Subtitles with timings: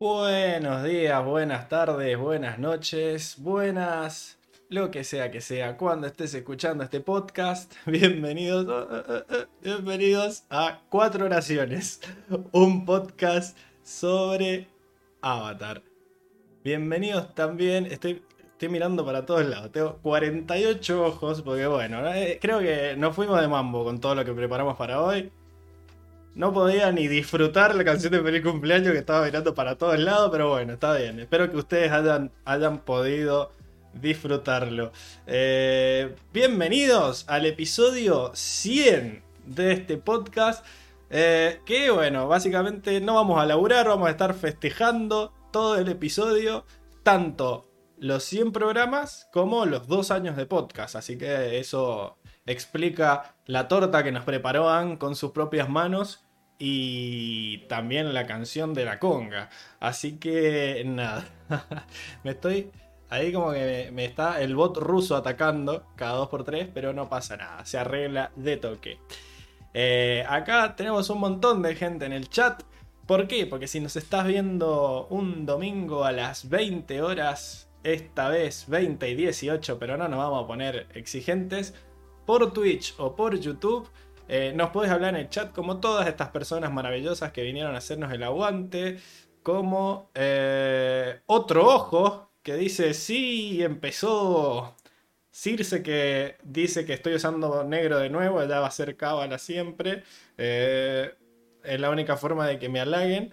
[0.00, 6.84] Buenos días, buenas tardes, buenas noches, buenas, lo que sea que sea, cuando estés escuchando
[6.84, 12.00] este podcast, bienvenidos, oh, oh, oh, bienvenidos a Cuatro Oraciones,
[12.52, 14.68] un podcast sobre
[15.20, 15.82] Avatar.
[16.62, 22.60] Bienvenidos también, estoy, estoy mirando para todos lados, tengo 48 ojos, porque bueno, eh, creo
[22.60, 25.32] que nos fuimos de mambo con todo lo que preparamos para hoy.
[26.38, 30.28] No podía ni disfrutar la canción de feliz cumpleaños que estaba mirando para todos lados,
[30.30, 31.18] pero bueno, está bien.
[31.18, 33.50] Espero que ustedes hayan, hayan podido
[33.92, 34.92] disfrutarlo.
[35.26, 40.64] Eh, bienvenidos al episodio 100 de este podcast.
[41.10, 46.64] Eh, que bueno, básicamente no vamos a laburar, vamos a estar festejando todo el episodio,
[47.02, 50.94] tanto los 100 programas como los 2 años de podcast.
[50.94, 56.27] Así que eso explica la torta que nos preparó Ann con sus propias manos
[56.58, 59.50] y también la canción de la conga.
[59.80, 61.26] Así que nada,
[62.24, 62.70] me estoy
[63.10, 67.64] ahí como que me, está el bot ruso atacando cada 2x3, pero no pasa nada,
[67.64, 68.98] se arregla de toque.
[69.74, 72.62] Eh, acá tenemos un montón de gente en el chat.
[73.06, 73.46] ¿Por qué?
[73.46, 79.14] Porque si nos estás viendo un domingo a las 20 horas, esta vez 20 y
[79.14, 81.74] 18, pero no nos vamos a poner exigentes,
[82.26, 83.88] por Twitch o por YouTube,
[84.28, 87.78] eh, nos podés hablar en el chat como todas estas personas maravillosas que vinieron a
[87.78, 88.98] hacernos el aguante.
[89.42, 94.76] Como eh, otro ojo que dice, sí, empezó
[95.30, 100.02] Circe que dice que estoy usando negro de nuevo, ya va a ser cábala siempre.
[100.36, 101.14] Eh,
[101.64, 103.32] es la única forma de que me halaguen.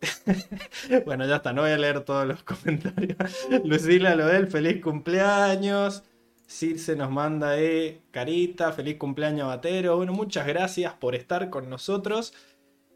[1.04, 3.18] bueno, ya está, no voy a leer todos los comentarios.
[3.64, 6.04] Lucila Lodel, feliz cumpleaños.
[6.48, 9.98] Circe nos manda ahí carita, feliz cumpleaños Batero.
[9.98, 12.32] Bueno, muchas gracias por estar con nosotros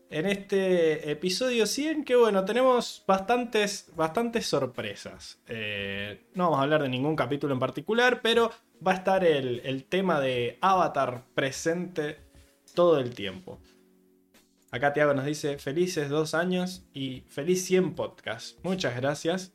[0.09, 5.39] en este episodio 100 que bueno, tenemos bastantes, bastantes sorpresas.
[5.47, 8.51] Eh, no vamos a hablar de ningún capítulo en particular, pero
[8.85, 12.21] va a estar el, el tema de Avatar presente
[12.75, 13.59] todo el tiempo.
[14.71, 18.59] Acá Tiago nos dice felices dos años y feliz 100 podcast.
[18.65, 19.53] Muchas gracias.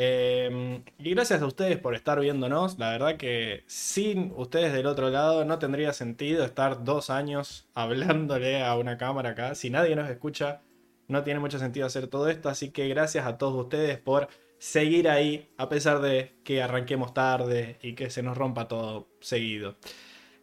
[0.00, 2.78] Em, y gracias a ustedes por estar viéndonos.
[2.78, 8.62] La verdad que sin ustedes del otro lado no tendría sentido estar dos años hablándole
[8.62, 9.56] a una cámara acá.
[9.56, 10.62] Si nadie nos escucha,
[11.08, 12.48] no tiene mucho sentido hacer todo esto.
[12.48, 17.78] Así que gracias a todos ustedes por seguir ahí, a pesar de que arranquemos tarde
[17.82, 19.74] y que se nos rompa todo seguido.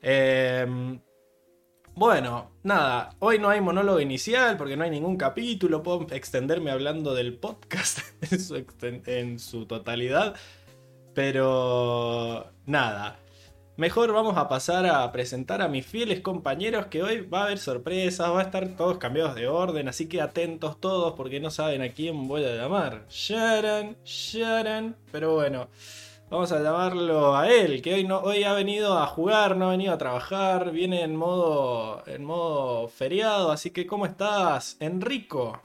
[0.02, 1.00] Eh,
[1.96, 7.14] bueno, nada, hoy no hay monólogo inicial porque no hay ningún capítulo, puedo extenderme hablando
[7.14, 8.00] del podcast
[9.08, 10.36] en su, totalidad,
[11.14, 13.18] pero nada,
[13.78, 17.60] mejor vamos a pasar a presentar a mis fieles compañeros que hoy va a haber
[17.60, 21.82] sorpresas, va a estar todos cambiados de orden, así que atentos todos porque no saben
[21.82, 23.06] a quién voy a llamar.
[23.10, 25.70] Sharon, Sharon, pero bueno.
[26.36, 29.72] Vamos a llamarlo a él, que hoy, no, hoy ha venido a jugar, no ha
[29.72, 35.62] venido a trabajar, viene en modo, en modo feriado, así que ¿cómo estás, Enrico?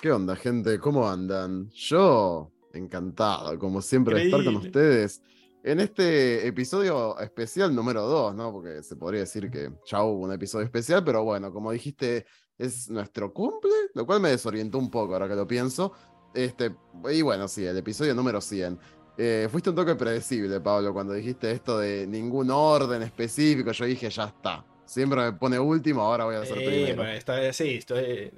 [0.00, 0.78] ¿Qué onda, gente?
[0.78, 1.68] ¿Cómo andan?
[1.70, 5.20] Yo, encantado, como siempre, de estar con ustedes
[5.64, 8.52] en este episodio especial número 2, ¿no?
[8.52, 12.24] Porque se podría decir que ya hubo un episodio especial, pero bueno, como dijiste,
[12.60, 15.92] es nuestro cumple, lo cual me desorientó un poco ahora que lo pienso.
[16.34, 16.70] Este,
[17.10, 18.78] y bueno, sí, el episodio número 100.
[19.16, 23.72] Eh, fuiste un toque predecible, Pablo, cuando dijiste esto de ningún orden específico.
[23.72, 24.64] Yo dije, ya está.
[24.84, 27.04] Siempre me pone último, ahora voy a ser primero.
[27.52, 28.32] sí, estoy,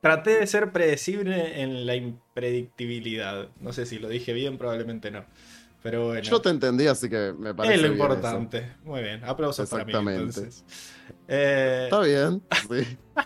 [0.00, 3.48] traté de ser predecible en la impredictibilidad.
[3.60, 5.24] No sé si lo dije bien, probablemente no.
[5.82, 6.22] Pero bueno.
[6.22, 7.74] Yo te entendí, así que me parece.
[7.74, 8.72] Es lo importante.
[8.84, 9.22] Muy bien.
[9.24, 9.92] Aplausos para mí.
[9.92, 10.64] Entonces.
[11.26, 12.42] Eh, está bien.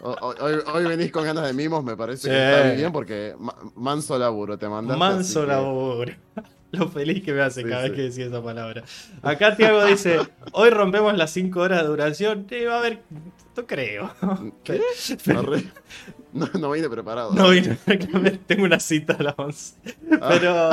[0.00, 3.34] Hoy, venís con ganas de mimos, me parece que está bien porque
[3.74, 4.98] manso laburo te mandaste.
[4.98, 6.12] Manso laburo.
[6.72, 8.82] Lo feliz que me hace cada vez que decís esa palabra.
[9.22, 10.18] Acá Tiago dice:
[10.52, 12.46] Hoy rompemos las 5 horas de duración.
[12.68, 13.02] va a haber.
[13.38, 14.12] Esto creo.
[14.64, 14.80] ¿Qué?
[16.36, 17.32] No, no vine preparado.
[17.32, 17.78] No vine,
[18.46, 19.74] tengo una cita a las 11.
[20.28, 20.70] Pero,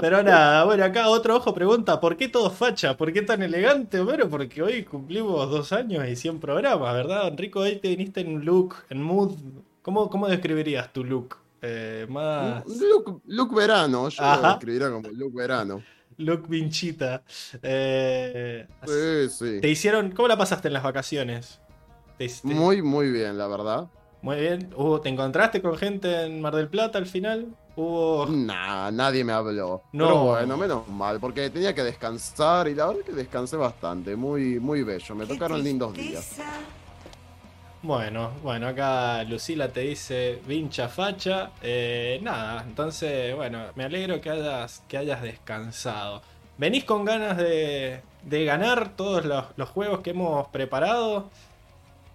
[0.00, 2.96] pero nada, bueno, acá otro ojo pregunta, ¿por qué todo facha?
[2.96, 7.28] ¿Por qué tan elegante, Bueno, Porque hoy cumplimos dos años y 100 programas, ¿verdad?
[7.28, 9.32] Enrico, hoy te viniste en un look, en mood.
[9.80, 11.36] ¿Cómo, cómo describirías tu look?
[11.62, 12.66] Eh, más...
[12.66, 15.82] Look, look verano, yo lo describiría como look verano.
[16.18, 17.22] Look vinchita.
[17.62, 19.60] Eh, sí, sí.
[19.60, 21.62] ¿Te hicieron, cómo la pasaste en las vacaciones?
[22.42, 23.88] Muy, muy bien, la verdad.
[24.22, 24.70] Muy bien.
[25.02, 27.48] ¿Te encontraste con gente en Mar del Plata al final?
[27.74, 28.26] Hubo.
[28.26, 29.82] Nah, nadie me habló.
[29.92, 30.06] No.
[30.06, 34.14] Pero bueno, menos mal, porque tenía que descansar y la verdad que descansé bastante.
[34.14, 35.14] Muy, muy bello.
[35.14, 36.38] Me tocaron lindos días.
[37.82, 41.50] Bueno, bueno, acá Lucila te dice vincha facha.
[41.60, 46.22] Eh, nada, entonces, bueno, me alegro que hayas, que hayas descansado.
[46.58, 51.28] ¿Venís con ganas de, de ganar todos los, los, juegos que hemos preparado?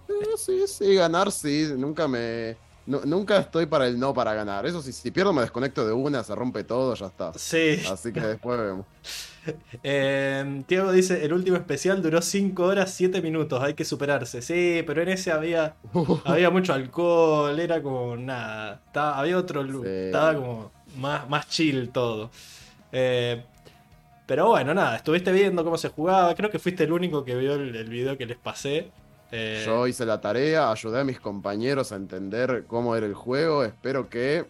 [0.10, 1.70] Eh, sí, sí, ganar sí.
[1.78, 2.56] Nunca me.
[2.86, 4.66] nunca estoy para el no para ganar.
[4.66, 7.34] Eso sí, si pierdo me desconecto de una, se rompe todo, ya está.
[7.34, 7.82] Sí.
[7.90, 8.86] Así que después vemos.
[9.82, 14.42] Eh, Tiago dice, el último especial duró 5 horas 7 minutos, hay que superarse.
[14.42, 15.76] Sí, pero en ese había,
[16.26, 18.82] había mucho alcohol, era como nada.
[18.94, 22.30] había otro look, estaba como más, más chill todo.
[22.92, 23.42] Eh,
[24.26, 26.36] pero bueno, nada, estuviste viendo cómo se jugaba.
[26.36, 28.92] Creo que fuiste el único que vio el, el video que les pasé.
[29.32, 33.64] Eh, Yo hice la tarea, ayudé a mis compañeros a entender cómo era el juego.
[33.64, 34.46] Espero que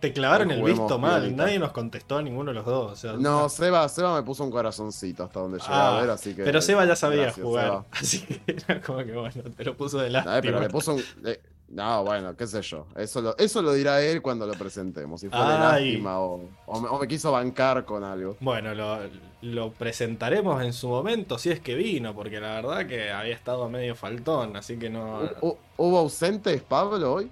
[0.00, 3.04] te clavaron el visto mal, nadie nos contestó a ninguno de los dos.
[3.18, 6.44] no, Seba, Seba me puso un corazoncito hasta donde llegué a ah, ver, así que.
[6.44, 7.84] Pero Seba ya sabía jugar.
[7.90, 10.40] Así que era como que bueno, te lo puso de lástima.
[10.40, 11.02] pero le puso un.
[11.70, 12.86] No, bueno, qué sé yo.
[12.96, 15.20] Eso lo, eso lo dirá él cuando lo presentemos.
[15.20, 18.36] Si fue de lástima o, o, me, quiso bancar con algo.
[18.40, 18.98] Bueno, lo,
[19.42, 23.68] lo, presentaremos en su momento, si es que vino, porque la verdad que había estado
[23.68, 25.20] medio faltón, así que no.
[25.76, 27.30] ¿Hubo ausentes, Pablo, hoy?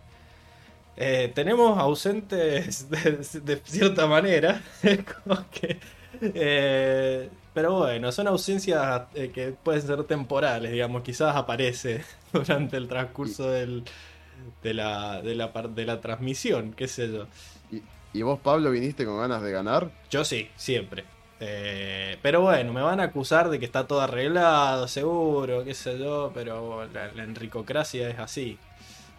[0.99, 4.63] Eh, tenemos ausentes de, cierta manera.
[6.19, 11.03] Eh, pero bueno, son ausencias eh, que pueden ser temporales, digamos.
[11.03, 12.03] Quizás aparece
[12.33, 13.85] durante el transcurso del,
[14.63, 17.27] de, la, de, la, de la transmisión, qué sé yo.
[18.13, 19.91] ¿Y, vos, Pablo, viniste con ganas de ganar?
[20.11, 21.05] Yo sí, siempre.
[22.23, 26.31] pero bueno, me van a acusar de que está todo arreglado, seguro, qué sé yo,
[26.33, 28.59] pero la, la enricocracia es así.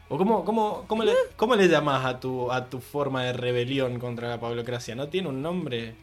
[0.10, 4.00] ¿O cómo, cómo, cómo, le, cómo le llamas a tu, a tu forma de rebelión
[4.00, 4.96] contra la pablocracia?
[4.96, 5.96] ¿No tiene un nombre?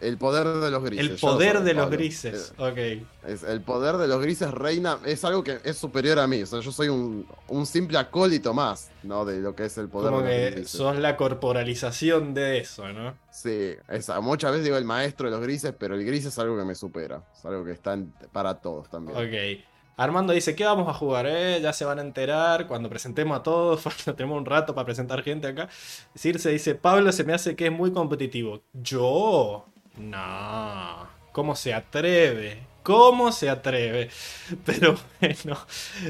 [0.00, 1.10] El poder de los grises.
[1.10, 2.78] El poder de los grises, ok.
[3.26, 6.42] Es, el poder de los grises reina, es algo que es superior a mí.
[6.42, 9.24] O sea, yo soy un, un simple acólito más, ¿no?
[9.24, 10.70] De lo que es el poder Como de los grises.
[10.70, 13.16] Sos la corporalización de eso, ¿no?
[13.30, 16.56] Sí, esa, muchas veces digo el maestro de los grises, pero el gris es algo
[16.56, 17.22] que me supera.
[17.36, 17.98] Es algo que está
[18.32, 19.16] para todos también.
[19.16, 19.64] Ok.
[19.98, 21.26] Armando dice, ¿qué vamos a jugar?
[21.26, 21.60] Eh?
[21.60, 23.82] Ya se van a enterar cuando presentemos a todos.
[24.04, 25.68] Tenemos un rato para presentar gente acá.
[26.14, 28.62] Circe dice, Pablo se me hace que es muy competitivo.
[28.72, 29.66] Yo,
[29.98, 31.06] no.
[31.32, 32.58] ¿Cómo se atreve?
[32.82, 34.08] ¿Cómo se atreve?
[34.64, 35.58] Pero bueno,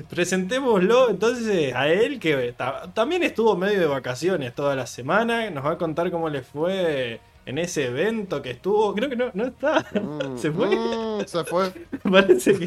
[0.09, 2.55] presentémoslo entonces a él que
[2.95, 5.51] también estuvo medio de vacaciones toda la semana.
[5.51, 8.95] Nos va a contar cómo le fue en ese evento que estuvo.
[8.95, 9.85] Creo que no, no está.
[9.99, 10.69] Mm, se fue.
[10.69, 11.73] Mm, se fue.
[12.11, 12.67] Parece que,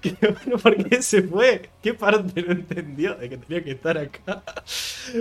[0.00, 1.70] que, Bueno, ¿por qué se fue?
[1.80, 4.42] ¿Qué parte no entendió de que tenía que estar acá?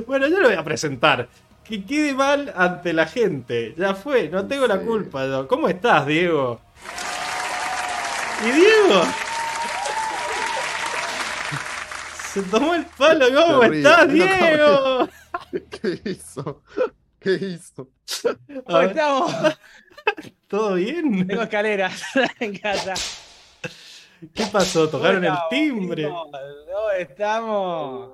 [0.07, 1.29] Bueno, yo lo voy a presentar.
[1.69, 3.75] Que quede mal ante la gente.
[3.77, 5.45] Ya fue, no tengo la culpa.
[5.47, 6.59] ¿Cómo estás, Diego?
[8.43, 9.03] ¿Y Diego?
[12.33, 15.07] Se tomó el palo, ¿cómo estás, Diego?
[15.69, 16.63] ¿Qué hizo?
[17.19, 17.87] ¿Qué hizo?
[18.65, 19.31] ¿Cómo estamos?
[20.47, 21.27] ¿Todo bien?
[21.27, 22.01] Tengo escaleras
[22.39, 22.95] en casa.
[24.33, 24.89] ¿Qué pasó?
[24.89, 26.03] ¿Tocaron el timbre?
[26.03, 28.09] ¿Dónde estamos?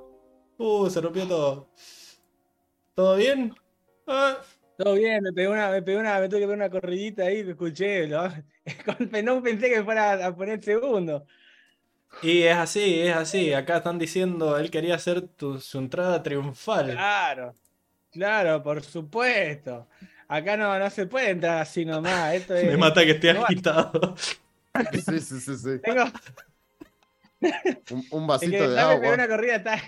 [0.57, 1.69] Uh, se rompió todo.
[2.95, 3.53] ¿Todo bien?
[4.07, 4.37] Ah.
[4.77, 7.43] Todo bien, me pegué una, me pegué una, me tuve que pegar una corridita ahí,
[7.43, 8.27] me escuché, ¿no?
[9.23, 11.25] no pensé que fuera a poner segundo.
[12.21, 13.53] Y es así, es así.
[13.53, 15.27] Acá están diciendo, él quería hacer
[15.59, 16.91] su entrada triunfal.
[16.91, 17.53] Claro.
[18.11, 19.87] Claro, por supuesto.
[20.27, 22.33] Acá no, no se puede entrar así nomás.
[22.33, 22.65] Esto es...
[22.65, 24.15] Me mata que esté agitado.
[24.91, 25.79] Sí, sí, sí, sí.
[25.81, 26.03] Tengo...
[28.11, 28.99] Un, vasito de agua.
[28.99, 29.81] Me una corrida, está,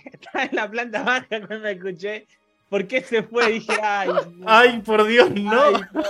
[0.44, 2.26] en la planta baja cuando me escuché.
[2.70, 3.52] ¿Por qué se fue?
[3.54, 4.10] Dije, ay.
[4.46, 5.62] Ay, por Dios, no.
[5.62, 6.04] Ay, no.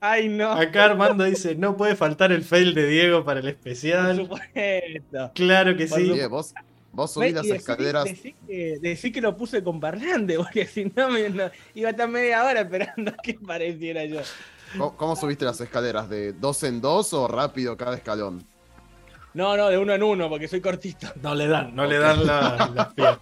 [0.00, 0.52] Ay, no.
[0.52, 4.26] Acá Armando dice, no puede faltar el fail de Diego para el especial.
[4.26, 5.32] Por supuesto.
[5.34, 6.12] Claro que sí.
[6.28, 6.54] vos,
[6.92, 8.08] Vos subís las escaleras.
[8.48, 11.20] Decí que, lo puse con parlante, porque si no, me,
[11.74, 14.20] iba a estar media hora esperando que pareciera yo.
[14.96, 16.08] ¿Cómo, subiste las escaleras?
[16.08, 18.44] ¿De dos en dos o rápido cada escalón?
[19.34, 21.06] No, no, de uno en uno, porque soy cortito.
[21.22, 23.20] No le dan, no le dan las piernas.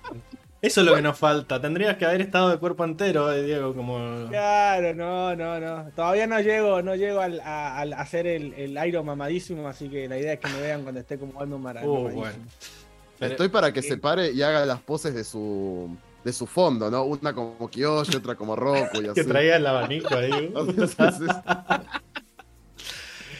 [0.67, 1.61] Eso es lo que nos falta.
[1.61, 4.27] Tendrías que haber estado de cuerpo entero, eh, Diego, como.
[4.29, 5.91] Claro, no, no, no.
[5.95, 10.19] Todavía no llego, no llego al, a, hacer el, el airo mamadísimo, así que la
[10.19, 12.07] idea es que me vean cuando esté como jugando un maratón.
[12.07, 12.37] Uh, bueno.
[13.21, 15.97] Estoy para que se pare y haga las poses de su
[16.27, 17.05] de su fondo, ¿no?
[17.05, 19.15] Una como Kiyoshi, otra como Roku y así.
[19.15, 20.53] que traía el abanico ahí.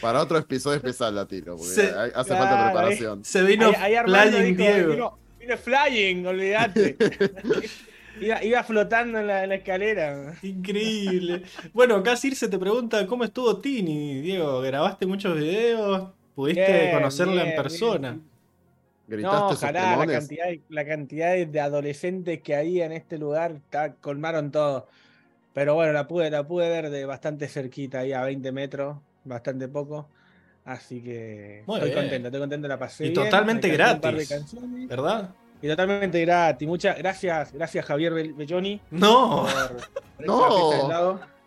[0.01, 3.25] para otro episodio especial la tiro, porque hace falta preparación.
[3.25, 4.91] Se vino ahí, Diego.
[4.91, 5.19] Vino,
[5.55, 6.97] Flying, olvídate.
[8.19, 10.33] Iba, flotando en la, escalera.
[10.41, 11.43] Increíble.
[11.73, 14.61] Bueno, acá Circe te pregunta cómo estuvo Tini, Diego.
[14.61, 16.09] ¿Grabaste muchos videos?
[16.35, 18.19] ¿Pudiste conocerla en persona?
[19.07, 23.61] no, ojalá la cantidad, la cantidad de adolescentes que había en este lugar
[24.01, 24.87] colmaron todo.
[25.53, 29.67] Pero bueno, la pude, la pude ver de bastante cerquita, ahí a 20 metros, bastante
[29.67, 30.09] poco.
[30.67, 33.05] Así que estoy contento, estoy contento, la pasé.
[33.05, 34.33] Y totalmente gratis.
[34.89, 35.29] ¿Verdad?
[35.61, 36.67] Y totalmente gratis.
[36.67, 38.81] Muchas gracias, gracias Javier Belloni.
[38.91, 39.47] No,
[40.19, 41.19] no.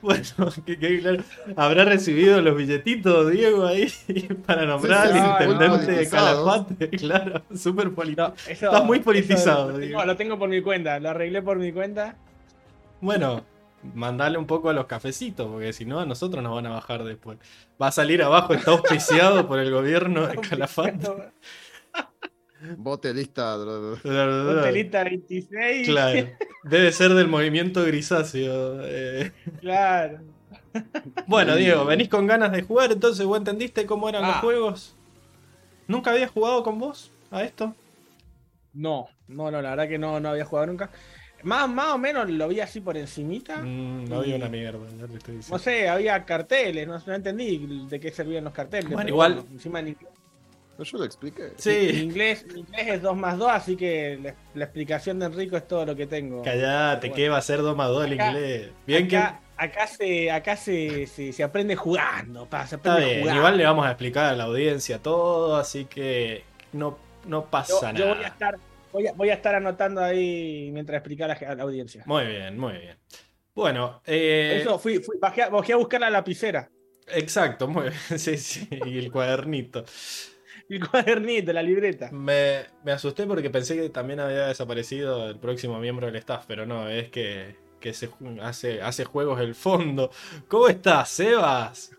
[0.00, 0.22] Bueno,
[0.64, 1.24] que, claro.
[1.56, 3.92] Habrá recibido los billetitos, Diego, ahí
[4.46, 6.90] para nombrar al intendente de Calafate.
[6.96, 8.34] Claro, súper politizado.
[8.46, 10.04] Estás muy politizado, Diego.
[10.04, 12.14] lo tengo por mi cuenta, lo arreglé por mi cuenta.
[13.00, 13.44] Bueno,
[13.82, 17.04] mandale un poco a los cafecitos, porque si no, a nosotros nos van a bajar
[17.04, 17.38] después.
[17.80, 21.08] Va a salir abajo, está auspiciado por el gobierno de Calafate.
[22.76, 23.56] Bote lista.
[23.56, 25.86] Bote lista 26.
[25.86, 26.28] Claro.
[26.64, 28.80] Debe ser del movimiento grisáceo.
[28.82, 29.32] Eh.
[29.60, 30.20] Claro.
[31.26, 34.40] Bueno, Diego, venís con ganas de jugar, entonces vos entendiste cómo eran los ah.
[34.40, 34.96] juegos.
[35.86, 37.74] ¿Nunca habías jugado con vos a esto?
[38.74, 40.90] No, no, no, la verdad que no, no había jugado nunca.
[41.42, 43.58] Más, más o menos lo vi así por encimita.
[43.58, 44.80] Mm, no había una mierda,
[45.50, 48.90] No sé, había carteles, no, entendí de qué servían los carteles.
[48.90, 49.44] Bueno, igual.
[49.52, 49.80] encima
[50.84, 51.52] yo lo expliqué.
[51.56, 51.88] Sí.
[51.90, 55.84] En inglés, inglés es 2 más 2, así que la, explicación de Enrico es todo
[55.84, 56.42] lo que tengo.
[56.42, 58.70] Callate, ¿qué va a ser 2 más 2 el inglés?
[58.86, 59.64] Bien acá, que...
[59.64, 63.86] acá, se, acá se, se, aprende jugando, pa, se aprende Está bien, igual le vamos
[63.86, 68.06] a explicar a la audiencia todo, así que no, no pasa nada.
[68.06, 68.58] Yo voy a estar
[68.92, 72.02] Voy a, estar anotando ahí mientras explica a la, audiencia.
[72.06, 72.96] Muy bien, muy bien.
[73.54, 74.60] Bueno, eh...
[74.60, 76.70] eso, fui, fui bajé, a buscar la lapicera.
[77.08, 77.94] Exacto, muy bien.
[78.18, 79.84] Sí, sí, y el cuadernito.
[80.68, 82.10] el cuadernito, la libreta.
[82.12, 86.66] Me, me, asusté porque pensé que también había desaparecido el próximo miembro del staff, pero
[86.66, 88.10] no, es que, que se
[88.42, 90.10] hace, hace juegos el fondo.
[90.48, 91.90] ¿Cómo estás, Sebas?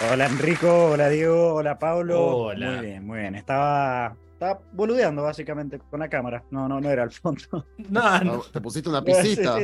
[0.00, 2.20] Hola Enrico, hola Diego, hola Pablo.
[2.20, 2.72] Hola.
[2.72, 3.34] Muy bien, muy bien.
[3.36, 6.42] Estaba, estaba boludeando básicamente con la cámara.
[6.50, 7.64] No, no, no era al fondo.
[7.88, 8.40] No, no.
[8.40, 9.56] Te pusiste una pisita.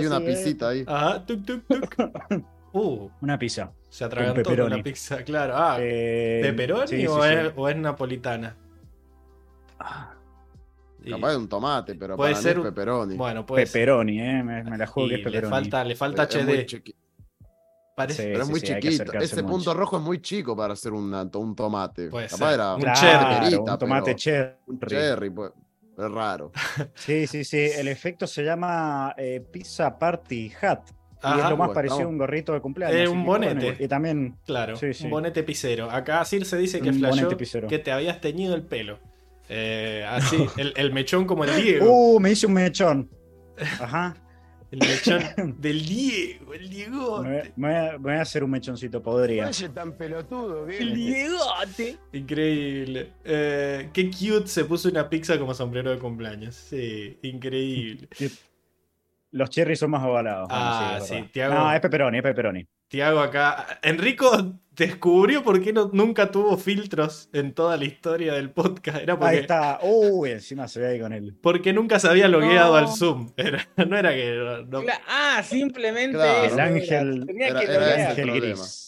[0.00, 0.84] y una pisita ahí.
[0.86, 1.94] Ajá, tuk, tuk, tuk.
[2.70, 3.72] Uh, una pizza.
[3.88, 5.54] Se atragantó con una pizza, claro.
[5.56, 8.54] Ah, eh, ¿Pepperoni o, Es, napolitana?
[9.78, 10.12] Ah.
[11.08, 13.16] Capaz de un tomate, pero puede para ser mí es pepperoni.
[13.16, 13.70] Bueno, pues.
[13.70, 14.42] Pepperoni, eh.
[14.42, 15.46] Me, la juego que es pepperoni.
[15.46, 16.82] Le falta, le falta HD.
[18.06, 19.12] Pero es muy chiquito.
[19.12, 22.08] Ese punto rojo es muy chico para hacer un, un tomate.
[22.08, 23.54] Capaz era un cherry.
[23.54, 24.54] Un tomate cherry.
[24.66, 25.52] Un cherry, pues.
[25.98, 26.52] Es raro.
[26.94, 27.58] Sí, sí, sí.
[27.58, 30.90] El efecto se llama eh, Pizza Party Hat.
[31.24, 32.96] y es lo más parecido a un gorrito de cumpleaños.
[32.96, 33.76] Es un bonete.
[33.80, 34.36] y también.
[34.46, 35.90] Claro, un bonete pisero.
[35.90, 37.28] Acá Circe dice que flashó
[37.68, 39.00] que te habías teñido el pelo.
[39.48, 41.90] Eh, así, el, el, mechón como el Diego.
[41.90, 43.10] Uh, me hice un mechón.
[43.80, 44.14] Ajá.
[44.70, 47.22] El mechón del Diego, el Diego.
[47.22, 49.46] Me, voy a hacer un mechoncito, podría.
[49.46, 51.96] No tan pelotudo, El Diegote.
[52.12, 53.12] Increíble.
[53.24, 56.54] Eh, qué cute se puso una pizza como sombrero de cumpleaños.
[56.54, 58.08] Sí, increíble.
[59.30, 60.48] Los cherries son más ovalados.
[60.50, 62.66] Ah, sí, No, es pepperoni, es pepperoni.
[62.88, 63.78] Tiago acá.
[63.82, 68.98] Enrico descubrió por qué no, nunca tuvo filtros en toda la historia del podcast.
[69.02, 69.80] Era porque, ahí está.
[69.82, 71.36] Uy, encima se ve ahí con él.
[71.42, 73.32] Porque nunca se había logueado al Zoom.
[73.88, 74.64] no era que.
[75.08, 76.18] Ah, simplemente.
[76.46, 77.24] el ángel.
[77.26, 78.87] Tenía que era ángel gris.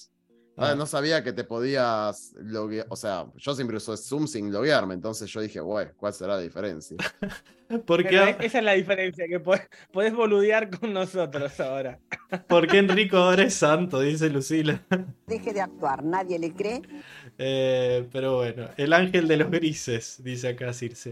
[0.61, 0.75] Ah.
[0.75, 2.87] no sabía que te podías loguear.
[2.91, 4.95] O sea, yo siempre uso Zoom sin loguearme.
[4.95, 6.97] Entonces yo dije, güey, ¿cuál será la diferencia?
[7.87, 12.01] Porque esa es la diferencia, que podés, boludear con nosotros ahora.
[12.49, 14.83] Porque Enrico ahora es santo, dice Lucila.
[15.27, 16.83] Deje de actuar, nadie le cree.
[17.39, 21.11] Eh, pero bueno, el ángel de los grises, dice acá Circe.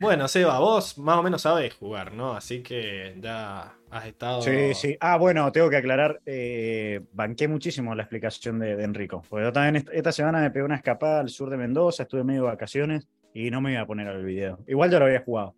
[0.00, 2.34] Bueno, Seba, vos más o menos sabes jugar, ¿no?
[2.34, 4.42] Así que ya has estado.
[4.42, 4.96] Sí, sí.
[5.00, 6.20] Ah, bueno, tengo que aclarar.
[6.26, 9.22] Eh, banqué muchísimo la explicación de, Enrico.
[9.28, 12.42] Porque yo también esta semana me pegué una escapada al sur de Mendoza, estuve medio
[12.42, 14.58] de vacaciones y no me iba a poner al video.
[14.66, 15.54] Igual ya lo había jugado.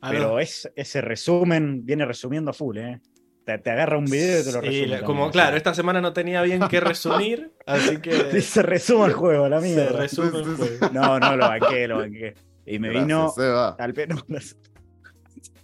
[0.00, 3.00] Ah, pero es, ese resumen viene resumiendo a full, ¿eh?
[3.44, 5.02] Te, agarra un video y te lo resume.
[5.02, 8.40] como claro, esta semana no tenía bien qué resumir, así que.
[8.40, 9.74] Se resume el juego, la mía.
[9.74, 10.90] Se resume el juego.
[10.92, 12.34] No, no, lo banqué, lo banqué.
[12.66, 13.32] Y me vino
[13.78, 14.16] al pelo.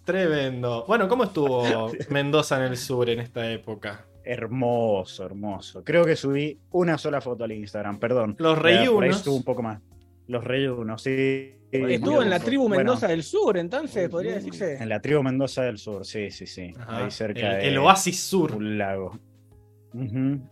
[0.05, 0.85] Tremendo.
[0.87, 4.07] Bueno, ¿cómo estuvo Mendoza en el sur en esta época?
[4.25, 5.83] Hermoso, hermoso.
[5.85, 8.37] Creo que subí una sola foto al Instagram, perdón.
[8.39, 9.17] Los reyunos.
[9.17, 9.81] estuvo un poco más.
[10.29, 11.57] Los reyunos, sí.
[11.71, 14.77] Estuvo en la tribu Mendoza del Sur, entonces, podría decirse.
[14.77, 16.73] En la tribu Mendoza del Sur, sí, sí, sí.
[16.87, 18.55] Ahí cerca el, el oasis sur.
[18.55, 19.19] Un lago.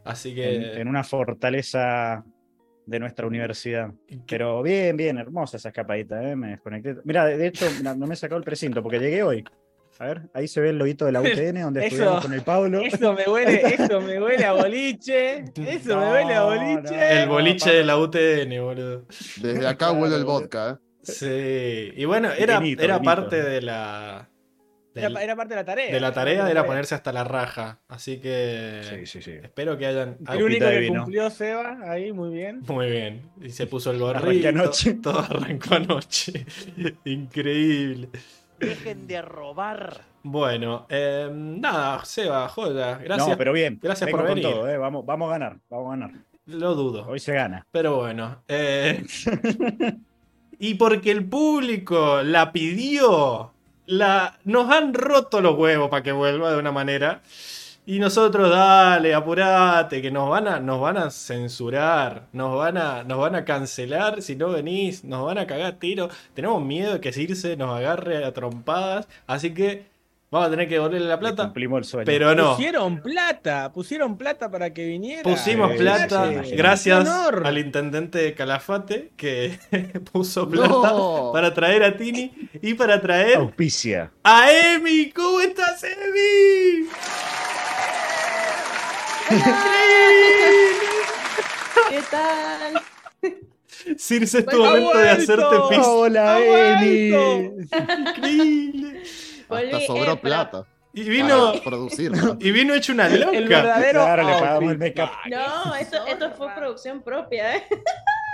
[0.04, 0.80] Así que.
[0.80, 2.24] En, una fortaleza
[2.90, 3.92] de nuestra universidad.
[4.26, 6.34] Pero bien, bien, hermosa esa escapadita, ¿eh?
[6.34, 6.96] Me desconecté.
[7.04, 9.44] Mira, de hecho, no me he sacado el precinto porque llegué hoy.
[10.00, 12.80] A ver, ahí se ve el loguito de la UTN donde estuvimos con el Pablo.
[12.80, 15.44] Eso me huele, eso me huele a boliche.
[15.54, 17.22] Eso me huele a boliche.
[17.22, 19.06] el boliche de la UTN, boludo.
[19.40, 20.86] Desde acá huele el vodka, ¿eh?
[21.02, 21.92] Sí.
[21.96, 24.29] Y bueno, era, era parte de la.
[24.94, 25.92] Era, parte de la tarea.
[25.92, 27.78] De la tarea era ponerse hasta la raja.
[27.88, 28.80] Así que.
[28.82, 29.32] Sí, sí, sí.
[29.42, 30.16] Espero que hayan.
[30.28, 32.62] El único que cumplió Seba ahí, muy bien.
[32.66, 33.22] Muy bien.
[33.40, 34.48] Y se puso el gorrito.
[34.48, 34.94] Anoche.
[35.02, 36.46] Todo arrancó anoche.
[37.04, 38.08] Increíble.
[38.58, 40.02] Dejen de robar.
[40.22, 42.98] Bueno, eh, nada, Seba, joya.
[42.98, 43.28] Gracias.
[43.28, 43.78] No, pero bien.
[43.82, 44.44] Gracias por venir.
[44.44, 44.76] Todo, eh.
[44.76, 46.10] vamos, vamos a ganar, vamos a ganar.
[46.46, 47.06] Lo dudo.
[47.08, 47.66] Hoy se gana.
[47.70, 48.42] Pero bueno.
[48.48, 49.04] Eh,
[50.58, 53.52] y porque el público la pidió,
[53.90, 57.22] la, nos han roto los huevos para que vuelva de una manera.
[57.86, 63.02] Y nosotros, dale, apurate, que nos van a, nos van a censurar, nos van a,
[63.02, 66.08] nos van a cancelar si no venís, nos van a cagar tiro.
[66.34, 69.89] Tenemos miedo de que Circe nos agarre a trompadas, así que
[70.30, 71.44] vamos a tener que devolverle la plata.
[71.44, 72.06] Cumplimos el sueño.
[72.06, 72.54] Pero no.
[72.54, 75.22] Pusieron plata, pusieron plata para que viniera.
[75.22, 79.58] Pusimos plata, gracias al intendente de Calafate que
[80.12, 80.94] puso plata
[81.32, 84.12] para traer a Tini y para traer Auspicia.
[84.22, 85.10] a Emi.
[85.10, 86.88] ¿Cómo estás, Emi?
[91.88, 92.82] ¿Qué tal?
[93.98, 95.78] Circe, es tu momento de hacerte pis.
[95.84, 97.08] Hola, Emi.
[98.08, 99.02] Increíble.
[99.50, 100.66] Hasta sobró plata.
[100.92, 102.10] Y vino, producir,
[102.40, 103.36] y vino hecho una loca.
[103.36, 104.00] El verdadero.
[104.02, 107.64] Claro, le pagamos el make No, esto, esto fue producción propia, ¿eh?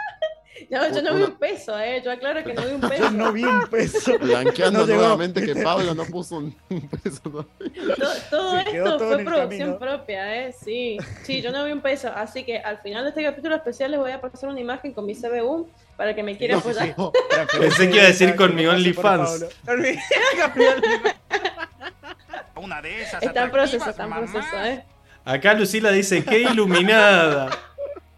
[0.70, 2.02] No, yo no vi un peso, ¿eh?
[2.04, 2.94] Yo aclaro que no vi un peso.
[3.04, 4.18] Yo no vi un peso.
[4.20, 6.52] Blanqueando nuevamente que Pablo no puso un,
[7.02, 7.46] peso.
[8.30, 10.52] Todo, esto fue producción propia, ¿eh?
[10.52, 12.10] Sí, sí, yo no vi un peso.
[12.14, 15.06] Así que al final de este capítulo especial les voy a pasar una imagen con
[15.06, 16.94] mi CBU para que me quiera apoyar.
[17.58, 19.46] Pensé que iba a decir con mi OnlyFans.
[22.56, 23.22] Una de esas.
[23.22, 24.84] Está en proceso, está en proceso, ¿eh?
[25.24, 27.50] Acá Lucila dice, qué iluminada.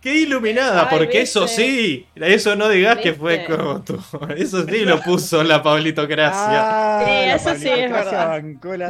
[0.00, 3.98] Qué iluminada, porque eso sí, eso no digas que fue como tú.
[4.36, 7.00] Eso sí lo puso la Pablitocracia.
[7.00, 8.40] Ah, sí, eso sí es verdad.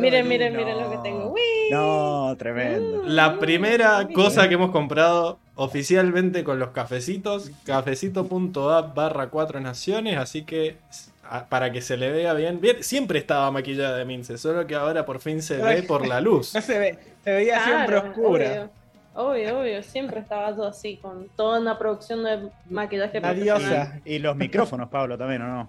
[0.00, 1.34] Miren, miren, miren lo que tengo.
[1.70, 3.04] No, tremendo.
[3.06, 10.42] La primera cosa que hemos comprado oficialmente con los cafecitos, cafecito.app barra cuatro naciones, así
[10.42, 10.76] que
[11.48, 12.60] para que se le vea bien.
[12.60, 16.20] bien siempre estaba maquillada de Mince, solo que ahora por fin se ve por la
[16.20, 16.54] luz.
[16.58, 18.46] No se ve, se veía siempre oscura.
[18.46, 18.70] Obvio,
[19.24, 24.00] obvio, siempre estaba todo así, con toda una producción de maquillaje La diosa.
[24.04, 25.68] Y los micrófonos, Pablo, también, ¿o no?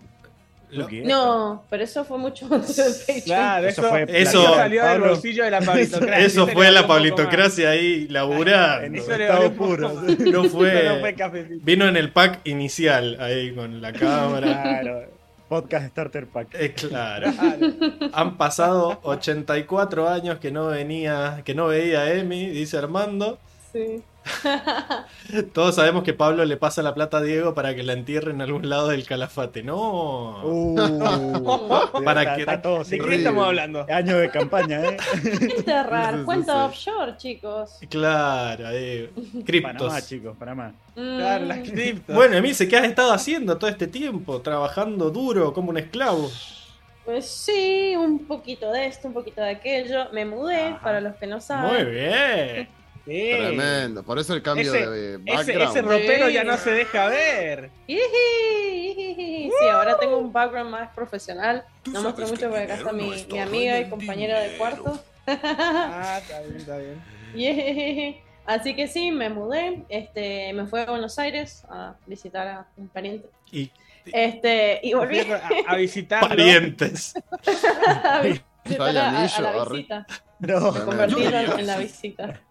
[0.71, 3.21] No, pero eso fue mucho antes del Patreon.
[3.21, 6.25] Claro, eso, fue, eso salió del bolsillo de la pablitocracia.
[6.25, 8.85] Eso fue la pablitocracia ahí laburando.
[8.85, 9.89] En estado puro.
[10.31, 11.15] No fue.
[11.63, 14.61] Vino en el pack inicial ahí con la cámara.
[14.61, 15.18] Claro.
[15.49, 16.49] Podcast Starter Pack.
[16.53, 17.31] Eh, claro.
[18.13, 23.39] Han pasado 84 años que no venía, que no veía a Emi, dice Armando.
[23.73, 24.03] Sí.
[25.53, 28.41] Todos sabemos que Pablo le pasa la plata a Diego para que la entierre en
[28.41, 29.63] algún lado del calafate.
[29.63, 30.43] No.
[30.43, 30.75] Uh,
[32.03, 32.45] para que...
[32.45, 33.85] ¿De qué estamos hablando?
[33.89, 34.97] Año de campaña, ¿eh?
[35.57, 36.23] Enterrar.
[36.23, 37.79] Cuenta offshore, chicos.
[37.89, 39.09] Claro, eh.
[39.45, 39.73] Criptos.
[39.73, 40.73] Panamá, chicos, Panamá.
[40.95, 41.17] Mm.
[41.17, 42.15] Claro, las criptos.
[42.15, 44.41] Bueno, Emilce, ¿qué has estado haciendo todo este tiempo?
[44.41, 46.29] Trabajando duro como un esclavo.
[47.05, 50.11] Pues sí, un poquito de esto, un poquito de aquello.
[50.11, 51.85] Me mudé, para los que no saben.
[51.85, 52.69] Muy bien.
[53.05, 55.69] Tremendo, por eso el cambio de background.
[55.69, 57.71] Ese, ropero ya no se deja ver.
[57.87, 57.99] Sí,
[59.71, 61.65] ahora tengo un background más profesional.
[61.91, 65.01] No muestro mucho porque acá está mi, mi amiga y compañera de cuarto.
[65.27, 68.19] ah, está bien, está bien.
[68.45, 72.87] Así que sí, me mudé, este, me fui a Buenos Aires a visitar a un
[72.87, 73.29] pariente.
[73.51, 73.71] Y,
[74.05, 75.19] este, y volví
[75.67, 77.13] a, visitar parientes.
[78.03, 80.07] a visitar a, a, la visita.
[80.39, 80.85] No.
[80.85, 82.41] Convertirlo en la visita.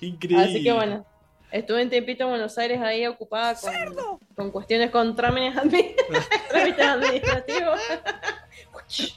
[0.00, 0.44] Increíble.
[0.44, 1.04] Así que bueno,
[1.50, 5.56] estuve un tiempito en Buenos Aires ahí ocupada con, con cuestiones con trámites,
[6.80, 7.80] administrativos.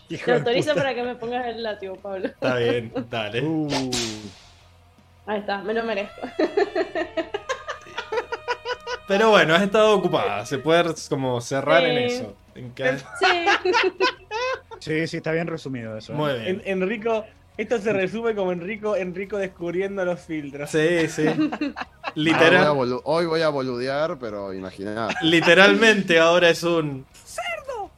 [0.26, 2.28] Te autorizo para que me pongas el látigo, Pablo.
[2.28, 3.42] Está bien, dale.
[3.42, 3.68] Uh.
[5.28, 6.22] Ahí está, me lo merezco.
[9.08, 10.46] Pero bueno, has estado ocupada.
[10.46, 12.36] Se puede como cerrar en eso.
[12.54, 13.46] Sí.
[14.80, 16.14] sí, sí, está bien resumido eso.
[16.14, 16.16] ¿eh?
[16.16, 16.62] Muy bien.
[16.66, 17.26] Enrico,
[17.62, 20.70] esto se resume como Enrico, Enrico descubriendo los filtros.
[20.70, 21.26] Sí, sí.
[22.16, 22.74] Literal.
[23.04, 25.10] hoy voy a boludear, pero imaginad.
[25.24, 27.92] Literalmente ahora es un cerdo.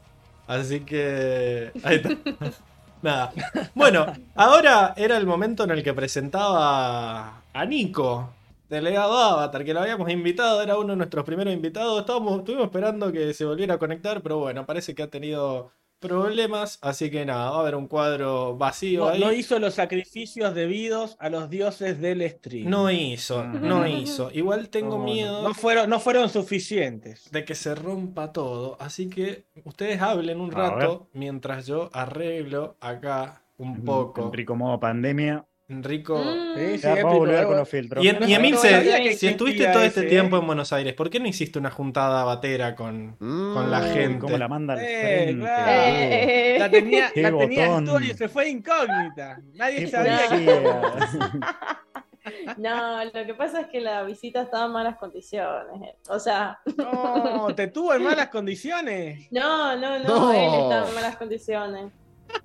[0.47, 1.71] Así que.
[1.83, 2.09] Ahí está.
[3.03, 3.33] Nada.
[3.75, 8.33] Bueno, ahora era el momento en el que presentaba a Nico,
[8.67, 11.99] delegado Avatar, que lo habíamos invitado, era uno de nuestros primeros invitados.
[11.99, 16.79] Estábamos, estuvimos esperando que se volviera a conectar, pero bueno, parece que ha tenido problemas,
[16.81, 19.19] así que nada, va a haber un cuadro vacío no, ahí.
[19.21, 22.69] No hizo los sacrificios debidos a los dioses del stream.
[22.69, 24.29] No hizo, no hizo.
[24.33, 25.43] Igual tengo miedo.
[25.43, 27.31] No fueron, no fueron suficientes.
[27.31, 28.75] De que se rompa todo.
[28.81, 34.25] Así que ustedes hablen un rato mientras yo arreglo acá un poco.
[34.25, 35.45] Enrico modo pandemia.
[35.71, 36.17] Enrico.
[36.17, 36.77] Mm.
[36.77, 37.47] Sí, puedo volver eh.
[37.47, 38.03] con los filtros.
[38.03, 40.39] Y, y No, Emilce, no sabía que si estuviste todo este ese, tiempo eh.
[40.39, 43.53] en Buenos Aires, ¿por qué no hiciste una juntada batera con, Mm.
[43.53, 44.19] con la gente?
[44.19, 45.41] ¿Cómo la manda al Eh, frente?
[45.41, 45.71] claro.
[45.73, 48.03] Eh, La tenía, Qué la tenía botón.
[48.03, 49.39] en y se fue incógnita.
[49.55, 50.61] Nadie sabía que.
[52.57, 55.81] No, lo que pasa es que la visita estaba en malas condiciones.
[55.81, 55.95] eh.
[56.09, 59.27] O sea, No, te tuvo en malas condiciones.
[59.31, 60.31] no, no, no, No.
[60.31, 61.91] él estaba en malas condiciones.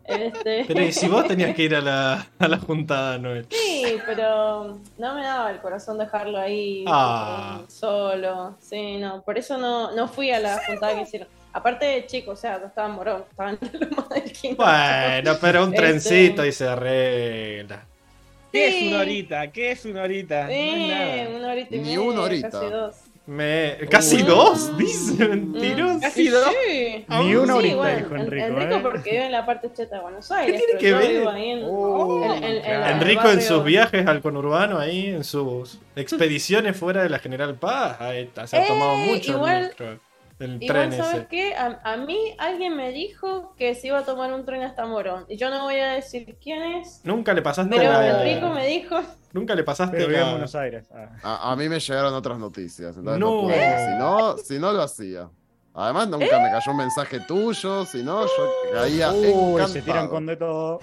[0.05, 3.47] Este, Pero ¿y si vos tenías que ir a la, a la juntada, Noel?
[3.51, 7.61] Sí, pero no me daba el corazón dejarlo ahí Ah.
[7.69, 8.57] solo.
[8.61, 11.29] Sí, no, por eso no, no fui a la juntada que hicieron.
[11.53, 14.63] Aparte, chicos, o sea, no estaba en morón, estaba en la loma del quinto.
[14.63, 17.85] Bueno, pero un Este- trencito y se arregla.
[18.53, 18.87] ¿Qué Sí.
[18.87, 19.51] es una horita?
[19.51, 20.45] ¿Qué es una horita?
[20.45, 21.29] No es Sí, nada.
[21.37, 22.51] una horita y Ni media, una horita.
[22.51, 22.95] casi dos.
[23.27, 23.77] Me...
[23.91, 24.27] ¿Casi Uh.
[24.27, 24.77] dos?
[24.79, 25.95] Dice mentiroso.
[25.99, 26.49] Mm, ¿Casi dos?
[26.69, 27.05] Sí.
[27.09, 28.47] Ni una Sí, horita, bueno, dijo en- Enrico.
[28.47, 28.81] Enrico ¿eh?
[28.83, 30.57] porque vive en la parte cheta de Buenos Aires.
[30.61, 31.37] tiene pero que ver?
[31.37, 36.77] en, Oh, en- en- Enrico el en sus viajes al conurbano ahí, en sus expediciones
[36.77, 39.99] fuera de la General Paz, ahí se ha Eh, tomado mucho el igual- metro,
[40.39, 41.27] el Igual, tren ¿sabes ese.
[41.29, 41.55] qué?
[41.55, 45.25] A, a mí alguien me dijo que se iba a tomar un tren hasta Morón.
[45.29, 48.23] Y yo no voy a decir quién es, Nunca le pasaste pero la...
[48.23, 49.01] Enrico me dijo.
[49.37, 50.31] Nunca le pasaste Pero vive en la...
[50.33, 50.89] Buenos Aires.
[50.93, 51.11] Ah.
[51.23, 53.43] A, a mí me llegaron otras noticias, entonces No.
[53.43, 53.57] no, puedo.
[53.59, 55.29] Si no, si no lo hacía.
[55.75, 59.69] Además, nunca me cayó un mensaje tuyo, si no, yo caía Uy, encantado.
[59.69, 60.81] se tiran con de todo.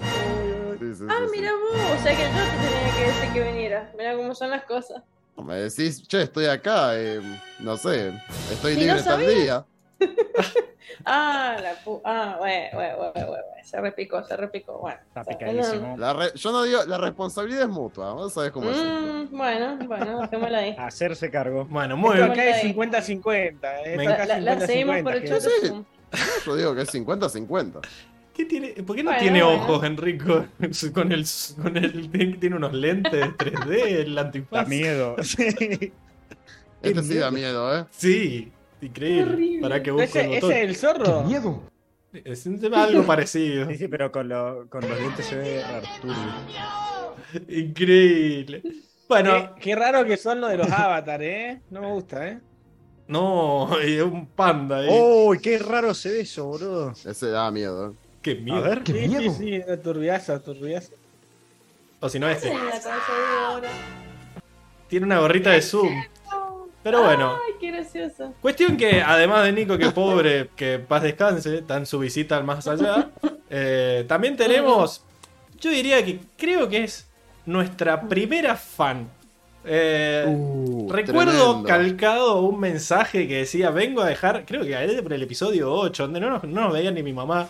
[0.80, 1.32] Sí, sí, Ah, sí, sí.
[1.40, 3.92] mira vos, o sea que yo te tenía que decir que viniera.
[3.98, 5.02] Mira cómo son las cosas.
[5.44, 7.20] Me decís, che, estoy acá, eh,
[7.60, 8.14] no sé,
[8.52, 9.66] estoy ¿Y libre no tal día.
[11.06, 12.02] Ah, la pu...
[12.06, 13.44] Ah, bueno, bueno, bueno, bueno, bueno.
[13.64, 14.78] Se repicó, se repicó.
[14.80, 15.00] Bueno.
[15.08, 15.98] Está o sea, picadísimo.
[15.98, 18.78] La re- yo no digo, la responsabilidad es mutua, vos sabés cómo es.
[18.78, 20.76] Mm, bueno, bueno, dejémosla ahí.
[20.78, 21.66] Hacerse cargo.
[21.66, 22.32] Bueno, muy bien.
[22.32, 23.58] acá es 50-50.
[23.86, 25.42] eh, La, la- la seguimos 50-50, por el.
[25.42, 25.86] Zoom.
[26.46, 27.80] Yo digo que es 50-50.
[28.34, 28.70] ¿Qué tiene?
[28.84, 29.64] ¿Por qué no Bueno, tiene bueno.
[29.64, 30.46] ojos, Enrico?
[30.94, 31.26] Con el,
[31.62, 34.68] con el, tiene unos lentes 3D, el Da antifaz.
[34.68, 35.16] miedo.
[35.24, 35.92] Sí.
[36.84, 37.86] Este sí da miedo, ¿eh?
[37.92, 38.52] Sí,
[38.84, 39.60] increíble.
[39.62, 40.52] Para que busque ¿Ese, el ese botón.
[40.58, 41.64] es el zorro?
[42.14, 43.68] Es un tema algo parecido.
[43.70, 46.14] Sí, sí, pero con, lo- con los dientes se ve Arturo.
[47.48, 48.62] Increíble.
[49.08, 51.62] Bueno, Qué, qué raro que son los de los avatar, ¿eh?
[51.70, 52.40] No me gusta, ¿eh?
[53.08, 54.88] no, y un panda ahí.
[54.90, 56.94] ¡Uy, qué raro se ve eso, boludo!
[57.06, 57.92] Ese da miedo.
[57.92, 57.94] ¿eh?
[58.22, 58.62] Qué A miedo.
[58.62, 58.82] ver.
[58.86, 60.94] Sí, sí, sí, era turbiazo, turbiazo.
[62.00, 62.52] O si no, este.
[64.88, 66.04] Tiene una gorrita de Zoom.
[66.84, 67.38] Pero bueno.
[67.46, 68.34] Ay, qué gracioso.
[68.42, 72.44] Cuestión que, además de Nico, que pobre, que paz descanse, está en su visita al
[72.44, 73.10] más allá,
[73.50, 75.04] eh, también tenemos,
[75.60, 77.08] yo diría que creo que es
[77.46, 79.08] nuestra primera fan.
[79.66, 81.32] Eh, Uh, recuerdo
[81.64, 81.64] tremendo.
[81.64, 86.04] calcado un mensaje que decía, vengo a dejar, creo que era por el episodio 8,
[86.04, 87.50] donde no nos, no nos veía ni mi mamá,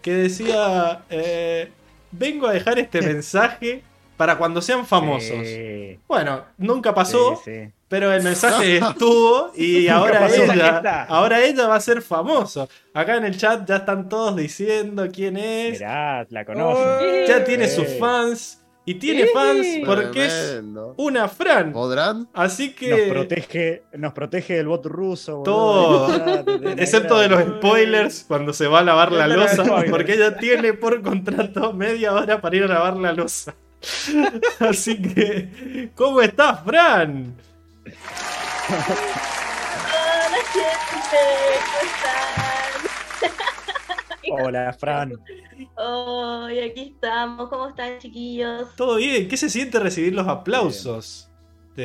[0.00, 1.72] que decía, eh,
[2.12, 3.82] vengo a dejar este mensaje
[4.16, 5.44] para cuando sean famosos.
[5.44, 7.34] Sí, Bueno, nunca pasó.
[7.44, 7.72] sí, sí.
[7.90, 12.68] Pero el mensaje estuvo y ahora ella, ahora ella va a ser famoso.
[12.94, 15.72] Acá en el chat ya están todos diciendo quién es.
[15.80, 16.84] Mirá, la conocen.
[16.86, 18.56] Oh, Ya tiene sus fans.
[18.86, 20.62] Y tiene fans porque es
[20.96, 21.72] una Fran.
[21.72, 22.28] ¿Podrán?
[22.32, 23.06] Así Nos que.
[23.10, 25.38] protege, nos protege del bot ruso.
[25.38, 26.06] boludo.
[26.44, 26.70] Todo.
[26.76, 29.64] Excepto de los spoilers cuando se va a lavar la losa.
[29.90, 33.54] Porque ella tiene por contrato media hora para ir a lavar la losa.
[34.60, 35.90] Así que.
[35.94, 37.34] ¿Cómo estás, Fran?
[37.86, 37.96] Hola
[40.52, 41.20] gente,
[41.64, 41.78] ¿cómo
[43.22, 44.44] están?
[44.46, 45.12] Hola, Fran.
[45.76, 48.74] Hoy aquí estamos, ¿cómo están chiquillos?
[48.76, 49.28] ¿Todo bien?
[49.28, 51.29] ¿Qué se siente recibir los aplausos?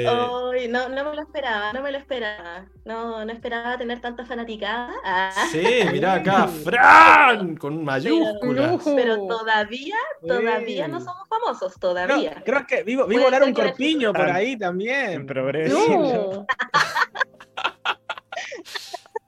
[0.07, 2.65] Hoy no, no me lo esperaba, no me lo esperaba.
[2.83, 4.93] No, no esperaba tener tanta fanaticada.
[5.03, 8.81] Ah, Sí, mirá acá, Fran, con mayúsculas.
[8.95, 12.41] Pero todavía, todavía no somos famosos, No, todavía.
[12.45, 15.25] creo que vi, vi Puede volar un corpiño por ahí En también.
[15.25, 15.77] progreso.
[15.87, 16.45] No.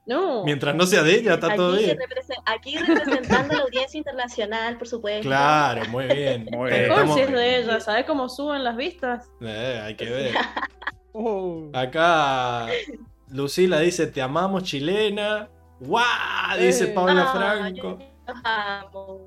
[0.08, 0.44] no.
[0.44, 1.98] Mientras no sea de ella, está todo Aquí, bien.
[2.46, 5.22] aquí representando a la audiencia internacional, por supuesto.
[5.28, 6.48] Claro, muy bien.
[6.50, 6.82] Muy bien.
[6.82, 9.30] Mejor estamos- si es de ella, ¿sabes cómo suben las vistas?
[9.40, 10.34] Eh, hay que ver.
[11.12, 12.66] Uh, Acá
[13.30, 15.48] Lucila dice, te amamos chilena.
[15.80, 16.58] ¡Guau!
[16.58, 16.88] Dice Eh.
[16.88, 17.98] Paula Ah, Franco.
[17.98, 19.26] yo.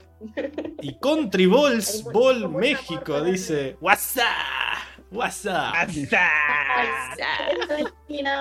[0.81, 4.25] Y Country Balls Ball México dice: WhatsApp.
[5.11, 5.73] WhatsApp.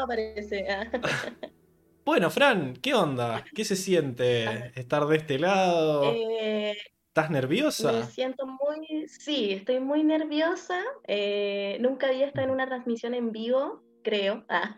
[0.06, 0.66] parece.
[2.04, 3.44] Bueno, Fran, ¿qué onda?
[3.54, 6.12] ¿Qué se siente estar de este lado?
[6.12, 6.76] Eh,
[7.08, 7.92] ¿Estás nerviosa?
[7.92, 10.80] Me siento muy, sí, estoy muy nerviosa.
[11.06, 14.44] Eh, nunca había estado en una transmisión en vivo, creo.
[14.48, 14.74] Ah.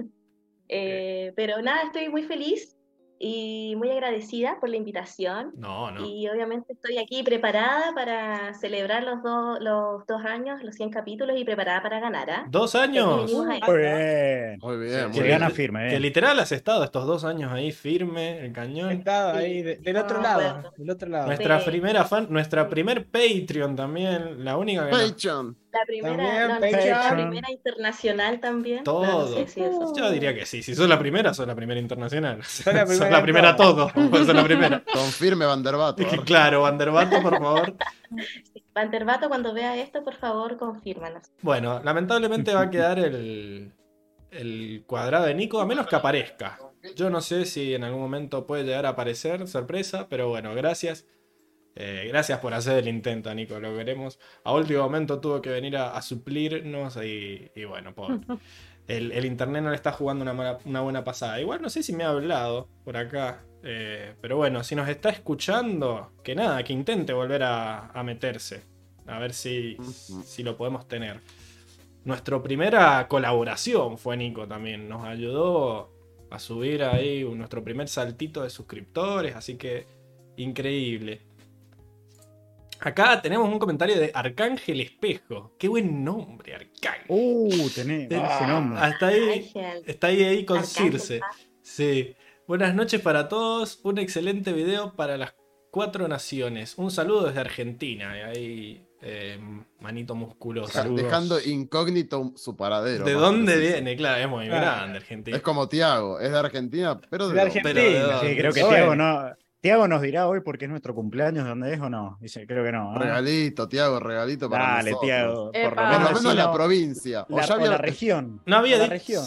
[0.69, 2.79] Eh, pero nada, estoy muy feliz
[3.25, 5.53] y muy agradecida por la invitación.
[5.57, 6.05] No, no.
[6.05, 9.19] Y obviamente estoy aquí preparada para celebrar los,
[9.61, 12.29] los dos años, los 100 capítulos y preparada para ganar.
[12.29, 12.47] ¿ah?
[12.51, 13.33] ¿Dos años?
[13.33, 14.59] Muy bien.
[14.61, 15.13] Muy bien.
[15.13, 15.91] Que gana firme.
[15.91, 18.91] Que literal has estado estos dos años ahí firme, el cañón.
[18.91, 20.73] Estado ahí del otro lado.
[20.77, 21.27] Del otro lado.
[21.29, 24.91] Nuestra primera fan, nuestra primer Patreon también, la única que.
[24.91, 25.62] Patreon.
[25.73, 28.85] La primera, no, la primera internacional también.
[28.85, 29.45] Todo.
[29.97, 30.63] Yo diría que sí.
[30.63, 32.45] Si sos la primera, sos la primera internacional.
[32.45, 33.91] Sos la primera, la primera todo.
[33.91, 34.83] sos la primera.
[34.93, 36.05] Confirme Vanderbato.
[36.25, 37.75] claro, Vanderbato, por favor.
[38.75, 41.23] Vanderbato, cuando vea esto, por favor, confírmanos.
[41.41, 43.73] Bueno, lamentablemente va a quedar el,
[44.31, 46.59] el cuadrado de Nico, a menos que aparezca.
[46.97, 51.07] Yo no sé si en algún momento puede llegar a aparecer, sorpresa, pero bueno, gracias.
[51.75, 54.19] Eh, gracias por hacer el intento, Nico, lo veremos.
[54.45, 57.95] A último momento tuvo que venir a, suplirnos y, bueno,
[58.89, 60.31] el, internet no le está jugando
[60.65, 61.41] una, buena pasada.
[61.41, 65.11] Igual no sé si me ha hablado por acá, eh, pero bueno, si nos está
[65.11, 68.63] escuchando, que nada, que intente volver a, meterse.
[69.07, 69.77] A ver si,
[70.25, 71.21] si lo podemos tener.
[72.05, 74.89] Nuestra primera colaboración fue Nico también.
[74.89, 75.93] Nos ayudó
[76.31, 79.87] a subir ahí nuestro primer saltito de suscriptores, así que
[80.37, 81.21] increíble.
[82.85, 85.55] Acá tenemos un comentario de Arcángel Espejo.
[85.57, 87.05] Qué buen nombre, Arcángel.
[87.07, 88.81] Uh, tenés ese nombre.
[88.81, 89.53] Hasta ahí,
[89.87, 91.21] está ahí, ahí con Circe.
[91.63, 92.17] Sí.
[92.49, 93.79] Buenas noches para todos.
[93.85, 95.33] Un excelente video para las
[95.71, 96.75] cuatro naciones.
[96.77, 98.15] Un saludo desde Argentina.
[98.27, 99.39] Ahí, eh,
[99.79, 100.83] manito musculoso.
[100.93, 103.05] dejando incógnito su paradero.
[103.05, 103.95] ¿De dónde viene?
[103.95, 105.37] Claro, es muy grande Argentina.
[105.37, 108.21] Es como Tiago, es de Argentina, pero de, de Argentina.
[108.21, 111.81] sí, creo que Tiago no, Tiago nos dirá hoy porque es nuestro cumpleaños, ¿dónde es
[111.81, 112.19] o no?
[112.21, 112.97] Dice, creo que no.
[112.97, 112.99] ¿eh?
[112.99, 115.53] Regalito, Tiago, regalito para Dale, Tiago.
[115.53, 117.25] Por lo menos, la provincia.
[117.31, 118.41] O, ya la región.
[118.45, 119.25] No había la región.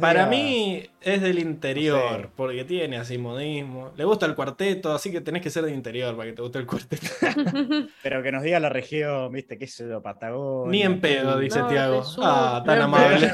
[0.00, 3.90] para mí es del interior, porque tiene así modismo.
[3.96, 6.58] Le gusta el cuarteto, así que tenés que ser del interior para que te guste
[6.60, 7.06] el cuarteto.
[8.04, 10.70] Pero que nos diga la región, viste, qué es eso, Patagonia.
[10.70, 12.04] Ni en pedo, dice Tiago.
[12.18, 13.32] Ah, tan amable.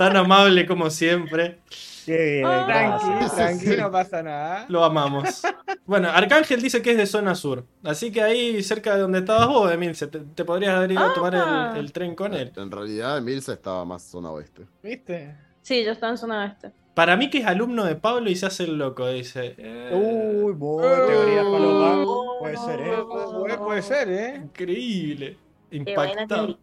[0.00, 1.58] Tan amable como siempre.
[2.06, 4.64] Tranquilo, tranquilo, no pasa nada.
[4.70, 5.42] Lo amamos.
[5.84, 7.66] Bueno, Arcángel dice que es de zona sur.
[7.84, 11.34] Así que ahí, cerca de donde estabas vos, Emilce, te, podrías haber ido a tomar
[11.36, 11.74] ah.
[11.76, 12.50] el, tren con él.
[12.56, 14.62] En realidad, Emilce estaba más zona oeste.
[14.82, 15.36] ¿Viste?
[15.60, 16.72] Sí, yo estaba en zona oeste.
[16.94, 19.54] Para mí que es alumno de Pablo y se hace el loco, dice.
[19.58, 22.36] Eh, Uy, buena teoría Pablo.
[22.40, 23.58] Puede ser, ¿eh?
[23.58, 24.36] Puede, ser, ¿eh?
[24.36, 25.36] Increíble.
[25.70, 26.56] Impactado.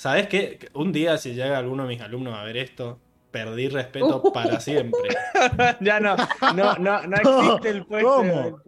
[0.00, 0.58] ¿Sabes qué?
[0.72, 2.98] Un día, si llega alguno de mis alumnos a ver esto,
[3.30, 5.10] perdí respeto para siempre.
[5.82, 6.16] ya no,
[6.54, 8.08] no, no, no existe el puesto.
[8.10, 8.62] ¿Cómo?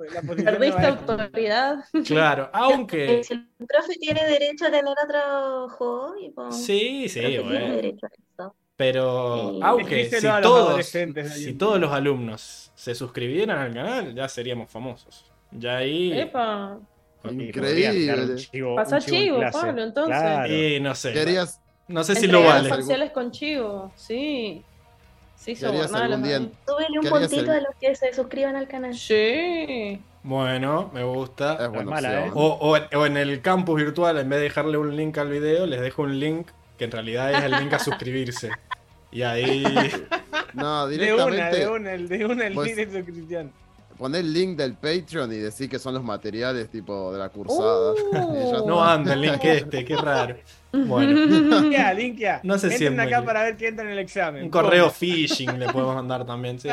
[0.45, 1.85] Perdiste autoridad.
[2.05, 3.23] Claro, aunque.
[3.31, 6.53] el profe tiene derecho a tener otro juego.
[6.53, 7.97] sí, sí, bueno.
[8.77, 15.33] Pero, aunque si todos, si todos los alumnos se suscribieran al canal, ya seríamos famosos.
[15.51, 16.13] Ya ahí.
[16.13, 16.79] Epa.
[17.31, 18.37] Increíble.
[18.75, 20.51] Pasa chivo, Pablo, entonces.
[20.51, 21.13] Y no sé.
[21.13, 22.69] Querías, no sé si lo vale.
[22.69, 24.65] parciales con Chivo, sí.
[25.37, 26.53] Sí, sobornar un
[27.09, 28.95] puntito a los que se suscriban al canal.
[28.95, 30.01] Sí.
[30.23, 31.59] Bueno, me gusta.
[31.65, 32.31] Es mala, ¿eh?
[32.33, 35.81] o, o, en el campus virtual, en vez de dejarle un link al video, les
[35.81, 36.47] dejo un link
[36.79, 38.51] que en realidad es el link a suscribirse.
[39.11, 39.65] Y ahí.
[40.55, 41.61] No, directamente.
[41.61, 43.53] De una, de una, de una el pues link de suscripción
[44.03, 47.93] poné el link del Patreon y decir que son los materiales tipo de la cursada.
[47.93, 48.65] Uh.
[48.67, 50.35] no anda el link este, qué raro.
[50.73, 51.61] Bueno.
[51.61, 52.41] Linkia, linkia.
[52.43, 54.43] No sé si acá para ver quién entra en el examen.
[54.43, 56.69] Un correo phishing le podemos mandar también, sí.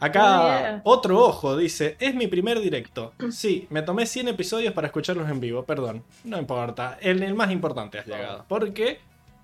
[0.00, 3.12] Acá otro ojo dice, es mi primer directo.
[3.30, 6.02] Sí, me tomé 100 episodios para escucharlos en vivo, perdón.
[6.24, 8.44] No importa, en el más importante has llegado.
[8.48, 8.98] Porque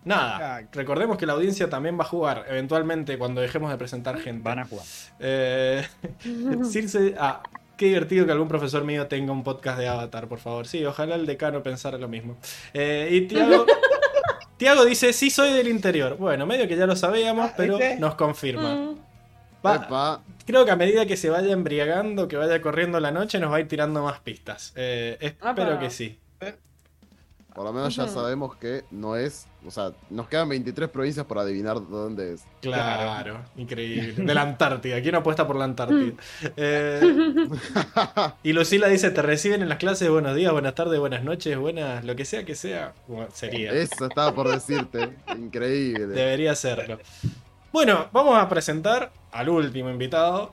[0.06, 4.40] Nada, recordemos que la audiencia también va a jugar eventualmente cuando dejemos de presentar gente.
[4.44, 4.86] Van a jugar.
[5.18, 5.84] Eh,
[6.70, 7.42] Circe, ah,
[7.76, 10.68] qué divertido que algún profesor mío tenga un podcast de Avatar, por favor.
[10.68, 12.36] Sí, ojalá el decano pensara lo mismo.
[12.72, 13.66] Eh, y Tiago,
[14.56, 16.16] Tiago dice, sí soy del interior.
[16.16, 18.74] Bueno, medio que ya lo sabíamos, pero nos confirma.
[18.74, 20.22] Mm.
[20.46, 23.56] creo que a medida que se vaya embriagando, que vaya corriendo la noche, nos va
[23.56, 24.72] a ir tirando más pistas.
[24.76, 26.20] Eh, espero que sí.
[27.56, 29.46] Por lo menos ya sabemos que no es.
[29.66, 32.44] O sea, nos quedan 23 provincias por adivinar dónde es.
[32.60, 34.12] Claro, increíble.
[34.12, 35.00] De la Antártida.
[35.00, 36.12] ¿Quién apuesta por la Antártida?
[36.54, 37.00] Eh,
[38.42, 42.04] y Lucila dice: Te reciben en las clases buenos días, buenas tardes, buenas noches, buenas,
[42.04, 42.92] lo que sea que sea.
[43.32, 43.72] sería.
[43.72, 45.16] Eso estaba por decirte.
[45.34, 46.08] Increíble.
[46.08, 46.98] Debería serlo.
[47.72, 50.52] Bueno, vamos a presentar al último invitado.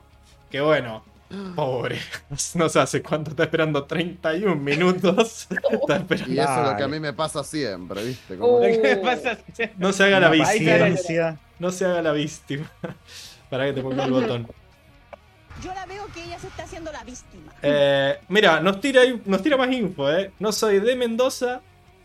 [0.50, 1.04] Que bueno,
[1.54, 1.98] Pobre.
[2.54, 3.84] No sé hace cuánto está esperando.
[3.84, 5.46] 31 minutos.
[5.70, 6.32] Está esperando.
[6.34, 8.36] Y eso es lo que a mí me pasa siempre, ¿viste?
[8.38, 8.60] Uh.
[9.78, 11.38] No se haga la víctima.
[11.58, 12.70] No se haga la víctima.
[13.50, 14.48] Para que te ponga el botón.
[15.62, 17.52] Yo la veo que ella se está haciendo la víctima.
[17.62, 20.32] Eh, mira, nos tira, nos tira más info, ¿eh?
[20.40, 21.60] No soy de Mendoza,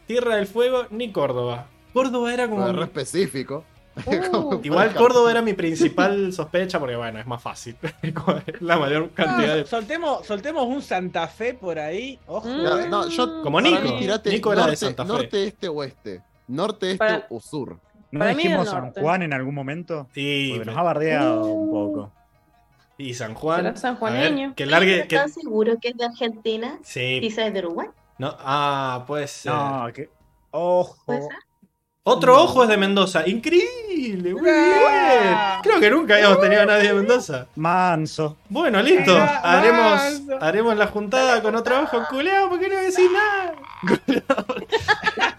[0.06, 1.68] Tierra del Fuego ni Córdoba.
[1.94, 2.72] Córdoba era como.
[2.72, 3.66] Re específico.
[4.32, 4.60] Uh.
[4.64, 7.76] Igual Córdoba era mi principal sospecha porque, bueno, es más fácil.
[8.60, 9.66] la mayor cantidad de.
[9.66, 12.20] Soltemos, soltemos un Santa Fe por ahí.
[12.28, 12.48] Ojo.
[12.48, 13.82] No, yo, Como Nico.
[14.26, 15.08] Nico era norte, de Santa Fe.
[15.08, 16.22] Norte, este, oeste.
[16.48, 17.80] Norte, este o sur.
[18.12, 20.08] ¿No dijimos San Juan en algún momento?
[20.14, 20.52] Sí.
[20.56, 22.12] Porque nos ha bardeado un poco.
[22.98, 23.78] Y San Juan.
[23.78, 24.54] San Juaneño.
[24.56, 25.02] que largue.
[25.02, 26.80] ¿Estás seguro que es de Argentina?
[26.84, 27.20] Sí.
[27.22, 27.88] ¿Quizás es de Uruguay?
[28.18, 29.46] No, ah, pues.
[29.46, 30.10] No, que.
[30.52, 31.30] Ojo.
[32.10, 33.28] Otro ojo es de Mendoza.
[33.28, 34.34] Increíble.
[34.34, 35.38] Muy bien.
[35.62, 37.46] Creo que nunca habíamos tenido a nadie de Mendoza.
[37.56, 38.38] Manso.
[38.50, 39.16] Bueno, listo.
[39.16, 42.04] Haremos, haremos la juntada con otro ojo.
[42.10, 43.54] Culeado, ¿por qué no decís nada?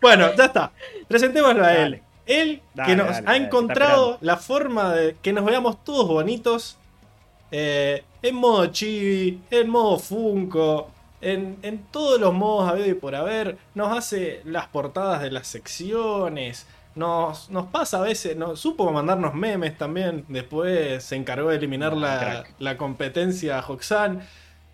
[0.00, 0.70] bueno, ya está.
[1.08, 2.00] Presentémoslo a él.
[2.26, 6.76] Él que nos ha encontrado la forma de que nos veamos todos bonitos.
[7.50, 10.90] Eh, en modo chibi, en modo Funko,
[11.32, 16.66] en, todos los modos habido y por haber, nos hace las portadas de las secciones,
[16.94, 21.94] nos, nos pasa a veces, nos, supo mandarnos memes también, después se encargó de eliminar
[21.96, 24.22] ah, la, competencia a Hoxan,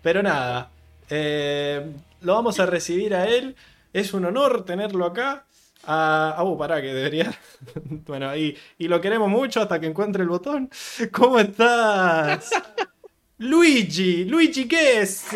[0.03, 0.69] pero nada,
[1.09, 3.55] eh, lo vamos a recibir a él,
[3.91, 5.45] es un honor tenerlo acá.
[5.85, 7.37] Ah, uh, pará, que debería.
[8.05, 8.57] bueno, ahí.
[8.77, 10.69] Y lo queremos mucho hasta que encuentre el botón.
[11.11, 12.49] ¿Cómo estás?
[13.37, 15.27] Luigi, Luigi, ¿qué es?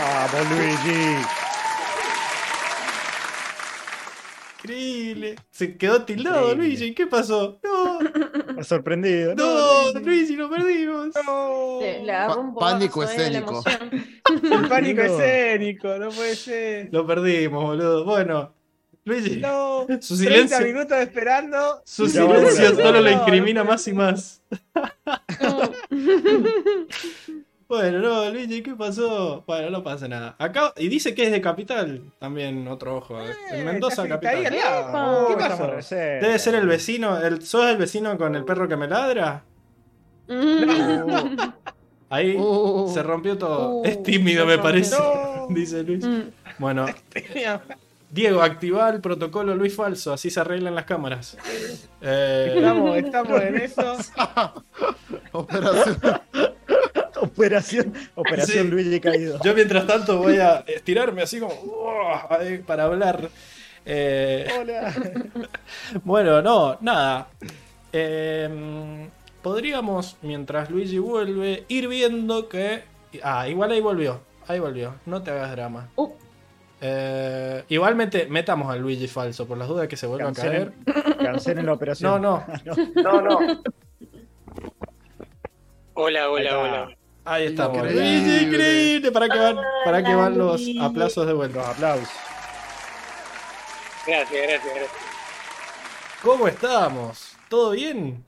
[0.00, 1.16] ¡Vamos, Luigi!
[4.62, 5.36] Increíble.
[5.50, 6.94] Se quedó tildado Luigi.
[6.94, 7.60] ¿Qué pasó?
[7.62, 8.64] No.
[8.64, 9.34] sorprendido.
[9.34, 11.08] No, Luigi, lo perdimos.
[11.26, 11.78] No.
[12.38, 13.62] un pánico escénico.
[14.68, 16.88] pánico escénico, no puede ser.
[16.92, 18.04] Lo perdimos, boludo.
[18.04, 18.54] Bueno,
[19.04, 19.36] Luigi.
[19.36, 19.86] No.
[20.00, 20.56] Su silencio.
[20.58, 21.82] 30 minutos esperando.
[21.84, 24.42] Su silencio solo lo incrimina más y más.
[27.70, 29.44] Bueno, no, Luigi, ¿qué pasó?
[29.46, 30.34] Bueno, no pasa nada.
[30.40, 33.20] Acá, y dice que es de Capital, también otro ojo.
[33.20, 34.42] Eh, en Mendoza, Capital.
[34.42, 35.94] ¿Qué pasó?
[35.94, 37.16] Debe ser el vecino.
[37.16, 39.44] El, ¿Sos el vecino con el perro que me ladra?
[42.08, 42.90] Ahí uh.
[42.92, 43.76] se rompió todo.
[43.76, 43.84] Uh.
[43.84, 44.96] es tímido, me parece,
[45.50, 46.04] dice Luis.
[46.04, 46.22] Mm.
[46.58, 46.86] Bueno.
[48.10, 51.38] Diego, activa el protocolo Luis Falso, así se arreglan las cámaras.
[52.00, 52.54] Eh...
[52.56, 53.96] Estamos, estamos en eso.
[55.30, 56.00] Operación.
[57.20, 59.38] Operación, operación Luigi caído.
[59.44, 61.54] Yo mientras tanto voy a estirarme así como
[62.66, 63.28] para hablar.
[63.84, 64.94] Eh, Hola.
[66.04, 67.28] bueno, no, nada.
[67.92, 69.10] Em,
[69.42, 72.84] podríamos, mientras Luigi vuelve, ir viendo que.
[73.22, 74.20] Ah, igual ahí volvió.
[74.46, 74.94] Ahí volvió.
[75.06, 75.88] No te hagas drama.
[75.96, 76.10] Uh.
[76.80, 80.72] Eh, igualmente, metamos a Luigi falso por las dudas que se vuelva a caer.
[81.22, 82.22] Cancelen la operación.
[82.22, 82.72] No, no.
[83.02, 83.62] no, no.
[85.94, 86.96] Hola, hola, hola.
[87.30, 87.78] Ahí estamos.
[87.78, 89.12] Increíble, increíble.
[89.12, 91.70] ¿Para qué van, para que van los aplausos de vuelta?
[91.70, 92.08] aplausos.
[94.04, 94.90] Gracias, gracias, gracias.
[96.24, 97.36] ¿Cómo estamos?
[97.48, 98.24] ¿Todo bien?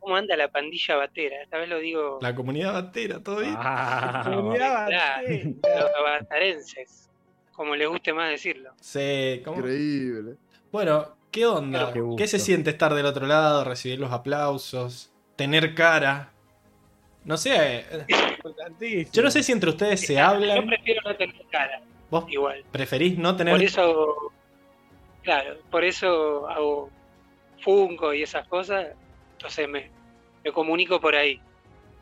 [0.00, 1.42] ¿Cómo anda la pandilla batera?
[1.42, 2.18] Esta vez lo digo.
[2.20, 3.54] La comunidad batera, ¿todo bien?
[3.56, 5.22] Ah, la comunidad batera.
[5.22, 7.08] Los batarenses,
[7.52, 8.74] como les guste más decirlo.
[8.82, 9.60] Sí, ¿cómo?
[9.60, 10.34] Increíble.
[10.70, 11.90] Bueno, ¿qué onda?
[12.18, 16.34] ¿Qué se siente estar del otro lado, recibir los aplausos, tener cara?
[17.28, 17.84] No sé.
[19.12, 20.62] Yo no sé si entre ustedes se hablan.
[20.62, 21.82] Yo prefiero no tener cara.
[22.10, 22.64] ¿Vos igual?
[22.72, 24.32] ¿Preferís no tener Por eso.
[25.22, 26.88] Claro, por eso hago
[27.62, 28.86] Funko y esas cosas.
[29.32, 29.90] Entonces me,
[30.42, 31.38] me comunico por ahí.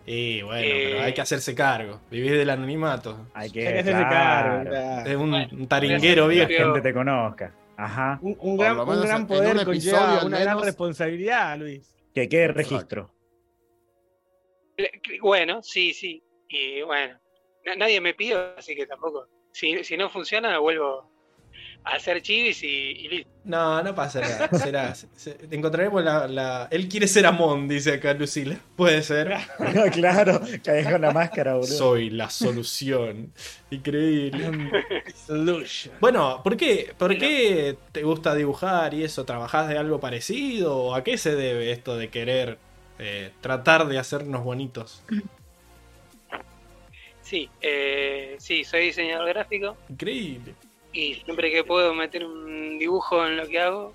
[0.07, 2.01] Y bueno, pero hay que hacerse cargo.
[2.09, 3.27] Vivís del anonimato.
[3.35, 4.71] Hay que, hacerse cargo.
[5.05, 6.47] Es un, taringuero viejo.
[6.47, 7.53] Que gente te conozca.
[7.77, 8.21] Ajá.
[8.23, 11.97] Un, gran, un gran poder conlleva una gran responsabilidad, Luis.
[12.15, 13.11] Que quede registro.
[15.21, 16.23] Bueno, sí, sí.
[16.49, 17.19] Y bueno,
[17.77, 19.27] nadie me pidió, así que tampoco.
[19.53, 21.11] Si, si no funciona, vuelvo
[21.87, 23.31] hacer chivis y, listo.
[23.45, 24.49] No, no pasa nada.
[24.59, 24.95] Será,
[25.51, 28.57] encontraremos la, Él quiere ser Amon, dice acá Lucila.
[28.75, 29.35] Puede ser.
[29.93, 31.69] claro, que con la máscara, boludo.
[31.69, 33.33] Soy la solución.
[33.71, 34.51] Increíble.
[36.01, 39.25] bueno, ¿por qué, ¿por qué te gusta dibujar y eso?
[39.25, 40.77] ¿Trabajás de algo parecido?
[40.77, 42.59] ¿O a qué se debe esto de querer
[42.99, 45.03] eh, tratar de hacernos bonitos?
[47.23, 49.77] Sí, eh, sí, soy diseñador gráfico.
[49.89, 50.55] Increíble.
[50.93, 53.93] Y siempre que puedo meter un dibujo en lo que hago,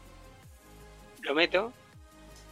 [1.22, 1.72] lo meto.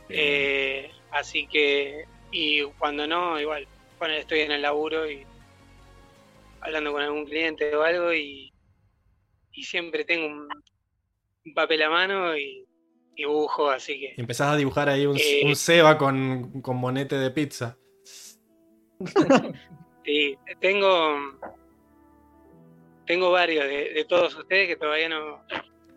[0.08, 5.26] Eh, así que, y cuando no, igual, cuando estoy en el laburo y
[6.62, 8.52] hablando con algún cliente o algo y,
[9.62, 10.48] siempre tengo un,
[11.54, 12.66] papel a mano y
[13.20, 14.14] dibujo, así que...
[14.18, 17.78] Y empezás a dibujar ahí un, eh, un Seba con, con monete de pizza.
[20.06, 21.18] Sí, tengo,
[23.06, 25.44] tengo varios de, todos ustedes que todavía no.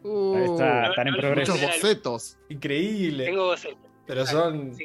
[0.03, 1.53] Uh, está, están en progreso.
[1.53, 2.39] Muchos bocetos.
[2.51, 3.25] Increíble.
[3.25, 3.91] Tengo bocetos.
[4.07, 4.77] Pero son.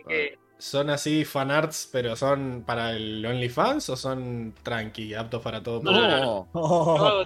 [0.60, 5.92] ¿Son así fanarts, pero son para el OnlyFans o son tranqui, aptos para todo No,
[5.92, 6.50] no, no.
[6.54, 7.26] Oh.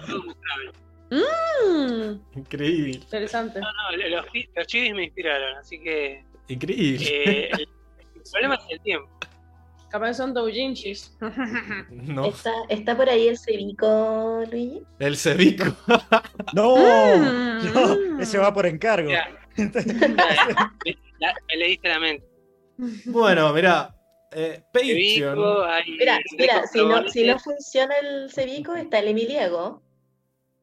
[1.12, 2.38] mm.
[2.38, 2.92] Increíble.
[2.94, 3.60] Interesante.
[3.60, 6.24] No, no, los, los chivis me inspiraron, así que.
[6.48, 7.06] Increíble.
[7.08, 7.68] Eh, el,
[8.30, 9.08] problema es el tiempo.
[9.90, 11.16] Capaz son doujinshis.
[11.90, 12.26] no.
[12.26, 14.82] ¿Está, ¿Está por ahí el cebico, Luigi?
[14.98, 15.76] El cebico.
[16.54, 16.76] no,
[17.16, 19.10] no, ese va por encargo.
[19.56, 19.66] me
[21.56, 22.26] leíste la mente.
[23.04, 23.94] Bueno, mira,
[24.32, 25.38] eh, Patreon.
[25.98, 29.82] Mira, mira si, no, si no funciona el cebico, está el Emiliego.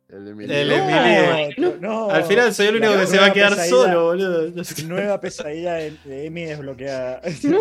[0.09, 1.77] El Emilio.
[1.79, 4.51] No, Al final soy el único que se va a quedar solo, boludo.
[4.87, 7.21] Nueva pesadilla de Emi desbloqueada.
[7.43, 7.59] No.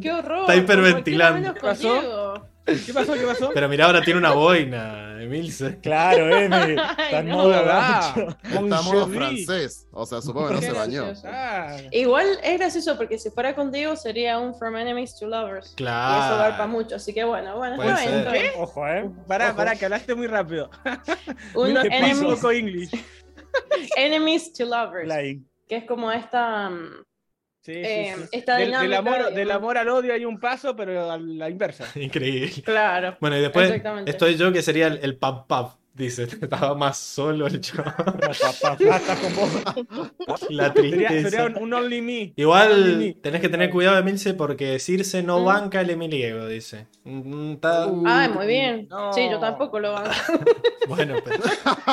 [0.00, 0.40] ¡Qué horror!
[0.40, 1.54] Está hiperventilando.
[1.54, 2.48] ¿Qué pasó?
[2.64, 3.12] ¿Qué pasó?
[3.12, 3.50] ¿Qué pasó?
[3.52, 5.78] Pero mira, ahora tiene una boina, Emilce.
[5.80, 6.72] Claro, Emi.
[6.72, 9.86] Está en modo Está modo francés.
[9.90, 11.12] O sea, supongo que no se bañó.
[11.90, 15.74] Igual es gracioso porque si fuera contigo sería un From Enemies to Lovers.
[15.76, 16.14] Claro.
[16.14, 16.96] Y eso va para mucho.
[16.96, 18.52] Así que bueno, bueno, está bien.
[18.58, 19.10] Ojo, eh.
[19.26, 20.70] Pará, pará, que hablaste muy rápido.
[21.54, 22.90] un enemies, poco English.
[23.96, 25.12] enemies to Lovers.
[25.68, 26.70] Que es como esta.
[26.70, 27.04] Mm,
[27.64, 31.86] Sí, eh, del, amor, del, amor, al odio hay un paso, pero a la inversa.
[31.98, 32.50] Increíble.
[32.62, 33.16] Claro.
[33.22, 35.76] Bueno, y después estoy yo que sería el, el pap pap.
[35.94, 37.90] Dice, estaba más solo el chavo.
[40.50, 41.30] La tristeza.
[41.30, 42.34] Sería, un, only me.
[42.36, 45.44] Igual tenés que tener cuidado, Emilce, porque Circe no mm.
[45.46, 46.88] banca el Emiliego, dice.
[47.04, 48.88] Mm, ah, muy bien.
[49.14, 50.10] Sí, yo tampoco lo banco.
[50.88, 51.38] bueno, pero,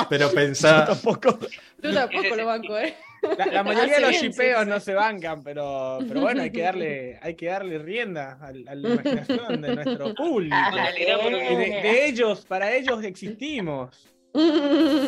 [0.09, 0.80] pero pensá.
[0.80, 1.39] Yo tampoco.
[1.82, 2.93] Yo tampoco lo banco, ¿eh?
[3.22, 7.36] La, mayoría de los shipeos no se bancan, pero, pero bueno, hay que darle, hay
[7.36, 10.55] que darle rienda a, la imaginación de nuestro público.
[10.95, 14.07] de, ellos, para ellos existimos.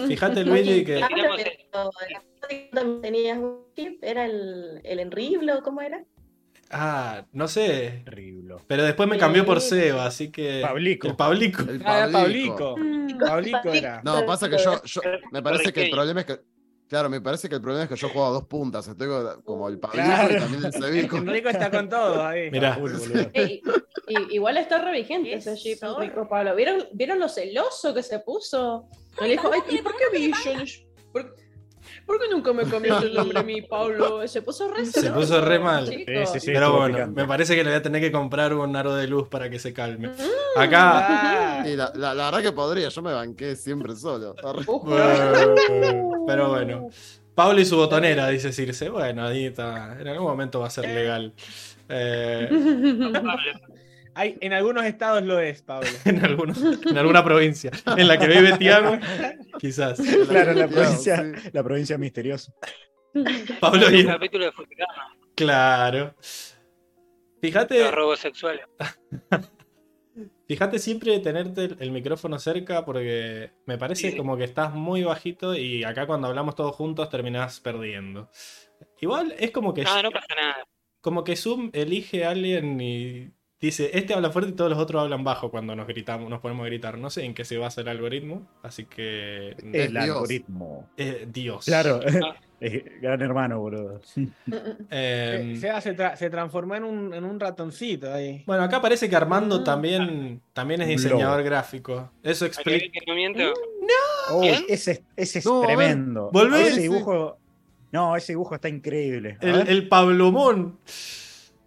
[0.07, 1.01] Fíjate, Luigi, que.
[3.01, 5.63] tenías un chip, ¿era el, el Enriblo?
[5.63, 6.03] ¿Cómo era?
[6.69, 8.03] Ah, no sé.
[8.67, 10.61] Pero después me cambió por Seba, así que.
[10.61, 11.07] Pablico.
[11.07, 11.61] El Pablico.
[11.61, 12.75] El ah, Pablico.
[13.19, 14.01] Pablico era.
[14.03, 15.01] No, pasa que yo, yo
[15.31, 16.39] me parece que el problema es que
[16.93, 18.87] Claro, me parece que el problema es que yo juego a dos puntas.
[18.87, 19.07] Estoy
[19.43, 21.17] como el Pablito y también el Cevico.
[21.17, 22.51] Enrico está con todo ahí.
[22.51, 22.77] Mirá.
[24.29, 26.55] igual está revigente ese chip, Enrico Pablo.
[26.55, 28.87] ¿Vieron, ¿Vieron lo celoso que se puso?
[29.19, 30.67] Me dijo, ay, ¿y por qué Vision?
[31.11, 31.35] ¿Por,
[32.05, 34.27] ¿Por qué nunca me cambiaste el nombre a mí, Pablo?
[34.27, 35.87] Se puso re Se puso re mal.
[35.87, 38.75] Sí, sí, sí, Pero bueno, me parece que le voy a tener que comprar un
[38.75, 40.09] aro de luz para que se calme.
[40.09, 40.59] Mm.
[40.59, 41.63] Acá.
[41.65, 44.35] la, la, verdad que podría, yo me banqué siempre solo.
[46.27, 46.89] pero bueno.
[47.35, 48.89] Pablo y su botonera, dice Circe.
[48.89, 49.97] Bueno, ahí está.
[49.99, 51.33] En algún momento va a ser legal.
[51.89, 52.49] Eh...
[54.15, 55.89] en algunos estados lo es, Pablo.
[56.05, 57.71] en, algunos, en alguna provincia.
[57.97, 58.97] En la que vive Tiago,
[59.59, 59.99] quizás.
[60.29, 62.53] Claro, la provincia, la provincia misteriosa.
[63.59, 64.05] Pablo y...
[64.05, 64.51] capítulo de
[65.35, 66.15] Claro.
[67.41, 67.79] Fíjate.
[67.79, 68.65] Los robos sexuales.
[70.47, 75.83] Fíjate siempre tenerte el micrófono cerca porque me parece como que estás muy bajito y
[75.83, 78.29] acá cuando hablamos todos juntos terminás perdiendo.
[78.99, 79.83] Igual es como que.
[79.83, 80.63] No, no pasa nada.
[81.01, 83.31] Como que Zoom elige a alguien y
[83.63, 86.65] Dice, este habla fuerte y todos los otros hablan bajo cuando nos gritamos, nos ponemos
[86.65, 86.97] a gritar.
[86.97, 89.55] No sé en qué se basa el algoritmo, así que.
[89.71, 90.89] El algoritmo.
[90.97, 91.63] Eh, Dios.
[91.63, 92.35] Claro, ah.
[93.01, 94.01] gran hermano, boludo.
[94.91, 98.43] Eh, se, se, transformó en un, en un, ratoncito ahí.
[98.45, 99.63] Bueno, acá parece que Armando ah.
[99.63, 102.11] también, también es diseñador gráfico.
[102.21, 102.99] Eso explica.
[103.07, 104.35] ¡No!
[104.35, 106.29] Oh, ese, ese, es tremendo.
[106.33, 106.67] Volvé.
[106.67, 107.37] Ese dibujo.
[107.93, 109.37] No, ese dibujo está increíble.
[109.39, 110.79] El, el Pablomón.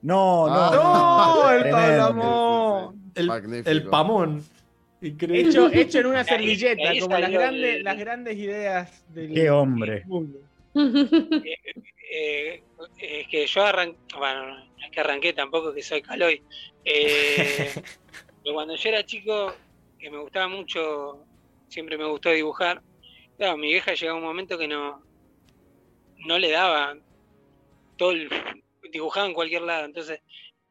[0.03, 0.55] No, no.
[0.55, 1.35] Ah.
[1.43, 3.13] no, el Pamón.
[3.15, 4.45] El, el, Pamón.
[5.01, 5.51] Increíble.
[5.51, 10.03] Hecho, hecho en una servilleta, como las grandes, las grandes ideas del Qué hombre.
[10.07, 10.39] mundo.
[10.79, 11.59] Eh,
[12.11, 12.63] eh,
[12.99, 16.43] es que yo arranqué, bueno, no es que arranqué tampoco que soy caloy.
[16.85, 17.73] Eh,
[18.43, 19.55] pero cuando yo era chico,
[19.99, 21.25] que me gustaba mucho,
[21.69, 22.83] siempre me gustó dibujar.
[23.37, 25.03] Claro, mi vieja llegaba un momento que no,
[26.27, 26.97] no le daba
[27.97, 28.31] todo el,
[28.91, 29.85] dibujaba en cualquier lado.
[29.85, 30.21] Entonces,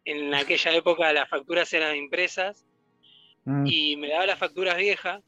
[0.05, 2.65] en aquella época las facturas eran impresas
[3.47, 3.67] Mm.
[3.67, 5.21] y me daba las facturas viejas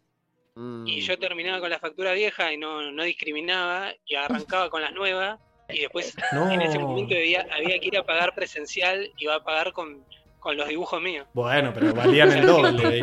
[0.56, 0.86] y Mm.
[1.02, 5.40] yo terminaba con las facturas viejas y no, no discriminaba y arrancaba con las nuevas
[5.70, 6.50] y después No.
[6.52, 10.04] en ese momento había, había que ir a pagar presencial y iba a pagar con,
[10.40, 11.28] con los dibujos míos.
[11.34, 13.02] Bueno, pero valían el doble.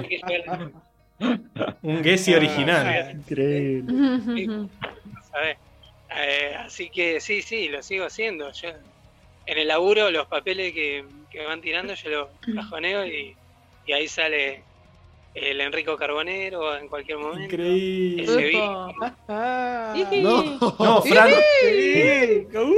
[1.83, 3.13] Un Gessi original.
[3.17, 4.69] Increíble.
[5.31, 5.59] ¿sabes?
[6.17, 8.51] Eh, así que sí, sí, lo sigo haciendo.
[8.53, 8.71] Yo,
[9.47, 13.37] en el laburo, los papeles que, que me van tirando, yo los cajoneo y,
[13.87, 14.63] y ahí sale
[15.35, 17.55] el Enrico Carbonero en cualquier momento.
[17.55, 18.53] Increíble.
[18.53, 18.93] Epa.
[20.23, 20.43] No.
[20.79, 22.75] No, Fran, uh,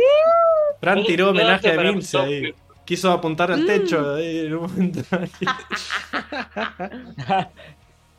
[0.81, 2.55] Fran tiró homenaje a Vince ahí.
[2.85, 5.01] Quiso apuntar al techo ahí en un momento.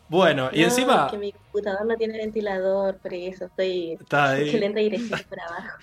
[0.10, 4.32] Bueno, y No, encima es que mi computador no tiene ventilador, por eso estoy está
[4.32, 4.44] ahí.
[4.44, 5.78] excelente dirección por abajo.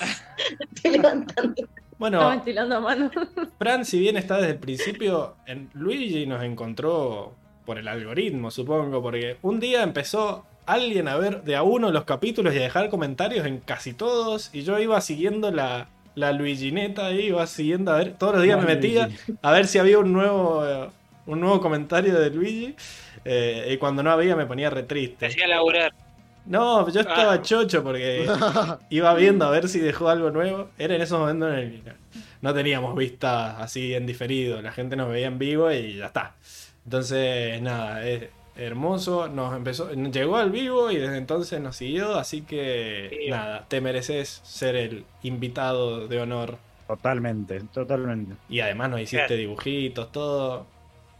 [0.74, 1.54] estoy levantando.
[2.02, 3.12] Bueno, ventilando a mano.
[3.60, 7.32] Fran, si bien está desde el principio, en Luigi nos encontró
[7.64, 12.02] por el algoritmo, supongo, porque un día empezó alguien a ver de a uno los
[12.02, 15.86] capítulos y a dejar comentarios en casi todos, y yo iba siguiendo la,
[16.16, 19.34] la Luigineta ahí, iba siguiendo a ver, todos los días me metía Luigi.
[19.40, 20.88] a ver si había un nuevo, eh,
[21.26, 22.74] un nuevo comentario de Luigi,
[23.24, 25.26] eh, y cuando no había me ponía re Te triste.
[25.26, 25.92] hacía laburar.
[26.46, 27.42] No, yo estaba Ah.
[27.42, 28.26] chocho porque
[28.90, 30.68] iba viendo a ver si dejó algo nuevo.
[30.78, 31.92] Era en esos momentos en el que
[32.40, 34.60] no teníamos vista así en diferido.
[34.60, 36.34] La gente nos veía en vivo y ya está.
[36.84, 38.24] Entonces, nada, es
[38.56, 39.28] hermoso.
[39.28, 42.16] Nos empezó, llegó al vivo y desde entonces nos siguió.
[42.16, 43.30] Así que, Sí.
[43.30, 46.58] nada, te mereces ser el invitado de honor.
[46.88, 48.34] Totalmente, totalmente.
[48.48, 50.66] Y además nos hiciste dibujitos, todo.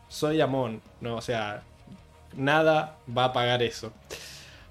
[0.08, 1.62] Soy Amón, no, o sea,
[2.36, 3.92] nada va a pagar eso.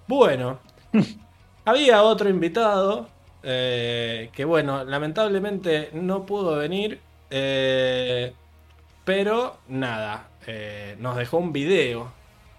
[0.08, 0.60] Bueno,
[1.66, 3.10] había otro invitado
[3.44, 7.00] eh, que, bueno, lamentablemente no pudo venir,
[7.30, 8.34] eh,
[9.04, 12.12] pero nada, eh, nos dejó un video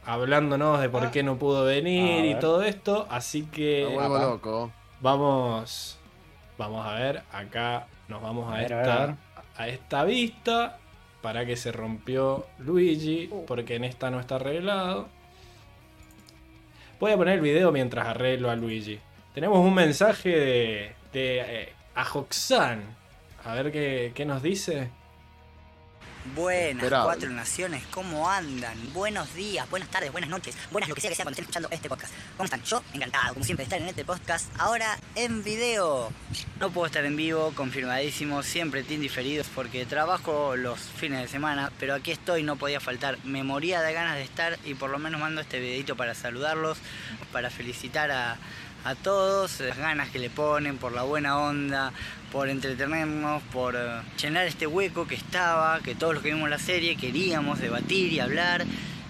[0.05, 1.11] hablándonos de por Ah.
[1.11, 4.72] qué no pudo venir y todo esto, así Me que vuelvo loco.
[5.01, 5.99] vamos,
[6.59, 9.16] vamos a ver, acá nos vamos a, A esta, ver,
[9.57, 10.78] a a esta vista
[11.20, 15.09] para que se rompió Luigi, porque en esta no está arreglado.
[17.03, 19.00] Voy a poner el video mientras arreglo a Luigi.
[19.34, 22.80] Tenemos un mensaje de, de eh, Ajoxan.
[23.42, 24.88] A ver qué, qué nos dice.
[26.37, 27.05] Buenas, Esperable.
[27.05, 28.77] cuatro naciones, ¿cómo andan?
[28.93, 31.68] Buenos días, buenas tardes, buenas noches, buenas lo que sea que sea cuando estén escuchando
[31.73, 32.14] este podcast.
[32.37, 32.62] ¿Cómo están?
[32.62, 36.12] Yo, encantado, como siempre, de estar en este podcast, ahora en video.
[36.61, 41.73] No puedo estar en vivo, confirmadísimo, siempre team diferidos, porque trabajo los fines de semana,
[41.81, 43.18] pero aquí estoy, no podía faltar.
[43.25, 46.79] Me moría de ganas de estar y por lo menos mando este videito para saludarlos,
[47.33, 48.37] para felicitar a,
[48.85, 51.93] a todos, las ganas que le ponen, por la buena onda,
[52.30, 56.59] por entretenernos, por eh, llenar este hueco que estaba, que todos los que vimos la
[56.59, 58.64] serie queríamos debatir y hablar.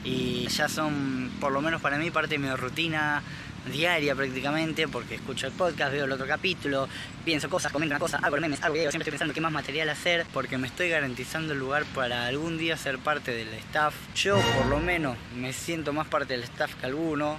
[0.04, 3.22] Y ya son, por lo menos para mí, parte de mi rutina
[3.70, 6.88] diaria prácticamente, porque escucho el podcast, veo el otro capítulo,
[7.24, 9.88] pienso cosas, comento una cosa, hago memes, hago videos, siempre estoy pensando qué más material
[9.88, 13.94] hacer, porque me estoy garantizando el lugar para algún día ser parte del staff.
[14.16, 17.38] Yo, por lo menos, me siento más parte del staff que alguno.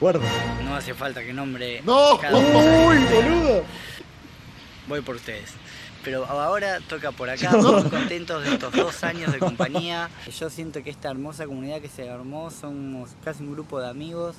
[0.00, 0.26] Guarda.
[0.64, 2.18] No hace falta que nombre ¡No!
[2.20, 2.36] cada.
[2.38, 3.64] ¡Uy, boludo!
[4.88, 5.50] Voy por ustedes.
[6.04, 10.10] Pero ahora toca por acá, muy contentos de estos dos años de compañía.
[10.38, 14.34] Yo siento que esta hermosa comunidad que se armó, somos casi un grupo de amigos.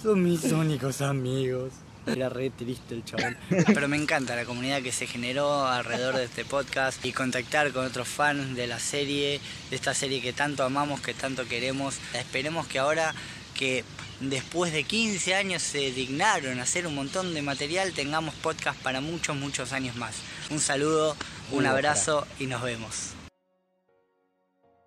[0.00, 1.72] Son mis únicos amigos.
[2.06, 3.36] Era re triste el chabón.
[3.48, 7.86] Pero me encanta la comunidad que se generó alrededor de este podcast y contactar con
[7.86, 11.98] otros fans de la serie, de esta serie que tanto amamos, que tanto queremos.
[12.12, 13.14] Esperemos que ahora
[13.54, 13.84] que
[14.20, 19.00] después de 15 años se dignaron a hacer un montón de material, tengamos podcast para
[19.00, 20.16] muchos, muchos años más.
[20.50, 21.16] Un saludo,
[21.52, 23.14] un abrazo y nos vemos.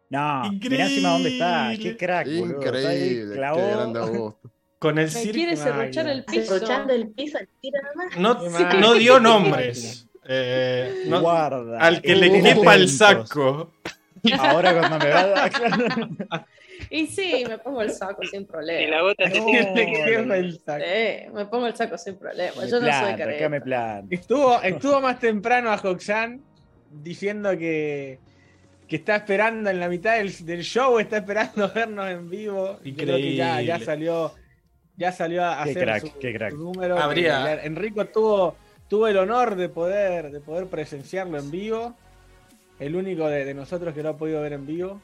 [0.09, 1.73] No, mirá encima dónde está.
[1.73, 1.91] Increíble.
[1.91, 2.61] Qué crack, boludo.
[2.61, 3.35] Increíble.
[3.35, 3.57] clavó.
[3.57, 4.51] Qué grande Augusto.
[4.79, 5.31] Con el circo.
[5.33, 6.55] quiere el piso.
[6.89, 8.17] El piso al tiro nomás.
[8.17, 10.07] No, no dio nombres.
[10.29, 11.79] Eh, no- Guarda.
[11.79, 13.73] al que le quepa el saco.
[14.39, 15.51] Ahora cuando me va a dar.
[16.89, 19.13] Y sí, me pongo el saco sin Y la problema.
[19.15, 19.45] te No.
[19.45, 19.93] tiene.
[20.05, 20.83] ¿Qué fue el saco?
[20.83, 22.61] Sí, me pongo el saco sin problema.
[22.61, 23.59] Me Yo no soy acá me careta.
[23.63, 24.07] planto.
[24.15, 26.41] Estuvo, estuvo más temprano a Hoxan
[26.91, 28.19] diciendo que,
[28.87, 32.79] que está esperando en la mitad del, show, está esperando vernos en vivo.
[32.83, 33.35] Increíble.
[33.35, 34.33] ya, ya salió,
[34.95, 36.97] ya salió a hacer su, número.
[36.97, 37.63] Habría...
[37.63, 38.55] Enrico tuvo,
[38.87, 41.95] tuvo el honor de poder, de poder presenciarlo en vivo.
[42.79, 45.01] El único de, nosotros que lo ha podido ver en vivo.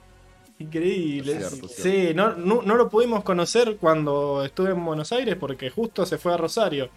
[0.60, 1.40] Increíble.
[1.70, 6.34] sí, no, no, lo pudimos conocer cuando estuve en Buenos Aires porque justo se fue
[6.34, 6.90] a Rosario.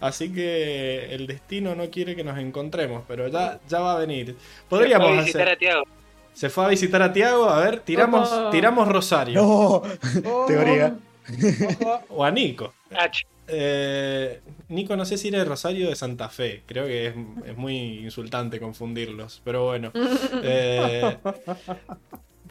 [0.00, 4.36] Así que el destino no quiere que nos encontremos, pero ya, ya va a venir.
[4.68, 5.82] Podríamos se fue a visitar a Tiago.
[6.34, 7.48] Se fue a visitar a Tiago.
[7.48, 9.40] A ver, tiramos, tiramos Rosario.
[9.40, 9.82] No,
[10.46, 10.96] teoría.
[12.10, 12.72] o a Nico.
[13.46, 16.62] Eh, Nico, no sé si eres Rosario de Santa Fe.
[16.66, 19.40] Creo que es, muy insultante confundirlos.
[19.44, 19.92] Pero bueno.
[20.44, 21.18] Eh,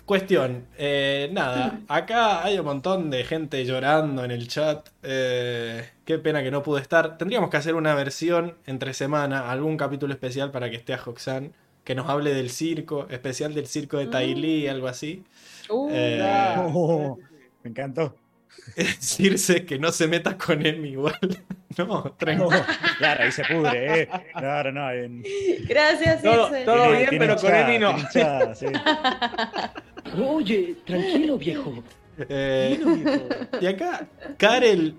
[0.06, 0.68] cuestión.
[0.78, 1.80] Eh, nada.
[1.88, 4.90] Acá hay un montón de gente llorando en el chat.
[5.02, 7.18] qué pena que no pude estar.
[7.18, 9.52] Tendríamos que hacer una versión entre semana.
[9.52, 11.54] Algún capítulo especial para que esté a Hoxan.
[11.84, 13.08] Que nos hable del circo.
[13.10, 15.24] Especial del circo de Tailí, algo así.
[15.70, 15.90] Uh,
[17.64, 18.16] me encantó.
[18.76, 21.18] Decirse que no se meta con Emi igual.
[21.78, 22.50] No, tranquilo.
[22.98, 24.10] claro, ahí se pudre, ¿eh?
[24.36, 24.90] Claro, no.
[25.70, 27.96] Gracias, Todo, todo bien, pero con Emi no.
[30.18, 31.84] Oye, tranquilo, viejo.
[32.30, 32.80] Eh,
[33.60, 34.96] y acá, Karel.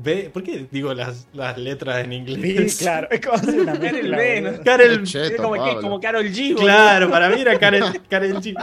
[0.00, 2.74] B, ¿Por qué digo las, las letras en inglés?
[2.74, 4.60] Sí, claro, es como una Karel B.
[4.64, 5.04] Karel,
[5.36, 6.54] como, como Karol G.
[6.56, 8.54] Claro, para mí era Karel, Karel G.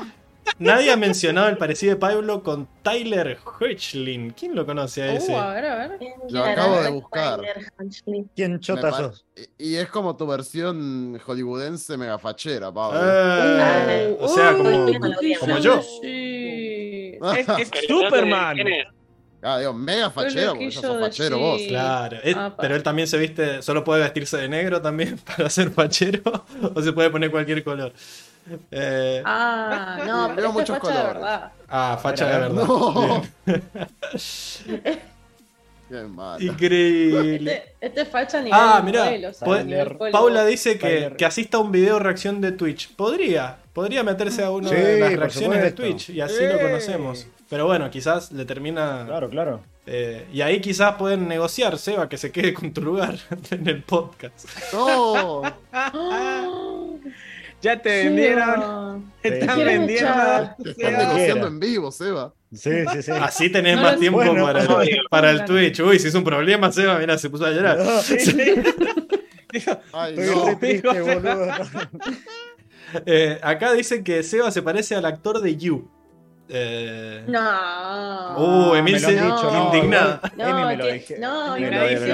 [0.60, 4.32] Nadie ha mencionado el parecido de Pablo con Tyler Hoechlin.
[4.32, 5.34] ¿Quién lo conoce a ese?
[5.34, 6.00] Uh, a ver, a ver.
[6.30, 7.42] Lo acabo de buscar.
[8.36, 9.26] ¿Quién chota sos?
[9.58, 13.00] Y es como tu versión hollywoodense mega fachera, Pablo.
[13.04, 14.88] Eh, o sea, como,
[15.40, 15.82] como yo.
[16.02, 17.18] Sí.
[17.38, 18.58] es, es Superman.
[19.48, 21.62] Ah, digo, mega fachero, porque yo sos fachero vos.
[21.68, 22.18] Claro,
[22.60, 26.22] pero él también se viste, solo puede vestirse de negro también para ser fachero,
[26.74, 27.94] o se puede poner cualquier color.
[28.72, 31.02] Eh, ah, no, pero muchos facha colores.
[31.02, 31.52] de verdad.
[31.68, 32.64] Ah, facha de verdad.
[32.66, 33.24] No.
[35.88, 37.54] Qué Increíble.
[37.54, 39.12] Este, este, es facha a nivel Ah, mira.
[40.12, 42.96] Paula dice que, que, asista a un video reacción de Twitch.
[42.96, 47.28] Podría, podría meterse a una de las reacciones de Twitch y así lo conocemos.
[47.50, 49.04] Pero bueno, quizás le termina.
[49.06, 49.62] Claro, claro.
[49.86, 53.16] Eh, y ahí quizás pueden negociar, Seba, que se quede con tu lugar
[53.52, 54.50] en el podcast.
[54.74, 55.44] ¡No!
[57.66, 59.12] Ya te vendieron.
[59.24, 60.56] Te están vendiendo.
[60.64, 62.32] Te están negociando en vivo, Seba.
[62.54, 63.12] Sí, sí, sí.
[63.12, 65.80] Así tenés más tiempo para, el, para el Twitch.
[65.80, 67.80] Uy, si es un problema, Seba, mira, se puso a llorar.
[69.94, 70.60] Ay, no.
[70.60, 71.48] triste, boludo.
[73.04, 75.90] Eh, acá dicen que Seba se parece al actor de You.
[76.48, 77.24] Eh...
[77.28, 78.70] No.
[78.70, 80.22] Uh, Emil se indignada.
[80.38, 81.18] No, no, me lo dije.
[81.18, 82.14] No, me lo dije.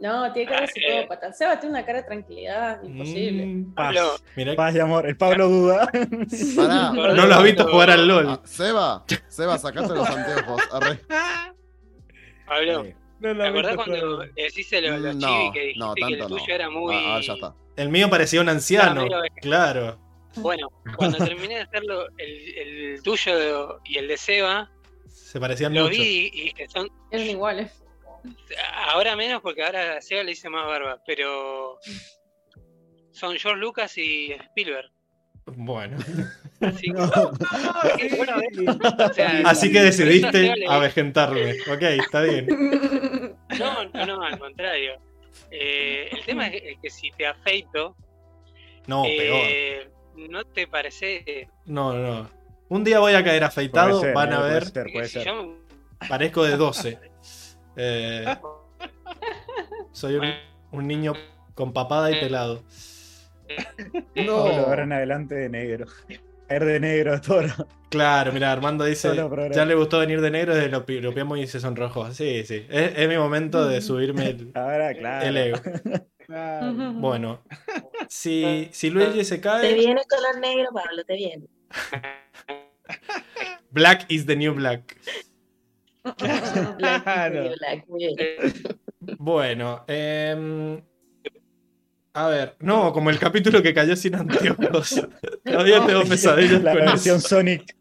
[0.00, 1.32] No, tiene cara de psicópata.
[1.32, 3.46] Seba tiene una cara de tranquilidad, imposible.
[3.46, 3.96] Mm, paz,
[4.56, 5.06] paz y amor.
[5.06, 5.88] El Pablo duda.
[6.56, 8.28] Pará, no lo has visto jugar al LOL.
[8.28, 10.62] Ah, Seba, Seba, sacate los anteojos.
[10.72, 11.00] Arre.
[12.46, 12.84] Pablo,
[13.20, 16.54] no, ¿te acordás cuando decís los, los no, chibi que dijiste no, que el tuyo
[16.54, 16.94] era muy.
[16.94, 17.54] Ah, ah, ya está.
[17.76, 19.06] El mío parecía un anciano,
[19.40, 19.98] claro.
[20.36, 24.70] Bueno, cuando terminé de hacerlo, el, el tuyo y el de Seba.
[25.06, 25.92] Se parecían lo mucho.
[25.92, 26.88] Lo vi y, y son.
[27.10, 27.83] Eran iguales.
[28.86, 31.78] Ahora menos porque ahora a Seba le hice más barba, pero
[33.12, 34.90] son George Lucas y Spielberg.
[35.46, 35.98] Bueno.
[36.60, 37.02] Así que,
[39.44, 41.52] Así que decidiste avejentarme.
[41.70, 42.46] Ok, está bien.
[43.58, 44.98] No, no, no, al contrario.
[45.50, 47.96] Eh, el tema es que, si te afeito.
[48.86, 51.48] No, eh, No te parece.
[51.66, 52.30] No, no.
[52.68, 54.64] Un día voy a caer afeitado, van a ver.
[56.08, 56.98] Parezco de 12.
[57.76, 58.24] Eh,
[59.92, 60.20] soy
[60.72, 61.12] un, niño
[61.54, 62.62] con papada y pelado.
[64.16, 64.46] No.
[64.46, 65.86] ahora en adelante de negro.
[66.48, 67.52] Er de negro, toro.
[67.90, 69.10] Claro, mira, Armando dice,
[69.52, 72.12] ya le gustó venir de negro desde lo piropeamos y se sonrojó.
[72.12, 72.66] Sí, sí.
[72.68, 74.52] Es, mi momento de subirme el,
[75.22, 75.58] el ego.
[76.94, 77.42] Bueno,
[78.08, 79.60] si, si Luigi se cae...
[79.60, 81.46] Te viene color negro, Pablo, te viene.
[83.70, 84.96] Black is the new black.
[89.18, 90.80] Bueno, em,
[92.14, 95.06] a ver, no, como el capítulo que cayó sin anteojos.
[95.44, 97.76] Todavía tengo pesadillas la con versión Sonic.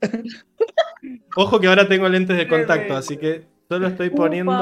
[1.36, 4.54] Ojo que ahora tengo lentes de contacto, así que solo estoy poniendo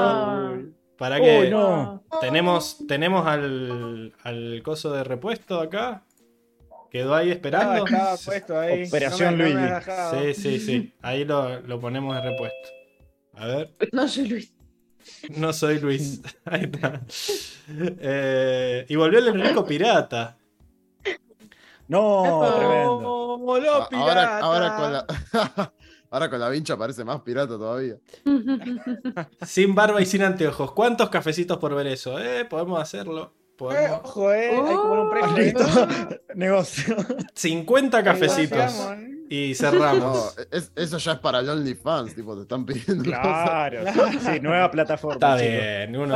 [0.98, 2.04] para que no.
[2.20, 6.04] tenemos tenemos al, al coso de repuesto acá.
[6.90, 7.84] Quedó ahí esperando.
[8.86, 9.56] Operación Luigi.
[10.10, 10.94] sí, sí, sí.
[11.00, 12.81] Ahí lo, lo ponemos de repuesto.
[13.34, 13.74] A ver.
[13.92, 14.52] No soy Luis.
[15.36, 16.20] No soy Luis.
[16.44, 17.02] Ahí está.
[17.68, 20.36] Eh, y volvió el Enrico Pirata.
[21.88, 23.38] No, tremendo.
[23.42, 25.72] Lo ahora, ahora, con la,
[26.10, 27.96] ahora con la vincha parece más pirata todavía.
[29.44, 30.72] sin barba y sin anteojos.
[30.72, 32.18] ¿Cuántos cafecitos por ver eso?
[32.18, 33.34] Eh, podemos hacerlo.
[33.70, 34.50] Eh, ojo, eh.
[34.50, 35.88] Hay como un precio.
[36.34, 36.96] Negocio.
[37.34, 38.72] 50 cafecitos.
[39.32, 40.36] Y cerramos.
[40.36, 43.02] No, eso ya es para el OnlyFans, tipo, te están pidiendo.
[43.02, 43.82] Claro,
[44.20, 45.14] sí, nueva plataforma.
[45.14, 46.14] Está bien, uno.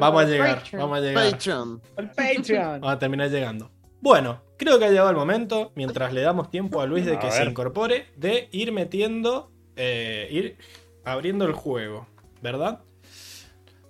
[0.00, 1.30] vamos a llegar, vamos a llegar.
[1.32, 1.82] Patreon.
[1.98, 2.80] El Patreon.
[2.80, 3.70] Vamos a terminar llegando.
[4.00, 7.30] Bueno, creo que ha llegado el momento, mientras le damos tiempo a Luis de que
[7.30, 10.56] se incorpore, de ir metiendo, eh, ir
[11.04, 12.06] abriendo el juego,
[12.40, 12.80] ¿verdad?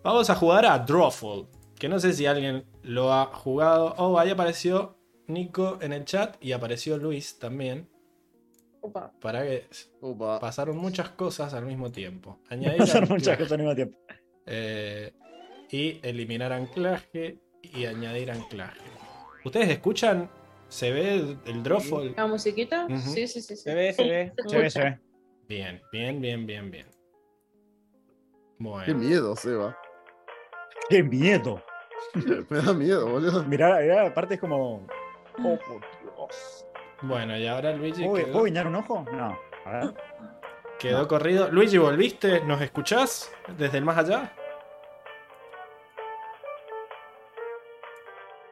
[0.02, 1.46] Vamos a jugar a Drawful,
[1.78, 3.94] que no sé si alguien lo ha jugado.
[3.96, 4.98] Oh, ahí apareció
[5.28, 7.88] Nico en el chat y apareció Luis también.
[8.93, 9.66] Para que
[10.41, 12.41] pasaron muchas cosas al mismo tiempo.
[12.51, 13.99] Añadir pasaron muchas cosas al mismo tiempo.
[14.47, 15.12] Eh,
[15.70, 18.80] y eliminar anclaje y añadir anclaje.
[19.45, 20.30] ¿Ustedes escuchan?
[20.68, 22.14] ¿Se ve el, drawfall?
[22.16, 22.87] ¿La musiquita?
[22.99, 24.32] sí, sí, sí, Se ve, se ve.
[24.47, 25.01] Se ve, se ve.
[25.49, 26.87] Bien, bien, bien, bien, bien.
[28.59, 28.84] Bueno.
[28.84, 29.78] Qué miedo, Seba.
[30.89, 31.62] Qué miedo.
[32.51, 33.45] Me da miedo, boludo.
[33.45, 34.84] Mirá, mirá aparte es como.
[35.39, 35.59] Oh,
[36.03, 36.65] Dios.
[37.03, 38.05] Bueno, y ahora Luigi.
[38.05, 38.44] ¿Puedo, quedó...
[38.44, 39.05] guiñar un ojo?
[39.12, 39.38] No.
[39.64, 39.94] A ver.
[40.78, 41.49] Quedó corrido.
[41.51, 42.40] Luigi, ¿volviste?
[42.40, 44.32] ¿Nos escuchás desde el más allá?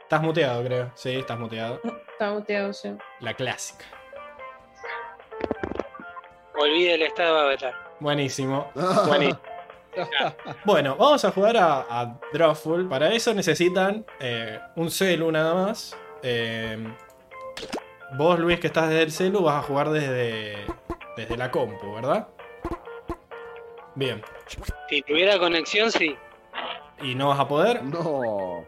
[0.03, 0.91] Estás muteado, creo.
[0.95, 1.81] Sí, estás muteado.
[2.13, 2.97] Está muteado, sí.
[3.21, 3.85] La clásica.
[6.57, 7.75] Olvide el estado de avatar.
[8.01, 8.71] Buenísimo.
[10.65, 12.89] bueno, vamos a jugar a, Drawful.
[12.89, 15.97] Para eso necesitan eh, un celu nada más.
[16.23, 16.79] Eh,
[18.17, 20.57] vos, Luis, que estás desde el celu, vas a jugar desde,
[21.17, 22.29] desde la compu, ¿verdad?
[23.95, 24.23] Bien.
[24.89, 26.17] Si tuviera conexión, sí.
[27.03, 27.83] ¿Y no vas a poder?
[27.85, 28.65] No.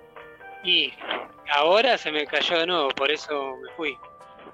[0.62, 0.92] Y
[1.52, 3.98] ahora se me cayó de nuevo, por eso me fui.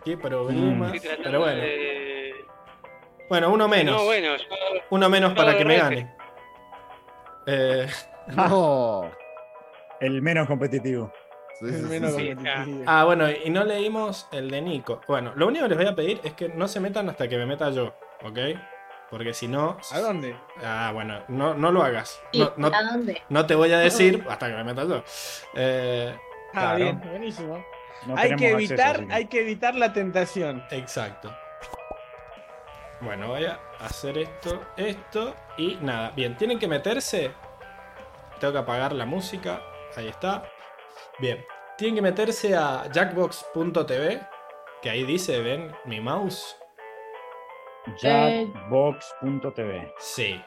[0.04, 0.88] Qué problema.
[0.88, 1.00] Mm.
[1.22, 1.62] Pero bueno.
[3.28, 3.96] Bueno, uno menos.
[3.96, 4.34] No, bueno,
[4.90, 6.14] uno menos para que me gane.
[7.46, 7.86] Eh...
[8.36, 9.10] No.
[10.00, 11.12] El menos competitivo.
[12.86, 15.00] Ah, bueno, y no leímos el de Nico.
[15.06, 17.36] Bueno, lo único que les voy a pedir es que no se metan hasta que
[17.36, 17.94] me meta yo,
[18.24, 18.38] ¿ok?
[19.10, 19.76] Porque si no.
[19.90, 20.34] ¿A dónde?
[20.64, 22.22] Ah, bueno, no, no lo hagas.
[22.56, 23.20] No, ¿A dónde?
[23.28, 25.04] No te voy a decir hasta que me metas yo.
[25.54, 26.16] Eh,
[26.54, 27.62] ah, bien, buenísimo.
[28.16, 30.64] hay, que evitar, hay que evitar la tentación.
[30.70, 31.30] Exacto.
[33.02, 36.12] Bueno, voy a hacer esto, esto y nada.
[36.16, 37.32] Bien, tienen que meterse.
[38.40, 39.60] Tengo que apagar la música.
[39.96, 40.44] Ahí está.
[41.18, 41.44] Bien,
[41.76, 44.20] tienen que meterse a jackbox.tv.
[44.80, 46.56] Que ahí dice, ven, mi mouse.
[48.00, 49.92] Jackbox.tv.
[49.98, 50.40] Sí.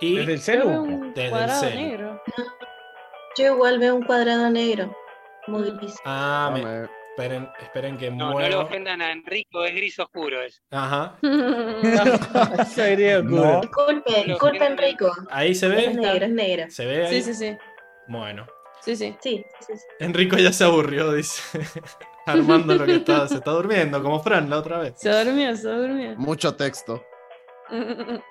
[0.00, 1.12] Y ¿Desde el celu?
[1.14, 2.20] Desde el celu.
[3.36, 4.96] Yo igual veo un cuadrado negro.
[5.46, 6.00] Muy difícil.
[6.04, 6.88] Ah, me...
[7.10, 10.42] esperen, esperen que no, No lo ofendan a Enrico, es gris oscuro.
[10.42, 10.62] Es.
[10.70, 11.16] Ajá.
[12.66, 13.60] Sería oscuro.
[13.60, 15.12] Disculpe, disculpe Enrico.
[15.30, 15.86] Ahí se ve.
[15.86, 16.70] Es negro, es negro.
[16.70, 17.22] ¿Se ve ahí?
[17.22, 17.58] Sí, sí, sí.
[18.08, 18.46] Bueno.
[18.80, 19.16] Sí, sí.
[19.20, 19.84] Sí, sí, sí.
[19.98, 21.42] Enrico ya se aburrió, dice.
[22.26, 24.94] Armando lo que está, se está durmiendo, como Fran la otra vez.
[24.96, 26.16] Se durmió, se durmió.
[26.16, 27.02] Mucho texto.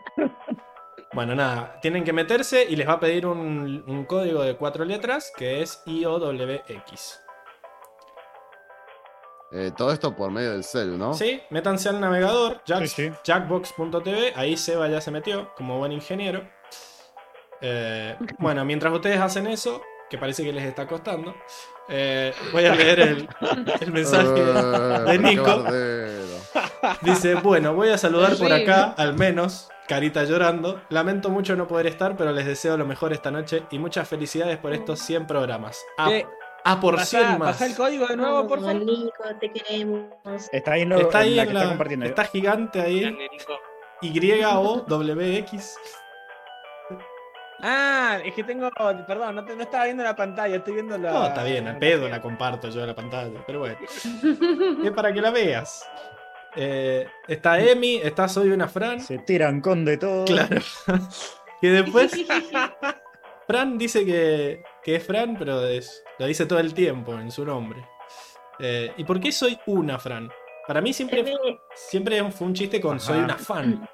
[1.13, 5.31] Bueno, nada, tienen que meterse y les va a pedir un, código de cuatro letras
[5.35, 7.21] que es IOWX.
[9.53, 11.13] Eh, todo esto por medio del cel, ¿no?
[11.13, 16.47] Sí, métanse al navegador, jackbox.tv, ahí Seba ya se metió como buen ingeniero.
[17.61, 21.35] Eh, bueno, mientras ustedes hacen eso, que parece que les está costando,
[21.89, 24.27] eh, voy a leer el, mensaje
[25.11, 25.63] de Nico.
[27.01, 30.81] Dice, bueno, voy a saludar por acá, al menos, Carita llorando.
[30.89, 34.57] Lamento mucho no poder estar, pero les deseo lo mejor esta noche y muchas felicidades
[34.57, 35.83] por estos 100 programas.
[36.63, 37.61] A, por 100 más.
[37.61, 38.75] el código de nuevo, por favor.
[38.75, 40.03] Nico, te queremos.
[40.51, 43.17] Está ahí, está ahí en la, está, está gigante ahí.
[44.01, 45.77] Y-O-W-X.
[47.61, 48.69] Ah, es que tengo.
[48.71, 51.11] Perdón, no, estaba viendo la pantalla, estoy viendo la.
[51.11, 53.77] No, está bien, al pedo la comparto yo la pantalla, pero bueno.
[54.83, 55.87] es para que la veas.
[56.55, 58.99] Eh, está Emi, está Soy una Fran.
[58.99, 60.25] Se tiran con de todo.
[60.25, 60.61] Claro.
[61.61, 62.11] y después.
[63.47, 67.87] Fran dice que, que es Fran, pero lo dice todo el tiempo en su nombre.
[68.59, 70.29] Eh, ¿Y por qué soy una Fran?
[70.67, 71.23] Para mí siempre,
[71.73, 73.87] siempre fue un chiste con soy una fan.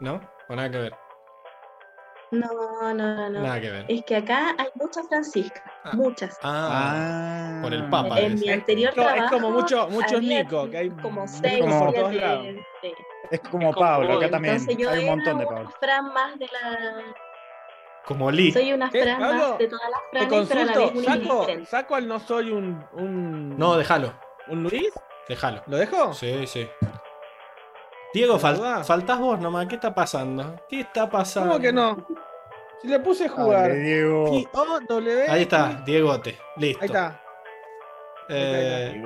[0.00, 0.20] ¿No?
[0.48, 1.07] O nada que ver.
[2.30, 3.40] No, no, no, no.
[3.40, 3.84] Nada que ver.
[3.88, 5.90] Es que acá hay muchas Franciscas, ah.
[5.94, 6.38] muchas.
[6.42, 8.20] Ah, por el Papa.
[8.20, 9.24] En, mi anterior es, trabajo.
[9.24, 12.14] Es como mucho, muchos Nico, que hay como seis como, por
[13.30, 15.70] Es como Pablo, acá también hay un montón de Pablo.
[15.80, 17.14] Fran más de la.
[18.04, 18.52] Como Lee.
[18.52, 21.94] Soy una ¿Eh, Fran más de todas las Franes, pero a la vez saco, saco
[21.94, 23.58] al no soy un, un.
[23.58, 24.12] No, déjalo.
[24.48, 24.92] ¿Un Luis?
[25.28, 25.62] Déjalo.
[25.66, 26.12] ¿Lo dejo?
[26.14, 26.68] Sí, sí.
[28.12, 29.66] Diego, fal faltás vos nomás.
[29.66, 30.56] ¿Qué está pasando?
[30.68, 31.50] ¿Qué está pasando?
[31.50, 32.06] ¿Cómo que no?
[32.80, 33.68] Si le puse a jugar.
[33.68, 34.26] Dale, Diego.
[34.26, 36.38] -O -W Ahí está, Diegote.
[36.56, 36.82] Listo.
[36.82, 37.22] Ahí está.
[38.30, 39.02] Eh,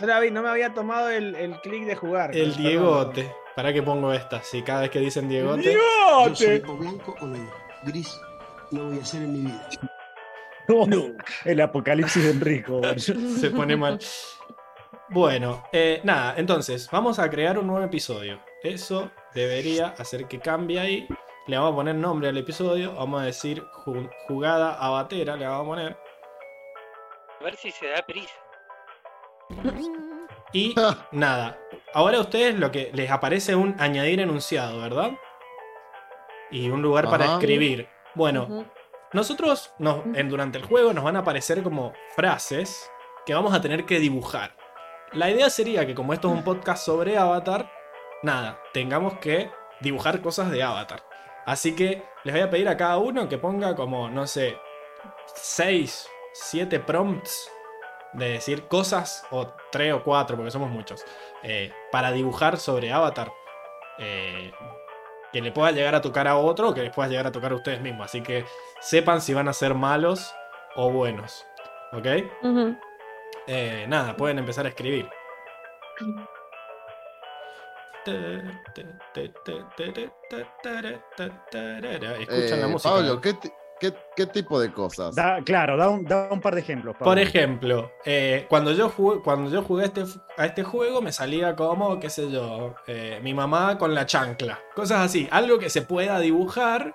[0.00, 2.34] David, no me había tomado el, el clic de jugar.
[2.34, 3.30] el Diegote.
[3.54, 4.42] ¿Para qué pongo esta?
[4.42, 5.60] Si cada vez que dicen Diegote.
[5.60, 6.30] ¡Diegote!
[6.30, 7.52] Yo soy o blanco o negro.
[7.84, 8.20] Gris
[8.70, 9.68] no voy a hacer en mi vida.
[10.68, 10.86] No,
[11.44, 12.80] el apocalipsis de Enrico.
[12.96, 13.98] Se pone mal.
[15.10, 18.40] Bueno, eh, nada, entonces, vamos a crear un nuevo episodio.
[18.62, 21.06] Eso debería hacer que cambie ahí.
[21.46, 22.94] Le vamos a poner nombre al episodio.
[22.94, 25.96] Vamos a decir ju- jugada a batera, le vamos a poner.
[27.40, 28.32] A ver si se da prisa.
[30.52, 30.74] Y
[31.12, 31.58] nada,
[31.92, 35.12] ahora a ustedes lo que les aparece un añadir enunciado, ¿verdad?
[36.50, 37.88] Y un lugar para escribir.
[38.14, 38.46] Bueno,
[39.12, 42.90] nosotros nos, en- durante el juego nos van a aparecer como frases
[43.26, 44.56] que vamos a tener que dibujar.
[45.14, 47.70] La idea sería que como esto es un podcast sobre Avatar,
[48.22, 49.50] nada, tengamos que
[49.80, 51.02] dibujar cosas de Avatar.
[51.46, 54.56] Así que les voy a pedir a cada uno que ponga como, no sé,
[55.34, 57.50] 6, 7 prompts
[58.14, 61.04] de decir cosas, o 3 o 4, porque somos muchos,
[61.42, 63.32] eh, para dibujar sobre Avatar.
[63.98, 64.50] eh,
[65.32, 67.50] que le pueda llegar a tocar a otro o que les pueda llegar a tocar
[67.50, 68.06] a ustedes mismos.
[68.06, 68.44] Así que
[68.80, 70.32] sepan si van a ser malos
[70.76, 71.44] o buenos.
[71.92, 72.06] ¿Ok?
[72.42, 72.76] Ujú.
[73.46, 75.08] Eh, nada, pueden empezar a escribir.
[82.20, 82.90] Escuchan la Eh, música.
[82.94, 85.14] Pablo, ¿qué, ti- qué- qué tipo de cosas?
[85.14, 86.94] Da- claro, da un, da un par de ejemplos.
[86.94, 87.04] Pablo.
[87.06, 90.04] Por ejemplo, eh, cuando yo jugué, cuando yo jugué a este,
[90.36, 94.58] a este juego me salía como, qué sé yo, eh, mi mamá con la chancla.
[94.74, 95.26] Cosas así.
[95.30, 96.94] Algo que se pueda dibujar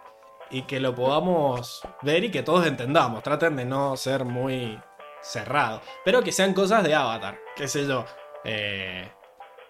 [0.52, 3.24] y que lo podamos ver y que todos entendamos.
[3.24, 4.80] Traten de no ser muy
[5.22, 5.82] cerrados.
[6.06, 7.40] Pero que sean cosas de Avatar.
[7.56, 8.06] Qué sé yo.
[8.46, 9.12] eh,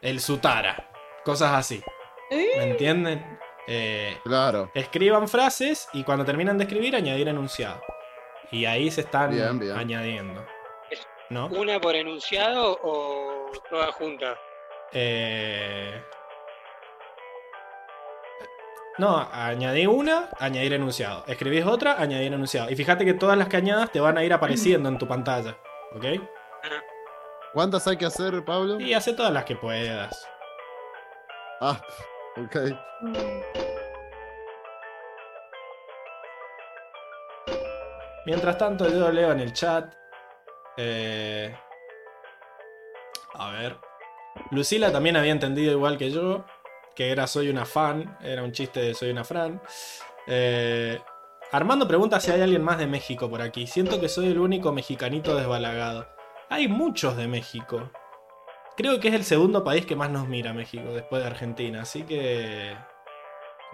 [0.02, 0.90] el Sutara.
[1.26, 1.84] Cosas así.
[2.30, 3.40] ¿Me entienden?
[3.68, 4.72] Eh, Claro.
[4.74, 7.82] escriban frases y cuando terminan de escribir añadir enunciado.
[8.52, 9.78] Y ahí se están Bien, bien.
[9.78, 10.46] añadiendo.
[11.30, 11.48] ¿No?
[11.48, 14.38] ¿Una por enunciado o todas juntas?
[14.92, 16.02] Eh,
[19.00, 21.24] No, añadí una, añadir enunciado.
[21.26, 22.70] Escribís otra, añadir enunciado.
[22.70, 25.58] Y fíjate que todas las que añadas te van a ir apareciendo en tu pantalla.
[25.96, 26.04] ¿Ok?
[27.54, 28.78] ¿Cuántas hay que hacer, Pablo?
[28.80, 30.28] Y hace todas las que puedas.
[31.62, 31.80] Ah,
[32.38, 32.58] ok.
[38.26, 39.94] Mientras tanto, yo leo en el chat.
[40.78, 41.56] eh,
[43.34, 43.78] a ver.
[44.52, 46.46] Lucila también había entendido igual que yo.
[47.00, 48.18] Que era soy una fan.
[48.22, 49.62] Era un chiste de soy una fan.
[50.28, 51.00] Eh,
[51.54, 53.68] Armando pregunta si hay alguien más de México por aquí.
[53.68, 56.10] Siento que soy el único mexicanito desbalagado.
[56.50, 57.90] Hay muchos de México.
[58.76, 61.84] Creo que es el segundo país que más nos mira México después de Argentina.
[61.84, 62.76] Así que.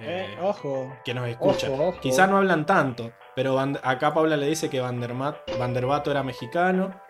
[0.01, 0.95] Eh, ojo.
[1.03, 1.67] que nos escucha.
[1.71, 1.99] Ojo, ojo.
[2.01, 7.01] Quizá no hablan tanto, pero acá Paula le dice que Vandermat, Vanderbato era mexicano.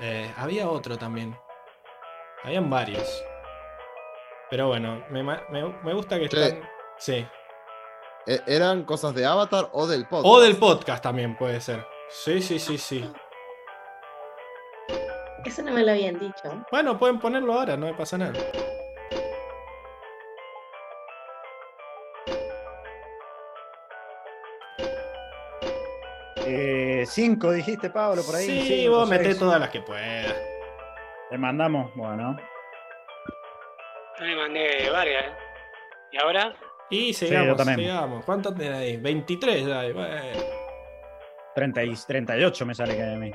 [0.00, 1.36] Eh, había otro también.
[2.42, 3.22] Habían varios.
[4.50, 5.40] Pero bueno, me, me-
[5.82, 6.42] me gusta que Che.
[6.46, 6.68] están.
[6.98, 7.26] Sí.
[8.26, 10.26] E- ¿Eran cosas de Avatar o del podcast?
[10.26, 11.84] O del podcast también puede ser.
[12.08, 13.10] Sí, sí, sí, sí.
[15.44, 16.64] Eso no me lo habían dicho.
[16.70, 18.32] Bueno, pueden ponerlo ahora, no me pasa nada.
[26.46, 28.46] Eh, cinco dijiste, Pablo, por ahí.
[28.46, 29.38] Sí, cinco, vos meté seis.
[29.38, 30.34] todas las que puedas.
[31.30, 32.36] Le mandamos, bueno.
[34.18, 35.24] Yo le mandé varias.
[35.26, 35.32] ¿eh?
[36.12, 36.54] ¿Y ahora?
[36.90, 37.12] Y
[37.56, 37.78] también.
[37.80, 38.24] sigamos.
[38.24, 38.96] ¿Cuántos tenés ahí?
[38.96, 39.92] 23 ya hay.
[39.92, 40.16] Bueno.
[41.54, 43.32] 30 y 38 me sale que de mí.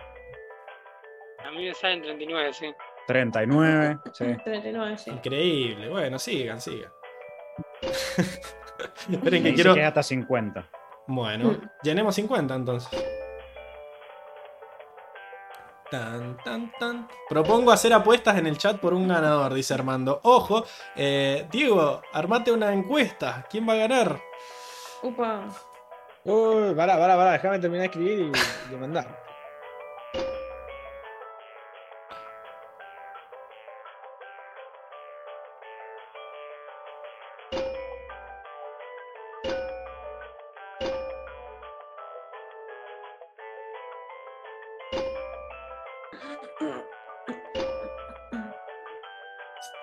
[1.44, 2.74] A mí me salen 39, sí.
[3.08, 4.26] 39, sí.
[4.44, 5.12] 39, sí.
[5.12, 5.90] Increíble.
[5.90, 6.92] Bueno, sigan, sigan.
[9.12, 9.74] Esperen que quiero.
[9.74, 10.70] que hasta 50.
[11.08, 13.11] Bueno, llenemos 50 entonces.
[15.92, 17.08] Tan, tan, tan.
[17.28, 20.22] Propongo hacer apuestas en el chat por un ganador, dice Armando.
[20.24, 20.64] Ojo,
[20.96, 23.46] eh, Diego, armate una encuesta.
[23.50, 24.22] ¿Quién va a ganar?
[25.04, 25.50] Upa.
[26.24, 29.21] Uy, pará, pará, pará, déjame terminar de escribir y, y mandar.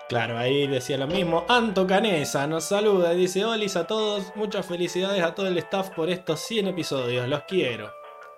[0.09, 1.45] Claro, ahí decía lo mismo.
[1.47, 5.91] Anto Canesa nos saluda y dice: Olis a todos, muchas felicidades a todo el staff
[5.91, 7.93] por estos 100 episodios, los quiero.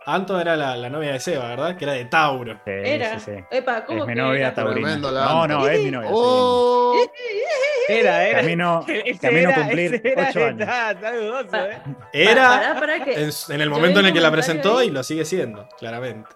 [0.05, 1.77] Anto era la, la novia de Seba, ¿verdad?
[1.77, 2.53] Que era de Tauro.
[2.65, 3.19] Sí, Era.
[3.19, 3.43] sí, sí.
[3.51, 4.53] Epa, ¿cómo Es mi que novia era?
[4.55, 4.81] taurina.
[4.87, 6.09] Tremendo la No, no, es mi novia.
[6.11, 6.97] ¡Oh!
[7.87, 8.39] Era, era.
[8.41, 8.83] Camino,
[9.21, 10.59] camino a era- cumplir ese era- 8 años.
[10.61, 11.81] Está, está dudoso, ¿eh?
[12.13, 14.87] Era en, en el momento en el que la presentó ahí.
[14.87, 16.29] y lo sigue siendo, claramente.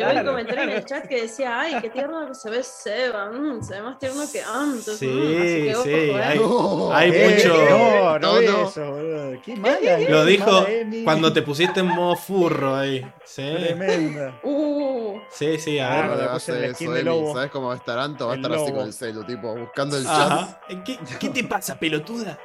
[0.00, 0.80] Yo vi un Claro, comentario en claro.
[0.80, 3.98] el chat que decía, ay, qué tierno que se ve Seba, mm, se ve más
[3.98, 4.96] tierno que antes.
[4.98, 6.22] Sí, mm, así que ojo, sí, eh.
[6.22, 6.92] hay, No.
[6.94, 7.54] hay Eh, mucho.
[7.70, 9.40] No, no, No, eso, boludo.
[9.44, 9.98] Qué mala.
[9.98, 11.04] Lo qué dijo mala, Emi.
[11.04, 13.06] cuando te pusiste en modo furro ahí.
[13.24, 14.40] Sí, Tremenda.
[14.42, 16.28] Uh, sí, sí, a ver.
[16.30, 17.02] hace eso, de Emi.
[17.02, 17.34] lobo.
[17.34, 18.26] ¿Sabes cómo va a estar Anto?
[18.26, 20.58] Va a estar así con el celu, tipo, buscando el chat.
[20.84, 22.38] ¿Qué, qué te pasa, pelotuda?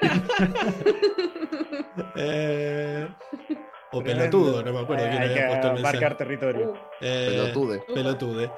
[2.16, 3.08] Eh,
[3.92, 5.96] o pelotudo, no me acuerdo quién Hay había puesto el que mensaje.
[6.00, 6.74] marcar territorio.
[7.00, 7.78] Eh, Pelotude.
[7.94, 8.50] Pelotude.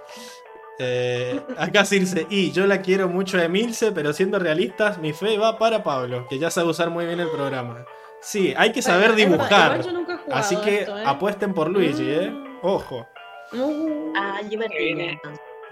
[0.78, 5.38] Eh, acá Circe, y yo la quiero mucho a Emilce, pero siendo realistas, mi fe
[5.38, 7.84] va para Pablo, que ya sabe usar muy bien el programa.
[8.20, 9.72] Sí, hay que saber dibujar.
[9.76, 11.02] igual yo nunca he jugado Así que esto, ¿eh?
[11.06, 12.30] apuesten por Luigi, ¿eh?
[12.30, 12.58] Mm.
[12.62, 13.06] Ojo,
[13.52, 14.12] Uh.
[14.16, 15.18] Ah, yo perdí.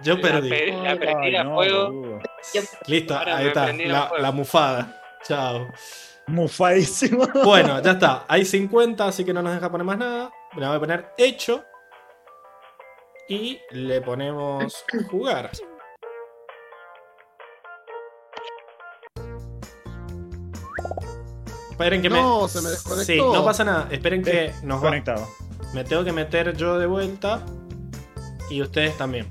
[0.03, 1.31] yo La, perdí.
[1.33, 2.21] la a fuego.
[2.87, 5.01] Listo, ahí está, la la mufada.
[5.25, 5.69] Chao.
[6.27, 7.27] Mufadísimo.
[7.45, 8.25] Bueno, ya está.
[8.29, 10.31] Hay 50, así que no nos deja poner más nada.
[10.57, 11.65] Le voy a poner hecho.
[13.29, 15.51] Y le ponemos jugar.
[21.71, 22.49] Esperen que No, me.
[22.49, 23.05] se me desconectó.
[23.13, 23.89] Sí, no pasa nada.
[23.91, 25.27] Esperen que nos va- Conectado.
[25.75, 27.41] Me tengo que meter yo de vuelta.
[28.51, 29.27] Y ustedes también.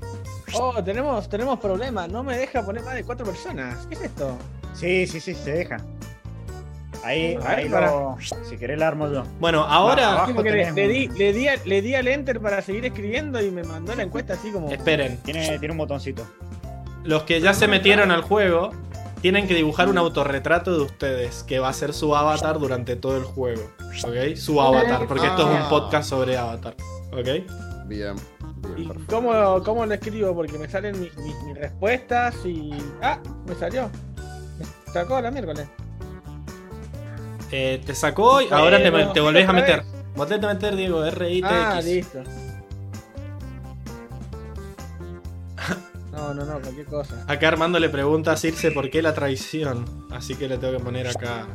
[0.54, 2.08] Oh, tenemos, tenemos problemas.
[2.10, 3.86] No me deja poner más de cuatro personas.
[3.86, 4.36] ¿Qué es esto?
[4.74, 5.76] Sí, sí, sí, se deja.
[7.04, 7.90] Ahí, ahí para.
[7.90, 8.16] lo.
[8.48, 9.24] Si querés, la armo yo.
[9.40, 10.26] Bueno, ahora.
[10.26, 14.02] le, di, le, di, le di al enter para seguir escribiendo y me mandó la
[14.02, 14.70] encuesta así como.
[14.70, 15.16] Esperen.
[15.24, 16.24] Tiene, tiene un botoncito.
[17.04, 18.70] Los que ya se metieron al juego
[19.20, 23.16] tienen que dibujar un autorretrato de ustedes, que va a ser su avatar durante todo
[23.16, 23.62] el juego.
[24.04, 24.36] ¿Ok?
[24.36, 25.68] Su avatar, porque esto es un Ah.
[25.68, 26.74] podcast sobre avatar.
[27.12, 27.86] ¿Ok?
[27.86, 28.14] Bien,
[28.76, 30.34] ¿Y cómo, cómo lo escribo?
[30.34, 32.70] Porque me salen mis, mis- mis respuestas y.
[33.02, 33.18] ¡Ah!
[33.46, 33.90] Me salió.
[34.58, 35.66] Me sacó la miércoles.
[37.52, 39.84] Eh, te sacó y ahora te, volvés a meter.
[40.16, 41.50] Volvete a meter, Diego, R-I-T-X.
[41.50, 42.22] Ah, listo.
[46.12, 47.24] No, no, no, cualquier cosa.
[47.28, 49.84] Acá Armando le pregunta a Circe por qué la traición.
[50.10, 51.46] Así que le tengo que poner acá.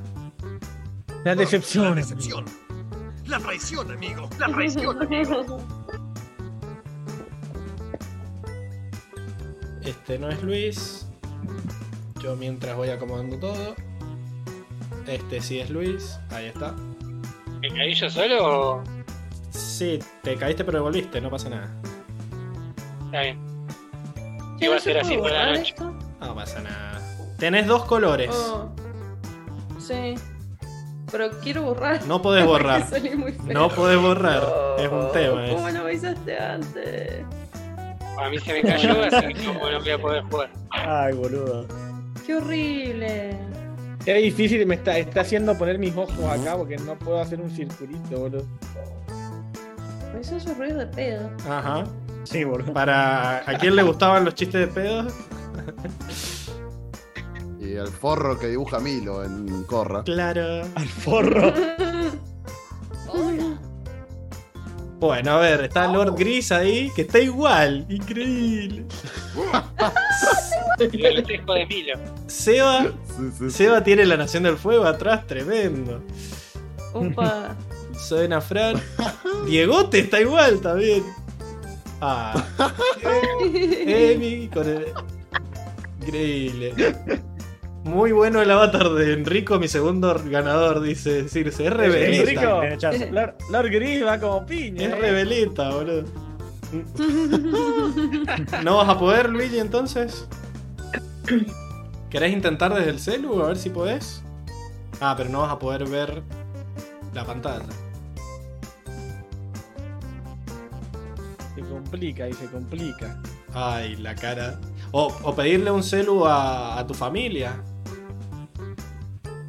[1.24, 1.96] La decepción.
[1.96, 2.46] decepción.
[3.26, 4.30] La traición, amigo.
[4.38, 5.58] La traición, amigo.
[9.84, 11.08] Este no es Luis.
[12.22, 13.87] Yo mientras voy acomodando todo.
[15.08, 16.20] Este sí es Luis.
[16.32, 16.74] Ahí está.
[17.62, 18.38] ¿Me caí yo solo
[18.78, 18.84] o
[19.50, 21.74] Sí, te caíste pero volviste, no pasa nada.
[23.06, 23.40] está bien?
[24.60, 25.62] Che, Iba a ¿no se ser así por la noche.
[25.70, 25.92] esto?
[26.20, 27.02] No pasa nada.
[27.38, 28.30] Tenés dos colores.
[28.34, 28.70] Oh.
[29.80, 30.16] Sí.
[31.12, 32.04] Pero quiero borrar.
[32.06, 32.86] No podés borrar.
[33.46, 34.44] No podés borrar.
[34.78, 35.46] Es un Oh, tema.
[35.50, 35.74] ¿Cómo es.
[35.74, 37.24] no me avisaste antes?
[38.20, 40.50] A mí se me cayó, así que como no voy a poder jugar.
[40.72, 41.66] Ay, boludo.
[42.26, 43.38] Qué horrible.
[44.08, 47.52] Qué difícil me está, está haciendo poner mis ojos acá porque no puedo hacer un
[47.52, 48.48] circulito, boludo.
[50.18, 51.30] Eso es un ruido de pedo.
[51.46, 51.84] Ajá.
[52.24, 52.72] Sí, boludo.
[52.72, 55.14] Para a quién le gustaban los chistes de pedos.
[57.60, 60.02] Y el forro que dibuja Milo en Corra.
[60.04, 60.62] Claro.
[60.76, 61.54] Al forro.
[65.00, 67.86] Bueno, a ver, está Lord Gris ahí, que está igual.
[67.88, 68.86] Increíble.
[70.80, 72.00] El espejo de Milo.
[72.28, 73.52] Seba, Sí, sí, sí.
[73.52, 76.02] Seba tiene la Nación del Fuego atrás, tremendo.
[76.94, 77.56] Opa.
[77.98, 78.82] Suena Fran.
[79.46, 81.04] Diegote está igual también.
[82.02, 82.46] Ah.
[83.44, 84.86] Emi con el.
[86.02, 86.74] Increíble.
[87.88, 91.68] Muy bueno el avatar de Enrico, mi segundo ganador, dice Circe.
[91.68, 92.68] Es rebelita.
[92.68, 93.14] Enrico.
[93.14, 94.88] Lord, Lord Gris va como piña.
[94.88, 94.96] Es eh.
[94.96, 96.04] rebelita, boludo.
[98.64, 100.28] ¿No vas a poder, Luigi, entonces?
[102.10, 103.42] ¿Querés intentar desde el celu?
[103.42, 104.22] A ver si podés.
[105.00, 106.24] Ah, pero no vas a poder ver
[107.14, 107.66] la pantalla.
[111.56, 113.18] Se complica y se complica.
[113.54, 114.60] Ay, la cara.
[114.92, 117.64] O, o pedirle un celu a, a tu familia.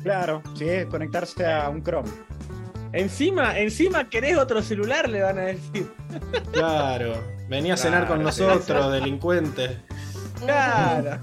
[0.08, 2.08] Claro, sí, conectarse a un Chrome.
[2.94, 5.92] Encima, encima querés otro celular, le van a decir.
[6.50, 7.22] Claro.
[7.46, 9.76] Vení a cenar con nosotros, delincuente.
[10.40, 11.20] Claro.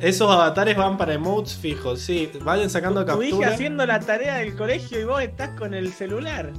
[0.00, 2.30] Esos avatares van para emotes fijos, sí.
[2.42, 6.52] Vayan sacando Tu hija haciendo la tarea del colegio y vos estás con el celular.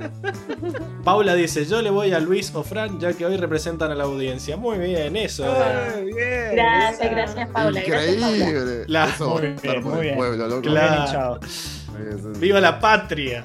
[1.04, 4.04] Paula dice, yo le voy a Luis o Fran ya que hoy representan a la
[4.04, 4.56] audiencia.
[4.56, 5.44] Muy bien, eso.
[5.46, 6.52] Ah, bien.
[6.52, 7.80] Gracias, gracias, Paula.
[7.86, 8.36] Gracias, Paula.
[8.36, 8.84] Increíble.
[8.86, 10.62] La- Eso Muy bien, pueblo, loco.
[10.62, 11.40] Claro.
[11.40, 12.40] Bien.
[12.40, 13.44] ¡Viva la patria!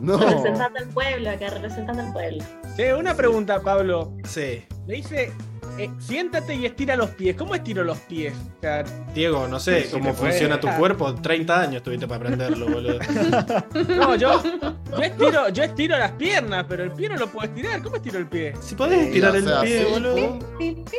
[0.00, 0.18] No.
[0.18, 2.44] Representando al pueblo, acá, representando al pueblo.
[2.76, 4.12] Sí, una pregunta, Pablo.
[4.24, 4.64] Sí.
[4.86, 5.32] Me dice,
[5.78, 7.36] eh, siéntate y estira los pies.
[7.36, 8.34] ¿Cómo estiro los pies?
[8.58, 11.14] O sea, Diego, no sé Sí, cómo puede funciona tu cuerpo.
[11.14, 12.98] 30 años tuviste para aprenderlo, boludo.
[13.88, 14.42] no, yo,
[14.90, 17.82] yo, estiro, yo estiro las piernas, pero el pie no lo puedo estirar.
[17.82, 18.54] ¿Cómo estiro el pie?
[18.60, 19.90] Si podés estirar el sea, pie, sí.
[19.92, 20.38] boludo.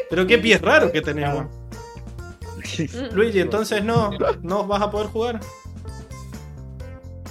[0.09, 1.45] Pero qué pies raros que tenemos.
[3.13, 4.11] Luigi, entonces no,
[4.41, 5.39] no vas a poder jugar.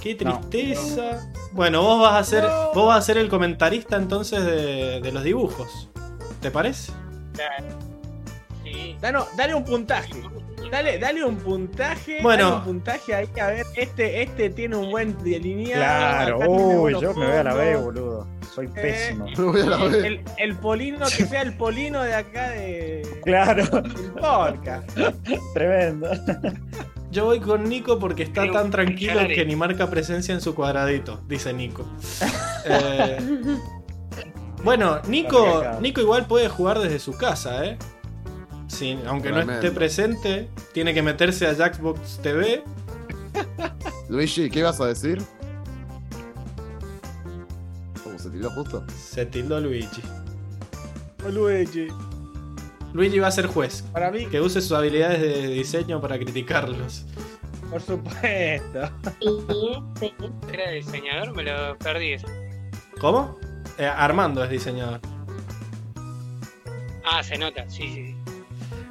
[0.01, 0.39] Qué No.
[0.49, 1.31] tristeza.
[1.51, 2.43] Bueno, vos vas a ser,
[2.73, 5.89] vos vas a ser el comentarista entonces de, de los dibujos.
[6.41, 6.91] ¿Te parece?
[8.63, 8.97] Sí.
[9.01, 10.23] Dale, dale un puntaje.
[10.71, 12.17] Dale, dale un puntaje.
[12.23, 12.43] Bueno.
[12.45, 13.29] dale un puntaje ahí.
[13.39, 15.83] A ver, este, este tiene un buen delineado.
[15.83, 18.27] Claro, uy, yo me voy a la B, boludo.
[18.53, 19.25] Soy Eh, pésimo.
[19.37, 20.03] Me voy a la El, vez.
[20.05, 23.07] el- el polino, que sea el polino de acá de.
[23.25, 23.63] Claro,
[24.19, 24.89] podcast.
[25.53, 26.09] tremendo.
[27.11, 31.21] Yo voy con Nico porque está tan tranquilo que ni marca presencia en su cuadradito,
[31.27, 31.85] dice Nico.
[32.67, 33.17] Eh,
[34.65, 35.63] bueno, Nico.
[35.79, 37.77] Nico igual puede jugar desde su casa, ¿eh?
[38.67, 42.63] Sí, aunque no esté presente, tiene que meterse a Jackbox TV.
[44.09, 45.21] Luigi, ¿qué ibas a decir?
[48.03, 48.83] ¿Cómo se tiró justo?
[48.97, 50.01] Se tildó Luigi.
[51.31, 51.87] Luigi.
[52.93, 53.83] Luigi va a ser juez.
[53.93, 57.05] Para mí, Que use sus habilidades de diseño para criticarlos.
[57.69, 58.89] por supuesto.
[60.51, 62.13] Era diseñador, me lo perdí.
[62.13, 62.27] eso.
[62.99, 63.37] ¿Cómo?
[63.77, 64.99] Eh, Armando es diseñador.
[67.03, 68.15] Ah, se nota, sí, sí.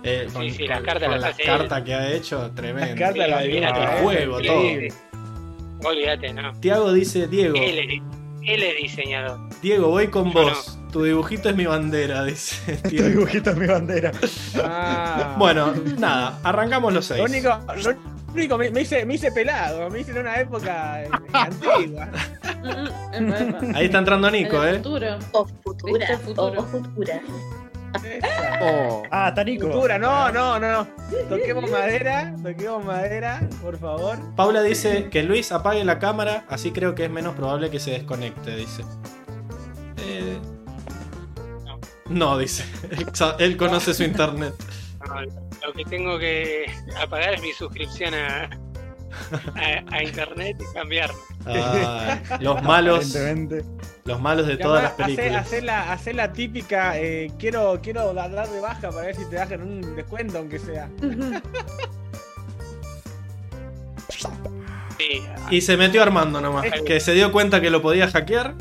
[0.05, 2.95] Eh, Sí, sí, las cartas con las las cartas que ha hecho, tremendo.
[2.95, 5.91] Las cartas las el eh, juego, todo.
[5.91, 6.53] Olvídate, no.
[6.61, 8.03] Tiago dice, Diego, Él es,
[8.43, 9.39] él es diseñador.
[9.62, 10.79] Diego, voy con Yo vos.
[10.93, 12.77] Tu dibujito es mi bandera, dice.
[12.83, 14.12] Tu dibujito es mi bandera.
[14.62, 15.35] Ah.
[15.39, 17.18] Bueno, nada, arrancamos los seis.
[17.18, 21.03] Lo único, lo único me, me hice, me hice pelado, me hice en una época
[21.03, 22.09] eh, antigua.
[23.74, 24.76] Ahí está entrando Nico, En ¿eh?
[24.78, 25.18] futuro.
[25.32, 25.93] O futura.
[25.99, 26.61] ¿Viste el futuro?
[26.61, 27.20] O futura.
[28.61, 29.68] Oh, Ah, está Nico.
[29.70, 30.87] Futura, no, no, no.
[31.28, 34.18] Toquemos madera, toquemos madera, por favor.
[34.35, 37.93] Paula dice que Luis apague la cámara, así creo que es menos probable que se
[37.93, 38.82] desconecte, dice.
[39.99, 40.39] Eh,
[42.09, 42.64] No, dice.
[43.39, 44.55] Él conoce su internet.
[45.66, 46.66] Lo que tengo que
[47.00, 48.50] apagar es mi suscripción a,
[49.54, 51.16] a, a internet y cambiarlo.
[51.46, 53.16] Ah, los malos,
[54.04, 55.46] los malos de todas las películas.
[55.46, 59.96] Hacer la, típica, eh, quiero, quiero dar de baja para ver si te bajan un
[59.96, 60.88] descuento, aunque sea.
[64.98, 68.54] Sí, Y se metió Armando nomás, que se dio cuenta que lo podía hackear.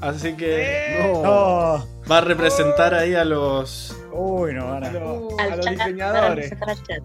[0.00, 1.12] Así que Eh.
[1.22, 1.86] No.
[2.10, 3.96] va a representar ahí a los.
[4.16, 4.92] Uy, no van a, a.
[4.92, 6.52] los- Al a los diseñadores.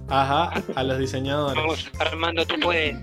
[0.09, 1.55] Ajá, a los diseñadores.
[1.55, 2.95] vamos, Armando, tú puedes.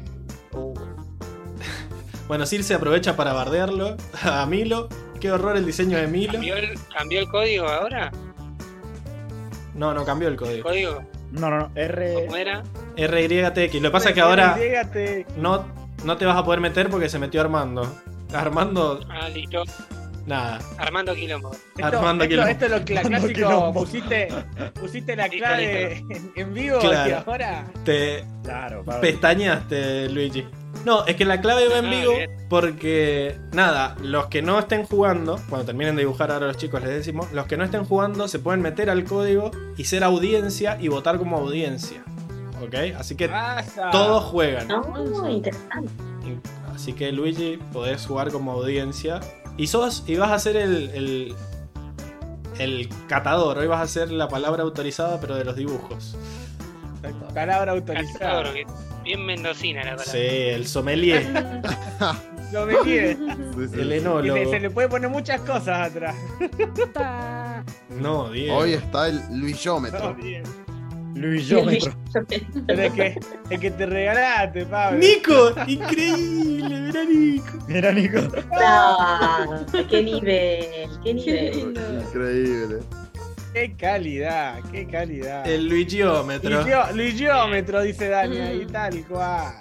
[2.28, 4.88] Bueno, Circe aprovecha para bardearlo a Milo.
[5.20, 6.32] Qué horror el diseño de Milo.
[6.32, 8.10] ¿Cambió el, cambió el código ahora?
[9.74, 10.62] No, no cambió el ¿El código.
[10.68, 11.02] código?
[11.32, 11.70] No, no, no.
[11.74, 12.14] R.
[12.14, 12.62] ¿Cómo era?
[12.96, 13.74] RYTX.
[13.74, 14.56] Lo que pasa es que ahora
[15.36, 15.64] no,
[16.04, 17.86] no te vas a poder meter porque se metió Armando.
[18.34, 19.62] Armando, Ah, listo.
[20.26, 20.58] Nada.
[20.78, 21.52] Armando Quilombo.
[21.52, 22.50] Esto, Armando esto, Quilombo.
[22.50, 23.72] esto es lo que la Armando clásico Quilombo.
[23.80, 24.28] pusiste,
[24.80, 27.10] pusiste la clave en, en vivo Claro.
[27.10, 29.00] y ahora Te Claro, Pablo.
[29.00, 30.46] pestañaste, Luigi.
[30.84, 32.12] No, es que la clave va en Ah, vivo
[32.48, 36.90] porque, nada, los que no estén jugando, cuando terminen de dibujar ahora los chicos les
[36.90, 40.88] decimos, los que no estén jugando se pueden meter al código y ser audiencia y
[40.88, 42.04] votar como audiencia.
[42.62, 42.74] ¿Ok?
[42.98, 43.90] Así que pasa.
[43.90, 44.70] todos juegan.
[44.70, 45.90] Oh, interesante.
[46.74, 49.20] Así que Luigi, podés jugar como audiencia.
[49.56, 51.34] Y sos, y vas a ser el, el,
[52.58, 53.58] el catador.
[53.58, 56.16] Hoy vas a ser la palabra autorizada, pero de los dibujos.
[57.34, 58.44] Palabra autorizada.
[59.04, 60.12] Bien mendocina la palabra.
[60.12, 61.26] Sí, el sommelier.
[62.46, 64.38] Sí, sí, el enólogo.
[64.38, 66.14] Se, se le puede poner muchas cosas atrás.
[67.90, 68.56] No, Diego.
[68.56, 70.16] Hoy está el No,
[71.16, 71.94] Luisómetro.
[72.66, 73.18] Pero es que,
[73.50, 74.98] es que te regalaste, Pablo.
[74.98, 75.54] ¡Nico!
[75.66, 76.68] ¡Increíble!
[76.68, 77.58] Mirá, Nico.
[77.66, 78.18] Mira, Nico.
[78.20, 81.74] No, qué nivel, qué nivel.
[82.06, 82.78] Increíble.
[83.54, 85.48] Qué calidad, qué calidad.
[85.48, 86.62] El Luigiómetro.
[86.92, 89.54] Luigiómetro, dice Dani ahí, tal cual.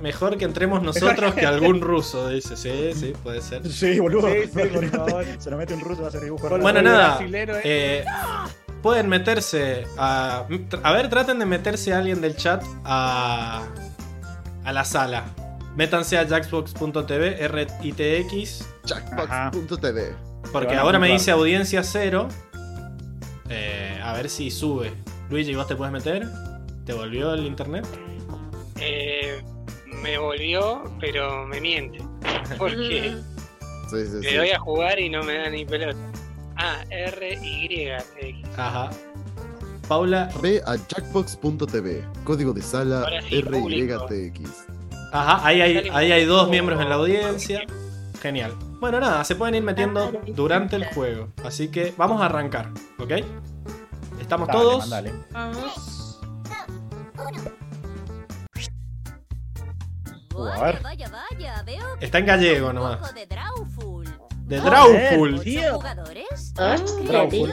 [0.00, 2.56] Mejor que entremos nosotros que algún ruso, dice.
[2.56, 3.64] Sí, sí, puede ser.
[3.70, 4.28] Sí, boludo.
[4.32, 5.24] Sí, sí, por favor.
[5.38, 6.48] Se lo mete un ruso a hacer dibujo.
[6.58, 7.18] Bueno, nada.
[7.18, 8.04] brasilero, eh.
[8.82, 10.44] Pueden meterse a.
[10.82, 13.62] A ver, traten de meterse a alguien del chat a.
[14.64, 15.24] a la sala.
[15.76, 18.66] Métanse a jackbox.tv, RITX.
[18.84, 20.14] Jackbox.tv.
[20.52, 22.28] Porque ahora me dice audiencia cero.
[23.48, 24.92] Eh, a ver si sube.
[25.30, 26.26] Luigi, ¿vos te puedes meter?
[26.84, 27.86] ¿Te volvió el internet?
[28.80, 29.42] Eh,
[30.02, 31.98] me volvió, pero me miente.
[32.58, 33.14] Porque
[33.88, 34.36] Sí, sí, le sí.
[34.36, 35.98] doy a jugar y no me da ni pelota.
[36.64, 37.88] Ah, R, Y,
[38.20, 38.48] X.
[38.56, 38.90] Ajá.
[39.88, 40.30] Paula.
[40.40, 43.40] Ve a jackbox.tv, código de sala sí.
[43.42, 44.66] RYTX.
[45.12, 47.62] Ajá, ahí hay, ahí hay dos miembros en la audiencia.
[48.20, 48.54] Genial.
[48.78, 51.30] Bueno, nada, se pueden ir metiendo durante el juego.
[51.44, 52.70] Así que vamos a arrancar,
[53.00, 53.10] ¿ok?
[54.20, 54.78] ¿Estamos Dale, todos?
[54.88, 55.12] mandale.
[55.32, 56.20] Vamos.
[60.34, 60.82] Uh, a ver.
[60.82, 63.00] Vaya, vaya, veo que Está en gallego nomás.
[64.44, 65.38] De Drawful.
[65.44, 65.58] De Drawful.
[65.58, 66.54] ¿Ocho jugadores?
[66.58, 67.52] Hostia, Drawful.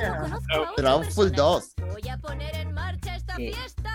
[0.78, 1.74] Drawful 2.
[1.92, 3.92] Voy a poner en marcha esta fiesta.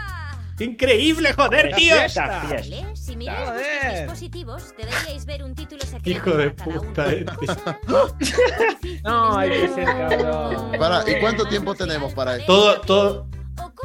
[0.56, 1.96] ¡Qué increíble, joder, tío!
[1.96, 2.76] Fiesta, fiesta.
[2.76, 2.96] ¿Vale?
[2.96, 3.64] Si miráis Joder.
[3.64, 7.26] vuestros dispositivos, deberíais ver un título secreto Hijo de puta, este.
[9.02, 10.72] No, hay que ser cabrón.
[10.78, 12.46] Para, ¿y cuánto tiempo tenemos para esto?
[12.46, 13.26] Todo, todo.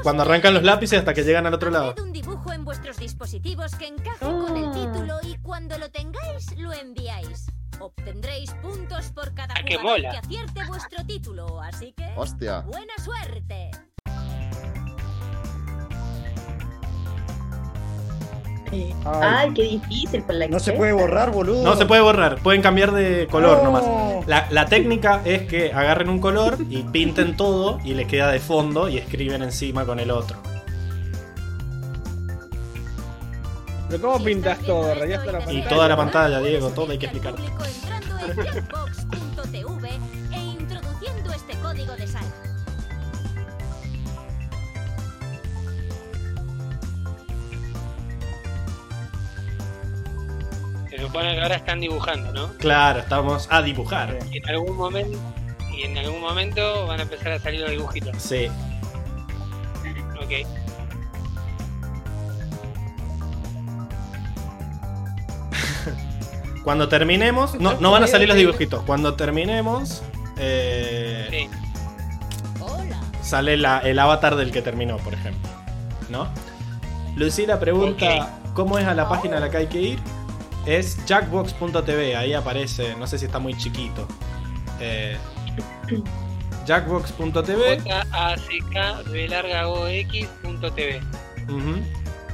[0.03, 1.95] Cuando arrancan los lápices hasta que llegan al otro lado.
[2.01, 6.71] Un dibujo en vuestros dispositivos que encaje con el título y cuando lo tengáis, lo
[6.71, 7.47] enviáis.
[7.79, 10.11] Obtendréis puntos por cada Ah, jugador mola.
[10.11, 12.61] que acierte vuestro título, así que Hostia.
[12.61, 13.71] buena suerte.
[19.03, 21.63] Ay, qué difícil por la No se que- puede borrar, boludo.
[21.63, 23.63] No se puede borrar, pueden cambiar de color No.
[23.63, 24.27] nomás.
[24.27, 28.39] La, la técnica es que agarren un color y pinten todo y les queda de
[28.39, 30.37] fondo y escriben encima con el otro.
[33.89, 34.93] Pero ¿cómo pintas todo?
[34.93, 35.69] ¿Rayaste la Y pantalla?
[35.69, 37.35] toda la pantalla, Diego, todo hay que explicar.
[40.31, 42.27] E introduciendo este código de sala.
[50.89, 52.53] Se supone que ahora están dibujando, ¿no?
[52.57, 54.17] Claro, estamos a dibujar.
[54.31, 55.17] Y en algún momento,
[55.71, 58.21] y en algún momento van a empezar a salir los dibujitos.
[58.21, 58.47] Sí.
[60.21, 60.47] Ok.
[66.63, 68.83] Cuando terminemos, no, no van a salir los dibujitos.
[68.83, 70.01] Cuando terminemos,
[70.37, 71.49] eh, Sí.
[73.21, 75.49] sale la- el avatar del que terminó, por ejemplo.
[76.09, 76.27] ¿No?
[77.15, 79.99] Lucila pregunta: ¿Cómo es a la página a la que hay que ir?
[80.65, 84.07] Es jackbox.tv, ahí aparece, no sé si está muy chiquito.
[84.79, 85.17] Eh,
[86.65, 91.01] jackbox.tv J-A-C-K B larga O X punto TV.
[91.47, 91.81] ujú,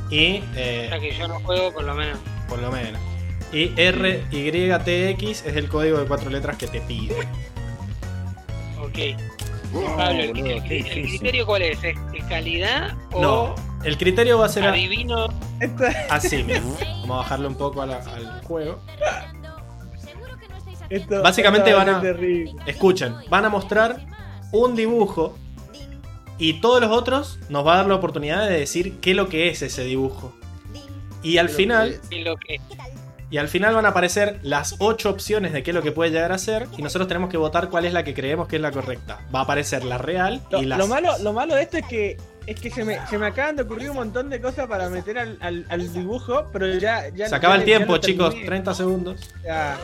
[0.10, 2.18] y O eh, sea que yo no juego por lo menos.
[2.50, 3.00] por lo menos.
[3.56, 7.16] Y RYTX es el código de cuatro letras que te pide.
[8.82, 9.18] Ok.
[9.98, 11.10] Pablo, el, boludo, el- qué el difícil.
[11.20, 11.84] criterio cuál es?
[11.84, 11.96] ¿Es
[12.30, 15.28] calidad o No, el criterio va a ser a- adivino?
[16.10, 16.78] así mismo.
[17.02, 18.80] Vamos a bajarle un poco a la- al juego.
[20.90, 22.54] Esto- Básicamente esto van va a- ser terrible.
[22.66, 24.06] Escuchen, van a mostrar
[24.52, 25.36] un dibujo
[26.38, 29.30] y todos los otros nos va a dar la oportunidad de decir qué es lo
[29.30, 30.34] que es ese dibujo.
[31.24, 32.60] Y al final, Y lo que
[33.32, 36.12] y al final van a aparecer las ocho opciones de qué es lo que puede
[36.12, 38.62] llegar a ser y nosotros tenemos que votar cuál es la que creemos que es
[38.62, 39.20] la correcta.
[39.34, 41.86] Va a aparecer la real Lo, y las lo malo, lo malo de esto es
[41.88, 44.88] que es que se me, se me acaban de ocurrir un montón de cosas para
[44.90, 48.30] meter al, al- al dibujo, pero ya, ya Se acaba ya- el tiempo, lo chicos,
[48.30, 48.46] terminé.
[48.46, 49.34] 30 segundos.
[49.44, 49.78] Ya,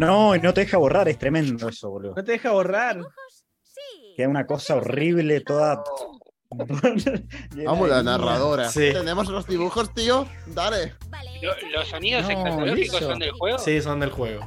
[0.00, 2.14] No, y no te deja borrar, es tremendo eso, boludo.
[2.16, 2.98] no te deja borrar.
[4.16, 5.82] Queda una cosa horrible, toda.
[7.64, 8.68] Vamos la narradora.
[8.68, 8.90] Sí.
[8.92, 10.26] ¿Tenemos los dibujos, tío?
[10.46, 10.94] Dale.
[11.42, 13.58] lo- los sonidos No, escatológicos son del juego.
[13.58, 14.42] Sí, son del juego.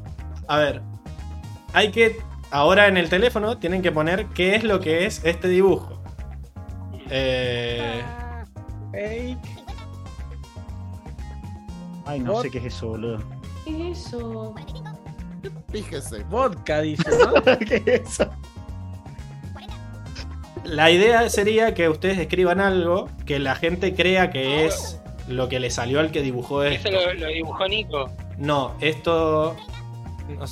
[0.48, 0.82] A ver,
[1.74, 2.18] hay que.
[2.52, 6.02] Ahora en el teléfono tienen que poner qué es lo que es este dibujo.
[7.10, 8.02] Eh,
[8.92, 9.38] Fake.
[12.06, 13.18] Ay, no sé qué es eso, boludo.
[13.66, 14.54] ¿Qué es eso?
[15.72, 16.24] Fíjese.
[16.26, 17.58] Vodka, dice, ¿no?
[17.60, 18.30] ¿Qué es eso?
[20.66, 25.60] La idea sería que ustedes escriban algo que la gente crea que es lo que
[25.60, 26.92] le salió al que dibujó Eso esto.
[26.92, 28.10] lo, lo dibujó Nico.
[28.38, 29.56] No, esto.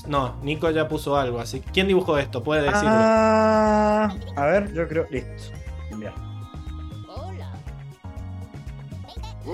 [0.08, 1.62] No, Nico ya puso algo así.
[1.74, 2.44] ¿Quién dibujó esto?
[2.44, 2.90] Puede decirlo.
[2.92, 5.06] Ah, a ver, yo creo.
[5.10, 5.52] Listo.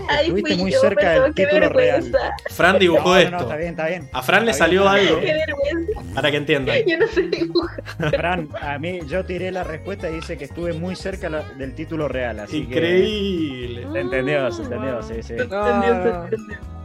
[0.07, 2.11] Ay, Estuviste fui muy yo, cerca perdón, del título real.
[2.49, 3.31] Fran dibujó No, no, esto.
[3.31, 4.09] no, está bien, está bien.
[4.13, 5.19] A Fran le Está salió algo.
[5.19, 6.01] Qué vergüenza.
[6.13, 6.77] Para que entiendan.
[6.87, 7.83] Yo no sé dibujar.
[8.11, 11.73] Fran, a mí yo tiré la respuesta y dice que estuve muy cerca la- del
[11.73, 13.81] título real, así Increíble.
[13.81, 13.91] que.
[13.93, 15.33] Se entendió, se entendió, sí, sí.
[15.49, 16.27] No, no.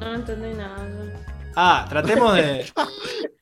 [0.01, 0.89] No entendí nada.
[1.57, 2.67] Ah, tratemos de.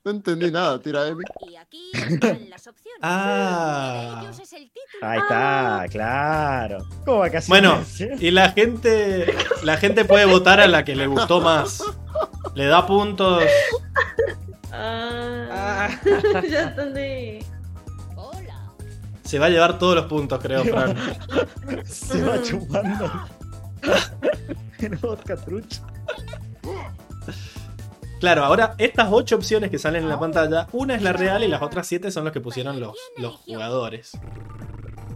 [0.05, 1.23] No entendí nada, tira Emi.
[1.49, 2.99] Y aquí están las opciones.
[3.03, 4.19] Ah.
[4.25, 5.09] Ellos es el título.
[5.09, 6.79] Ahí está, claro.
[7.05, 7.49] ¿Cómo vacaciones?
[7.97, 9.33] Bueno, y la gente.
[9.63, 11.85] La gente puede votar a la que le gustó más.
[12.57, 13.45] Le da puntos.
[14.73, 16.01] Ah, Ah.
[16.51, 17.47] ya entendí.
[19.23, 20.97] Se va a llevar todos los puntos, creo, Fran.
[21.85, 23.09] se va chupando.
[24.81, 25.81] El vodka trucho.
[28.23, 31.49] Claro, ahora estas ocho opciones que salen en la pantalla, una es la real y
[31.49, 34.13] las otras siete son los que pusieron los, los jugadores.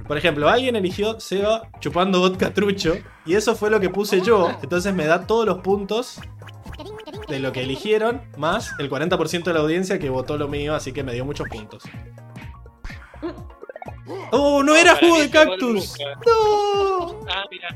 [0.08, 4.50] Por ejemplo, alguien eligió Seba chupando vodka trucho y eso fue lo que puse yo.
[4.60, 6.20] Entonces me da todos los puntos
[7.28, 10.90] de lo que eligieron, más el 40% de la audiencia que votó lo mío, así
[10.90, 11.84] que me dio muchos puntos.
[14.32, 15.96] ¡Oh, no era jugo de cactus!
[16.26, 17.20] ¡No!
[17.28, 17.68] Ah, mira.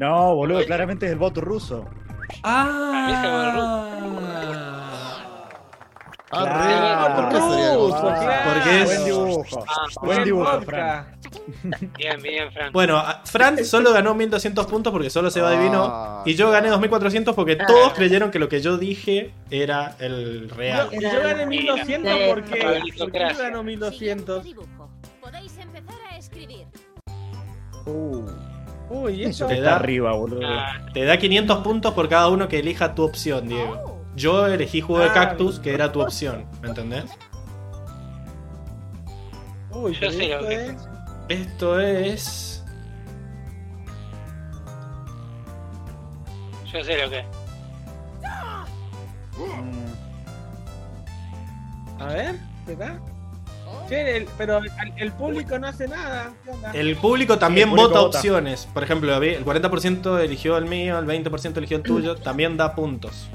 [0.00, 1.88] No, boludo, claramente es el voto ruso.
[2.42, 3.94] ¡Ah!
[6.30, 7.14] Ah.
[7.16, 7.72] ¿por qué sería.
[8.44, 9.64] Porque es- Buen dibujo.
[9.66, 10.60] Ah, Buen dibujo.
[10.62, 11.18] Fran.
[11.96, 12.72] bien, bien, Fran.
[12.72, 15.84] Bueno, Fran solo ganó 1200 puntos porque solo se va divino.
[15.90, 20.50] Ah, Y yo gané 2400 porque todos creyeron que lo que yo dije era el
[20.50, 20.90] real.
[20.92, 22.18] Yo, yo gané 1200 Sí.
[22.28, 23.44] porque, porque yo Meritocracia.
[23.44, 24.42] gano 1200.
[24.42, 24.90] Siguiente dibujo.
[25.22, 26.66] Podéis empezar a escribir.
[28.90, 30.40] Uy, Eso Te está da- arriba, boludo.
[30.46, 34.02] Ah, Te da 500 puntos por cada uno que elija tu opción, Diego.
[34.16, 37.04] Yo elegí jugo de Ah, cactus, que era tu opción, ¿me entendés?
[39.70, 40.88] Uy, Yo sé lo que es.
[41.28, 42.64] Esto es.
[46.72, 47.26] yo sé lo que es.
[49.38, 49.88] Mm.
[52.02, 52.36] A ver,
[52.66, 53.00] ¿qué tal?
[53.88, 56.30] Che, el- pero el, el público no hace nada.
[56.74, 58.18] El público también El público vota, vota.
[58.18, 58.68] opciones.
[58.74, 62.14] Por ejemplo, el 40% eligió el mío, el 20% eligió el tuyo.
[62.22, 63.28] También da puntos.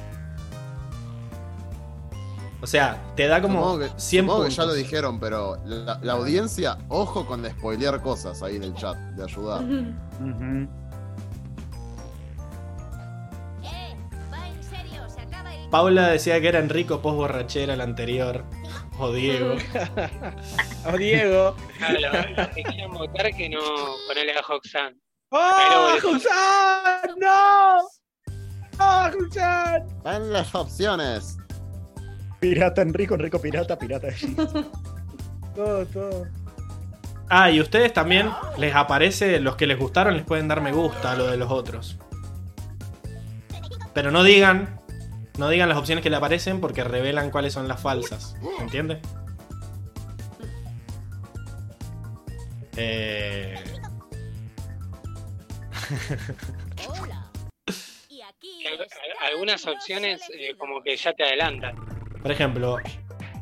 [2.61, 4.55] O sea, te da como Supongo que, 100 supongo que puntos.
[4.55, 8.95] ya lo dijeron, pero la, la audiencia, ojo con spoilear cosas ahí en el chat,
[8.95, 9.61] de ayudar.
[9.63, 10.67] Ujú.
[13.63, 13.95] Eh,
[14.31, 15.69] va en serio, se acaba el.
[15.69, 18.45] Paula decía que era Enrico post borrachera el anterior.
[19.03, 19.55] O Diego.
[20.93, 21.55] O Diego.
[21.77, 23.59] Claro, los que quieran votar que no
[24.07, 24.95] ponerle a Hoxan.
[25.29, 27.09] ¡Oh, Hulsan!
[27.17, 27.79] ¡No!
[28.79, 29.87] ¡Oh, Hulsan!
[30.05, 31.37] Ven las opciones.
[32.39, 34.07] Pirata Enrico, Enrico pirata, pirata.
[35.55, 36.25] Todo, todo.
[37.29, 41.11] Ah, y ustedes también les aparece, los que les gustaron les pueden dar me gusta
[41.11, 41.99] a lo de los otros.
[43.93, 44.81] Pero no digan,
[45.37, 48.35] no digan las opciones que le aparecen porque revelan cuáles son las falsas.
[48.59, 48.99] ¿Entiendes?
[52.77, 53.55] Eh...
[59.31, 61.75] Algunas opciones eh, como que ya te adelantan.
[62.21, 62.77] Por ejemplo,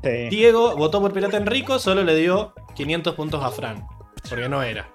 [0.04, 0.30] Sí.
[0.30, 3.86] Diego votó por Pirata Enrico, solo le dio 500 puntos a Fran.
[4.28, 4.92] Porque no era.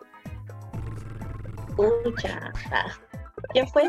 [1.77, 2.53] Pucha.
[2.73, 2.93] Ah.
[3.53, 3.85] ¿Quién fue?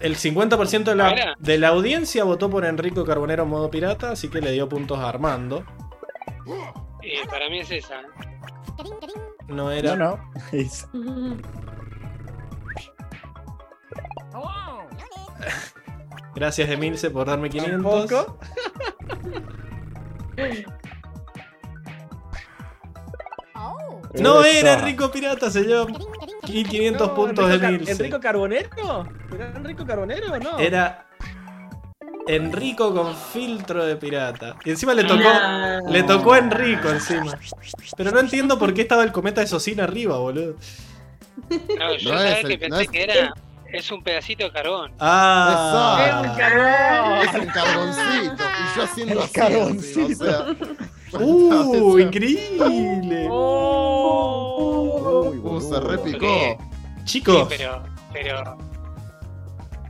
[0.00, 4.28] El 50% de la, de la audiencia votó por Enrico Carbonero en modo pirata, así
[4.28, 5.64] que le dio puntos a Armando.
[7.02, 8.02] Eh, para mí es esa.
[9.48, 9.96] No era.
[9.96, 10.30] No, no.
[10.52, 10.86] Es-
[16.34, 18.06] Gracias, Emilce, por darme 500.
[18.10, 18.38] Tampoco.
[24.14, 25.88] No era Enrico Pirata, señor.
[26.46, 27.90] Y 500 No, puntos de Enrico Car-.
[27.90, 28.68] ¿Enrico Carbonero?
[29.34, 30.58] ¿Era Enrico Carbonero o no?
[30.58, 31.06] Era
[32.28, 34.56] Enrico con filtro de pirata.
[34.64, 35.22] Y encima le tocó.
[35.22, 35.90] No.
[35.90, 37.38] Le tocó a Enrico encima.
[37.96, 40.56] Pero no entiendo por qué estaba el cometa de Socina arriba, boludo.
[41.78, 43.34] No, yo No sabía que pensé no es- que era.
[43.72, 44.92] Es un pedacito de carbón.
[45.00, 46.22] Ah.
[46.22, 47.18] ¡Es un carbón!
[47.28, 48.44] Es un carboncito.
[48.44, 49.32] Y yo haciendo El así.
[49.32, 50.00] carboncito.
[50.00, 50.56] encima, o sea,
[51.20, 51.98] ¡Uh!
[51.98, 53.28] ¡Increíble!
[53.30, 55.30] ¡Oh!
[55.30, 56.26] Uy, Uh, se repicó.
[56.26, 56.56] Sí,
[57.04, 57.46] Chicos.
[57.48, 57.82] pero.
[58.12, 58.56] Pero.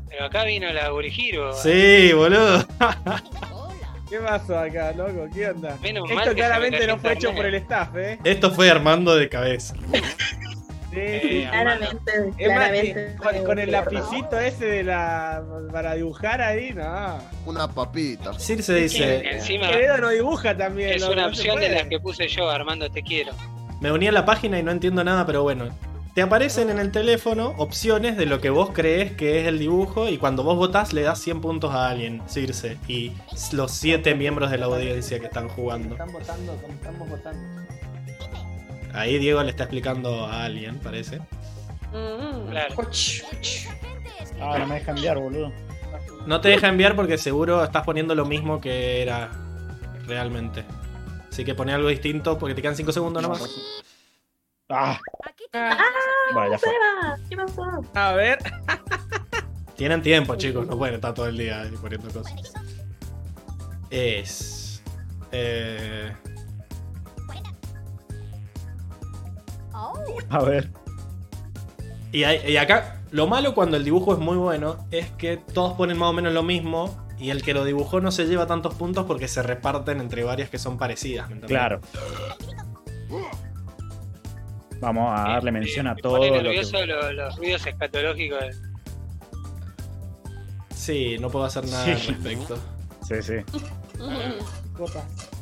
[0.08, 1.52] Pero acá vino la Gurigiro.
[1.54, 2.64] Sí, boludo.
[4.08, 5.26] ¿Qué pasó acá, loco?
[5.34, 5.76] ¿Qué onda?
[5.82, 8.18] Menos Esto claramente me no fue hecho por el staff, ¿eh?
[8.22, 9.74] Esto fue Armando de cabeza.
[10.97, 11.48] Sí, Eh.
[11.51, 13.16] Claramente, Es más, claramente.
[13.16, 15.43] con, con el lapicito ese de la.
[15.73, 17.18] para dibujar ahí, no.
[17.44, 18.32] Una papita.
[18.39, 20.90] Circe dice: Encima Quevedo no dibuja también.
[20.94, 23.32] es no- una no opción de las que puse yo, Armando, te quiero.
[23.81, 25.66] Me uní a la página y no entiendo nada, pero bueno.
[26.14, 30.09] Te aparecen en el teléfono opciones de lo que vos crees que es el dibujo
[30.09, 33.12] y cuando vos votás le das 100 puntos a alguien, Circe, y
[33.52, 35.90] los 7 miembros de la audiencia que están jugando.
[35.94, 37.62] Están votando como estamos votando.
[38.97, 41.18] Ahí Diego le está explicando a alguien, parece.
[41.93, 42.51] Mm.
[42.51, 42.74] Claro.
[44.40, 45.52] Ah, no me deja enviar, boludo.
[46.27, 49.31] No te deja enviar porque seguro estás poniendo lo mismo que era
[50.06, 50.64] realmente.
[51.31, 53.43] Así que pone algo distinto porque te quedan 5 segundos nomás.
[54.68, 54.98] Ah,
[55.52, 55.77] Ah,
[56.27, 56.68] las vale, ya fue.
[56.70, 57.85] Seba, ¿qué pasó?
[57.94, 58.39] A ver.
[59.77, 62.52] Tienen tiempo, chicos, no pueden estar todo el día ahí poniendo cosas.
[63.90, 64.82] Es.
[65.32, 66.12] Eh,
[70.30, 70.70] a ver.
[72.12, 75.74] y, hay- y acá, lo malo cuando el dibujo es muy bueno es que todos
[75.74, 78.74] ponen más o menos lo mismo Y el que lo dibujó no se lleva tantos
[78.74, 81.30] puntos porque se reparten entre varias que son parecidas.
[81.46, 81.80] Claro.
[84.80, 86.18] Vamos a darle mención a todo.
[86.18, 88.44] Pone nervioso los, ruidos escatológicos.
[90.74, 92.58] Sí, no puedo hacer nada al respecto.
[93.02, 93.34] Sí, sí.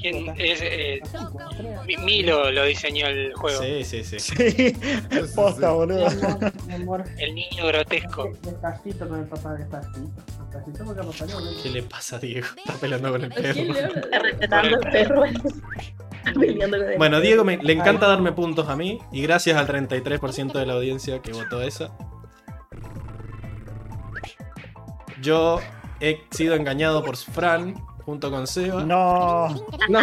[0.00, 0.60] ¿Quién es?
[0.62, 1.00] Eh,
[2.04, 3.62] Milo lo diseñó el juego.
[3.62, 4.18] Sí, sí, sí.
[4.18, 4.76] Sí,
[5.34, 6.08] posta, boludo.
[7.18, 8.30] El niño grotesco.
[8.42, 10.10] Despacito con el papá, despacito.
[10.50, 11.62] Despacito porque papá no.
[11.62, 12.46] ¿Qué le pasa a Diego?
[12.56, 13.60] Está peleando con el perro.
[13.60, 15.24] Está respetando el perro.
[16.96, 20.72] Bueno, Diego me, le encanta darme puntos a mí y gracias al 33% de la
[20.72, 21.96] audiencia que votó esa.
[25.20, 25.60] Yo
[26.00, 27.74] he sido engañado por Fran
[28.04, 28.84] junto con Seba.
[28.84, 29.48] No,
[29.88, 30.00] no.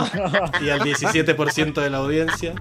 [0.61, 2.56] Y al 17% de la audiencia.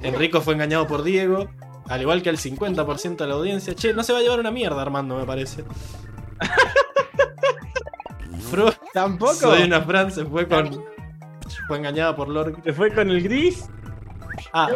[0.00, 1.48] Enrico fue engañado por Diego,
[1.88, 3.74] al igual que el 50% de la audiencia.
[3.74, 5.64] Che, no se va a llevar una mierda Armando, me parece.
[8.50, 9.34] Fro Tampoco.
[9.34, 10.84] Soy una Fran, se fue con.
[11.66, 12.62] Fue engañada por Lord.
[12.62, 13.68] ¿Se fue con el gris?
[14.52, 14.68] Ah.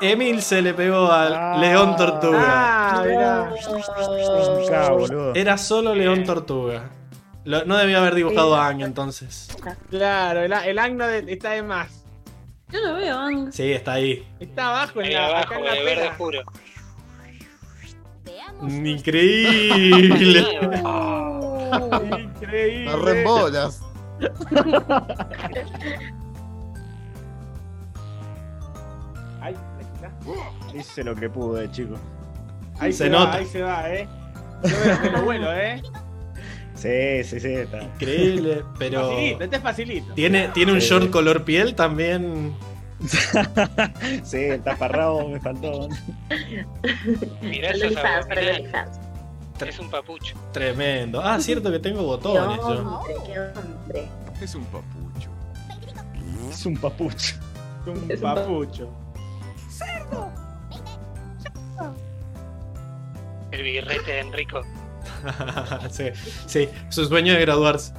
[0.00, 1.56] Emil se le pegó al Ah.
[1.58, 2.44] León Tortuga.
[2.46, 3.50] Ah, mirá.
[5.34, 6.90] Era solo León Tortuga.
[7.44, 9.48] Lo- no debía haber dibujado a Ang entonces.
[9.90, 12.04] Claro, el, el de- está de más.
[12.70, 13.52] Yo lo veo, Ang.
[13.52, 14.26] Sí, está ahí.
[14.40, 16.16] Está abajo en Ahí la, abajo, acá en la de verde pera.
[16.16, 16.42] puro.
[18.68, 20.40] Increíble.
[22.18, 22.90] Increíble.
[22.90, 23.80] Me rembolas.
[30.74, 31.94] Hice lo que pude, chico.
[32.78, 33.24] Ahí Se se, nota.
[33.30, 34.08] va, ahí se va, eh.
[34.64, 35.82] Yo veo que lo vuelo, eh.
[36.74, 37.52] Sí, sí, sí.
[37.54, 37.82] Está.
[37.82, 39.08] Increíble, pero.
[39.10, 40.14] Facilito, este es facilito.
[40.14, 40.88] Tiene, tiene un Sí.
[40.88, 42.54] short color piel también.
[44.24, 45.88] Sí, el taparrabo me faltó.
[47.42, 47.72] Mirá
[48.02, 48.26] fans.
[49.66, 50.34] Es un papucho.
[50.52, 51.20] Tremendo.
[51.22, 52.66] Ah, cierto que tengo botones yo.
[52.66, 54.08] hombre, qué hombre.
[54.40, 55.30] Es un papucho.
[56.50, 57.36] Es un papucho.
[57.86, 58.90] Un Es un papucho.
[63.50, 64.62] El birrete de Enrico.
[65.90, 66.10] sí,
[66.46, 67.92] sí, su sueño es graduarse.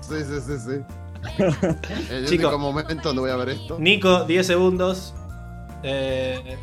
[0.00, 0.82] Sí, sí, sí, sí.
[2.10, 2.48] El Chico.
[2.48, 3.78] único momento donde voy a ver esto.
[3.78, 5.14] Nico, 10 segundos.
[5.82, 6.56] Eh,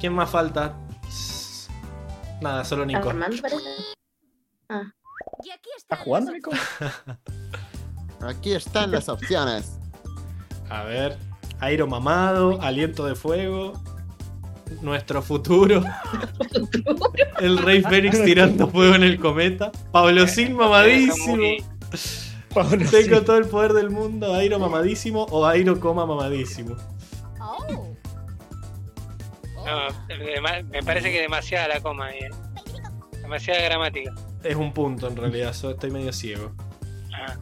[0.00, 0.76] ¿Quién más falta?
[2.40, 3.10] Nada, solo Nico.
[3.10, 3.62] Armando parece.
[4.68, 4.82] Ah.
[5.42, 6.50] Y aquí ¿Estás jugando, Nico?
[8.20, 9.78] Aquí están las opciones.
[10.70, 11.18] A ver.
[11.60, 13.72] Airo mamado, aliento de fuego.
[14.80, 15.82] Nuestro futuro.
[17.38, 19.70] El Rey Fénix tirando fuego en el cometa.
[19.92, 21.36] Pablo Sin mamadísimo.
[22.52, 24.34] Pablo Tengo todo el poder del mundo.
[24.34, 26.76] Airo mamadísimo o Airo coma mamadísimo.
[27.40, 27.94] Oh.
[29.64, 32.18] No, me parece que demasiada la coma ahí.
[32.18, 32.30] eh.
[33.22, 34.12] Demasiada gramática.
[34.42, 36.52] Es un punto en realidad, estoy medio ciego.
[37.14, 37.34] Ah,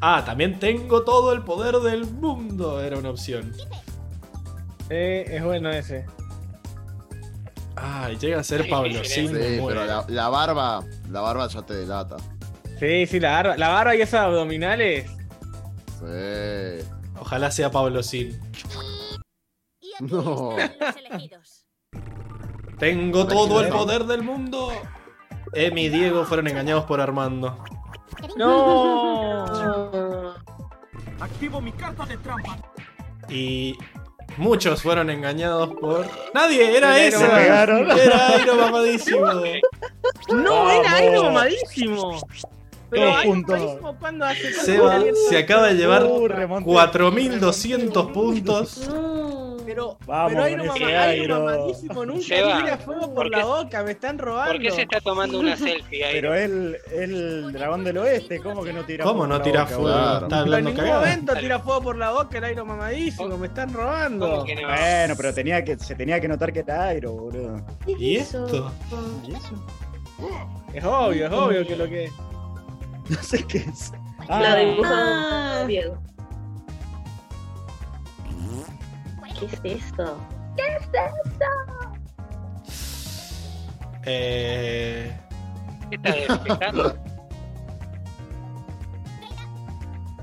[0.00, 2.82] Ah, también tengo todo el poder del mundo.
[2.82, 3.52] Era una opción.
[4.88, 6.06] Eh, es bueno ese.
[7.76, 9.04] Ay, llega a ser Pablo.
[9.04, 12.16] Sí, pero la, la barba, la barba ya te delata.
[12.78, 15.10] Sí, sí, la barba, la barba y esos abdominales.
[16.00, 16.86] Sí.
[17.18, 18.40] Ojalá sea Pablo Sin.
[20.00, 20.56] No.
[22.78, 24.72] Tengo todo el poder del mundo.
[25.52, 27.62] Emi y Diego fueron engañados por Armando.
[28.36, 29.39] No.
[31.20, 32.56] Activo mi carta de trampa.
[33.28, 33.76] Y
[34.36, 36.06] muchos fueron engañados por.
[36.34, 36.76] ¡Nadie!
[36.76, 37.26] ¡Era Se ese!
[37.26, 37.90] pegaron.
[37.90, 39.26] ¡Era Airo mamadísimo!
[40.34, 40.94] No, era.
[40.94, 42.20] Airo mamadísimo.
[42.90, 43.12] Pero
[43.46, 46.64] Todos hace Seba se acaba de llevar Uh, remonté.
[46.64, 48.88] 4200 puntos.
[48.88, 49.29] No.
[49.70, 51.40] Pero, Vamos pero mama- Airo Airo.
[51.44, 54.52] mamadísimo nunca Seba, tira fuego por, ¿por la boca, me están robando.
[54.54, 56.12] ¿Por qué se está tomando una selfie ahí?
[56.14, 59.52] Pero él, el dragón del oeste, ¿cómo que no tira ¿Cómo fuego no por la
[59.52, 60.22] tira fuego?
[60.22, 64.28] Está en ningún momento tira fuego por la boca el Airo mamadísimo, me están robando.
[64.28, 64.44] ¿Cómo no?
[64.68, 67.64] Bueno, pero tenía que, se tenía que notar que era Airo, boludo.
[67.86, 68.72] ¿Y esto?
[69.28, 69.54] ¿Y eso?
[70.74, 72.10] Es obvio, es obvio que lo que.
[73.08, 73.92] No sé qué es.
[74.28, 75.64] La dibujó Ah.
[75.66, 75.96] Diego.
[79.40, 80.18] ¿Qué es esto?
[80.56, 81.46] ¿Qué es esto?
[84.04, 85.12] Eh.
[85.90, 86.94] ¿Qué está?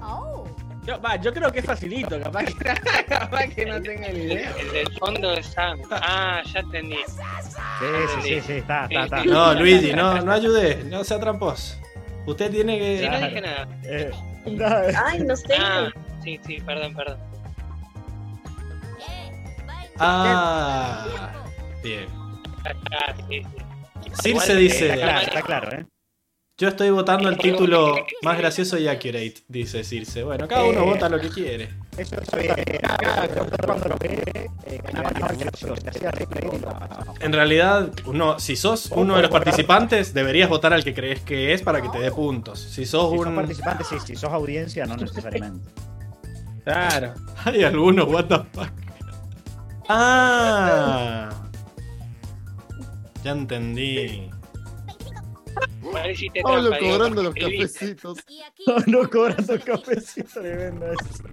[0.10, 0.46] Oh.
[0.86, 2.54] Yo, va, yo creo que es facilito, capaz que,
[3.10, 4.54] capaz que no tenga ni idea.
[4.58, 5.80] el del fondo de Sam.
[5.92, 6.96] Ah, ya entendí.
[6.96, 7.86] sí,
[8.16, 9.26] sí, sí, sí, está, está, está.
[9.26, 11.76] No, Luigi, no, no ayudé, no sea tramposo.
[12.26, 13.10] Usted tiene Sí, que.
[13.10, 13.68] no dije nada.
[13.84, 14.12] Eh,
[14.46, 14.66] no,
[15.06, 15.56] Ay, no sé.
[15.60, 15.90] Ah,
[16.24, 17.18] sí, sí, perdón, perdón.
[20.00, 21.34] Ah,
[21.84, 22.08] bien.
[23.30, 24.22] Sí, sí.
[24.22, 24.86] Circe dice.
[24.94, 25.86] Está claro, está claro, ¿eh?
[26.60, 30.24] Yo estoy votando el título más gracioso y accurate, dice Circe.
[30.24, 31.70] Bueno, cada uno Eh, vota lo que quiere.
[31.96, 32.56] Eso está bien.
[32.84, 33.28] Acá,
[33.64, 34.50] cuando lo ve,
[34.92, 36.66] ganaba el gracioso, te hacía reír.
[37.20, 41.54] En realidad, uno, si sos uno de los participantes, deberías votar al que crees que
[41.54, 42.60] es para que te dé puntos.
[42.60, 43.36] Si sos Si sos un.
[43.36, 43.98] participante, sí.
[44.04, 45.70] Si sos audiencia, no necesariamente.
[46.64, 47.14] Claro.
[47.46, 48.72] Hay algunos, what the fuck.
[49.90, 51.30] Ah.
[53.24, 54.30] Ya entendí.
[56.12, 58.20] Hiciste Pablo digo, cobrando los cafecitos.
[58.88, 61.24] no cobrando cafecito, tremendo eso.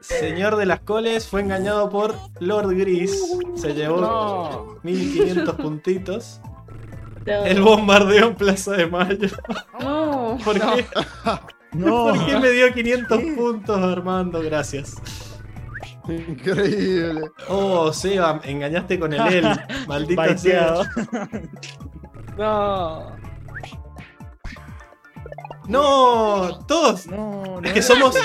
[0.00, 3.22] Señor de las Coles fue engañado por Lord Gris.
[3.56, 4.76] Se llevó No.
[4.82, 6.40] 1500 puntitos.
[7.26, 7.44] No.
[7.44, 9.28] El bombardeo en Plaza de Mayo.
[9.80, 10.38] No.
[10.44, 10.86] ¿Por qué?
[11.72, 12.04] No.
[12.14, 14.40] ¿Por qué me dio 500 puntos, Armando?
[14.40, 14.96] Gracias.
[16.08, 17.30] Increíble.
[17.48, 19.46] Oh, Seba, engañaste con el él.
[19.86, 20.74] Maldita sea.
[22.36, 23.16] No.
[25.66, 27.08] No, todos.
[27.08, 28.16] No, Es que somos,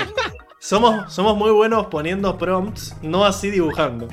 [0.59, 4.07] somos, somos muy buenos poniendo prompts, no así dibujando.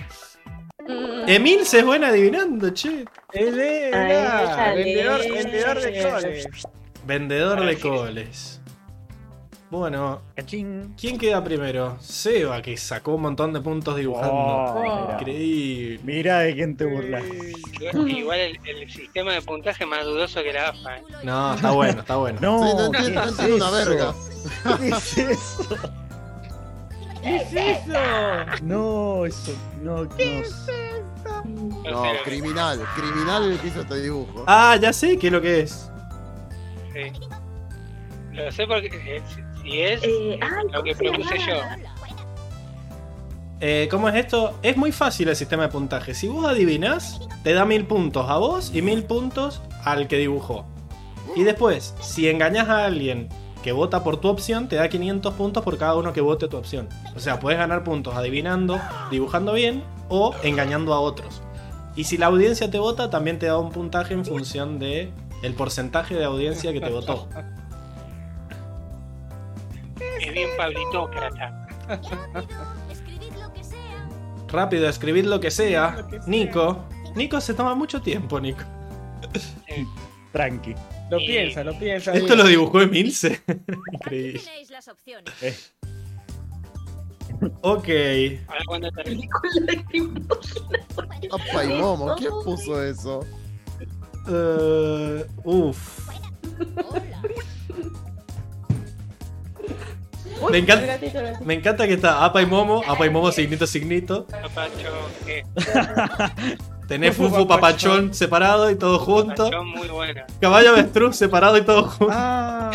[1.27, 3.05] Emil se es buena adivinando, che.
[3.35, 4.85] Mirá, déjale.
[4.85, 6.49] vendedor, vendedor de coles.
[7.07, 8.60] Vendedor de coles.
[9.71, 10.95] Bueno, Cachín.
[11.01, 11.97] ¿quién queda primero?
[12.01, 14.33] Seba, que sacó un montón de puntos dibujando.
[14.35, 15.19] Oh, mira.
[15.21, 16.01] Increíble.
[16.03, 17.23] Mira de quién te burlas.
[17.81, 20.99] Igual el, el sistema de puntaje es más dudoso que la AFA.
[20.99, 21.03] ¿eh?
[21.23, 22.39] No, está bueno, está bueno.
[22.41, 23.71] No, Sí, no ¿qué no es una eso?
[23.71, 24.15] verga.
[24.79, 25.69] ¿Qué es eso?
[27.23, 27.99] ¿Qué es eso?
[28.63, 29.53] No, eso.
[29.83, 30.09] No, no.
[31.85, 32.81] O No, sea, criminal.
[32.97, 34.45] Criminal el que hizo este dibujo.
[34.49, 35.89] Ah, ya sé qué es lo que es.
[36.93, 37.13] sí.
[38.33, 38.87] Lo sé porque
[39.17, 39.23] eh,
[39.63, 41.55] si- es Eh, ay, lo que ¿cómo se propuse yo.
[43.63, 44.55] Eh, ¿Cómo es esto?
[44.63, 46.15] Es muy fácil el sistema de puntaje.
[46.15, 50.65] Si vos adivinás, te da mil puntos a vos y mil puntos al que dibujó.
[51.37, 53.29] Y después, si engañas a alguien
[53.63, 56.57] que vota por tu opción, te da 500 puntos por cada uno que vote tu
[56.57, 56.89] opción.
[57.15, 58.81] O sea, puedes ganar puntos adivinando,
[59.11, 61.43] dibujando bien o engañando a otros.
[61.95, 65.13] Y si la audiencia te vota, también te da un puntaje en función de
[65.43, 67.29] el porcentaje de audiencia que te votó.
[70.21, 71.67] Es bien pablitócrata.
[72.91, 74.09] Escribid lo que sea.
[74.49, 76.07] Rápido, escribid lo que sea.
[76.27, 76.85] Nico.
[77.15, 78.63] Nico se toma mucho tiempo, Nico.
[80.33, 80.75] Tranqui.
[81.11, 82.13] Lo Y- piensa, lo piensa.
[82.13, 82.39] Esto bien.
[82.39, 83.41] lo dibujó Emilce.
[83.93, 84.41] Increíble.
[84.71, 85.33] las opciones.
[85.43, 85.57] Eh,
[87.63, 87.89] Ok.
[88.49, 93.25] Ahora cuando te Película de Apa y Momo, ¿quién puso eso?
[94.29, 96.09] Eh, uf.
[100.41, 101.41] Uy, Me encanta-.
[101.45, 104.27] Me encanta que está Apa y Momo, Apa y Momo, signito, signito.
[104.27, 105.45] papacho, que
[106.89, 109.45] Tenés Fufu, Fufu Papachón separado y todo junto.
[109.45, 110.27] papachón muy buena.
[110.41, 112.09] Caballo Avestruz separado y todo junto.
[112.13, 112.71] Ah,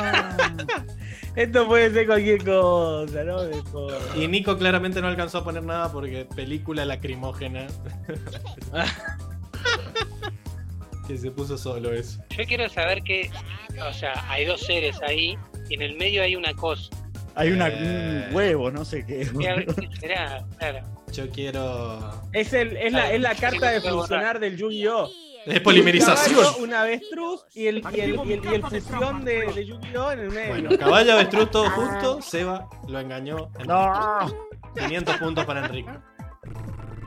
[1.35, 3.39] Esto puede ser cualquier cosa, ¿no?
[4.15, 7.67] Y Nico claramente no alcanzó a poner nada porque película lacrimógena.
[11.07, 12.21] que se puso solo eso.
[12.29, 13.29] Yo quiero saber que,
[13.87, 15.37] o sea, hay dos seres ahí
[15.69, 16.89] y en el medio hay una cosa.
[17.35, 18.27] Hay una, Eh.
[18.29, 19.29] un huevo, no sé qué.
[19.39, 20.45] ¿Qué, a ver, ¿qué será?
[20.57, 20.79] Claro.
[21.11, 22.23] Yo quiero.
[22.33, 25.09] Es, el, es, la, es la carta de funcionar del Yu-Gi-Oh!
[25.45, 26.39] Es polimerización.
[26.59, 30.11] Un caballo, avestruz y el, y el, y el, y el fusión de, de Yu-Gi-Oh!
[30.11, 30.49] en el medio.
[30.49, 32.21] Bueno, caballo avestruz todo junto.
[32.21, 33.49] Seba lo engañó.
[33.59, 34.27] en No.
[34.77, 35.91] 500 puntos para Enrique.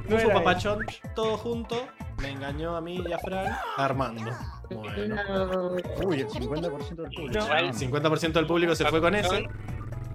[0.08, 1.86] No Papachón todo junto.
[2.22, 3.54] Me engañó a mí y a Fran.
[3.76, 4.30] Armando.
[4.70, 5.16] Bueno.
[5.26, 5.72] No.
[6.06, 7.44] Uy, el 50% del público.
[7.44, 9.46] Igual, El 50% del público se fue con ese.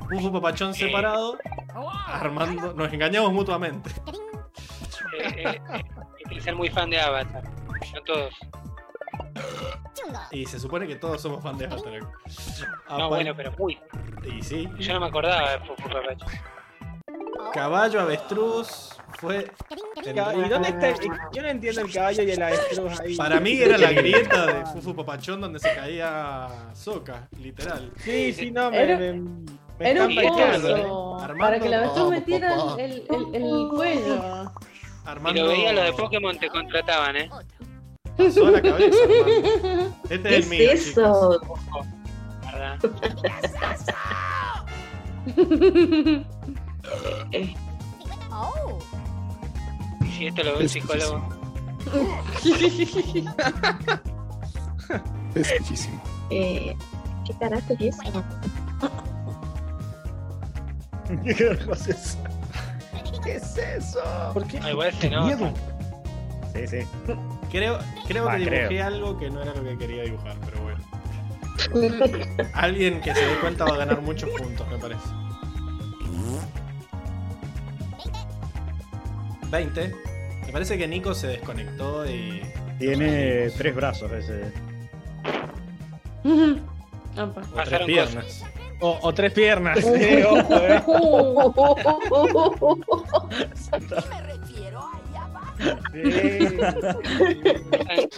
[0.10, 1.38] Fufu Papachón separado.
[2.08, 2.74] Armando.
[2.74, 3.90] Nos engañamos mutuamente.
[5.18, 5.62] eh, eh, eh,
[6.30, 7.44] hay que ser muy fan de Avatar.
[7.94, 8.34] No todos.
[10.32, 12.00] Y se supone que todos somos fan de Avatar.
[12.90, 13.80] No, bueno, pero muy.
[14.24, 14.68] Y sí.
[14.80, 16.26] Yo no me acordaba de Fufu Papacho.
[17.54, 18.90] Caballo avestruz
[19.20, 19.50] fue.
[20.06, 20.98] ¿Y dónde está el-
[21.34, 23.16] Yo no entiendo el caballo y el avestruz ahí.
[23.16, 27.92] Para mí era la grieta de Fufu Papachón donde se caía Soca, literal.
[27.98, 28.82] Sí, sí, no, me.
[28.84, 29.22] Era- me,
[29.84, 30.28] me Era un ¿eh?
[30.28, 31.20] pozo.
[31.20, 32.76] Armando, Para que la avestruz vamos, metiera papá.
[32.82, 34.16] el, el, el cuello.
[34.16, 34.18] Y
[35.10, 35.42] Armando.
[35.44, 37.30] lo veía lo de Pokémon, te contrataban, ¿eh?
[38.18, 39.96] pasó a la cabeza, Armando.
[40.10, 40.72] Este ¿Qué es el mío.
[40.72, 41.42] es eso?
[42.46, 42.80] ¿Verdad?
[47.32, 47.54] Eh,
[48.36, 48.80] Oh.
[50.04, 51.22] Y si esto lo ve un psicólogo.
[55.36, 55.94] Es difícil.
[56.30, 56.76] eh,
[57.26, 58.24] ¿Qué carajo es eso?
[61.24, 61.32] ¿Qué
[61.72, 62.18] es eso?
[63.24, 64.00] ¿Qué es eso?
[64.34, 64.60] ¿Por qué?
[64.62, 65.26] Ah, igual ¡Qué no.
[65.26, 65.54] miedo!
[66.54, 66.78] Sí, sí.
[67.52, 68.86] Creo, creo Va, que dibujé creo.
[68.86, 70.80] algo que no era lo que quería dibujar, pero bueno.
[72.54, 75.02] Alguien que se dé cuenta va a ganar muchos puntos, me parece.
[79.50, 79.96] 20.
[80.48, 82.42] Me parece que Nico se desconectó y.
[82.80, 84.52] Tiene tres brazos ese.
[86.26, 88.44] O tres piernas.
[88.86, 89.78] O, o tres piernas.
[89.82, 90.84] eh, ojo, eh.
[94.10, 95.54] Me refiero allá abajo.
[97.78, 98.10] Faltan,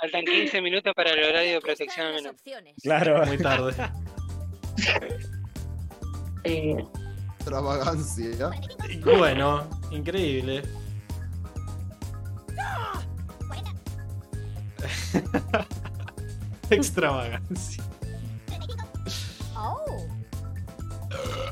[0.00, 2.34] faltan 15 minutos para el horario de protección al menor.
[2.82, 3.26] Claro.
[3.26, 3.74] Muy tarde.
[6.44, 6.76] Eh,
[7.40, 8.50] Extravagancia.
[9.04, 10.62] Bueno, increíble.
[16.70, 17.82] Extravagancia.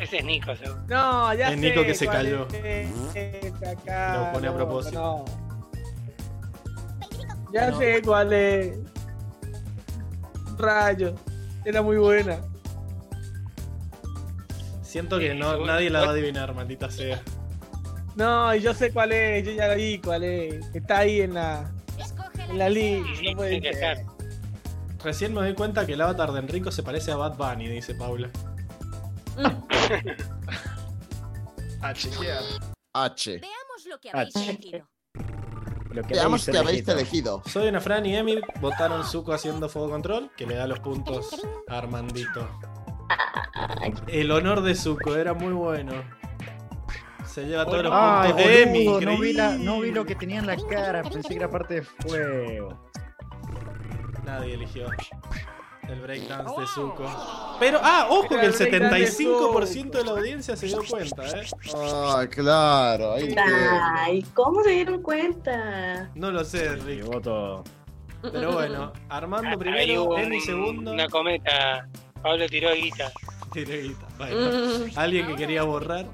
[0.05, 0.82] Ese es Nico, seguro.
[0.89, 2.48] No, ya Es sé Nico que se cuál cayó.
[2.52, 5.01] es, acá, Lo pone a no, propósito.
[5.01, 5.24] no.
[7.52, 7.78] Ya No.
[7.78, 8.78] sé cuál es.
[10.59, 11.14] Rayo.
[11.64, 12.39] Era muy buena.
[14.82, 17.20] Siento que no, nadie la va a adivinar, maldita sea.
[18.16, 20.64] No, y yo sé cuál es, yo ya la vi cuál es.
[20.74, 23.09] Está ahí en la, Escoge en la lista.
[23.18, 23.97] Sí, no puede tiene que ser.
[23.97, 24.06] ser.
[25.02, 27.94] Recién me doy cuenta que el avatar de Enrico se parece a Bad Bunny, dice
[27.94, 28.31] Paula.
[31.82, 32.43] a chequear.
[32.93, 33.39] H.
[33.40, 34.43] Veamos lo que habéis Ah.
[34.44, 34.89] elegido.
[35.90, 36.93] Lo que Veamos que habéis elegido.
[36.98, 37.43] elegido.
[37.47, 41.40] Soy una Fran y Emi votaron Zuko haciendo fuego control, que le da los puntos
[41.69, 42.48] a Armandito.
[44.09, 45.93] El honor de Zuko era muy bueno.
[47.27, 48.86] Se lleva todos los Ay, puntos de Emi.
[48.86, 51.51] boludo, no vi, la- no vi lo que tenía en la cara, pensé que era
[51.51, 52.90] parte de fuego.
[54.24, 54.86] Nadie eligió
[55.89, 57.56] el breakdance de Zuko.
[57.61, 60.78] Pero, ah, ojo que el Era el breakdance de 75% de la audiencia se dio
[60.89, 61.47] cuenta, ¿eh?
[61.77, 63.12] Ah, claro.
[63.15, 63.35] Ahí.
[63.39, 66.11] Ay, ¿cómo se dieron cuenta?
[66.15, 67.05] No lo sé, Rick.
[67.05, 67.62] voto.
[68.23, 70.93] Pero bueno, Armando primero, Emi un- segundo.
[70.93, 71.86] Una cometa.
[72.23, 73.12] Pablo tiró guita.
[73.52, 74.06] Tireguita.
[74.16, 76.06] Bueno, alguien que quería borrar.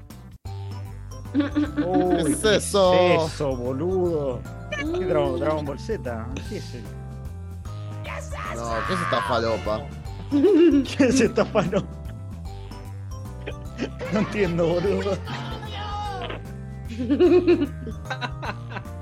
[1.33, 2.91] Uy, ¿Qué es eso?
[2.91, 4.41] ¿Qué es eso, boludo?
[4.77, 6.27] ¿Qué Dragon, Dragon Ball Z?
[6.49, 6.87] ¿Qué es eso?
[8.55, 9.81] No, ¿qué es esta falopa?
[10.31, 11.83] ¿Qué es esta palo?
[14.13, 15.17] No entiendo, boludo.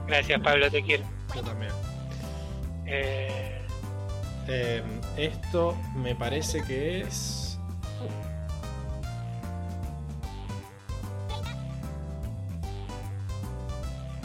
[0.07, 1.03] Gracias, Pablo, te quiero.
[1.35, 1.71] Yo también.
[2.85, 3.45] Eh,
[4.47, 4.83] Eh,
[5.15, 7.59] esto me parece que es.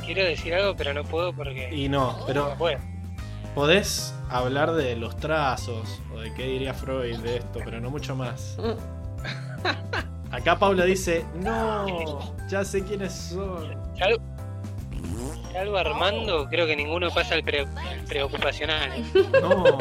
[0.04, 1.74] quiero decir algo, pero no puedo porque.
[1.74, 2.78] Y no, pero No puedo.
[3.54, 8.14] podés hablar de los trazos o de qué diría Freud de esto, pero no mucho
[8.16, 8.56] más.
[10.30, 13.76] Acá Paula dice: No, ya sé quiénes son.
[13.98, 14.18] Salvo,
[15.52, 17.60] salvo Armando, creo que ninguno pasa el, pre-
[17.92, 18.90] el preocupacional.
[19.40, 19.78] No.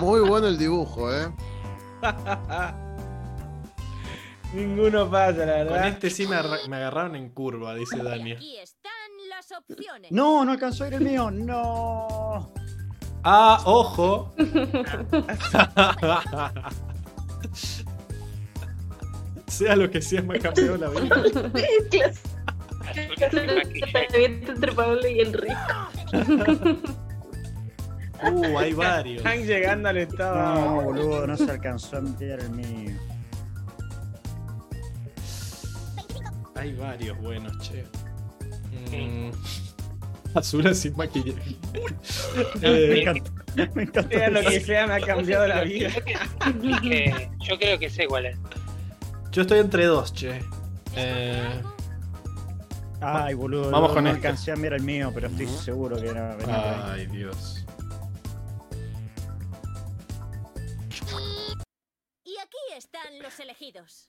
[0.00, 1.28] Muy bueno el dibujo, ¿eh?
[4.52, 5.88] Ninguno pasa, la Con verdad.
[5.88, 8.32] este sí me, arra- me agarraron en curva, dice Dani.
[8.32, 8.92] Aquí están
[9.28, 10.12] las opciones.
[10.12, 11.30] No, no alcanzó a ir el mío.
[11.32, 12.52] No.
[13.24, 14.34] Ah, ojo.
[19.46, 21.50] sea lo que sea, me ha cambiado la vida.
[21.96, 22.20] Es
[24.14, 25.54] entre Pablo y Enrico.
[28.22, 29.18] Uh, hay varios.
[29.18, 30.54] Están llegando al estado.
[30.54, 32.96] No, boludo, no se alcanzó a meter el mío.
[36.54, 37.84] Hay varios buenos, che.
[38.90, 39.30] Mm.
[40.34, 41.56] Azul sin maquillaje.
[42.60, 43.30] Me Eh, encanta.
[43.74, 44.08] Me encanta.
[44.16, 45.90] Sea lo que sea, me ha cambiado la vida.
[46.82, 48.38] Que yo creo que sé cuál es.
[49.30, 50.40] yo estoy entre dos, che.
[50.96, 51.62] Eh,
[53.00, 53.70] Ay, boludo.
[53.70, 54.26] Vamos no, con no este.
[54.26, 56.32] alcancé a mirar el mío, pero estoy seguro que era.
[56.36, 57.00] ahí.
[57.00, 57.64] ay, Dios.
[62.24, 64.08] Y aquí están los elegidos.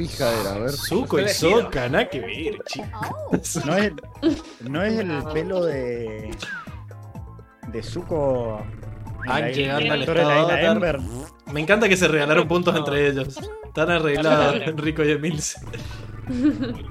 [0.00, 0.70] Pija era, a ver.
[0.70, 1.28] Zuko y.
[1.28, 3.56] Soka, nada que ver, chicos.
[3.60, 3.66] Oh.
[3.66, 3.92] No es,
[4.66, 6.30] no es el pelo de.
[7.68, 8.64] de Zuko.
[9.26, 10.96] en Ah, llegando al historia de la estado isla Avatar.
[10.96, 11.00] Ember.
[11.52, 13.38] Me encanta que se regalaron puntos entre ellos.
[13.66, 15.60] Están arreglados Enrico y Emilce.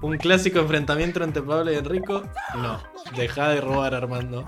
[0.03, 2.21] Un clásico enfrentamiento entre Pablo y Enrico.
[2.53, 2.79] No,
[3.17, 4.45] deja de robar Armando.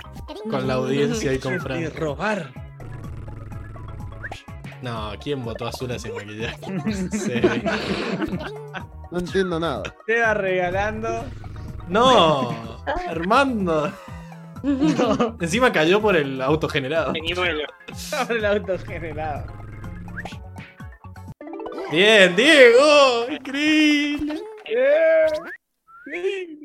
[0.52, 1.96] Con la audiencia y con De Fran.
[1.96, 2.71] robar.
[4.82, 6.58] No, ¿quién votó azul sin maquillaje?
[7.12, 7.42] Sí.
[9.12, 9.84] No entiendo nada.
[10.08, 11.26] Te va regalando.
[11.88, 12.56] No,
[13.10, 13.92] Armando.
[15.40, 17.14] Encima cayó por el autogenerado.
[17.14, 17.64] Peñuelo.
[17.94, 19.46] sobre el auto generado.
[21.92, 23.26] Bien, Diego.
[23.30, 24.42] Increíble.
[24.66, 25.26] ¡Eh!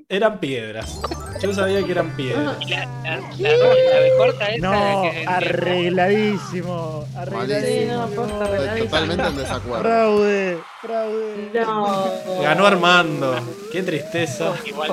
[0.08, 1.00] Eran piedras.
[1.42, 2.58] Yo sabía que eran piedras.
[2.68, 7.04] La, la, la, la de corta esa No, que arregladísimo.
[7.16, 8.04] Arregladísimo.
[8.06, 9.82] Estoy totalmente en desacuerdo.
[9.82, 11.50] Fraude, fraude.
[11.54, 12.10] No.
[12.42, 13.34] Ganó Armando.
[13.72, 14.52] Qué tristeza.
[14.64, 14.92] Igual,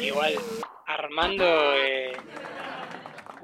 [0.00, 0.34] igual,
[0.86, 1.44] Armando
[1.76, 2.12] eh,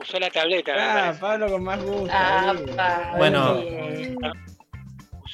[0.01, 0.73] usó la tableta.
[0.77, 1.15] Ah.
[1.19, 2.11] Pablo con más gusto.
[2.13, 3.61] Ah, pa, Bueno.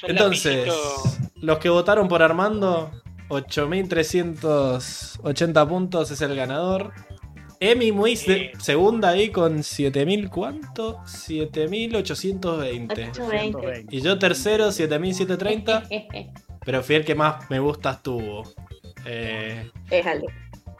[0.03, 1.31] Entonces, lapicito.
[1.41, 2.91] los que votaron por Armando,
[3.29, 6.91] 8380 puntos es el ganador.
[7.59, 11.01] Emi de segunda ahí con 7000, ¿cuánto?
[11.05, 13.09] 7820.
[13.11, 13.85] 820.
[13.89, 15.83] Y yo tercero, 7730.
[16.65, 18.43] Pero fui el que más me gustas tuvo.
[19.05, 19.71] Eh,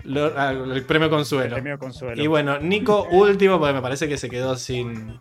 [0.04, 1.56] lo- ah, el premio consuelo.
[1.56, 2.22] Premio consuelo.
[2.22, 5.18] Y bueno, Nico último, porque me parece que se quedó sin,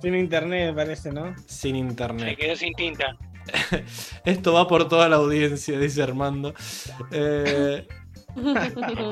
[0.00, 1.34] Tiene internet, parece, ¿no?
[1.46, 2.38] sin Se internet.
[2.38, 3.16] quedó sin tinta.
[4.24, 6.54] Esto va por toda la audiencia, dice Armando.
[7.10, 7.86] Eh,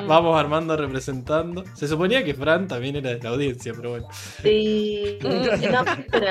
[0.06, 1.64] vamos Armando representando.
[1.74, 4.08] Se suponía que Fran también era de la audiencia, pero bueno.
[4.42, 5.18] Sí.
[5.22, 6.30] No, pero.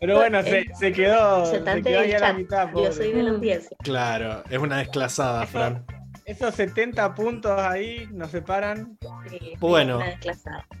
[0.00, 2.36] Pero bueno, se, se quedó, se Representante quedó ahí del a la chat.
[2.36, 2.68] mitad.
[2.74, 3.76] Yo soy de la audiencia.
[3.82, 5.84] Claro, es una desclasada, Fran.
[6.24, 8.98] Esos 70 puntos ahí nos separan.
[9.28, 10.00] Sí, Bueno.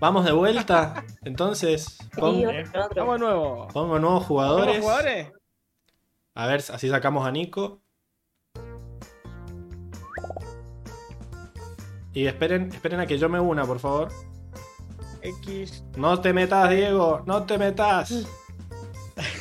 [0.00, 1.04] Vamos de vuelta.
[1.22, 3.04] Entonces, pon- Sí, otro, otro.
[3.04, 3.68] Vamos nuevo.
[3.68, 5.32] pongo nuevos ¿Vamos jugadores.
[6.34, 7.80] A ver, así sacamos a Nico.
[12.12, 14.08] Y esperen, esperen a que yo me una, por favor.
[15.22, 15.84] X.
[15.96, 17.22] No te metas, Diego.
[17.26, 18.26] No te metas.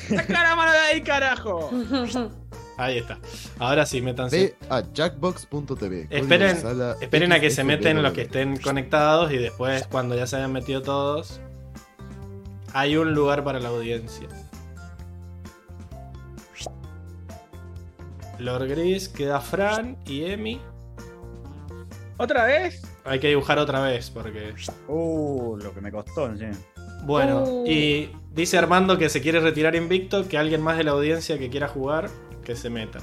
[0.08, 1.72] ¡Saca la mano de ahí, carajo!
[2.78, 3.20] Ahí está.
[3.60, 4.56] Ahora sí, métanse.
[4.60, 6.08] Ve a jackbox.tv.
[6.10, 6.58] Esperen,
[7.02, 10.52] esperen a que se meten los que estén conectados y después, cuando ya se hayan
[10.52, 11.40] metido todos,
[12.74, 14.28] hay un lugar para la audiencia.
[18.44, 20.60] Lord Gris, queda Fran y Emi.
[22.18, 22.82] ¿Otra vez?
[23.06, 24.54] Hay que dibujar otra vez porque.
[24.88, 26.46] Uh, lo que me costó, sí.
[27.06, 27.66] Bueno, Uh.
[27.68, 31.50] y dice Armando que se quiere retirar invicto, que alguien más de la audiencia que
[31.50, 32.10] quiera jugar,
[32.44, 33.00] que se meta.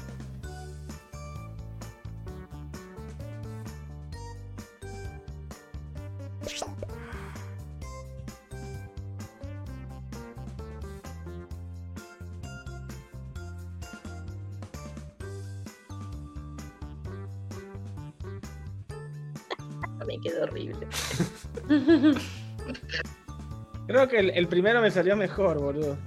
[24.31, 25.97] El, el primero me salió mejor, boludo.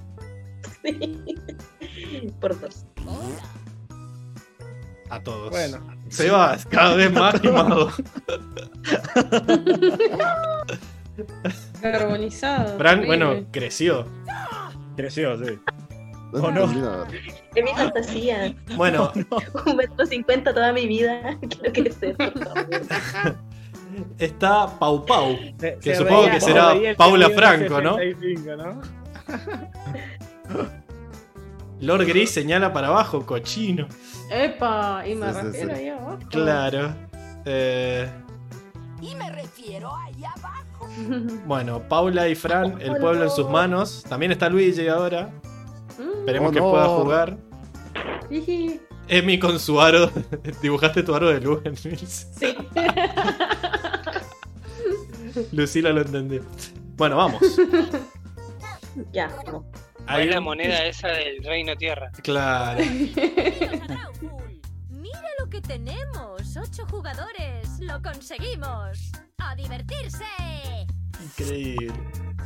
[2.40, 2.86] Por dos.
[5.10, 5.51] A todos.
[5.51, 5.78] Bueno.
[6.09, 7.90] Sebas, cada vez más quemado.
[11.80, 12.78] Carbonizado.
[12.78, 13.06] Fran, horrible.
[13.06, 14.06] bueno, creció.
[14.96, 15.59] Creció, sí.
[16.32, 16.64] ¿O no?
[17.55, 18.55] Es mi fantasía.
[18.76, 19.12] Bueno,
[19.66, 21.38] Un metro cincuenta toda mi vida.
[21.48, 23.36] Quiero crecer, por favor.
[24.18, 25.36] Está Pau Pau.
[25.58, 27.96] Se- Que se supongo que se será Paula Franco, ¿no?
[27.96, 28.80] 65, ¿no?
[31.80, 33.86] Lord Gris señala para abajo, cochino.
[34.30, 35.80] Epa, y me Sí, refiero sí.
[35.80, 36.18] ahí abajo.
[36.30, 36.94] Claro.
[37.44, 38.08] Eh,
[39.02, 40.88] Y me refiero ahí abajo.
[41.46, 44.04] bueno, Paula y Fran, el pueblo en sus manos.
[44.08, 45.30] También está Luigi ahora.
[46.20, 46.70] Esperemos Oh, que no.
[46.70, 47.36] pueda jugar.
[49.08, 50.10] Emi con su aro.
[50.62, 52.28] Dibujaste tu aro de luz, Nils.
[52.38, 52.56] Sí.
[55.52, 56.43] Lucila lo entendió.
[56.97, 57.43] Bueno, vamos.
[59.12, 59.65] Ya, no.
[60.06, 62.12] Hay la moneda esa del Reino Tierra.
[62.23, 62.81] Claro.
[63.89, 66.56] Drawful, Mira lo que tenemos.
[66.56, 67.81] Ocho jugadores.
[67.81, 69.11] Lo conseguimos.
[69.39, 70.24] A divertirse.
[71.20, 71.93] Increíble.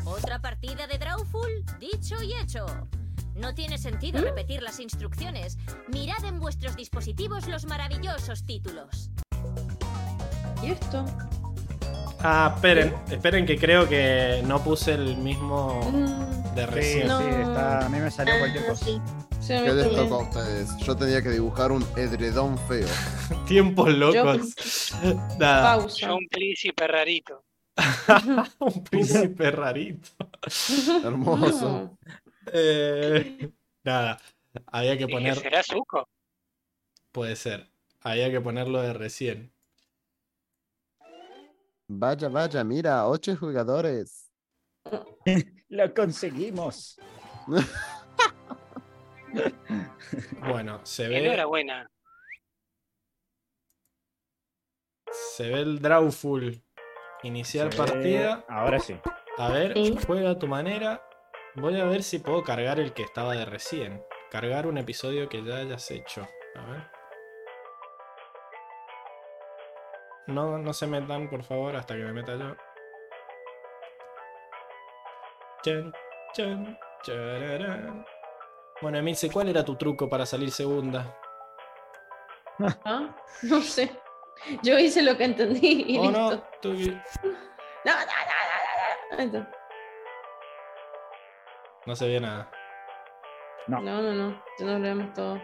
[0.07, 2.65] Otra partida de Drawful, dicho y hecho.
[3.35, 5.59] No tiene sentido repetir las instrucciones.
[5.89, 9.11] Mirad en vuestros dispositivos los maravillosos títulos.
[10.63, 11.05] ¿Y esto?
[12.21, 17.07] Ah, esperen, esperen que creo que no puse el mismo Mm, de Sí, recién.
[17.07, 17.19] No.
[17.21, 18.85] sí, está, a mí me salió cualquier Ah, cosa.
[18.85, 19.01] sí.
[19.39, 20.03] se me ¿Qué les metió.
[20.03, 20.77] tocó a ustedes?
[20.79, 22.89] Yo tenía que dibujar un edredón feo.
[23.47, 24.93] Tiempos locos.
[25.39, 25.77] Nada.
[25.77, 26.07] Pausa.
[26.09, 27.45] Yo un príncipe rarito.
[28.59, 30.09] un príncipe rarito.
[31.05, 31.97] Hermoso.
[32.53, 33.51] Eh,
[33.85, 34.19] nada.
[34.67, 35.37] Había que Dije, poner.
[35.37, 36.09] ¿será Zuko?
[37.13, 37.71] Puede ser.
[38.01, 39.53] Había que ponerlo de recién.
[41.91, 44.31] Vaya, vaya, mira, ocho jugadores.
[45.69, 46.99] Lo conseguimos.
[50.41, 51.19] Bueno, se ve.
[51.27, 51.91] Enhorabuena.
[55.11, 56.63] Se ve el Drawful.
[57.25, 58.45] Iniciar Sí, partida.
[58.49, 58.99] Ahora sí.
[59.37, 59.99] A ver, Sí.
[60.07, 61.03] juega a tu manera.
[61.57, 64.03] Voy a ver si puedo cargar el que estaba de recién.
[64.31, 66.27] Cargar un episodio que ya hayas hecho.
[66.55, 66.91] A ver.
[70.29, 72.55] No, no se metan, por favor, hasta que me meta yo.
[75.63, 75.93] Chan,
[76.35, 78.07] chan, chararán.
[78.81, 81.17] Bueno, Emilce, ¿cuál era tu truco para salir segunda?
[82.85, 83.15] ¿Ah?
[83.43, 83.91] No sé.
[84.63, 86.19] Yo hice lo que entendí y Oh, listo.
[86.21, 89.19] no, tú- No, no, no, no, no, no.
[89.19, 89.51] Ahí está.
[91.87, 92.51] no se ve nada.
[93.67, 94.43] No, no, no.
[94.59, 95.41] Ya nos leemos todo.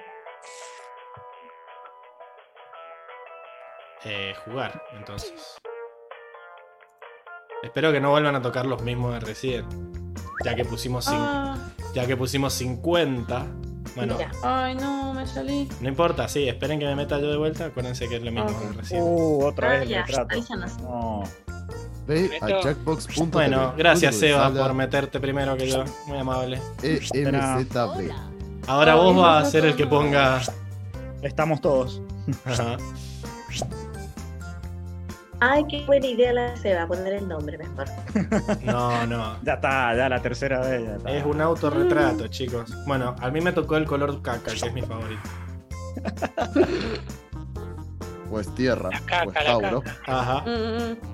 [4.04, 5.32] Eh, jugar, entonces.
[7.62, 9.64] Espero que no vuelvan a tocar los mismos de recién.
[10.44, 11.56] Ya que pusimos, Ah,
[11.94, 13.46] ya que pusimos 50.
[13.96, 14.30] Bueno, ya.
[14.42, 15.68] Ay, no, me salí.
[15.80, 17.66] no importa, sí, esperen que me meta yo de vuelta.
[17.66, 18.60] Acuérdense que es lo mismo Ok.
[18.60, 19.02] de recién.
[19.02, 20.28] Uh, otra Ah, vez el ya, retrato.
[20.34, 20.78] avísanos.
[20.82, 21.22] No.
[22.06, 23.30] Ve a jackbox.tv.
[23.30, 25.84] Bueno, gracias Seba por meterte primero que yo.
[26.06, 26.60] Muy amable.
[26.82, 28.10] EMZB.
[28.66, 30.42] Ahora vos vas a ser el que ponga.
[31.22, 32.02] Estamos todos.
[32.44, 32.76] Ajá.
[35.40, 37.86] Ay, qué buena idea la se va a poner el nombre mejor.
[38.64, 39.36] No, no.
[39.42, 40.84] Ya está, ya la tercera vez.
[40.84, 41.10] Ya está.
[41.10, 42.72] Es un autorretrato, chicos.
[42.86, 45.22] Bueno, a mí me tocó el color caca, que es mi favorito.
[48.30, 48.90] Pues tierra.
[49.06, 49.82] caca, Pues la Tauro.
[49.82, 50.00] caca.
[50.06, 50.40] Ajá.
[50.40, 51.13] Mm, mm.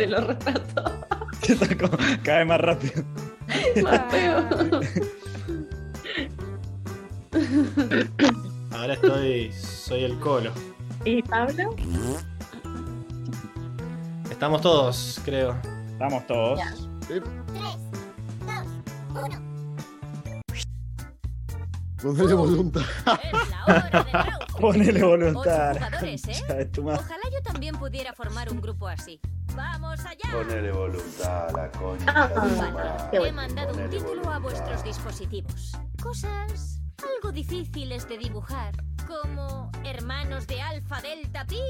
[0.00, 0.92] En los retratos.
[2.22, 3.04] Cada vez más rápido.
[3.82, 4.48] Más feo.
[8.72, 9.52] Ahora estoy.
[9.52, 10.50] Soy el colo.
[11.04, 11.74] ¿Y Pablo?
[14.30, 15.56] Estamos todos, creo.
[15.92, 16.58] Estamos todos.
[16.58, 16.74] Ya.
[17.08, 18.64] Ponele voluntad.
[19.32, 19.45] es
[22.02, 24.46] la hora de Drauful.
[24.60, 25.74] Ponele voluntad.
[25.74, 26.70] jugadores, ¿eh?
[26.82, 29.20] Ojalá yo también pudiera formar un grupo así.
[29.54, 30.30] ¡Vamos allá!
[30.32, 32.04] Ponele voluntad a la concha.
[32.08, 34.40] Ah, He mandado un Ponele título a voluntad.
[34.42, 35.72] vuestros dispositivos.
[36.02, 36.80] Cosas
[37.16, 38.72] algo difíciles de dibujar,
[39.06, 41.60] como hermanos de Alpha Delta Pi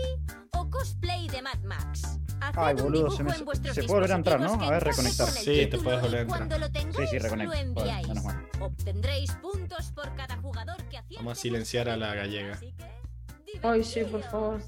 [0.52, 2.18] o cosplay de Mad Max.
[2.40, 4.54] Ay, boludo, se me- se puede volver a entrar, ¿no?
[4.54, 5.26] A ver, reconectar.
[5.28, 6.48] con el Sí, te puedes volver a entrar.
[6.96, 7.52] Sí, sí, lo reconecto.
[7.52, 8.08] Joder, enviáis.
[8.08, 8.46] menos mal.
[8.60, 11.16] Obtendréis puntos por cada jugador que acierte.
[11.16, 12.58] Vamos a silenciar a la gallega.
[13.62, 14.60] Ay, sí, por favor.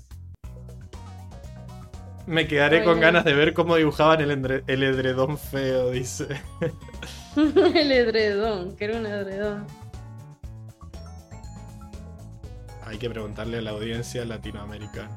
[2.26, 6.26] Me quedaré Ay, con ganas de ver cómo dibujaban el,endre- el edredón feo, dice.
[7.36, 9.66] el edredón, que era un edredón.
[12.84, 15.14] Hay que preguntarle a la audiencia latinoamericana.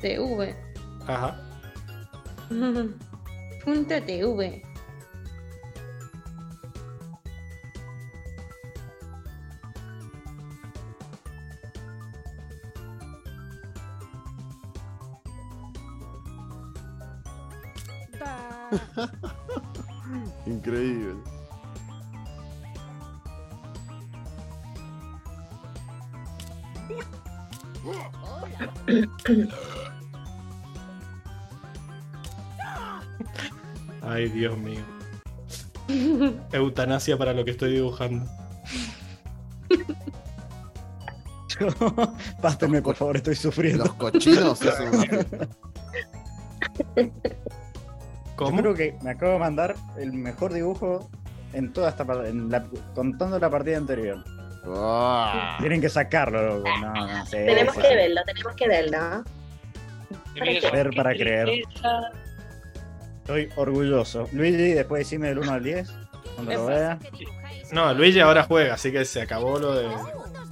[0.00, 0.54] TV.
[1.06, 1.36] Ajá.
[3.64, 4.62] Punto TV.
[20.46, 21.16] Increíble.
[34.02, 34.80] Ay, Dios mío.
[36.52, 38.24] Eutanasia para lo que estoy dibujando.
[42.42, 43.84] Pástenme, por favor, estoy sufriendo.
[43.84, 44.90] Los cochinos fiesta.
[46.96, 47.10] Yo
[48.36, 48.58] ¿Cómo?
[48.62, 51.10] creo que me acabo de mandar el mejor dibujo
[51.52, 52.64] en toda esta partida,
[52.94, 54.24] contando la partida anterior.
[54.66, 55.56] Ah.
[55.60, 56.68] Tienen que sacarlo, loco.
[56.80, 57.94] No, no, sí, Tenemos sí, que sí.
[57.94, 59.24] verlo, tenemos que verlo.
[60.72, 61.46] Ver para creer.
[61.46, 62.12] tristeza.
[63.30, 64.28] Estoy orgulloso.
[64.32, 65.88] Luigi, después decime del 1 al 10.
[66.34, 66.98] Cuando lo vea.
[67.70, 69.88] No, Luigi ahora juega, así que se acabó lo de.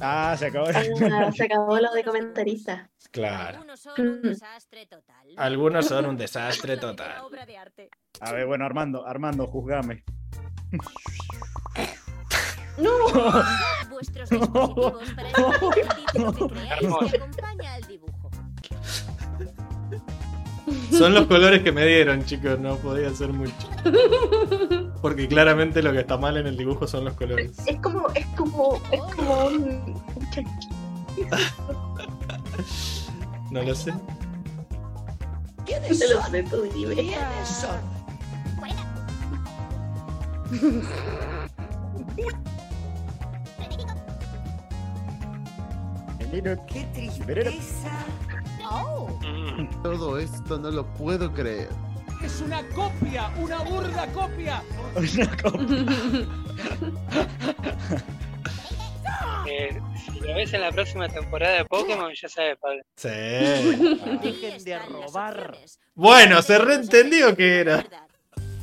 [0.01, 0.69] Ah, se acabó.
[0.73, 2.89] Ah, se acabó lo de comentarista.
[3.11, 3.59] Claro.
[3.59, 5.27] Algunos son un desastre total.
[5.37, 7.17] Algunos son un desastre total.
[8.21, 10.05] A ver, bueno, Armando, Armando, juzgame.
[12.79, 12.93] ¡No!
[13.91, 15.35] Vuestros dispositivos para el
[16.13, 18.18] título que creáis que acompaña al dibujo.
[20.99, 23.55] Son los colores que me dieron, chicos, no podía ser mucho.
[25.01, 27.53] Porque claramente lo que está mal en el dibujo son los colores.
[27.67, 31.37] Es como, es como, es como un, un chanquito.
[33.51, 33.93] No lo sé.
[35.89, 37.13] Lo sé, tú dime.
[46.67, 47.91] Qué tristeza.
[48.71, 49.09] Oh.
[49.83, 51.69] Todo esto no lo puedo creer.
[52.23, 54.63] Es una copia, una burda copia.
[54.95, 55.85] Una copia.
[59.51, 62.83] Eh, si lo ves en la próxima temporada de Pokémon, ya sabes, Pablo.
[62.97, 63.09] Sí.
[63.09, 65.57] Dejen de robar.
[65.95, 67.83] Bueno, se reentendió que era.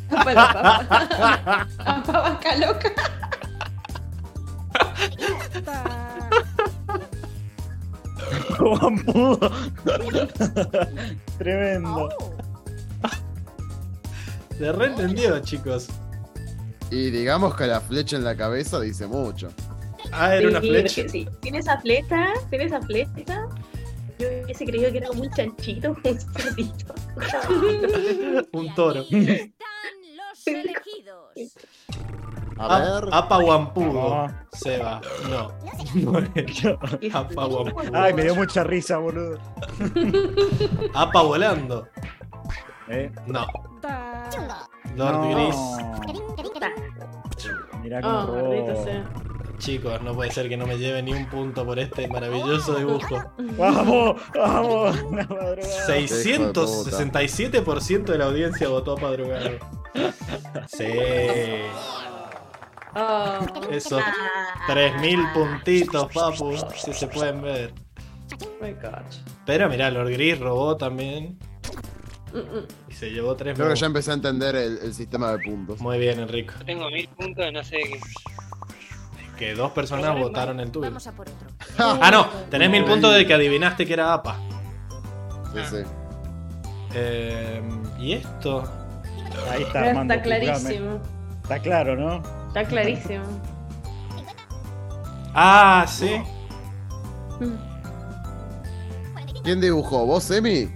[0.10, 1.68] Papá.
[1.78, 2.94] Papá vaca loca.
[8.58, 9.52] Juan pudo.
[11.38, 12.10] Tremendo.
[14.58, 15.88] Se reentendió, chicos.
[16.92, 19.50] Y digamos que la flecha en la cabeza dice mucho.
[20.12, 21.10] Ah, era una Sí, flecha.
[21.10, 21.28] sí.
[21.42, 23.48] Tiene esa flecha, tiene esa flecha.
[24.18, 26.96] Yo hubiese creído que era un chanchito, un cerdito.
[28.54, 29.02] Un toro.
[29.02, 29.58] Están
[30.16, 31.34] los elegidos.
[32.58, 33.10] A A- ver.
[33.12, 34.28] Apa Wampudo.
[34.28, 34.34] No.
[34.54, 35.02] Seba.
[35.30, 35.52] No.
[35.96, 36.66] No es.
[37.14, 37.92] Apa Wampudo.
[37.94, 39.38] Ay, me dio mucha risa, boludo.
[40.94, 41.88] Apa volando.
[42.88, 43.46] Eh, No.
[44.96, 45.30] Lord no.
[45.30, 45.56] Gris.
[47.84, 48.74] Mirá cómo Oh, robó.
[49.58, 53.24] Chicos, no puede ser que no me lleve ni un punto por este maravilloso dibujo.
[53.58, 55.02] Vamos, vamos.
[55.04, 55.88] Una madrugada.
[55.88, 59.50] 667% de la audiencia votó a Padrugado.
[60.68, 60.84] Sí.
[62.96, 63.40] Oh.
[63.72, 64.02] Esos
[64.68, 66.56] 3000 puntitos, papu.
[66.76, 67.74] Si se pueden ver.
[68.62, 69.18] my gosh.
[69.46, 71.38] Pero mirá, Lord Gris robó también.
[72.34, 72.68] Mm, mm.
[72.90, 75.80] Y se llevó 3 Creo que ya empecé a entender el, el sistema de puntos.
[75.82, 76.54] Muy bien, Enrico.
[76.66, 78.00] Tengo mil puntos, no sé qué.
[79.38, 80.86] Que dos personas votaron el tuyo.
[80.88, 81.48] Vamos a por otro.
[81.78, 82.26] Ah, no.
[82.50, 84.38] Tenés mil puntos de que adivinaste que era APA.
[85.54, 85.84] Sí, sí.
[86.94, 87.62] Eh,
[88.00, 88.64] ¿Y esto?
[89.52, 90.22] Ahí está, Está Armando.
[90.22, 91.02] clarísimo.
[91.44, 92.45] Está claro, ¿no?
[92.56, 93.26] Está clarísimo.
[95.34, 96.22] Ah, sí.
[99.44, 100.06] ¿Quién dibujó?
[100.06, 100.70] ¿Vos, Emi?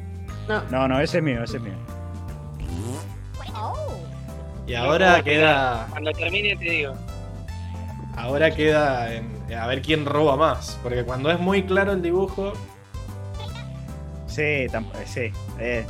[0.49, 0.61] No.
[0.69, 1.77] No, no, ese es mío, ese es mío.
[4.67, 5.87] Y ahora queda.
[5.91, 6.95] Cuando termine te digo.
[8.17, 10.77] Ahora queda en- a ver quién roba más.
[10.83, 12.51] Porque cuando es muy claro el dibujo.
[14.27, 14.69] Sí, eh,
[15.05, 15.31] sí.
[15.59, 15.85] Eh,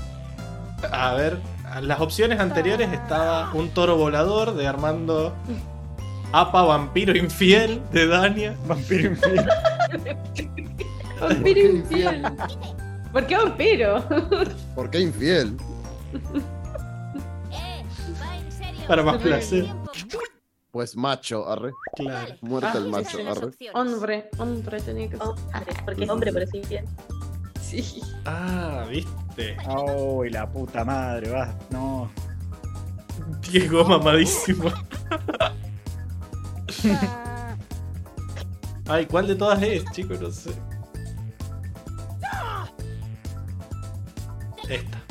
[0.91, 1.39] A ver.
[1.81, 5.33] Las opciones anteriores estaba un toro volador de Armando.
[6.31, 8.55] Apa vampiro infiel de Dania.
[8.67, 9.45] vampiro infiel.
[11.19, 12.23] Vampiro infiel.
[13.11, 14.01] ¿Por qué vampiro?
[14.73, 15.57] ¿Por qué infiel?
[18.21, 18.87] Va en serio.
[18.87, 19.65] Para más placer.
[20.71, 21.71] Pues macho, arre.
[21.95, 22.35] Claro.
[22.41, 23.51] Muerto Ah, el macho, son las arre.
[23.73, 25.27] Hombre, hombre tenía que ser.
[25.27, 26.85] Hombre, porque es hombre, pero sí bien.
[27.59, 28.01] Sí.
[28.25, 29.57] Ah, viste.
[29.97, 31.53] Uy, la puta madre, va.
[31.69, 32.09] No.
[33.51, 34.69] Diego mamadísimo.
[38.87, 40.19] Ay, ¿cuál de todas es, chicos?
[40.19, 40.51] No sé.
[44.67, 45.03] Esta.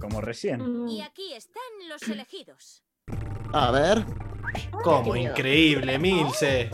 [0.00, 0.88] Como recién.
[0.88, 2.82] Y aquí están los elegidos.
[3.52, 4.04] A ver.
[4.82, 5.14] ¿Cómo?
[5.16, 6.70] Increíble, Milce.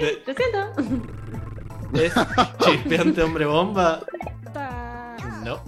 [0.00, 0.72] De- Lo siento.
[1.94, 2.12] ¿Es
[2.64, 4.00] chispeante hombre bomba?
[5.44, 5.62] No.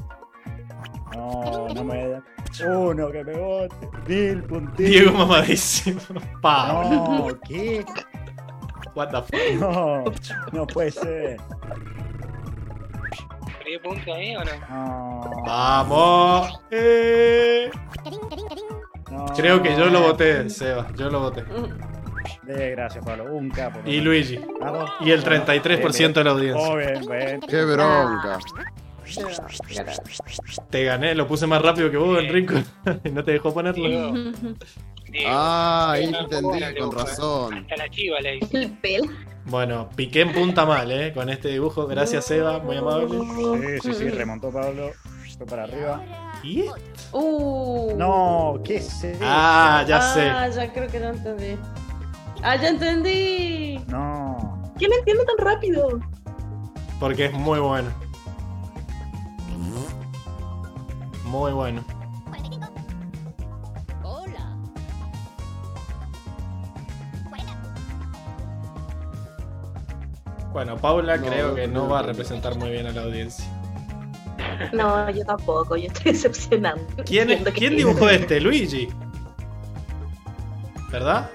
[1.16, 2.22] No, no me da.
[2.66, 3.88] Uno que me bote.
[4.06, 4.90] Mil puntitos.
[4.90, 6.00] Diego mamadísimo.
[6.42, 6.84] Pa.
[6.84, 7.84] No, ¿qué?
[8.94, 9.60] What the fuck.
[9.60, 10.04] No,
[10.52, 11.36] no puede ser.
[13.58, 14.52] ¿Perdí puntos ahí o no?
[14.70, 16.60] No, Vamos.
[16.70, 17.70] Eh.
[19.10, 19.26] no.
[19.34, 20.86] Creo que yo lo voté, Seba.
[20.96, 21.44] Yo lo voté.
[22.42, 23.24] De, gracias, Pablo.
[23.34, 23.80] Un capo.
[23.84, 24.40] Y Luigi.
[24.60, 24.90] Vamos.
[25.00, 26.74] Y el 33% de la audiencia.
[26.74, 27.40] Bien, bien.
[27.40, 28.38] Qué bronca.
[30.70, 32.54] Te gané, lo puse más rápido que vos, Enrico.
[33.04, 33.88] Y no te dejó ponerlo.
[33.88, 34.32] Diego.
[35.28, 37.04] Ah, ahí entendí, ¿cómo la con dibujo, eh?
[37.04, 37.54] razón.
[37.54, 39.00] Hasta la chiva le hice.
[39.46, 41.12] Bueno, piqué en punta mal, ¿eh?
[41.12, 41.86] Con este dibujo.
[41.86, 42.58] Gracias, Seba.
[42.58, 43.78] Muy amable.
[43.80, 44.90] Sí, sí, sí, remontó Pablo.
[45.36, 46.02] Fue para arriba.
[46.42, 46.64] ¿Y?
[47.12, 47.94] Uh.
[47.96, 49.20] No, ¿qué es eso?
[49.22, 50.28] Ah, ya sé.
[50.28, 51.56] Ah, ya creo que ya entendí.
[52.42, 53.78] Ah, ya entendí.
[53.86, 54.72] No.
[54.78, 56.00] ¿Quién entiende tan rápido?
[56.98, 57.90] Porque es muy bueno.
[61.26, 61.84] Muy bueno.
[64.02, 64.56] Hola.
[70.52, 73.44] Bueno, Paula No, creo que no no va a representar muy bien a la audiencia.
[74.72, 76.78] No, yo tampoco, yo estoy decepcionado.
[77.04, 78.40] ¿Quién, ¿quién dibujó este?
[78.40, 78.88] Luigi.
[80.90, 81.30] ¿Verdad?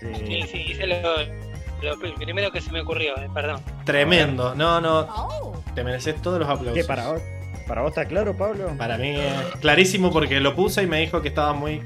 [0.00, 0.42] Sí, Sí.
[0.50, 3.60] sí, hice lo, primero que se me ocurrió, eh, perdón.
[3.84, 4.54] Tremendo.
[4.54, 5.00] No, no.
[5.00, 5.52] Oh.
[5.74, 6.74] Te mereces todos los aplausos.
[6.74, 7.22] ¿Qué para vos?
[7.66, 8.74] ¿Para vos está claro, Pablo?
[8.76, 11.82] Para mí es clarísimo porque lo puse y me dijo que estaba muy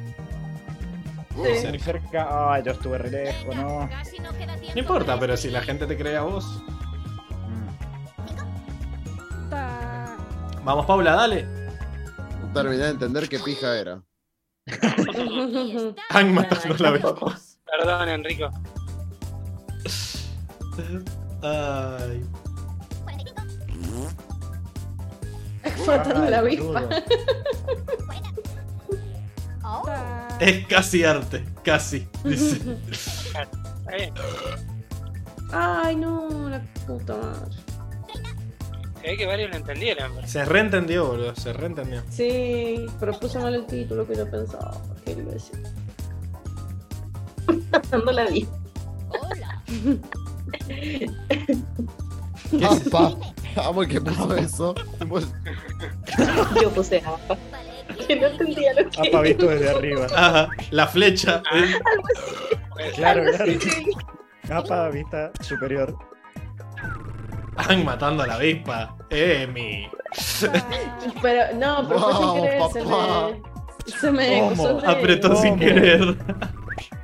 [1.61, 1.79] Cerca.
[1.85, 2.53] cerca.
[2.53, 3.89] Ay, yo estuve re lejos, no.
[3.89, 6.63] No importa, pero si la gente te cree a vos.
[10.65, 11.45] Vamos, Paula, dale.
[12.43, 14.03] No terminé de entender qué pija era.
[16.11, 17.03] Han matando la vez.
[17.65, 18.51] Perdón, Enrico.
[21.43, 22.25] Ay.
[25.87, 26.85] Matando la avispa.
[30.41, 32.07] Es casi arte, casi.
[32.25, 32.61] Dice.
[35.53, 37.57] Ay, no, la puta madre.
[39.01, 40.13] Se ve que varios lo entendieron.
[40.15, 41.35] pero- Se reentendió, boludo.
[41.35, 42.03] Se reentendió.
[42.11, 44.77] Sí, pero puse mal el título que yo pensaba.
[45.05, 45.63] ¿Qué iba a decir?
[47.73, 48.49] Matando la vida.
[52.63, 53.15] Apa.
[53.65, 54.75] Amo el que puso eso.
[56.63, 57.37] Yo puse apa.
[58.07, 60.07] Que no entendía lo que Apa visto desde arriba.
[60.15, 61.43] Ajá, la flecha.
[61.55, 62.93] eh.
[62.95, 63.53] Claro, Algo claro.
[64.63, 65.97] Apa vista superior.
[67.57, 68.97] Han matando a la avispa.
[69.11, 69.89] Emi.
[71.23, 73.43] Pero, no, pero fue sin querer, se me.
[74.01, 74.55] Se me.
[74.57, 74.81] ¿Cómo?
[74.87, 76.17] Apretó sin querer.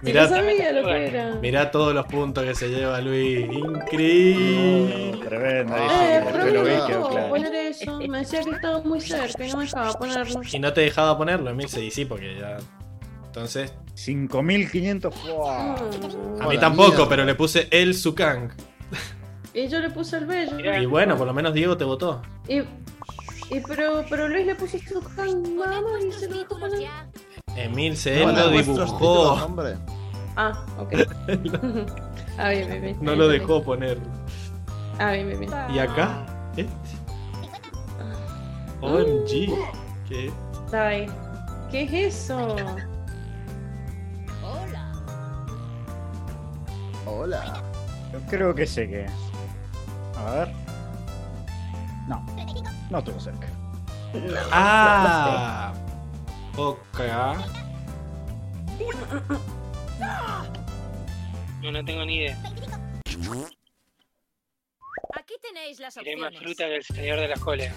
[0.05, 1.35] Si no Mirá, sabía lo que era.
[1.37, 3.47] mirá todos los puntos que se lleva Luis.
[3.51, 5.19] Increíble.
[5.25, 5.75] Tremendo.
[5.77, 7.29] Eh, pero lo me vi, dejó quedó claro.
[7.31, 7.99] poner eso.
[8.01, 10.41] Me decía que estaba muy cerca y no me dejaba ponerlo.
[10.53, 12.59] Y no te dejaba ponerlo, Emil se sí, porque ya.
[13.27, 15.15] Entonces, 5500.
[15.15, 15.75] ¡fua!
[15.75, 15.77] a
[16.47, 18.53] Oh, mí tampoco, pero le puse el Sukang.
[19.55, 20.59] Y yo le puse el bello.
[20.83, 22.21] Y bueno, por lo menos Diego te votó.
[22.49, 26.89] Y, y pero, pero Luis le puso su mamá y se lo dejó poner.
[27.57, 29.45] Emil se Bueno, lo títulos, dibujó.
[29.45, 29.77] hombre.
[30.37, 30.93] Ah, ok.
[32.39, 32.99] ah, bien, bien, bien.
[33.01, 33.99] No lo dejó poner.
[34.99, 35.53] Ah, bien, bien, bien.
[35.73, 36.25] ¿Y acá?
[36.57, 36.73] Este.
[38.81, 39.55] OMG.
[40.09, 40.33] ¿Qué?
[40.73, 41.07] Ay,
[41.71, 42.57] ¿qué es eso?
[47.07, 47.63] Hola.
[48.13, 49.13] Yo creo que sé qué es.
[50.19, 50.53] A ver.
[52.09, 52.25] No.
[52.91, 53.47] No estuvo cerca.
[54.53, 55.73] Ah.
[56.57, 57.01] Ok.
[61.63, 62.39] No, no tengo ni idea.
[65.17, 66.57] Aquí tenéis las Tiré más opciones.
[66.57, 67.73] fruta que el señor de la cola.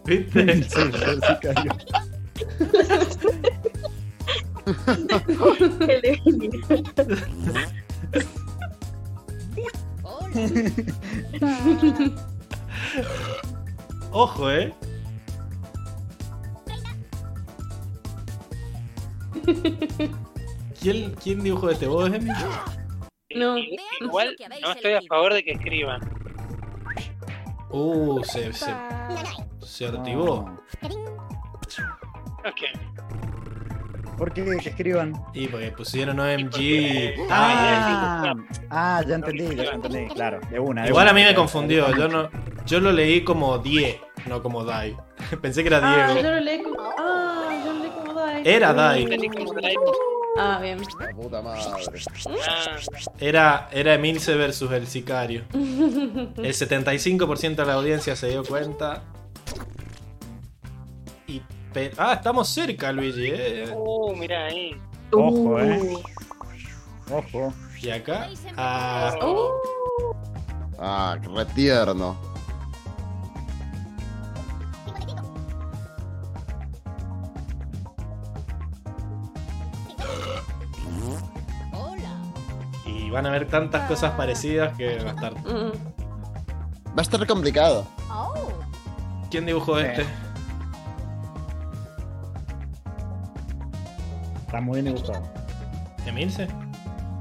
[0.04, 0.62] ¿Viste?
[4.70, 6.60] Sí, de Emilio.
[14.12, 14.72] Ojo, eh.
[20.80, 21.86] ¿Quién, ¿Quién dibujó este?
[21.86, 22.32] ¿Vos, Emil?
[23.34, 23.56] No.
[23.58, 26.00] I- Igual no estoy a favor de que escriban.
[27.70, 28.74] Uh, se, se,
[29.60, 30.58] se activó.
[32.40, 34.16] Ok.
[34.18, 35.12] ¿Por qué que escriban?
[35.32, 37.14] Y porque pusieron OMG.
[37.30, 38.34] Ah,
[38.70, 40.08] ah, ya entendí, ya entendí.
[40.08, 40.82] Claro, de una.
[40.82, 41.10] de Igual una.
[41.12, 41.96] a mí me confundió.
[41.96, 42.28] Yo no,
[42.66, 44.94] yo lo leí como Die, no como Die.
[45.40, 46.28] Pensé que era Ah, yo Diego.
[46.30, 46.76] lo leí como.
[46.98, 47.39] Ah,
[48.44, 49.06] Era Dai.
[50.38, 50.78] Ah, bien.
[50.98, 51.60] La puta madre.
[52.48, 52.76] Ah,
[53.18, 55.42] Era, era Emilce versus el sicario.
[55.52, 59.02] El 75% de la audiencia se dio cuenta.
[61.26, 61.42] Y
[61.72, 63.28] pe- ah, estamos cerca, Luigi.
[63.32, 63.72] eh.
[63.74, 64.74] uh, mirá ahí.
[65.12, 65.98] Ojo, eh.
[67.10, 67.52] Ojo.
[67.82, 68.28] Y acá.
[68.56, 69.48] Ah, Uh,
[70.82, 71.28] Ah, re
[83.10, 85.34] y van a ver tantas cosas parecidas que va a estar.
[85.40, 85.72] mm.
[86.90, 87.84] Va a estar complicado.
[89.30, 90.06] ¿Quién dibujó este?
[94.46, 95.28] Está muy bien dibujado.
[96.06, 96.46] ¿Emilce?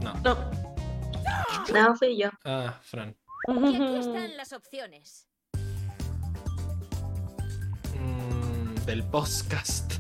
[0.04, 0.14] No.
[0.24, 0.38] No.
[1.74, 2.30] No, fui yo.
[2.46, 3.16] Ah, Fran.
[3.48, 5.28] Y aquí están las opciones.
[7.96, 9.94] Mm, del podcast.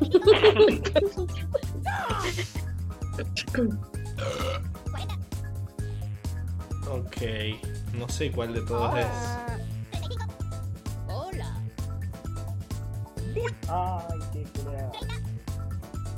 [6.88, 7.16] Ok,
[7.94, 9.06] no sé cuál de todos es.
[13.68, 14.92] Ay, qué culeado.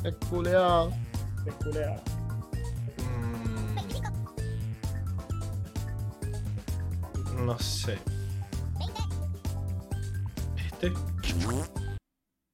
[0.05, 0.93] Es culeado.
[1.45, 2.03] Qué culeado.
[7.35, 7.99] Mm, no sé.
[10.67, 10.93] ¿Este?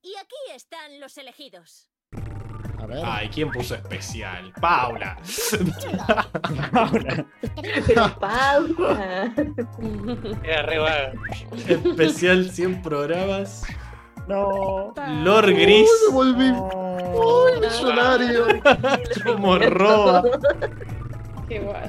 [0.02, 1.88] Y aquí están los elegidos.
[2.78, 3.02] A ver.
[3.04, 4.52] Ay, ¿quién puso especial?
[4.60, 5.16] Paula.
[7.86, 9.32] Pero pausa.
[10.42, 11.12] Era re vago.
[11.66, 13.64] especial 100 programas.
[14.26, 14.94] No.
[15.22, 15.88] Lord Gris.
[16.10, 16.52] Uy, me volví.
[17.14, 18.46] ¡Uy, millonario!
[19.24, 20.22] Como roba.
[21.48, 21.88] Qué guay.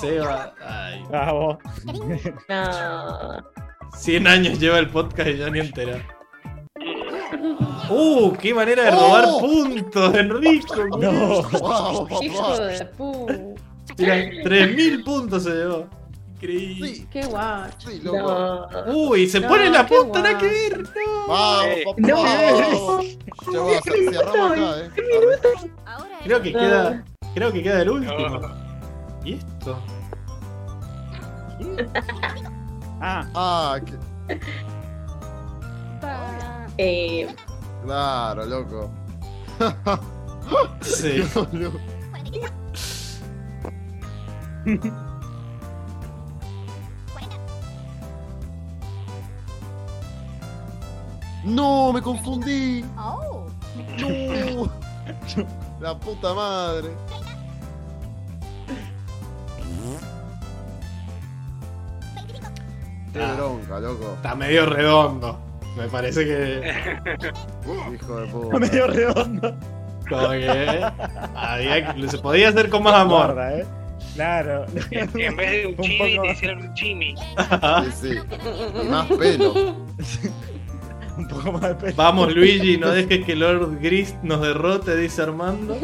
[0.00, 0.54] Seba.
[0.66, 1.04] Ay.
[1.08, 1.58] Bravo.
[2.48, 3.44] No.
[3.96, 6.06] 100 años lleva el podcast y ya ni entera.
[7.90, 8.32] ¡Uh!
[8.40, 9.40] ¡Qué manera de robar Oh.
[9.40, 10.74] puntos, Enrico!
[10.98, 11.42] No.
[11.42, 13.54] ¡Wow, Hijo de pu.
[13.98, 15.86] Mira, 3000 puntos se llevó.
[16.36, 16.88] Increíble.
[16.94, 17.70] Sí, Qué guay.
[17.78, 18.18] sí, loco.
[18.86, 18.94] No.
[18.94, 20.78] Uy, se No, pone la qué punta, nada que ver.
[20.82, 21.26] No.
[21.28, 22.00] ¡Vamos, Eh, papá!
[22.00, 22.06] no.
[23.52, 24.90] Ya va, cer- cerramos acá, eh.
[25.16, 25.70] Arre.
[25.86, 26.58] Ahora Creo que No.
[26.60, 27.04] queda.
[27.34, 28.18] Creo que queda el último.
[28.28, 28.40] No.
[29.24, 29.78] ¿Y esto?
[33.02, 34.40] Ah, Ah, que-
[36.82, 37.26] Eh,
[37.84, 38.90] claro, loco.
[40.80, 41.22] Sí.
[51.44, 52.84] No, me confundí.
[52.98, 53.46] Oh.
[53.98, 54.70] No.
[55.80, 56.90] La puta madre.
[63.12, 63.34] Qué Ah.
[63.34, 64.12] bronca, loco.
[64.14, 65.38] Está medio redondo.
[65.76, 66.72] Me parece que.
[67.94, 68.58] Hijo de puta.
[68.58, 69.56] medio redondo.
[70.08, 70.84] Como que.
[71.36, 73.34] había que- se podía hacer con más amor.
[73.34, 73.64] Guarda, eh.
[74.14, 74.66] Claro.
[74.90, 77.14] En vez de un Un chibi, poco- te hicieron un chimi.
[77.16, 78.18] Sí, sí.
[78.82, 79.52] Y más pelo.
[81.16, 81.92] Un poco más de pelo.
[81.96, 85.74] Vamos, Luigi, no dejes que Lord Gris nos derrote, dice Armando.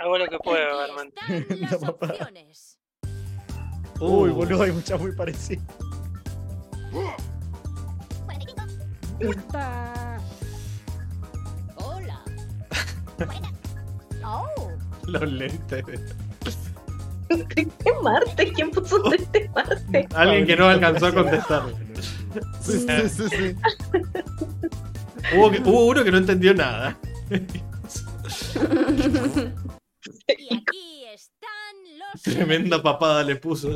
[0.00, 0.84] Hago lo que puedo.
[0.84, 1.12] Están
[1.60, 2.06] las No, papá.
[2.14, 2.78] opciones.
[3.98, 5.64] Uy, Uh, boludo, hay muchas muy parecidas.
[11.76, 12.20] Hola.
[14.24, 14.46] Oh.
[15.06, 15.84] Los lentes.
[17.28, 17.66] ¿Qué
[18.02, 18.52] Marte?
[18.52, 20.08] ¿Quién puso este Marte?
[20.14, 21.62] Alguien que no alcanzó a contestar.
[22.60, 23.56] Sí, sí, sí, sí.
[25.36, 26.98] Hubo, que- hubo uno que no entendió nada.
[30.38, 32.22] Y aquí están los.
[32.22, 33.70] Tremenda papada le puso.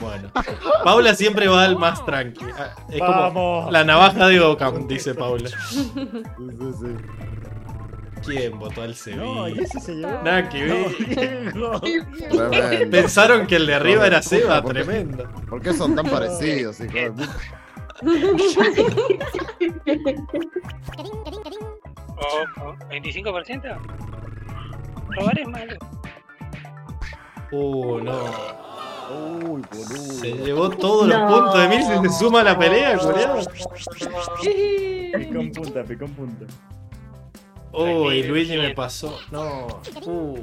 [0.00, 0.30] Bueno.
[0.84, 2.44] Paula siempre va al más tranqui.
[2.56, 3.72] Ah, Es como Vamos.
[3.72, 5.50] la navaja de Ocam, dice Paula.
[8.24, 9.22] ¿Quién votó al Sevilla?
[9.24, 10.22] No, y ese se llevó.
[10.22, 10.96] Nada que ver.
[10.96, 11.80] Tremendo.
[12.90, 14.82] Pensaron que el de arriba era Seba, ¿Por qué?
[14.84, 15.28] tremendo.
[15.48, 17.36] ¿Por qué son tan parecidos, hijo de puta?
[22.16, 23.78] O, o 25%.
[25.16, 25.74] Robar es malo.
[27.50, 28.67] Uh, no.
[29.10, 30.12] Uy, boludo.
[30.20, 33.38] Se llevó todos los puntos de mil si se suma a la pelea, culiao.
[35.18, 36.46] Picó en punta, picó en punta.
[37.72, 39.18] Uy, Luigi me pasó.
[39.30, 39.80] No.
[40.04, 40.38] Uh.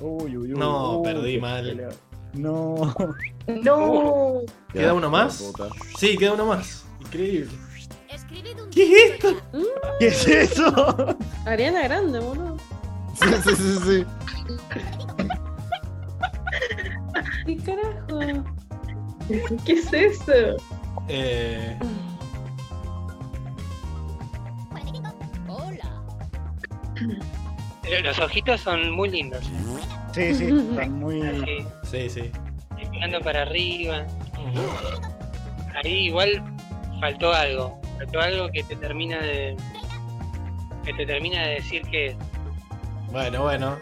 [0.00, 0.58] Uy, uy, uy.
[0.58, 1.64] No, uy, perdí mal.
[1.64, 1.88] pelea.
[2.34, 2.94] No.
[3.46, 4.40] No.
[4.72, 5.52] ¿Queda uno más?
[5.98, 6.84] Sí, queda uno más.
[7.00, 7.50] Increíble.
[8.72, 9.36] ¿Qué es esto?
[10.00, 11.16] ¿Qué es eso?
[11.46, 12.56] Ariana Grande, boludo.
[13.14, 14.06] Sí, sí, sí, sí.
[17.46, 18.44] ¿Qué carajo?
[19.64, 20.56] ¿Qué es eso?
[21.08, 21.76] Eh,
[25.48, 26.02] Hola.
[27.82, 29.44] Pero Los ojitos son muy lindos.
[30.12, 31.22] Sí, sí, están muy.
[31.84, 32.30] Sí, sí.
[32.90, 34.04] mirando para arriba.
[35.82, 36.42] Ahí igual
[37.00, 37.80] faltó algo.
[37.98, 39.56] Faltó algo que te termina de.
[40.84, 42.16] que te termina de decir que
[43.10, 43.76] Bueno, bueno.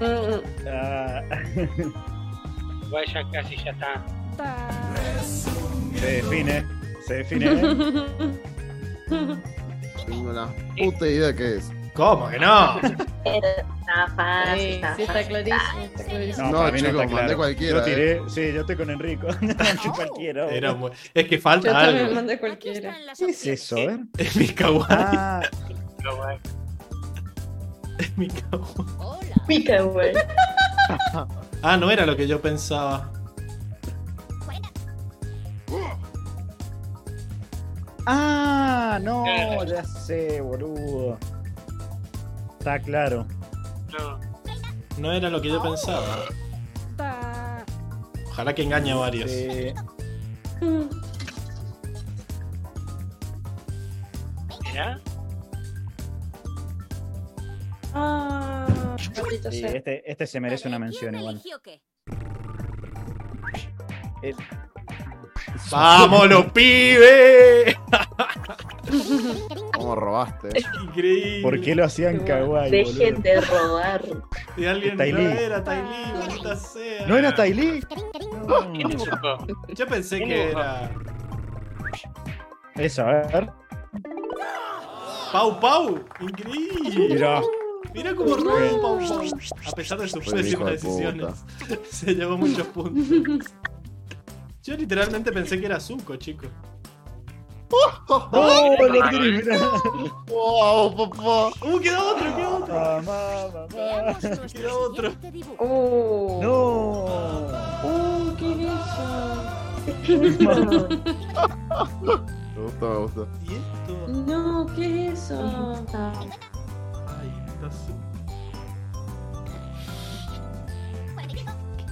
[0.00, 1.22] Mm, Ah,
[2.88, 4.02] igual ya casi ya está.
[5.94, 6.64] se define.
[7.06, 7.46] Se define.
[7.46, 7.76] ¿eh?
[10.06, 11.70] Tengo una puta idea qué es.
[11.94, 12.78] ¿Cómo que no?
[13.24, 16.50] Está fácil, Sí, está sí, está clarísimo, está clarísimo.
[16.50, 17.36] No, No, chicos, no mandé claro.
[17.36, 19.26] cualquiera, Yo tiré, sí, yo estoy con Enrico.
[19.40, 20.48] Mandé cualquiera.
[20.48, 22.14] Era muy- Es que Yo falta también algo.
[22.14, 22.96] mandé Aquí cualquiera.
[23.18, 23.74] ¿Qué es eso?
[23.76, 23.98] Ver.
[24.16, 24.86] Es mi kawaii.
[24.90, 25.40] Ah,
[27.98, 28.68] Es mi kawaii.
[28.98, 29.44] Hola.
[29.48, 30.12] Pica, güey.
[31.62, 33.10] Ah, no era lo que yo pensaba.
[38.06, 41.18] ah, no, ya sé, boludo.
[42.58, 43.26] Está claro.
[43.98, 44.28] no.
[44.98, 46.24] No era lo que yo pensaba.
[48.30, 49.30] Ojalá que engañe a varios.
[49.30, 49.72] Sí.
[54.70, 55.00] ¿Será?
[57.94, 58.57] Ah,
[59.22, 59.70] maldito Sí, sea.
[59.72, 61.34] este, este se merece una mención ¿Quién igual.
[61.36, 61.80] eligió qué?
[64.22, 64.34] El-
[65.70, 67.76] ¡Vamos, los pibes!
[69.74, 70.48] ¿Cómo robaste?
[70.84, 71.42] Increíble.
[71.42, 73.22] ¿Por qué lo hacían kawaii, Dejen boludo?
[73.22, 74.02] de robar.
[74.56, 75.38] Y alguien no Lee.
[75.38, 77.06] era Tai Lee, maldita sea.
[77.06, 77.82] ¿No era Tai Lee?
[78.72, 79.46] ¿Quién lo buscó?
[79.74, 80.90] Yo pensé ¿Quién que era.
[82.76, 83.50] Eso, a ver.
[85.32, 87.08] Pau Pau, increíble.
[87.14, 87.42] Mirá.
[87.98, 88.98] Mira cómo Pau.
[89.66, 91.34] A pesar de sus pésimas de decisiones,
[91.90, 93.50] se llevó muchos puntos.
[94.62, 96.48] Yo literalmente pensé que era Zuko, chicos.
[97.70, 97.98] ¡Oh!
[100.28, 101.50] ¡Wow, papá!
[101.66, 102.74] ¡Uh, queda otro, queda otro!
[102.74, 103.68] Mamá, mamá.
[104.52, 105.12] Queda otro.
[105.58, 106.38] Oh.
[106.40, 107.06] ¡No!
[107.82, 108.68] Oh, ¿qué es eso?
[112.58, 113.20] Me gusta, me gusta.
[113.44, 114.08] ¿Y esto?
[114.08, 115.84] No, ¿qué es eso?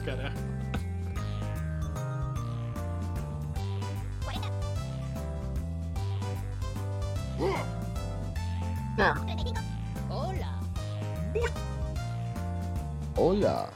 [0.06, 0.36] Carajo.
[10.08, 10.58] Hola.
[13.16, 13.68] Hola.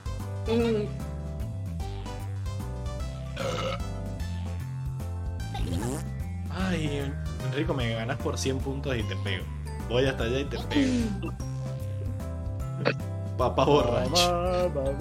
[6.50, 7.12] Ay,
[7.44, 9.44] Enrico, me ganas por 100 puntos y te pego.
[9.88, 11.32] Voy hasta allá y te pego.
[13.40, 14.10] Papá borracho.
[14.10, 14.92] Mamá, mamá.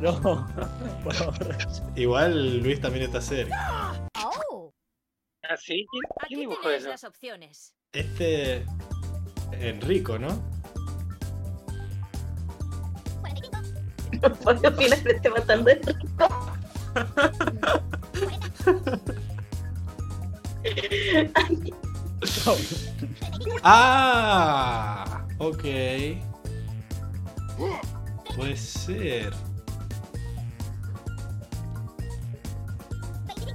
[0.00, 0.46] No.
[2.00, 4.06] Igual Luis también está cerca.
[4.24, 4.72] Oh.
[5.42, 5.84] ¿Ah, sí?
[5.90, 6.90] ¿Quién, quién Aquí dibujó eso?
[6.90, 7.74] las opciones.
[7.92, 8.64] Este.
[9.50, 10.28] Enrico, ¿no?
[14.44, 16.28] Por lo que le esté matando el rico.
[23.64, 25.26] ¡Ah!
[25.38, 25.64] Ok.
[28.36, 29.32] Puede ser.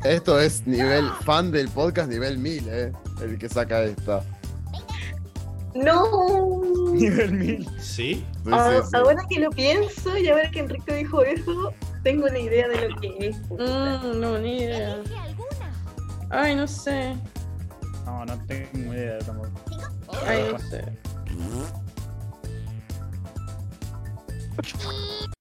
[0.04, 2.92] Esto es nivel fan del podcast, nivel 1000, eh.
[3.22, 4.24] El que saca esta.
[5.74, 6.62] No.
[6.94, 7.68] Nivel 1000.
[7.80, 7.82] ¿Sí?
[7.82, 8.96] Sí, Ah, sí, sí.
[8.98, 12.96] Ahora que lo pienso y ahora que Enrique dijo eso, tengo una idea de lo
[13.02, 13.38] que es.
[13.50, 14.98] mm, no, ni idea.
[16.30, 17.16] Ay, no sé.
[18.06, 19.50] No, no tengo idea tampoco.
[20.26, 20.84] Ay, no sé.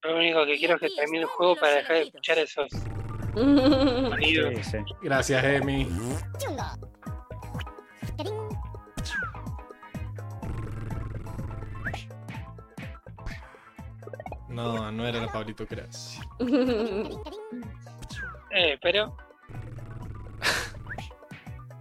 [0.03, 2.69] Lo único que quiero es que termine el juego para dejar de escuchar esos.
[2.71, 4.79] Sí, sí.
[5.03, 5.87] Gracias, Emi.
[14.49, 16.21] No, no era la Pablito Crazy.
[18.51, 19.15] Eh, pero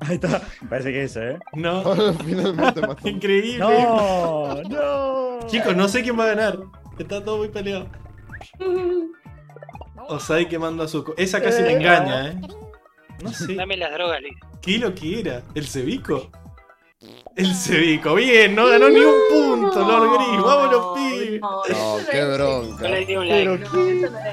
[0.02, 0.42] Ahí está.
[0.70, 1.40] Parece que es ese, ¿eh?
[1.54, 1.84] No,
[2.26, 3.08] Finalmente mató.
[3.10, 3.60] increíble.
[3.60, 5.40] No, no.
[5.48, 6.60] Chicos, no sé quién va a ganar.
[7.00, 7.88] Está todo muy peleado.
[10.08, 11.14] Osai quemando a Zuko.
[11.18, 12.36] Esa casi me engaña, ¿eh?
[13.24, 13.56] No sé.
[13.56, 14.34] dame las drogas, Liz.
[14.62, 15.42] ¿Qué lo que era?
[15.56, 16.30] ¿El cebico?
[17.36, 18.16] El cebico.
[18.16, 20.42] Bien, no ganó ni un punto, Lord Gris.
[20.44, 21.42] Vámonos, pibes.
[21.42, 22.78] No, qué bronca.
[22.82, 22.96] Pero
[23.56, 23.70] es-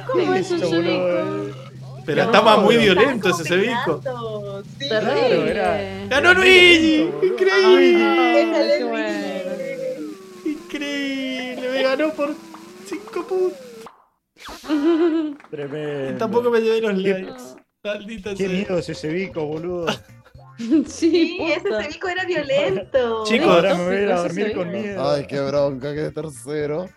[0.06, 1.18] ¿Cómo es boludo,
[1.48, 1.52] eh.
[2.04, 4.00] Pero No, estaba muy violento ese cebico.
[4.78, 6.06] Terrible.
[6.08, 7.08] ¡Ganó Luigi!
[7.22, 7.98] ¡Increíble!
[10.44, 10.50] Qué.
[10.50, 11.68] ¡Increíble!
[11.70, 12.34] Me ganó por
[12.86, 13.58] 5 puntos.
[15.50, 16.10] Tremendo.
[16.14, 17.42] Y tampoco me llevé los likes.
[17.84, 18.48] Maldita Qué sea.
[18.48, 19.86] miedo es ese bico, boludo.
[20.58, 23.24] Sí, Sí, ese cebico era violento.
[23.24, 24.82] Chicos, Ahora me voy a ir a ese dormir con cebico.
[24.86, 25.10] miedo.
[25.10, 26.88] Ay, qué bronca, qué tercero.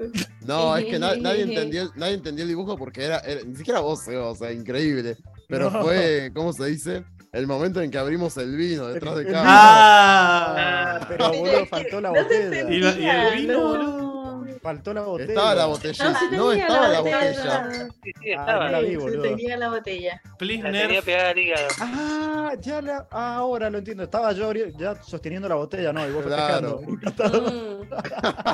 [0.46, 3.56] No, es que na- nadie, entendió, el- nadie entendió el dibujo porque era, era- ni
[3.56, 5.16] siquiera vos, o sea, increíble.
[5.48, 5.82] Pero No.
[5.84, 7.06] fue, ¿cómo se dice?
[7.32, 9.46] El momento en que abrimos el vino detrás de cámara.
[9.48, 11.06] ¡Ah!
[11.08, 12.70] Pero, boludo, faltó la No botella.
[12.70, 13.68] Y, y el vino, No.
[13.70, 14.15] boludo.
[14.66, 15.30] Faltó la botella.
[15.30, 16.04] Estaba la botella.
[16.12, 17.62] No, sí No, estaba la la botella.
[17.64, 17.88] botella.
[18.04, 18.66] Sí, sí, Ah, estaba.
[18.66, 19.22] no la vi, boludo.
[19.22, 20.22] tenía la botella.
[20.40, 21.68] Please La tenía pegada al hígado.
[21.82, 23.08] Ah, ya la.
[23.12, 24.02] ah, ahora lo entiendo.
[24.04, 26.82] Estaba yo ya sosteniendo la botella, no, y vos Claro.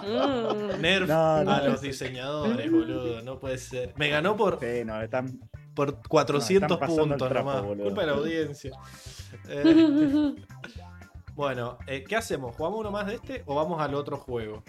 [0.04, 0.78] Mm.
[0.78, 0.82] Mm.
[0.82, 1.52] Nerf No, no.
[1.52, 3.22] a los diseñadores, boludo.
[3.22, 3.94] No puede ser.
[3.96, 5.40] Me ganó por, Sí, no, están.
[5.74, 7.64] por 400 No, están pasando el puntos trapo, nomás.
[7.66, 7.86] boludo.
[7.86, 8.72] Culpa de la audiencia.
[9.48, 9.64] Eh,
[11.36, 12.56] bueno, eh, ¿qué hacemos?
[12.56, 14.64] ¿Jugamos uno más de este o vamos al otro juego?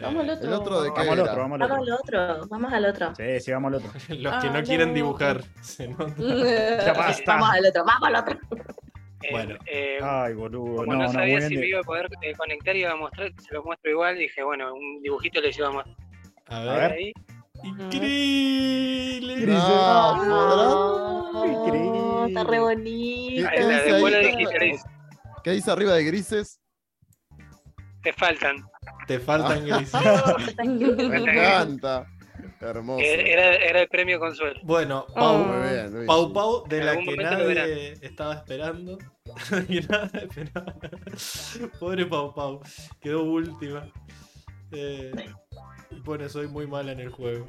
[0.00, 0.46] Vamos al Eh, otro.
[0.48, 2.20] ¿El otro de qué Vamos al otro, vamos al Vamos otro.
[2.20, 3.14] al otro, vamos al otro.
[3.16, 3.90] Sí, sí, vamos al otro.
[4.08, 4.94] Los que Ah, no quieren no.
[4.94, 5.44] dibujar.
[5.62, 6.14] Se nota.
[6.86, 7.22] Ya basta.
[7.34, 8.38] Vamos al otro, vamos al otro.
[9.22, 9.54] Eh, Bueno.
[9.66, 10.76] eh, Ay, boludo.
[10.84, 11.60] como No, sabía si bien.
[11.60, 14.18] me iba a poder eh, conectar y iba a mostrar, se lo muestro igual.
[14.18, 15.96] Dije, bueno, un dibujito les iba a mostrar.
[16.48, 16.80] A A ver.
[16.80, 16.92] ver.
[16.92, 17.12] Ahí.
[17.62, 19.46] Increíble.
[19.46, 21.44] No.
[21.46, 22.26] Increíble.
[22.28, 23.48] Está re bonito.
[23.50, 23.68] ¿Qué está,
[24.36, 24.72] dice ahí?
[25.42, 26.60] ¿Qué dice arriba de grises?
[28.04, 28.56] Te faltan.
[29.06, 30.00] Te faltan grises.
[30.56, 32.06] Me encanta.
[32.60, 32.98] Hermoso.
[32.98, 34.60] Que Era, era el premio consuelo.
[34.62, 35.14] Bueno, Oh.
[35.14, 36.06] Pau, bien.
[36.06, 38.98] Pau Pau, de la que nadie estaba esperando.
[39.68, 40.74] Que nadie esperaba.
[41.80, 42.60] Pobre Pau Pau,
[43.00, 43.90] quedó última.
[44.70, 45.12] Eh,
[46.04, 47.46] bueno, soy muy mala en el juego.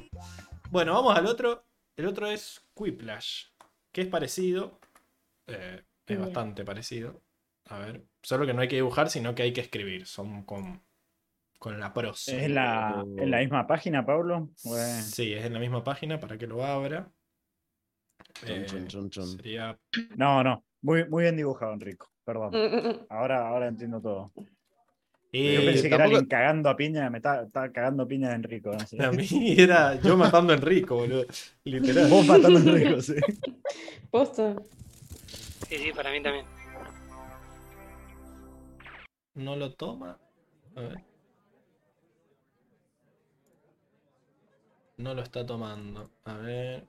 [0.70, 1.64] Bueno, vamos al otro.
[1.96, 3.44] El otro es Quiplash,
[3.92, 4.78] que es parecido.
[5.46, 6.20] eh, es Bien.
[6.22, 7.22] bastante parecido.
[7.68, 8.04] A ver.
[8.22, 10.06] Solo que no hay que dibujar, sino que hay que escribir.
[10.06, 10.82] Son con,
[11.58, 12.32] con la prosa.
[12.36, 14.50] ¿Es la, en la misma página, Pablo?
[14.54, 17.08] Sí, es en la misma página para que lo abra.
[18.46, 19.78] Eh, sería...
[20.16, 20.64] No, no.
[20.82, 22.10] Muy, muy bien dibujado, Enrico.
[22.24, 22.52] Perdón.
[23.08, 24.32] Ahora, ahora entiendo todo.
[25.32, 28.72] yo pensé que era alguien cagando a piña, me estaba, cagando a piña de Enrico.
[28.72, 31.24] A mí era yo matando a Enrico, boludo.
[31.64, 32.08] Literal.
[32.08, 33.14] Vos matando a Enrico, sí.
[34.10, 34.56] Posta.
[35.68, 36.55] Sí, sí, para mí también.
[39.36, 40.18] No lo toma.
[40.74, 41.04] A ver.
[44.96, 46.10] No lo está tomando.
[46.24, 46.86] A ver.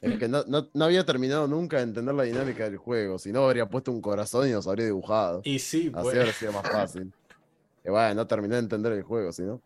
[0.00, 3.18] Es que no, no, había terminado nunca de entender la dinámica del juego.
[3.18, 5.40] Si no, habría puesto un corazón y nos habría dibujado.
[5.44, 6.16] Y sí, Así pues.
[6.16, 7.12] habría sido más fácil.
[7.84, 9.60] Y bueno, no terminé de entender el juego, si no.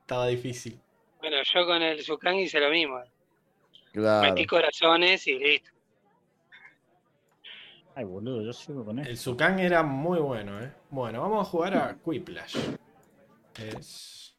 [0.00, 0.80] Estaba difícil.
[1.18, 3.00] Bueno, yo con el Sukan hice lo mismo.
[3.92, 4.28] Claro.
[4.28, 5.70] Metí corazones y listo.
[7.98, 9.10] Ay, boludo, yo sigo con esto.
[9.10, 10.70] El Sukan era muy bueno, ¿eh?
[10.90, 12.58] Bueno, vamos a jugar a Quiplash.
[13.58, 14.36] Es.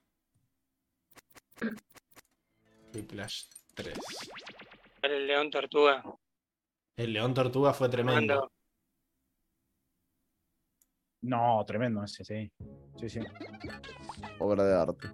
[2.93, 3.97] Quiplash 3.
[5.01, 6.03] El León Tortuga.
[6.97, 8.51] El León Tortuga fue tremendo.
[11.23, 12.51] No, tremendo ese, sí.
[12.97, 13.19] Sí, sí.
[14.38, 15.07] Obra de arte.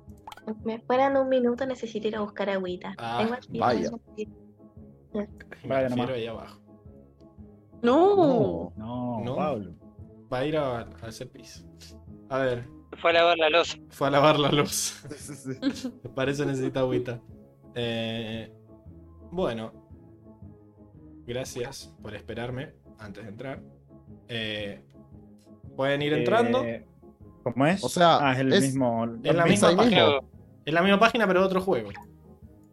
[0.66, 2.94] Me esperan un minuto, necesito ir a buscar agüita.
[2.98, 3.90] Ah, vaya.
[5.64, 6.63] Vaya ahí abajo.
[7.84, 8.74] No.
[8.78, 9.76] No, no, Pablo.
[10.32, 11.66] Va a ir a, hacer pis.
[12.30, 12.66] A ver.
[12.98, 13.80] Fue a lavar la luz.
[13.90, 15.04] Fue a lavar la luz.
[16.16, 17.20] Parece necesita agüita.
[17.76, 18.52] Eh,
[19.32, 19.74] bueno.
[21.26, 23.62] Gracias por esperarme antes de entrar.
[24.28, 24.84] Eh,
[25.76, 26.64] Pueden ir entrando.
[26.64, 26.86] Eh,
[27.44, 27.84] ¿Cómo es?
[27.84, 29.06] O sea, ah, es el mismo.
[29.24, 30.20] Es la misma página.
[30.66, 31.90] Es la misma página, pero otro juego.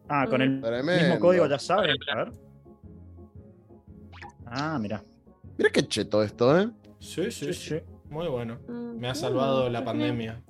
[0.07, 1.97] Ah, con el mismo código, ya saben.
[2.11, 2.31] A ver.
[4.51, 5.03] Ah, mira.
[5.57, 6.69] Mira qué cheto esto, ¿eh?
[6.99, 7.79] Sí, sí, sí.
[8.09, 8.59] Muy bueno.
[8.67, 10.43] Mm, Me ha salvado la pandemia.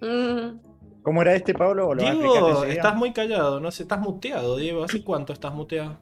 [0.00, 0.60] Mm.
[1.02, 1.94] ¿Cómo era este, Pablo?
[1.96, 4.84] Diego, estás muy callado, no sé, estás muteado, Diego.
[4.84, 5.98] ¿Hace cuánto estás muteado?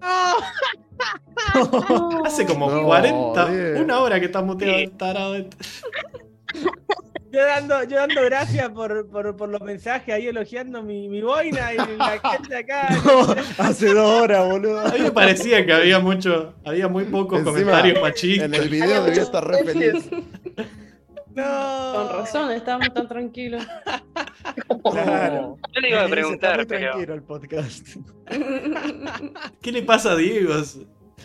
[2.24, 5.36] Hace como 40, una hora que estás muteado, tarado.
[7.30, 11.74] Yo dando, yo dando gracias por, por, por, los mensajes ahí elogiando mi, mi boina
[11.74, 12.88] y la gente acá.
[13.58, 14.80] hace dos horas, boludo.
[14.80, 18.46] A mí me parecía que había mucho, había muy pocos comentarios machistas.
[18.46, 20.10] En el video debía estar re feliz.
[21.34, 21.92] No.
[21.94, 23.64] Con razón, estábamos tan tranquilos.
[24.90, 25.58] Claro.
[25.72, 26.92] Yo le iba a preguntar, pero.
[26.92, 27.86] Tranquilo el podcast.
[29.60, 30.54] ¿Qué le pasa a Diego?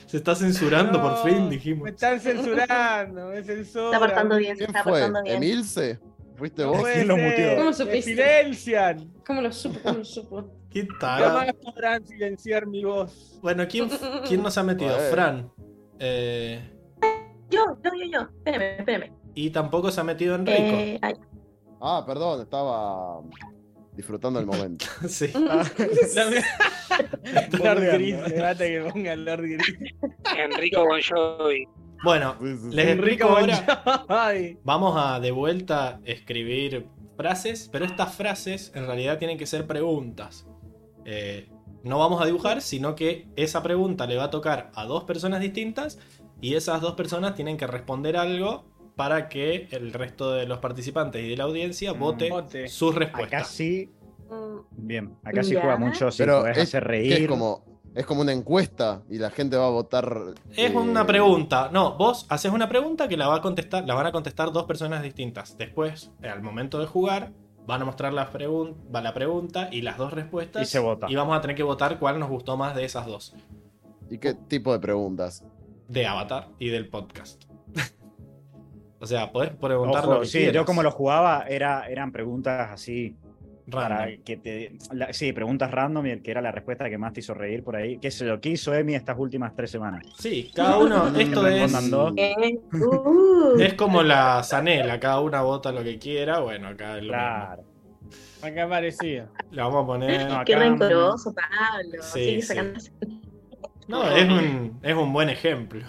[0.05, 1.83] Se está censurando por fin, dijimos.
[1.83, 3.93] Me están censurando, me censuran.
[3.93, 4.91] Está portando bien, se está fue?
[4.93, 5.35] portando bien.
[5.35, 5.99] ¿Emilce?
[6.35, 6.83] ¿Fuiste vos?
[6.83, 7.55] ¿Quién lo muteó?
[7.57, 8.01] ¿Cómo supiste?
[8.01, 9.13] Silencian.
[9.25, 9.79] ¿Cómo lo supo?
[9.83, 10.45] ¿Cómo lo supo?
[10.69, 11.23] ¿Qué tal?
[11.23, 13.39] Jamás podrán silenciar mi voz.
[13.41, 13.89] Bueno, ¿quién,
[14.27, 14.97] quién nos ha metido?
[15.11, 15.51] Fran.
[15.99, 16.59] Eh...
[17.51, 18.21] Yo, yo, yo, yo.
[18.21, 19.13] Espérame, espérame.
[19.35, 20.59] Y tampoco se ha metido Enrico.
[20.59, 20.99] Eh,
[21.79, 23.21] ah, perdón, estaba
[23.95, 24.85] disfrutando el momento.
[25.07, 25.27] sí.
[27.63, 29.75] Lord Gris, debate que ponga Lord Gris.
[30.37, 31.65] Enrico Bon Jovi.
[32.03, 32.35] Bueno,
[32.69, 34.05] les ahora.
[34.63, 40.45] Vamos a de vuelta escribir frases, pero estas frases en realidad tienen que ser preguntas.
[41.05, 41.47] Eh,
[41.83, 45.39] no vamos a dibujar, sino que esa pregunta le va a tocar a dos personas
[45.39, 45.97] distintas
[46.41, 48.65] y esas dos personas tienen que responder algo
[48.95, 51.99] para que el resto de los participantes y de la audiencia mm.
[51.99, 53.41] vote, sus respuestas.
[53.41, 53.89] Acá sí.
[54.29, 54.59] Mm.
[54.71, 57.13] Bien, acá sí juega mucho, pero es, hacer reír.
[57.13, 57.63] Es como,
[57.95, 60.33] es como una encuesta y la gente va a votar.
[60.51, 61.69] Es eh, una pregunta.
[61.71, 64.65] No, vos haces una pregunta que la va a contestar, la van a contestar dos
[64.65, 65.57] personas distintas.
[65.57, 67.31] Después, al momento de jugar,
[67.65, 68.29] van a mostrar la,
[68.91, 70.63] la pregunta y las dos respuestas.
[70.63, 71.07] Y se vota.
[71.09, 73.35] Y vamos a tener que votar cuál nos gustó más de esas dos.
[74.09, 75.43] ¿Y qué tipo de preguntas?
[75.87, 77.43] De Avatar y del podcast.
[79.03, 83.17] O sea, podés preguntar lo que Sí, yo como lo jugaba era, eran preguntas así.
[83.69, 84.77] Para que te,
[85.11, 87.75] sí, preguntas random y el que era la respuesta que más te hizo reír por
[87.75, 87.97] ahí.
[87.97, 88.39] ¿Qué sé yo?
[88.39, 90.05] ¿Qué hizo Emi estas últimas tres semanas?
[90.19, 91.07] Sí, cada uno.
[91.17, 91.73] esto es.
[93.59, 96.39] es como la Zanela, cada una vota lo que quiera.
[96.39, 97.63] Bueno, acá es lo Claro.
[98.41, 99.29] Acá parecía.
[99.51, 100.29] Le vamos a poner.
[100.29, 102.03] No, Qué rencoroso, Pablo.
[102.03, 102.55] Sí, sí.
[103.87, 105.85] No, es un, es un buen ejemplo.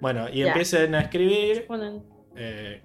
[0.00, 1.66] Bueno, y empiecen a escribir.
[2.40, 2.82] Eh,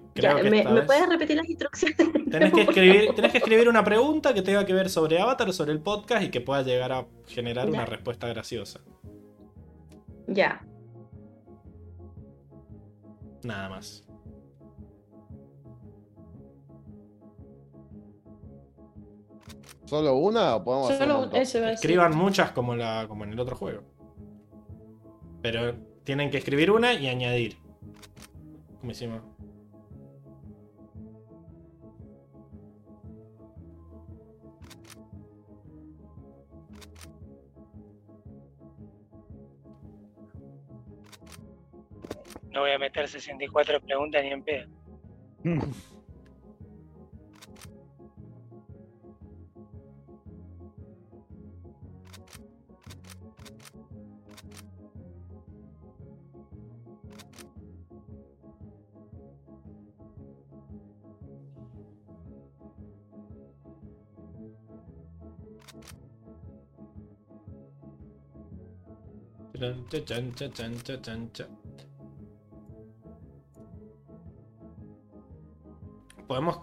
[0.50, 1.96] ¿me, puedes repetir las instrucciones?
[2.30, 5.52] Tenés que, escribir, tenés que escribir una pregunta que tenga que ver sobre Avatar o
[5.52, 8.80] sobre el podcast y que pueda llegar a generar una respuesta graciosa.
[10.26, 10.66] Ya.
[13.44, 14.04] Nada más.
[19.84, 23.82] ¿Solo una o podemos hacer Escriban muchas como, la, como en el otro juego.
[25.42, 25.74] Pero
[26.04, 27.56] tienen que escribir una y añadir.
[42.50, 44.68] No voy a meter 64 preguntas ni en pedo.
[76.26, 76.60] ¿Podemos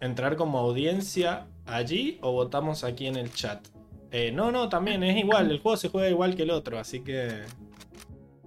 [0.00, 3.66] entrar como audiencia allí o votamos aquí en el chat?
[4.10, 7.00] Eh, no, no, también es igual, el juego se juega igual que el otro, así
[7.00, 7.42] que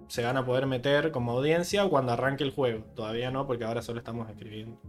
[0.07, 2.83] se van a poder meter como audiencia cuando arranque el juego.
[2.95, 4.79] Todavía no, porque ahora solo estamos escribiendo.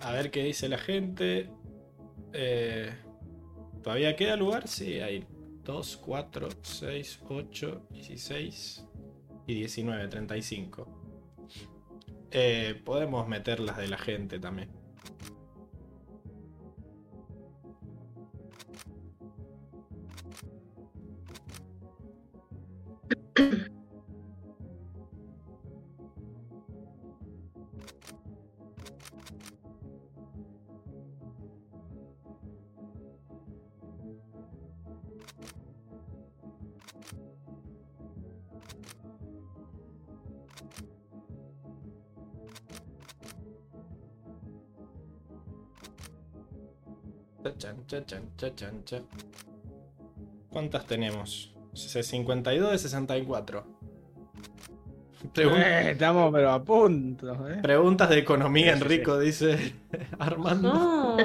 [0.00, 1.50] A ver qué dice la gente.
[2.32, 2.90] Eh,
[3.84, 4.66] ¿Todavía queda lugar?
[4.66, 5.26] Sí, hay
[5.62, 8.86] 2, 4, 6, 8, 16
[9.46, 10.88] y 19, 35.
[12.30, 14.70] Eh, podemos meter las de la gente también.
[48.54, 49.02] Chan, chan.
[50.50, 51.54] ¿Cuántas tenemos?
[51.74, 53.64] 52 de 64.
[55.34, 57.48] Pregun- Eh, estamos pero a punto.
[57.48, 57.58] ¿eh?
[57.62, 59.74] Preguntas de economía, Sí, sí, Enrico, dice
[60.18, 60.72] Armando.
[60.72, 61.16] No.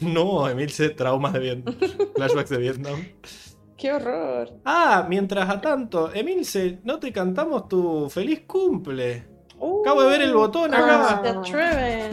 [0.00, 1.74] No, Emilce, traumas de Vietnam.
[2.16, 3.06] Flashbacks de Vietnam.
[3.76, 4.50] Qué horror.
[4.64, 9.28] Ah, mientras a tanto, Emilce, ¿no te cantamos tu feliz cumple?
[9.82, 11.30] Acabo de ver el botón Ah, acá.
[11.38, 12.10] atreven.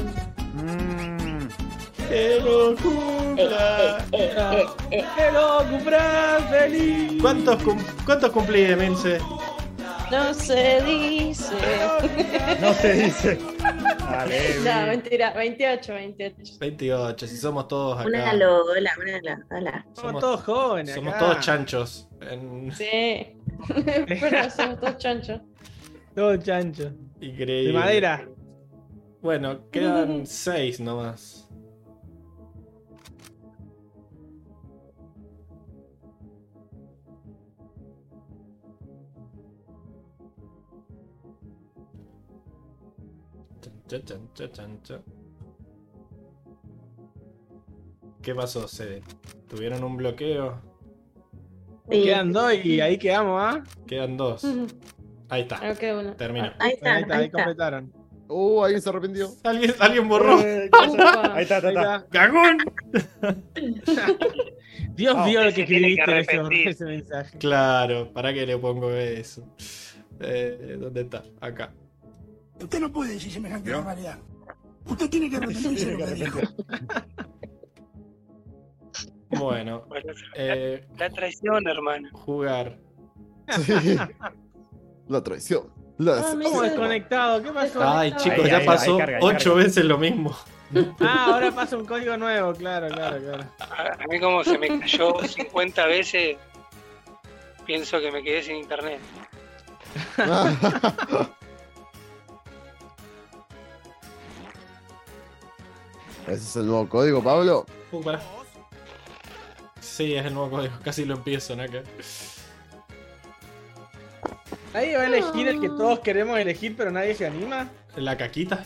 [2.12, 4.06] ¡Que lo cumpla!
[4.12, 7.22] ¡Que lo cumplas feliz!
[7.22, 9.18] ¿Cuántos, cum- ¿Cuántos cumplí, Emilce?
[10.12, 11.56] No se dice.
[12.60, 13.40] No se dice.
[14.00, 14.56] Dale.
[14.66, 15.34] No, mentira.
[15.34, 16.54] 28, 28.
[16.60, 18.32] 28, si somos todos Una acá.
[18.36, 18.92] Una Lola.
[19.50, 19.86] Hola.
[19.94, 20.94] Somos todos jóvenes.
[20.96, 21.20] Somos acá.
[21.20, 22.10] todos chanchos.
[22.30, 23.38] En- Sí.
[23.74, 25.40] Pero somos todos chanchos.
[26.14, 26.92] Todos chanchos.
[27.22, 27.72] Increíble.
[27.72, 28.28] De madera.
[29.22, 31.41] Bueno, quedan 6 nomás.
[43.92, 45.04] Chan, chan, chan, chan, chan.
[48.22, 49.04] ¿Qué pasó, Sede?
[49.50, 50.62] ¿Tuvieron un bloqueo?
[51.90, 53.62] Quedan dos y ahí quedamos, ¿ah?
[53.86, 54.46] Quedan dos.
[55.28, 55.58] Ahí está.
[55.70, 56.16] Ok, bueno.
[56.16, 56.54] Terminó.
[56.60, 57.38] Ahí está, Ahí está, ahí ahí está.
[57.38, 57.94] completaron.
[58.30, 59.30] Uh, alguien se arrepintió.
[59.44, 60.40] ¿Alguien, alguien borró.
[60.40, 60.70] Eh,
[61.34, 61.70] Ahí está, está.
[61.70, 62.06] está.
[62.12, 62.60] ¡Cagón!
[64.96, 67.38] Dios No, vio lo que escribiste ese mensaje.
[67.40, 69.46] Claro, ¿para qué le pongo eso?
[70.22, 71.24] Eh, ¿Dónde está?
[71.42, 71.74] Acá.
[72.64, 74.18] Usted no puede decir semejante barbaridad.
[74.86, 76.40] Usted tiene que arrepentirse de lo que dijo.
[79.34, 82.10] Bueno, Bueno, eh, la traición, hermano.
[82.12, 82.78] jugar.
[83.66, 83.96] Sí.
[85.08, 85.70] La traición.
[85.98, 87.42] La Ah, ¿Cómo desconectado?
[87.42, 87.82] ¿Qué pasó?
[87.82, 89.64] Ay, chicos, ya pasó ahí carga, ocho carga.
[89.64, 90.36] veces lo mismo.
[91.02, 93.44] Ah, ahora pasa un código nuevo, claro, claro, claro.
[93.60, 96.38] A, a mí como se me cayó 50 veces,
[97.66, 99.00] pienso que me quedé sin internet.
[106.24, 107.66] ¿Ese es el nuevo código, Pablo?
[107.92, 108.22] Uh, pará.
[109.80, 110.74] Sí, es el nuevo código.
[110.84, 111.84] Casi lo empiezo, Naka.
[114.74, 117.70] Nadie va a elegir el que todos queremos elegir, pero nadie se anima.
[117.96, 118.64] ¿La caquita?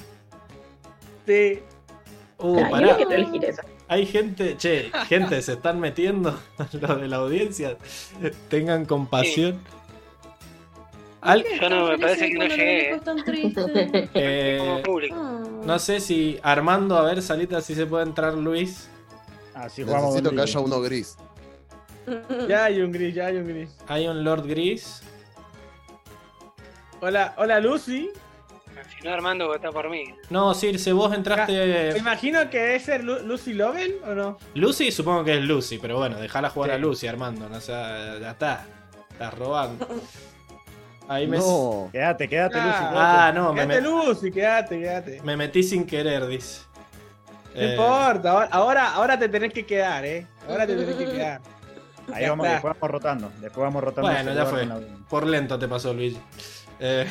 [1.25, 1.61] Sí.
[2.37, 2.87] Uh, pará.
[2.87, 3.61] no quiero elegir eso.
[3.87, 6.39] Hay gente, che, gente se están metiendo
[6.73, 7.77] los de la audiencia.
[8.49, 9.59] Tengan compasión.
[11.25, 12.91] Al- Yo no, me parece que no llegué.
[12.95, 15.15] Es eh, público.
[15.15, 18.89] no sé si Armando, a ver, salita, si se puede entrar Luis.
[19.53, 21.17] Así jugamos Necesito que haya uno gris.
[22.47, 23.69] Ya hay un gris, ya hay un gris.
[23.87, 25.01] Hay un Lord Gris.
[27.01, 28.09] Hola, hola Lucy.
[28.99, 30.13] Si no, Armando vota por mí.
[30.29, 31.97] No, Circe, vos Me entraste.
[31.97, 34.37] imagino que debe ser Lu- Lucy Lovell o no.
[34.53, 36.75] Lucy, supongo que es Lucy, pero bueno, dejala jugar Sí.
[36.75, 37.49] a Lucy, Armando.
[37.49, 38.67] No sea, ya está.
[39.11, 39.87] Estás robando.
[41.07, 41.89] Ahí me, No.
[41.91, 42.67] Quédate, quédate, Lucy.
[42.71, 42.97] Ah, quédate.
[42.97, 45.21] Ah, no, me, Quédate me- Lucy, quédate, quédate.
[45.23, 46.61] me metí sin querer, dice.
[47.53, 50.25] No Eh, importa, ahora, ahora, te tenés que quedar, eh.
[50.49, 51.41] Ahora te tenés que quedar.
[52.13, 52.53] Ahí Ya vamos, está.
[52.55, 53.31] después vamos rotando.
[53.39, 54.11] Después vamos rotando.
[54.11, 54.65] Bueno, ya fue.
[54.65, 54.79] la.
[55.09, 56.19] Por lento te pasó, Luigi.
[56.79, 57.09] Eh,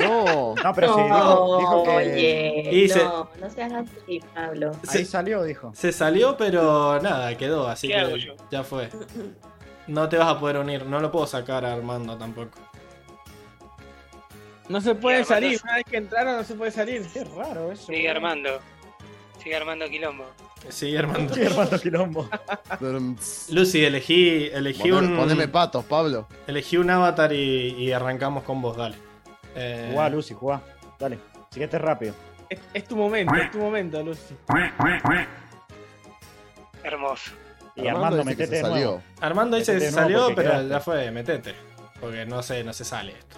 [0.00, 0.54] No.
[0.62, 1.90] No, pero sí, dijo, dijo que.
[1.90, 4.72] Oye, Y se- no, no seas así, Pablo.
[4.88, 5.72] Ahí se, salió, dijo.
[5.74, 8.90] se salió, pero nada, quedó, así ¿Qué que ya fue.
[9.86, 12.58] No te vas a poder unir, no lo puedo sacar a Armando tampoco.
[14.68, 17.06] No se puede Armando salir, es- una vez que entraron no se puede salir.
[17.12, 17.86] Qué raro eso.
[17.86, 18.60] Sigue armando.
[19.42, 20.24] Sigue armando quilombo.
[20.68, 21.32] Sí, Armando.
[21.34, 22.28] Sí, Armando Quilombo.
[23.50, 25.16] Lucy, elegí, elegí Poneme, un.
[25.16, 26.26] poneme patos, Pablo.
[26.48, 28.96] Elegí un avatar y, y arrancamos con vos, dale.
[29.54, 30.60] Eh, Jugá, Lucy, jugá.
[30.98, 31.20] Dale.
[31.50, 32.12] Siguiente rápido.
[32.50, 34.34] Es, es tu momento, es tu momento, Lucy.
[36.82, 37.30] Hermoso.
[37.76, 38.74] Y Armando, dice que metete se de nuevo.
[38.96, 39.02] salió.
[39.20, 40.68] Armando dice que se salió, pero quedaste.
[40.68, 41.54] ya fue, metete.
[42.00, 43.36] Porque no sé, no se sale esto.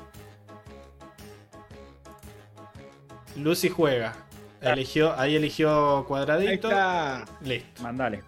[3.36, 4.14] Lucy juega.
[4.60, 6.68] Eligió, ahí eligió Ahí cuadradito.
[6.70, 7.24] está.
[7.40, 7.82] Listo.
[7.82, 8.22] Mandale.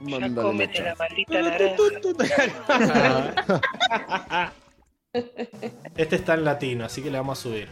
[0.00, 1.74] Ya Mándale cómete la maldita naranja.
[4.28, 4.52] Ah,
[5.96, 7.68] este está en latino, así que le vamos a subir.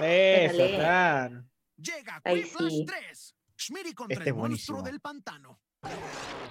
[0.00, 1.44] Eso, claro.
[1.76, 2.84] Llega Quiplash sí.
[2.86, 3.34] 3.
[3.58, 4.82] Schmiri contra Este el monstruo buenísimo.
[4.82, 5.60] del pantano.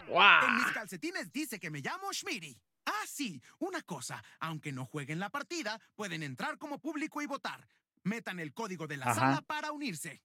[0.08, 0.45] ¡Guau!
[0.48, 2.60] En mis calcetines dice que me llamo Schmiri.
[2.86, 4.22] Ah, sí, una cosa.
[4.40, 7.66] Aunque no jueguen la partida, pueden entrar como público y votar.
[8.03, 9.15] Metan el código de la Ajá.
[9.15, 10.21] sala para unirse.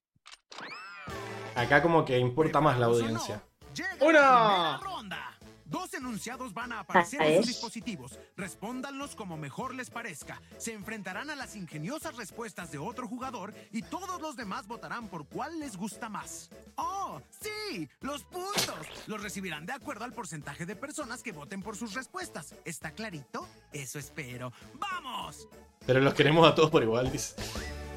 [1.55, 3.35] Acá como que importa más la ¿Preparados o audiencia.
[3.35, 3.97] no?
[3.99, 5.36] Primera ronda.
[5.69, 8.17] Dos enunciados van a aparecer Ah, en sus dispositivos.
[8.37, 10.41] Respóndanlos como mejor les parezca.
[10.57, 15.27] Se enfrentarán a las ingeniosas respuestas de otro jugador y todos los demás votarán por
[15.27, 16.49] cuál les gusta más.
[16.75, 17.89] ¡Oh, sí!
[17.99, 18.77] ¡Los puntos!
[19.07, 22.55] Los recibirán de acuerdo al porcentaje de personas que voten por sus respuestas.
[22.63, 23.47] ¿Está clarito?
[23.73, 24.53] Eso espero.
[24.75, 25.47] ¡Vamos!
[25.85, 27.35] Pero los queremos a todos por igual, dice.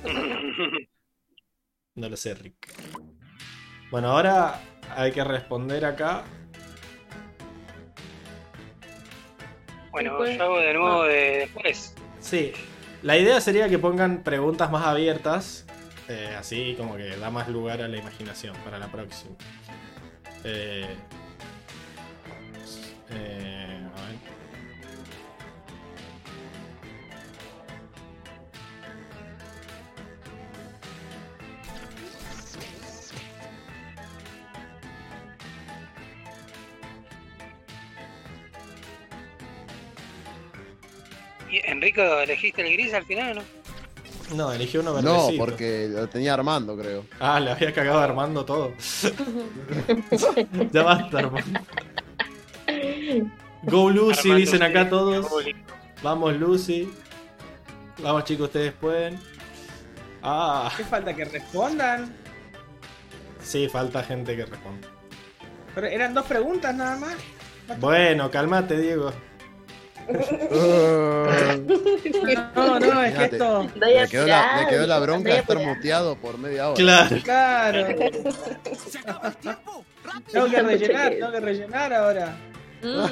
[1.97, 2.73] No lo sé, Rick.
[3.91, 4.61] Bueno, ahora
[4.97, 6.25] hay que responder acá.
[9.91, 11.95] Bueno, Después- yo hago de nuevo de después.
[12.21, 12.53] Sí,
[13.03, 15.67] la idea sería que pongan preguntas más abiertas,
[16.09, 19.35] eh, así como que da más lugar a la imaginación para la próxima.
[20.45, 20.87] Eh,
[23.11, 23.70] eh,
[41.71, 43.47] Enrico, elegiste el gris al final o no?
[44.37, 45.45] No, elegí uno No, verdecito.
[45.45, 47.05] porque lo tenía Armando, creo.
[47.19, 48.73] Ah, le había cagado a Armando todo.
[50.73, 51.61] ya basta, Armando.
[53.65, 55.27] Go Lucy, Armando, dicen acá todos.
[56.03, 56.91] Vamos, Lucy.
[57.99, 59.19] Vamos, chicos, ustedes pueden.
[60.23, 61.15] Ah, ¿Qué falta?
[61.15, 62.15] Que respondan.
[63.43, 64.89] sí, falta gente que responda.
[65.75, 67.17] Pero eran dos preguntas nada más.
[67.79, 69.13] Bueno, cálmate, Diego.
[72.55, 73.71] No, no, es que esto.
[73.77, 76.77] Me quedó, la, me quedó la bronca estar muteado por media hora.
[76.77, 77.17] Claro.
[77.23, 77.87] Claro.
[78.89, 79.85] ¡Se acaba el tiempo!
[80.05, 80.33] ¡Rápido!
[80.33, 82.37] Tengo que rellenar, tengo que rellenar ahora.
[82.83, 83.05] Mm.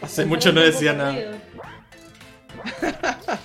[0.02, 1.14] Hace mucho no decía nada.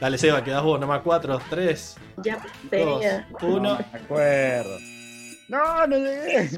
[0.00, 3.28] Dale, Seba, quedás vos, nomás 4, 3, Ya 2, tenía.
[3.40, 3.60] 1.
[3.60, 4.78] No, me acuerdo.
[5.48, 6.50] No, no llegué.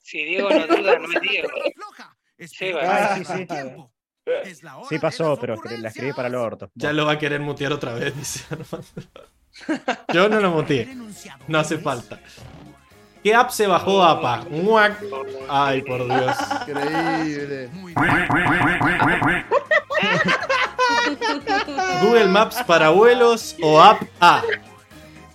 [0.00, 1.48] Si Diego no duda, no es Diego.
[2.38, 2.80] Seba.
[2.84, 3.46] Ah, sí, sí.
[4.26, 4.48] Tiempo.
[4.48, 6.70] Es la hora Sí pasó, pero la escribí para el orto.
[6.74, 8.86] Ya lo va a querer mutear otra vez, dice Armando.
[10.12, 10.96] Yo no lo muteé.
[11.48, 12.20] No hace falta.
[13.22, 14.44] ¿Qué app se bajó APA?
[14.50, 15.02] Muac.
[15.48, 16.36] Ay, por Dios.
[16.68, 17.70] Increíble.
[22.02, 24.42] Google Maps para abuelos o app A.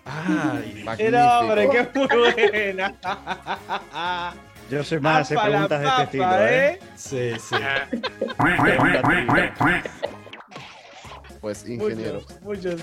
[0.05, 2.07] Ay, Era, hombre, Magnífico.
[2.07, 2.95] qué muy buena.
[4.71, 6.79] Yo soy más de preguntas de este estilo, ¿eh?
[6.95, 7.55] sí, sí.
[7.61, 7.89] Ah,
[11.41, 12.21] Pues ingeniero.
[12.41, 12.79] Muchos.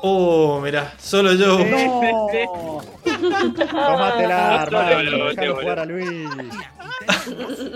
[0.00, 1.58] Oh, mirá, solo yo.
[1.58, 2.28] No.
[3.70, 5.28] Tómatela, Armando.
[5.28, 6.30] Dejalo jugar a Luis.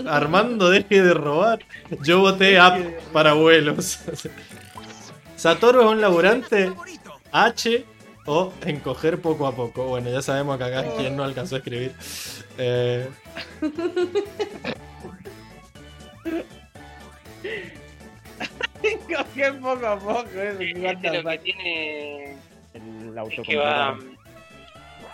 [0.07, 1.59] Armando, deje de robar.
[2.01, 2.79] Yo voté app
[3.13, 3.99] para vuelos.
[5.35, 6.73] Satoru es un laburante.
[7.31, 7.85] H
[8.27, 9.85] o encoger poco a poco.
[9.85, 11.93] Bueno, ya sabemos que acá quién no alcanzó a escribir.
[12.57, 13.09] Eh,
[19.07, 20.61] Coger poco a poco, eso.
[20.61, 22.35] Este lo que tiene
[22.73, 23.97] El es que va,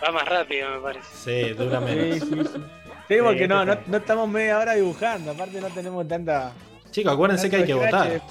[0.04, 1.08] va más rápido, me parece.
[1.48, 2.20] sí, dura Sí, menos.
[2.20, 2.62] sí, sí.
[3.08, 6.52] Sí, porque no, no, este no estamos media hora dibujando, aparte no tenemos tanta.
[6.92, 8.22] Chicos, acuérdense que hay que votar.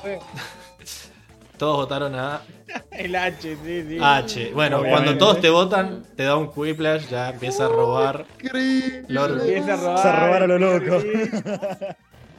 [1.59, 2.41] Todos votaron a
[2.91, 3.99] El H, sí, sí.
[4.01, 4.51] H.
[4.55, 5.05] Bueno, Obviamente.
[5.05, 8.27] cuando todos te votan, te da un Quiplash, ya empieza a robar.
[9.09, 9.41] Lord.
[9.43, 9.97] Empieza a robar.
[9.97, 11.03] Empieza a robar a lo loco.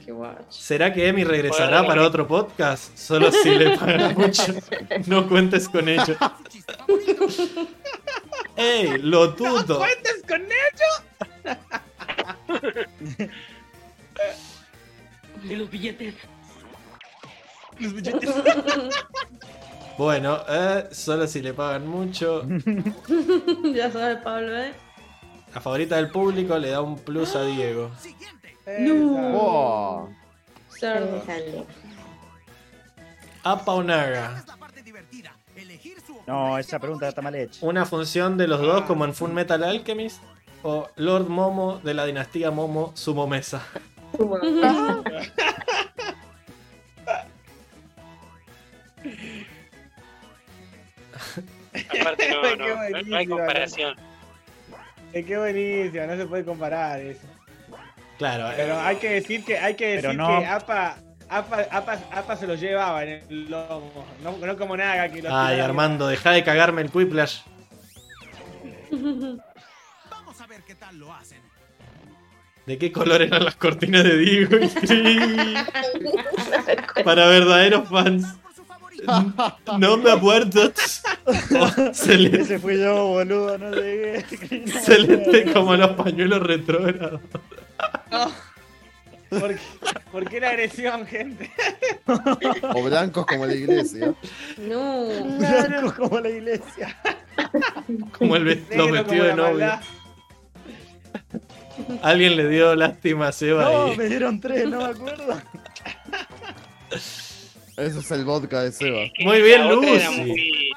[0.04, 0.44] Qué guacho.
[0.50, 2.94] ¿Será que Emi regresará para otro podcast?
[2.96, 4.42] Solo si le pagan mucho.
[5.06, 6.16] No cuentes con ello.
[8.56, 9.78] ¡Ey, lo tuto!
[9.78, 11.58] ¿Cuentas con ello?
[15.44, 16.14] ¿Y los billetes?
[17.78, 18.30] Los billetes.
[19.96, 22.42] Bueno, eh, solo si le pagan mucho.
[23.74, 24.72] ya sabes, Pablo, ¿eh?
[25.54, 27.90] La favorita del público le da un plus a Diego.
[28.80, 29.38] No.
[29.38, 30.08] Oh,
[30.68, 31.22] Cerdo.
[33.44, 34.44] Apa o Naga.
[36.26, 37.64] No, esa pregunta está mal hecha.
[37.64, 40.20] Una función de los dos como en Full Metal Alchemist.
[40.62, 43.62] O Lord Momo de la dinastía Momo Sumo Mesa.
[52.00, 53.96] Aparte, no, Qué no, no, hay comparación.
[55.12, 57.26] Eh, qué buenísimo, no se puede comparar eso.
[58.18, 60.96] Claro, eh, Pero hay que decir que hay que decir no- que APA,
[61.28, 64.06] APA, APA, APA se lo llevaba en el lomo.
[64.22, 65.64] No, no como Naga que lo Ay, tiraba.
[65.68, 67.40] Armando, deja de cagarme el Quiplash.
[68.90, 71.40] Vamos a ver qué tal lo hacen.
[72.66, 74.56] ¿De qué color eran las cortinas de Diego?
[77.04, 78.26] Para verdaderos fans.
[79.78, 80.72] No me acuerdo.
[81.26, 84.22] Oh, celeste, Ese fui yo, boludo, no llegué.
[84.82, 87.18] celeste como los pañuelos retrógrados.
[89.30, 89.60] ¿Por qué,
[90.12, 91.50] por qué la agresión, gente?
[92.74, 94.14] o blancos como la iglesia.
[94.58, 95.06] No.
[95.38, 96.94] Blanco como la iglesia.
[98.18, 99.80] Como el ve- los vestidos de maldad.
[102.02, 105.40] Alguien le dio lástima a Seba No, y me dieron tres, no me acuerdo.
[107.76, 109.00] Ese es el vodka de Seba.
[109.20, 110.72] Muy bien, muy-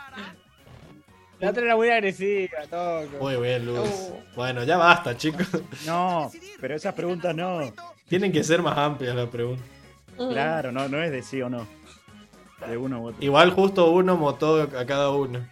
[1.39, 3.07] La otra era muy agresiva, todo.
[3.21, 3.79] Muy bien, Luz.
[3.83, 4.19] Oh.
[4.35, 5.47] Bueno, ya basta, chicos.
[5.85, 7.71] No, pero esas preguntas no.
[8.09, 9.65] Tienen que ser más amplias las preguntas.
[10.17, 11.67] Claro, no, no es de sí o no.
[12.67, 13.23] De uno u otro.
[13.23, 15.47] Igual justo uno votó a cada uno.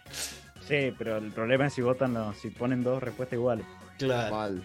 [0.67, 3.65] Sí, pero el problema es si votan los, si ponen dos respuestas iguales.
[3.99, 4.35] Claro.
[4.35, 4.63] Mal.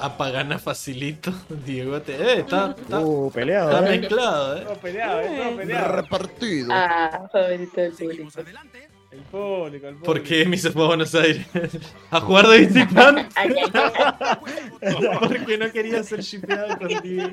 [0.00, 1.32] Apagana facilito.
[1.64, 2.14] Diego te.
[2.14, 3.70] Eh, está, está, Uh, peleado.
[3.70, 3.98] está ¿eh?
[3.98, 4.60] mezclado, eh.
[4.64, 5.96] Todo peleado, eh, todo peleado.
[5.96, 6.68] Repartido.
[6.72, 8.28] Ah, favorito del público.
[9.12, 10.04] El público, el público.
[10.04, 11.46] ¿Por qué fue a Buenos Aires?
[12.10, 13.26] a jugar de visitante.
[15.20, 17.28] Porque no quería ser shipeado contigo.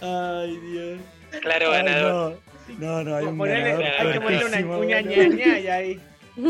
[0.00, 1.00] Ay, Dios.
[1.42, 2.40] Claro, Ay, ganador.
[2.68, 3.02] no.
[3.02, 3.82] no, no, hay un ganador.
[3.84, 4.84] hay que ponerle una, una boludo.
[4.88, 6.00] ña, ña, y ahí.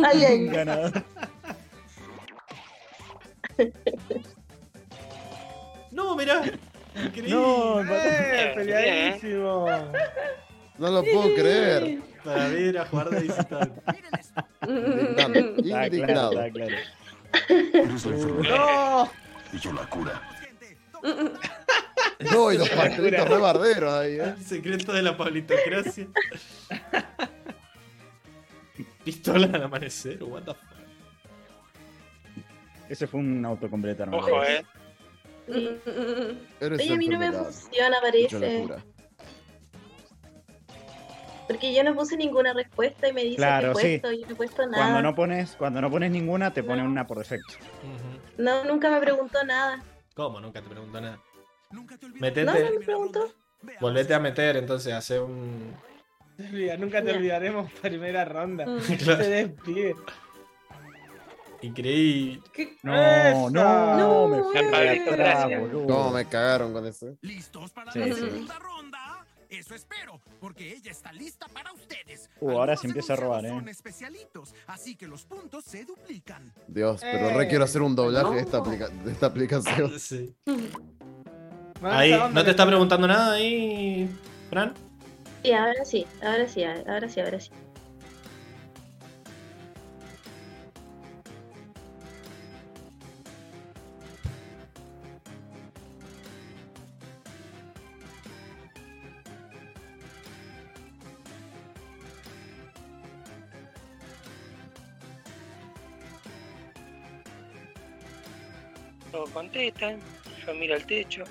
[0.05, 0.93] Ay, ay, Un ganador.
[5.91, 6.43] No, mirá.
[6.97, 7.31] Increíble.
[7.31, 8.53] No, ¡Eh!
[8.55, 9.67] Peleadísimo.
[10.79, 12.01] No lo puedo creer.
[12.25, 13.81] Para ver a jugar de visitante.
[14.67, 15.35] Indignado.
[15.59, 16.31] Está Indignado.
[16.31, 16.77] claro, está claro.
[18.43, 19.11] ¡No!
[22.33, 24.35] No, y los pastelitos ahí, ¿eh?
[24.39, 26.07] El secreto de la pablitocracia.
[29.05, 30.74] Pistola al amanecer, what the fuck.
[32.89, 34.23] Ese fue un autocompleto, hermano.
[34.23, 34.65] Ojo, eh.
[36.61, 38.67] Eres Oye, a mí no me funciona, parece.
[41.47, 43.99] Porque yo no puse ninguna respuesta y me dice Claro, que sí.
[44.01, 44.77] puesto, yo no he puesto nada.
[44.85, 47.55] Cuando no pones, cuando no pones ninguna, te pone una por defecto.
[48.39, 49.83] No, nunca me preguntó nada.
[50.15, 50.41] ¿Cómo?
[50.41, 51.19] Nunca te pregunto nada.
[51.71, 52.09] Nunca te.
[52.09, 53.33] No, Metete, no me preguntó.
[53.81, 55.75] volvete a meter, entonces hace un.
[56.37, 58.65] Te Nunca te olvidaremos primera ronda.
[58.99, 59.23] Claro.
[59.25, 59.95] Se despide.
[61.67, 62.41] Increíble.
[62.53, 62.77] ¿Qué?
[62.83, 64.59] No, no, No, me fui
[65.09, 65.47] atrás.
[65.73, 67.17] ¿Cómo me cagaron con eso?
[67.23, 68.15] ¿Listos para Sí, la sí.
[68.21, 69.27] segunda ronda?
[69.49, 72.29] Eso espero, porque ella está lista para ustedes.
[72.41, 73.51] Uh, ahora se empieza a robar, eh.
[73.51, 76.53] Son especialitos, así que los puntos se duplican.
[76.67, 77.35] Dios, pero Eh.
[77.35, 79.93] re quiero hacer un doblaje de esta, aplica- de esta aplicación.
[79.99, 80.35] Sí.
[81.83, 84.09] Ahí, ¿no te está preguntando nada ahí,
[84.51, 84.75] Fran?
[85.43, 87.51] Sí, ahora sí, ahora sí, ahora sí, ahora sí.
[109.35, 110.01] Contestan,
[110.47, 111.25] yo miro al techo.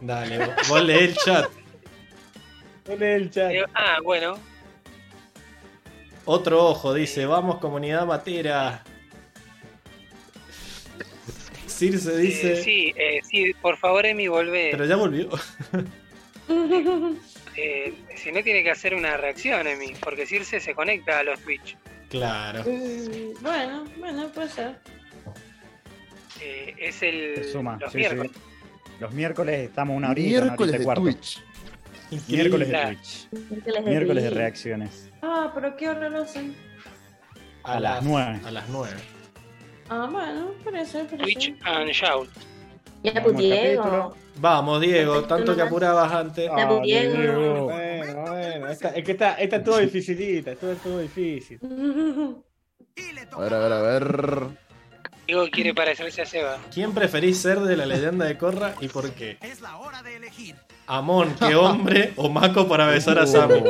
[0.00, 1.48] Dale, vos, vos leé el chat.
[2.86, 3.50] Vos leé el chat.
[3.50, 4.38] Digo, ah, bueno,
[6.26, 8.82] Otro ojo, dice, vamos comunidad matera.
[11.66, 12.62] Circe eh, dice...
[12.62, 14.68] sí, eh, sí, por favor, Emi, volvé.
[14.70, 15.28] Pero ya volvió.
[17.56, 21.38] Eh, si no, tiene que hacer una reacción, Emi, porque Circe se conecta a los
[21.38, 21.76] Twitch.
[22.08, 22.64] Claro.
[23.40, 24.80] Bueno, bueno, puede ser.
[26.44, 27.34] Eh, es el.
[27.36, 28.32] Se suma, los sí, miércoles.
[28.34, 28.40] sí.
[29.00, 31.12] Los miércoles estamos una horita, una Miércoles horita y de.
[31.12, 31.42] Twitch.
[32.28, 32.84] Miércoles de.
[32.86, 33.28] Twitch.
[33.32, 34.38] Miércoles de Miércoles de Twitch.
[34.38, 35.10] reacciones.
[35.22, 36.54] Ah, pero qué hora lo hacen.
[37.62, 38.40] A las nueve.
[38.44, 38.92] A las 9.
[39.88, 41.80] Ah, bueno, parece, Twitch parece.
[41.80, 42.28] and Shout.
[43.02, 43.82] Ya, Vamos pues Diego.
[43.82, 44.16] capítulo.
[44.36, 46.50] Vamos, Diego, tanto que apurabas antes.
[46.56, 47.64] Ya, pues, Ah, Diego.
[47.64, 48.68] Bueno, bueno.
[48.68, 51.58] Esta, es que esta, esta estuvo dificilita, estuvo, estuvo difícil.
[53.32, 54.46] A ver, a ver, a ver.
[55.26, 56.58] Diego quiere parecerse a Seba.
[56.72, 59.38] ¿Quién preferís ser de la leyenda de Korra y por qué?
[59.40, 60.54] Es la hora de elegir.
[60.86, 63.62] Amon, qué hombre, o Mako para besar a Sammy.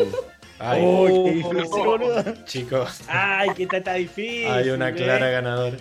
[0.58, 2.24] Ay, Uy, qué difícil, boludo.
[2.44, 4.46] chicos, Ay, que está, está difícil.
[4.50, 4.94] hay una ¿eh?
[4.94, 5.76] clara ganadora.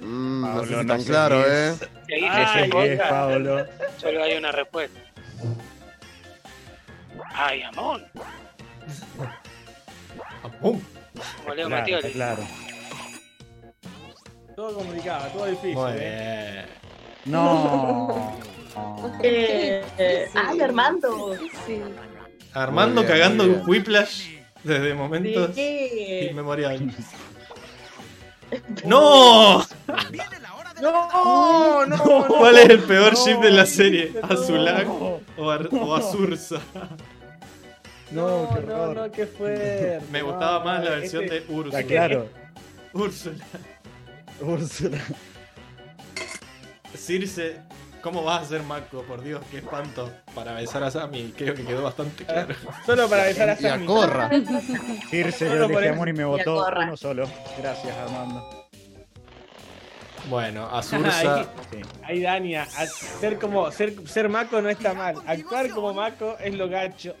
[0.00, 1.68] Mm, no Pablo, sé si no tan sé claro, qué ¿eh?
[1.70, 1.78] es.
[2.06, 3.66] Si Ay, se ¿Qué es, Pablo?
[3.98, 5.00] solo hay una respuesta.
[7.34, 8.04] Ay, Amón.
[10.42, 10.82] Amon.
[11.44, 12.42] Como Leo Claro, claro.
[14.56, 15.74] Todo complicado, todo difícil.
[15.74, 16.64] Muy ¿eh?
[17.24, 17.32] bien.
[17.34, 18.36] No.
[19.22, 21.34] Eh, eh, ay, Armando.
[21.66, 21.80] Sí.
[22.52, 23.62] Armando bien, cagando bien.
[23.66, 24.28] Whiplash
[24.64, 26.28] desde momentos ¿Qué?
[26.30, 26.94] inmemoriales.
[28.84, 29.64] ¡No!
[30.80, 32.26] No, no, no.
[32.26, 34.12] ¿Cuál es el peor no, ship de la serie?
[34.20, 34.28] no.
[34.34, 34.86] ¿Azulac
[35.38, 36.60] o, Ar- o Azursa?
[38.10, 38.96] No, qué no, horror.
[38.96, 40.00] no, qué fuerte.
[40.10, 41.82] Me no, gustaba más la no, versión este- de Úrsula.
[41.84, 42.28] Claro.
[42.92, 43.36] Úrsula.
[44.42, 44.98] Úrsula.
[46.96, 47.56] Circe,
[48.02, 49.02] ¿cómo vas a ser Mako?
[49.02, 50.10] Por Dios, qué espanto.
[50.34, 52.54] Para besar a Sammy, creo que quedó bastante claro.
[52.86, 53.86] Solo para besar a Y a Sammy.
[53.86, 54.30] Corra.
[55.10, 55.94] Circe, yo eso.
[55.94, 57.28] amor y me Y a votó uno solo.
[57.58, 58.68] Gracias, Armando.
[60.28, 61.44] Bueno, Ahí, Azursa.
[61.70, 61.78] Sí.
[62.04, 65.16] ahí Dania, a- ser como ser, ser Mako no está mal.
[65.26, 67.16] Actuar como Mako es lo gacho.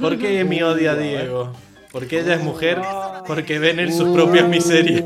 [0.00, 1.52] ¿Por qué mi odia a Diego?
[1.92, 3.22] Porque ella es mujer, No.
[3.26, 5.02] porque ven en sus propias miserias.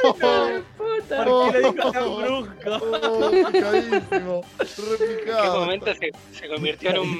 [0.00, 1.24] Puta.
[1.24, 2.80] ¿Por qué lo dijo tan brusco?
[3.02, 4.44] Oh, picadísimo.
[4.60, 7.18] ¿En qué momento se, se convirtió en un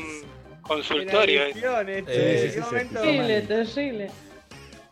[0.63, 1.45] consultorio?
[1.45, 3.01] Este, Eh, ¿en sí, qué sí, momento?
[3.01, 4.11] Terrible, terrible.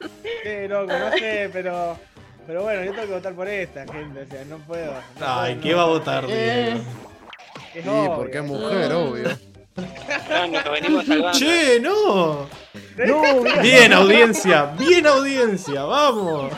[0.01, 1.99] Sí, loco, no sé, pero.
[2.47, 4.23] Pero bueno, yo tengo que votar por esta, gente.
[4.23, 4.93] O sea, no puedo.
[4.93, 5.77] no Ay, puedo, ¿qué no.
[5.77, 6.81] va a votar Diego?
[7.75, 8.17] Es Sí, obvio.
[8.17, 9.29] porque es mujer, obvio.
[10.73, 11.39] Venimos salvando.
[11.39, 12.47] ¡Che, no!
[13.07, 13.63] No, mira.
[13.63, 16.53] Bien, audiencia, bien, audiencia, vamos.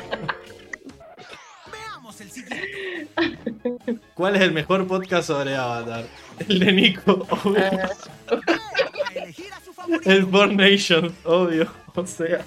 [1.70, 3.08] Veamos el siguiente.
[4.14, 6.04] ¿Cuál es el mejor podcast sobre Avatar?
[6.48, 7.70] El de Nico, obvio.
[10.04, 11.70] El Born Nation, obvio.
[11.94, 12.44] O sea,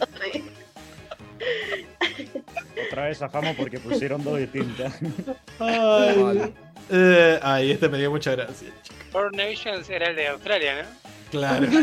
[2.88, 4.94] Otra vez zafamos porque pusieron dos distintas.
[5.60, 6.54] ay, Vale.
[6.90, 8.70] Eh, ay, este me dio mucha gracia.
[9.12, 10.90] Four Nations era el de Australia, ¿no?
[11.32, 11.68] Claro.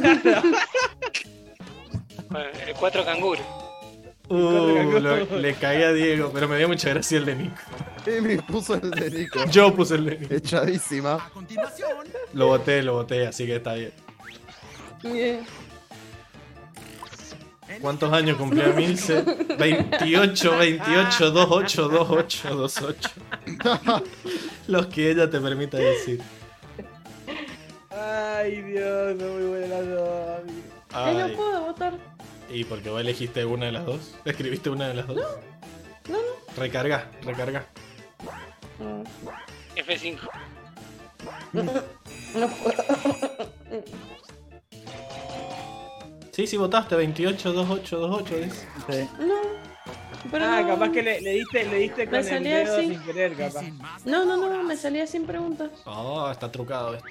[2.31, 3.45] Bueno, el cuatro canguros.
[4.29, 7.57] Uh, lo- le caí a Diego, pero me dio mucha gracia el de Nico.
[8.07, 9.45] Emi puso el de Nico.
[9.51, 10.35] Yo puse el de Nico.
[10.35, 11.15] Echadísima.
[11.17, 11.91] A continuación,
[12.33, 13.93] Lo voté, lo voté, así que está bien.
[15.03, 15.45] Bien.
[17.81, 19.23] ¿Cuántos años cumplió Milce?
[19.23, 24.05] 28, 28, 28, 28, 28.
[24.69, 26.21] Los que ella te permita decir.
[27.91, 30.41] Ay, Dios, son muy buenas las dos.
[30.93, 31.99] Ay, no Ay, puedo votar.
[32.51, 34.15] ¿Y por qué vos elegiste una de las dos?
[34.25, 35.17] ¿Escribiste una de las dos?
[35.17, 36.19] No, no.
[36.57, 37.67] Recarga, recarga.
[39.77, 40.19] F5.
[42.35, 42.83] No puedo.
[46.33, 48.37] Sí, sí, votaste 28, 28, 28.
[48.37, 48.67] dice.
[48.91, 49.09] Sí.
[49.21, 49.35] No.
[50.31, 50.69] Pero Ah, no.
[50.69, 52.89] capaz que le, le diste, le diste con el dedo así.
[52.89, 53.63] sin querer, capaz.
[54.05, 55.71] No, no, no, me salía sin preguntas.
[55.85, 57.09] Oh, está trucado esto.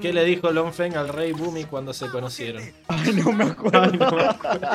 [0.00, 2.62] ¿Qué le dijo Longfeng al rey Bumi cuando se conocieron?
[2.88, 3.82] Ay, no me acuerdo.
[3.82, 4.68] Ay, no me acuerdo.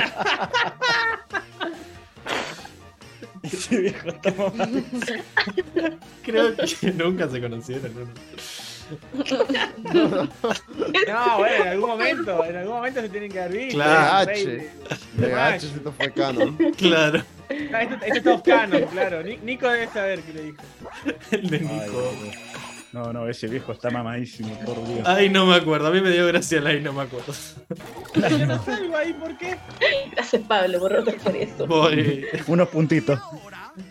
[3.43, 5.23] Ese viejo está mamadísimo.
[6.23, 7.93] Creo que nunca se conocieron.
[7.95, 8.05] ¿no?
[11.07, 13.75] No, bueno, en algún momento, en algún momento se tienen que visto.
[13.75, 14.31] Claro.
[14.31, 14.45] PH.
[14.45, 15.31] Baby.
[15.31, 16.57] PH, esto fue canon.
[16.77, 17.23] Claro.
[17.73, 19.23] Ah, esto, esto es todo canon, claro.
[19.23, 20.57] Ni- Nico debe saber qué le dijo.
[21.31, 22.13] El de Ay, Nico.
[22.93, 25.01] No, no, ese viejo está mamadísimo, por Dios.
[25.05, 25.87] Ay, no me acuerdo.
[25.87, 27.33] A mí me dio gracia el ay, no me acuerdo.
[28.15, 29.57] Yo no salgo ahí, ¿por qué?
[30.13, 31.67] Gracias, Pablo, por rotar por eso.
[31.67, 32.25] Voy.
[32.47, 33.19] Unos puntitos.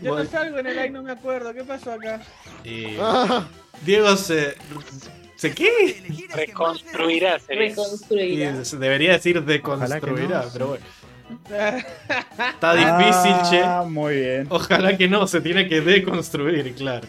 [0.03, 0.25] Yo Voy.
[0.25, 1.55] no salgo en el like, no me acuerdo.
[1.55, 2.21] ¿Qué pasó acá?
[2.65, 3.47] Y Ah,
[3.85, 4.57] Diego se.
[5.37, 6.29] ¿Se qué?
[6.35, 7.69] Reconstruirá, sería.
[7.71, 10.85] Y se debería decir deconstruirá, no, pero bueno.
[12.55, 13.63] Está difícil, che.
[13.63, 14.47] Ah, muy bien.
[14.51, 17.09] Ojalá que no, se tiene que deconstruir, claro.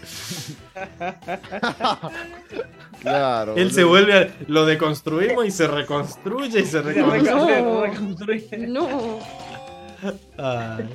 [3.02, 3.56] claro.
[3.58, 4.34] Él se vuelve a.
[4.48, 8.58] Lo deconstruimos y se reconstruye y se reconstruye.
[8.68, 8.88] No.
[8.88, 9.20] No.
[10.38, 10.88] Ay.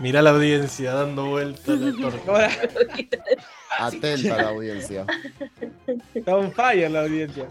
[0.00, 2.48] Mirá la audiencia dando vueltas la torta.
[3.78, 5.06] Atenta a la audiencia.
[6.14, 7.46] Está on fire la audiencia.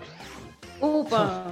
[0.82, 1.46] Upa.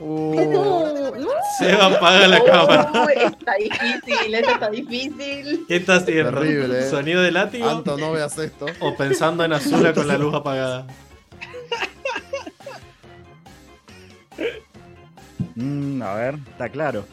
[0.00, 1.28] Uh, No, no.
[1.58, 2.92] se va a apagar la cámara.
[3.14, 5.64] Está difícil, esto está difícil.
[5.68, 6.40] ¿Qué está haciendo?
[6.40, 6.90] Terrible, eh.
[6.90, 7.68] ¿Sonido de látigo?
[7.68, 8.66] Anto, no veas esto.
[8.80, 10.86] ¿O pensando en Azula con la luz apagada?
[15.54, 17.04] Mm, a ver, está claro.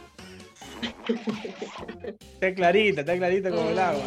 [2.33, 4.03] Está clarita, está clarita como el agua.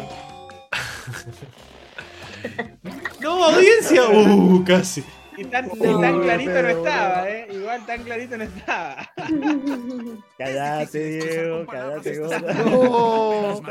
[3.21, 4.03] ¡No, audiencia!
[4.09, 5.03] ¡Uh, casi!
[5.37, 7.47] Y tan, y No, tan clarito no estaba, eh.
[7.51, 9.09] Igual tan clarito no estaba.
[10.37, 12.55] Callate, Diego, callate, gorda.
[12.67, 13.61] Oh,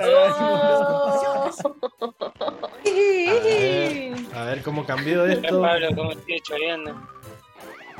[4.34, 5.60] A ver cómo cambió esto.
[5.60, 6.96] Pablo, cómo sigue choreando.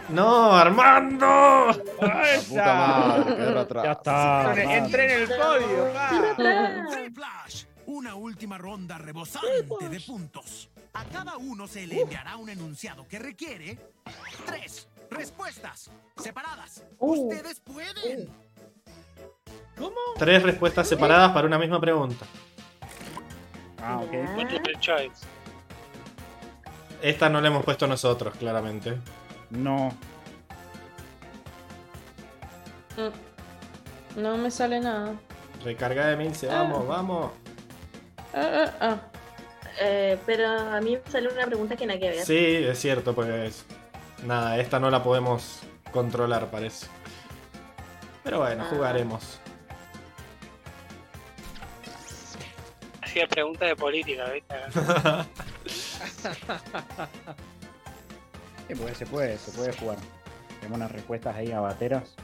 [0.09, 1.69] ¡No, Armando!
[2.49, 3.67] puta madre.
[3.85, 4.55] Ya está.
[4.55, 5.93] Entré- en el podio.
[7.15, 10.69] Flash, una última ronda rebosante de puntos.
[10.95, 13.79] A cada uno se le enviará un enunciado que requiere
[14.45, 16.83] tres respuestas separadas.
[16.99, 17.29] Uh.
[17.31, 18.29] Ustedes pueden.
[19.79, 19.97] ¿Cómo?
[20.19, 22.27] Tres respuestas separadas para una misma pregunta.
[23.83, 24.13] Ah, ok.
[24.37, 25.25] Multiple choice.
[27.01, 28.99] Esta no la hemos puesto nosotros, claramente.
[29.53, 29.93] No.
[34.17, 35.15] No me sale nada.
[35.65, 37.33] Recarga de Milce, vamos, vamos.
[38.35, 38.97] Ah, ah, ah.
[39.81, 42.25] Eh, pero a mí me salió una pregunta que nada que ver.
[42.25, 43.65] Sí, es cierto, pues.
[44.25, 45.61] Nada, esta no la podemos
[45.93, 46.87] controlar, parece.
[48.23, 48.69] Pero bueno, Ah.
[48.71, 49.39] jugaremos.
[53.03, 54.55] Hacía preguntas de política, ¿viste?
[58.69, 59.99] Sí, porque se puede, se puede jugar.
[60.61, 62.15] Tenemos unas respuestas ahí a bateras.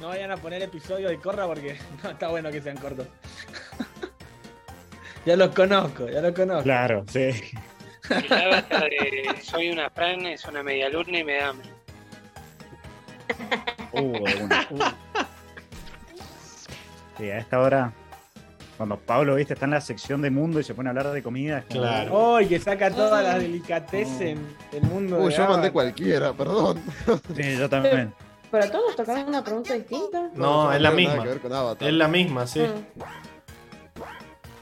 [0.00, 3.06] No vayan a poner episodio de Corra porque no está bueno que sean cortos.
[5.26, 6.62] ya los conozco, ya los conozco.
[6.62, 7.32] Claro, sí.
[8.08, 11.70] De soy una fran, es una media luna y me da hambre.
[13.92, 14.00] Uh.
[14.00, 14.84] Uh.
[17.18, 17.92] Sí, a esta hora,
[18.76, 21.22] cuando Pablo, viste, está en la sección de mundo y se pone a hablar de
[21.22, 21.58] comida.
[21.58, 22.36] es como- Claro.
[22.36, 25.18] ¡Ay, que saca todas las delicatessen del mundo!
[25.18, 26.80] Uy, de yo mandé cualquiera, perdón.
[27.34, 28.12] Sí, yo también.
[28.50, 30.30] ¿Pero a todos tocaron una pregunta distinta?
[30.34, 31.24] No, yo es la misma.
[31.80, 32.60] Es la misma, sí.
[32.60, 32.84] Mm.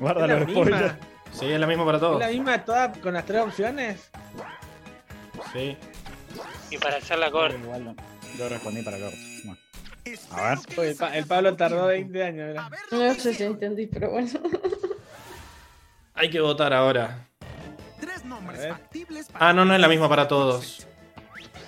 [0.01, 0.95] Guarda ¿Es la los spoilers.
[1.33, 2.21] Sí, es la misma para ¿Es todos.
[2.21, 4.11] la misma toda con las tres opciones?
[5.53, 5.77] Sí.
[6.71, 7.57] Y para hacerla corta.
[7.57, 7.97] Igual no.
[8.39, 9.17] Yo respondí para corto.
[9.45, 9.59] Bueno.
[10.31, 10.59] A ver.
[10.77, 12.71] Oye, el, Pa- el Pablo tardó 20 años, ¿verdad?
[12.91, 14.29] No sé si entendí, pero bueno.
[16.15, 17.27] Hay que votar ahora.
[18.01, 20.87] Tres nombres factibles para Ah, no, no es la misma para todos.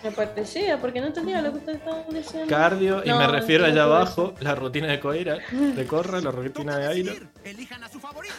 [0.04, 2.46] Me parecía, porque no entendía lo que ustedes estaban diciendo.
[2.48, 6.30] Cardio, y No, me refiero no allá abajo, la rutina de Coira, de Corra, la
[6.30, 7.12] rutina de Airo.
[7.42, 8.34] Elijan a su favorito.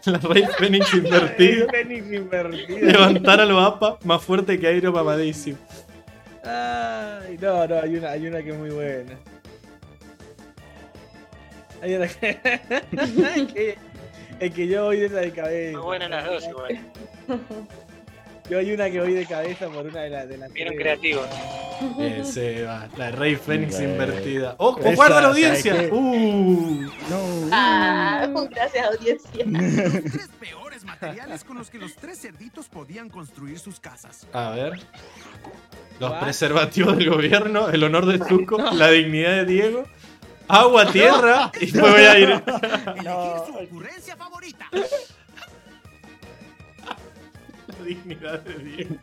[0.06, 2.78] la Rey Fénix invertida, Fénix invertido.
[2.78, 5.58] levantar al Bapa más fuerte que Airo mamadísimo.
[6.44, 9.12] Ay, no, no, hay una, hay una que es muy buena.
[11.82, 12.40] Hay una que.
[13.54, 13.78] que-
[14.40, 15.76] es que yo voy de esa de cabeza.
[15.76, 16.78] Muy buenas las dos igual.
[18.48, 21.26] Yo hay una que voy de cabeza por una de las de las Vieron creativos.
[21.98, 24.54] Ese va, la Rey Fénix invertida.
[24.58, 25.88] ¡Oh, Esa, guarda la ¿sabes audiencia!
[25.94, 26.82] ¡Uh!
[27.10, 27.48] No.
[27.52, 29.44] Ah, gracias audiencia.
[30.84, 34.26] Materiales con los que los tres cerditos podían construir sus casas.
[34.32, 34.80] A ver.
[35.98, 36.20] Los What?
[36.20, 39.84] preservativos del gobierno, el honor de Zuko, la dignidad de Diego,
[40.48, 42.30] agua, tierra, y me voy a ir.
[42.30, 44.68] Elegir su ocurrencia favorita.
[47.66, 48.96] La dignidad de Diego.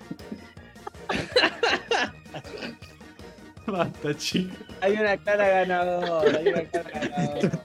[3.67, 4.57] Basta, chicos.
[4.81, 7.63] Hay una cara ganadora, hay una cara ganadora.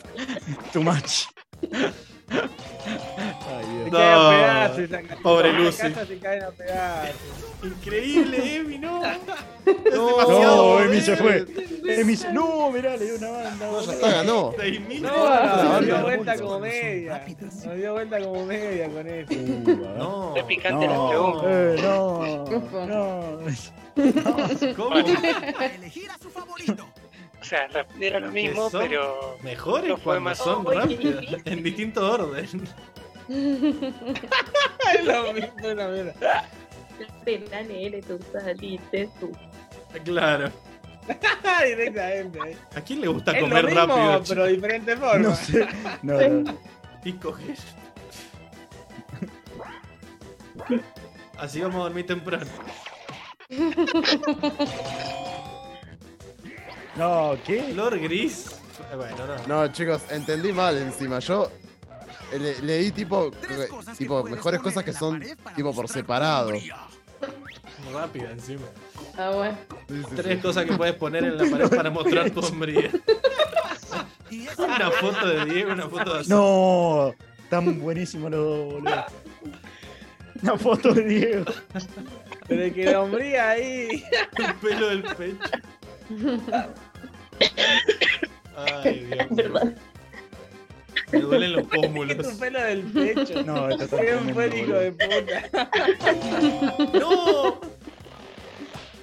[0.72, 1.28] Too much.
[2.32, 5.22] Se No, caen a pedazos esa casa.
[5.22, 5.82] pobre Lucy.
[6.06, 7.16] se caen a pedazos.
[7.62, 9.02] Increíble, Emi, no.
[9.92, 11.46] No, Emi se fue.
[11.86, 12.32] Emi se...
[12.32, 13.66] No, mirá, le dio una banda.
[13.70, 14.52] No, ya está, ganó.
[14.54, 17.24] 6.000 No, nos dio vuelta como media.
[17.64, 19.34] Nos dio vuelta como media con eso.
[19.98, 20.32] No.
[20.34, 21.46] Qué picante la No, pregunta.
[21.48, 24.74] eh, no, no.
[24.76, 24.96] ¿Cómo?
[25.76, 26.86] Elegir a su favorito.
[27.42, 27.66] O sea,
[28.00, 29.36] era lo mismo, son pero.
[29.42, 31.24] Mejores No fue cuando más- son rápidas.
[31.44, 32.46] En distinto orden.
[34.94, 35.76] Es lo mismo, es
[37.50, 39.32] la nene, tú saliste tú.
[40.04, 40.50] Claro.
[41.66, 42.56] Directamente.
[42.76, 44.22] ¿A quién le gusta Es lo comer mismo, rápido?
[44.28, 45.18] pero de diferente forma.
[45.28, 45.66] No sé.
[46.02, 46.58] No, no.
[47.04, 47.56] Y coger.
[51.38, 52.46] Así vamos a dormir temprano.
[56.96, 57.62] No, ¿qué?
[57.72, 58.46] Flor gris.
[58.92, 59.16] Eh, Bueno,
[59.48, 59.62] no.
[59.66, 61.18] No, chicos, entendí mal encima.
[61.20, 61.50] Yo
[62.32, 63.30] eh, le- leí tipo,
[63.98, 65.22] tipo mejores poner cosas que son
[65.56, 66.50] tipo por separado.
[67.92, 68.62] Rápida encima.
[69.16, 69.58] Ah, bueno.
[69.88, 70.42] Sí, sí, Tres sí.
[70.42, 72.90] cosas que puedes poner en la pared para mostrar tu hombría.
[74.30, 76.30] Y es Una foto de Diego, una foto de Azul.
[76.30, 79.04] No, están buenísimos los dos, boludo.
[80.42, 81.44] Una foto de Diego.
[82.48, 84.04] Pero que la hombría ahí.
[84.38, 85.50] El pelo del pecho.
[88.56, 89.30] Ay, Dios.
[89.30, 89.36] mío.
[89.36, 89.74] Perdón.
[91.10, 92.26] Me duelen los ¿Qué tu pómulos.
[92.38, 93.42] pelo del pecho?
[93.44, 93.96] No, esto está
[94.32, 94.80] buen hijo boludo.
[94.80, 95.50] de puta.
[96.98, 97.60] ¡No!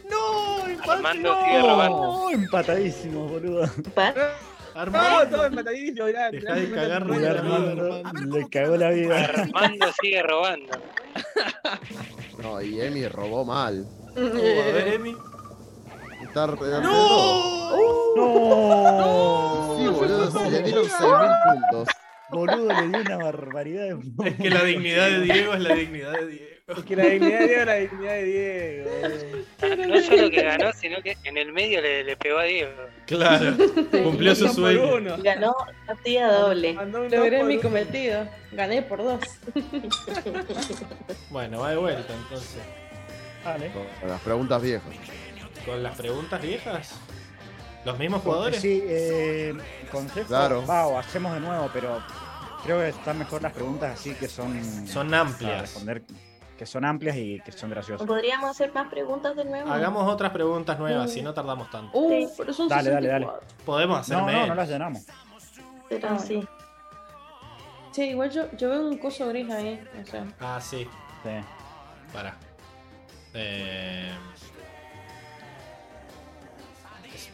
[0.10, 0.68] ¡No!
[0.68, 1.98] empate, Armando sigue robando.
[2.02, 3.70] No, empatadísimos, boludo.
[3.94, 5.36] Pa- No, Armando.
[5.38, 6.32] todo empatadísimo, mirá.
[6.32, 9.26] Deja de cagar Le, la Armando, le cagó la vida.
[9.26, 10.80] Armando sigue robando.
[12.42, 13.86] No, y Emi robó mal.
[14.16, 15.16] Oh, a ver, Emi.
[16.30, 17.70] Está re- ¡No!
[18.16, 21.88] No, Sí, boludo, se le dieron 6.000 puntos.
[22.32, 26.12] boludo, le dio una barbaridad de Es que la dignidad de Diego es la dignidad
[26.14, 26.46] de Diego.
[26.68, 28.90] Es que la dignidad de Diego es la dignidad de Diego.
[29.88, 32.72] No solo que ganó, sino que en el medio le, le pegó a Diego.
[33.08, 33.56] Claro.
[34.04, 34.96] Cumplió su sueño.
[34.98, 35.16] uno.
[35.24, 35.56] Ganó
[35.88, 36.74] partida doble.
[37.10, 38.28] Logré mi cometido.
[38.52, 39.20] Gané por dos.
[41.32, 42.58] Bueno, va de vuelta entonces.
[43.46, 43.72] Vale.
[44.06, 44.84] Las preguntas viejas.
[45.66, 46.94] Con las preguntas viejas.
[47.86, 48.60] ¿Los mismos jugadores?
[48.62, 49.56] Sí, eh,
[49.92, 50.28] consejo.
[50.28, 50.66] Claro.
[50.66, 52.02] Va, o hacemos de nuevo, pero
[52.64, 54.88] creo que están mejor las preguntas así que son.
[54.88, 55.62] Son para amplias.
[55.62, 56.04] responder,
[56.58, 58.06] que son amplias y que son graciosas.
[58.06, 59.72] ¿Podríamos hacer más preguntas de nuevo?
[59.72, 61.98] Hagamos otras preguntas nuevas, si no tardamos tanto.
[61.98, 63.26] Uh, pero son Dale, dale, dale.
[63.26, 63.66] 64.
[63.66, 64.48] Podemos hacer No, no, menos.
[64.50, 65.04] no las llenamos.
[65.88, 66.46] Pero Ah, sí.
[67.92, 69.82] Sí, igual yo, yo veo un coso gris ahí.
[70.02, 70.88] O sea, Ah, sí.
[71.24, 71.30] Sí.
[72.14, 72.36] Para.
[73.34, 74.12] Eh...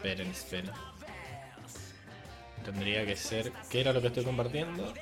[0.05, 0.71] Esperen, esperen.
[2.63, 3.51] Tendría que ser.
[3.71, 4.93] ¿Qué era lo que estoy compartiendo?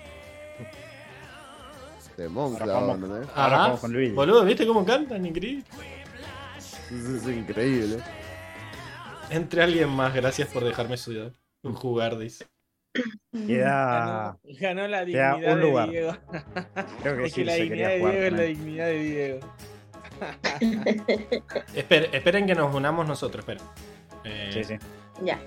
[2.15, 3.01] De Monk, Ahora la vamos.
[3.01, 3.27] banda, ¿eh?
[3.35, 4.13] Ahora con Luigi.
[4.13, 5.25] Boludo, ¿viste cómo cantan?
[5.25, 5.65] Increíble.
[6.57, 7.97] Es, increíble.
[9.29, 11.33] Entre alguien más, gracias por dejarme sudar.
[11.63, 12.45] Jugar, dice.
[13.33, 14.37] Queda.
[14.45, 15.89] Ganó, ganó la queda dignidad un de lugar.
[15.89, 16.17] Diego.
[17.01, 18.13] Creo que Es sí, que la dignidad quería de jugar.
[18.13, 19.39] Diego es la dignidad de Diego.
[21.75, 23.63] Esper- esperen que nos unamos nosotros, esperen.
[24.23, 24.75] Eh, Sí, sí.
[25.23, 25.39] Ya.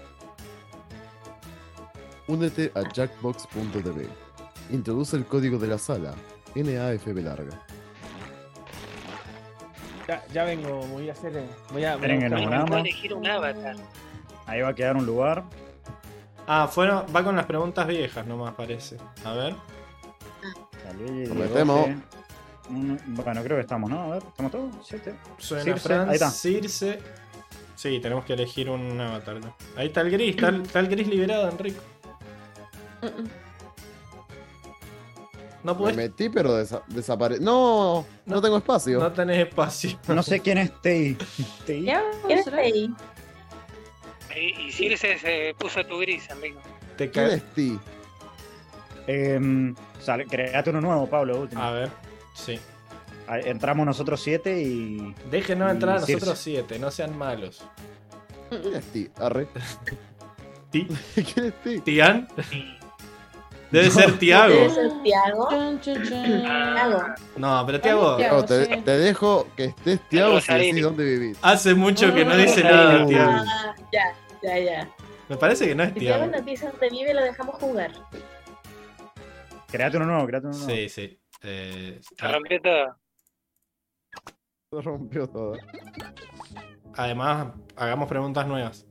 [2.29, 4.09] Únete a jackbox.tv.
[4.71, 6.15] Introduce el código de la sala.
[6.55, 7.61] NAFB larga.
[10.09, 11.37] Ya, ya vengo, voy a hacer.
[11.37, 11.97] eh, Voy a.
[11.97, 13.77] Voy a elegir un avatar.
[14.47, 15.45] Ahí va a quedar un lugar.
[16.47, 18.97] Ah, fueron, va con las preguntas viejas, nomás parece.
[19.25, 19.55] A ver.
[20.85, 21.81] Salí, Nos metemos.
[21.89, 21.97] 12.
[22.69, 24.01] Mm, Bueno, creo que estamos, ¿no?
[24.03, 24.75] A ver, ¿estamos todos?
[24.83, 25.15] ¿Siete?
[25.39, 26.31] Suena Circe, Fran, ahí está.
[26.31, 26.99] Circe.
[27.77, 29.39] Sí, tenemos que elegir un avatar.
[29.41, 29.55] ¿no?
[29.77, 31.81] Ahí está el gris, está el, está el gris liberado, Enrico.
[35.63, 35.97] No Me puedes.
[35.97, 37.45] metí, pero desa desapareció.
[37.45, 39.01] No, no tengo espacio.
[39.01, 39.99] No tenés espacio.
[40.09, 40.71] No sé quién es.
[41.67, 42.91] Ya, ¿Quién está ahí?
[44.37, 46.61] Y, Circe se puso tu gris, Enrico.
[46.97, 47.79] Te ¿Quién es Ti?
[49.07, 51.41] Eh, sale, create uno nuevo, Pablo.
[51.41, 51.63] último.
[51.63, 51.91] A ver.
[52.35, 52.59] Sí.
[53.29, 55.15] Entramos nosotros siete y.
[55.31, 57.65] Déjenos entrar a nosotros siete, no sean malos.
[58.51, 59.11] ¿Quién es Ti?
[59.21, 59.49] Arre.
[60.71, 61.81] Ti- ¿Quién es Ti?
[61.81, 62.29] ¿Tian?
[63.71, 64.55] Debe ser Tiago.
[64.55, 65.49] Debe ser Tiago.
[65.49, 67.03] Tiago.
[67.37, 68.17] No, pero Tiago.
[68.17, 68.45] Tiago.
[68.45, 71.39] Tiago, te, dejo que estés Tiago si decís dónde vivís.
[71.43, 73.09] Hace mucho que no dice nada, Uh.
[73.09, 73.33] Tiago.
[73.33, 74.91] Ah, ya, ya, ya.
[75.29, 76.37] Me parece que no es Si Tiago Tiago.
[76.37, 77.91] nos dice dónde vive, lo dejamos jugar.
[79.67, 80.73] Create uno nuevo, create uno nuevo.
[80.73, 81.19] Sí, sí.
[81.43, 82.97] Eh, Se rompió todo.
[84.71, 85.55] Se rompió todo.
[86.95, 88.87] además, hagamos preguntas nuevas.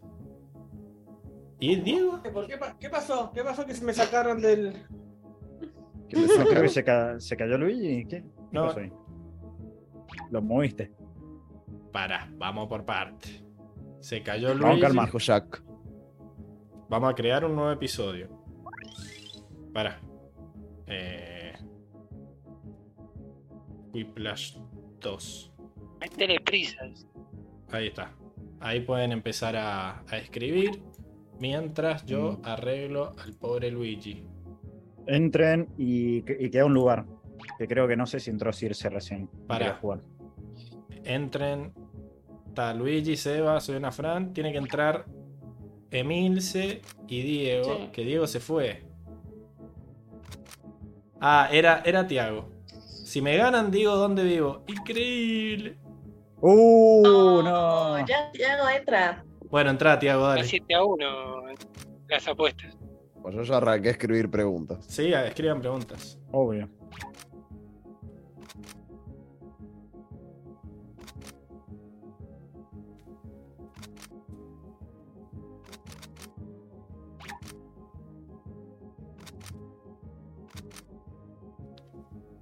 [1.59, 2.21] ¿Y Diego?
[2.33, 3.31] ¿Por qué, pa- qué pasó?
[3.33, 4.73] ¿Qué pasó que se me sacaron del.
[6.09, 6.63] ¿Qué te No, creo sacaron?
[6.63, 8.05] que se, ca- se cayó Luigi.
[8.05, 8.67] ¿Qué, ¿Qué No.
[8.67, 8.91] pasó ahí?
[10.31, 10.93] Lo moviste.
[11.91, 13.43] Para, vamos por parte.
[13.99, 14.81] Se cayó Vamos, Luigi.
[14.81, 15.05] calma.
[15.05, 15.63] Dijo Jack.
[16.89, 18.29] Vamos a crear un nuevo episodio.
[19.73, 19.99] Para.
[20.87, 21.53] Eh...
[23.93, 24.57] Whiplash
[24.99, 25.53] 2.
[26.05, 27.07] Métele prisas.
[27.71, 28.11] Ahí está.
[28.59, 30.81] Ahí pueden empezar a, a escribir.
[31.39, 32.45] Mientras yo Mm.
[32.45, 34.23] arreglo al pobre Luigi.
[35.07, 37.05] Entren y, y queda un lugar.
[37.57, 39.27] Que creo que no sé si entró Circe recién.
[39.49, 40.01] Quería jugar.
[41.03, 41.73] Entren.
[42.47, 44.33] Está Luigi, Seba, soy una Fran.
[44.33, 45.05] Tiene que entrar
[45.91, 47.77] Emilce y Diego.
[47.77, 47.89] Sí.
[47.91, 48.83] Que Diego se fue.
[51.19, 52.49] Ah, era, era Tiago.
[53.03, 54.63] Si me ganan, digo dónde vivo.
[54.67, 55.77] Increíble.
[56.47, 57.41] ¡Uh!
[57.43, 58.05] No.
[58.05, 59.25] Ya, ya no entra.
[59.49, 60.43] Bueno, entra, Tiago, Va dale.
[60.43, 61.05] 7 a 1
[62.07, 62.77] las apuestas.
[63.21, 64.85] Pues yo ya arranqué a escribir preguntas.
[64.87, 66.19] Sí, escriban preguntas.
[66.31, 66.69] Obvio.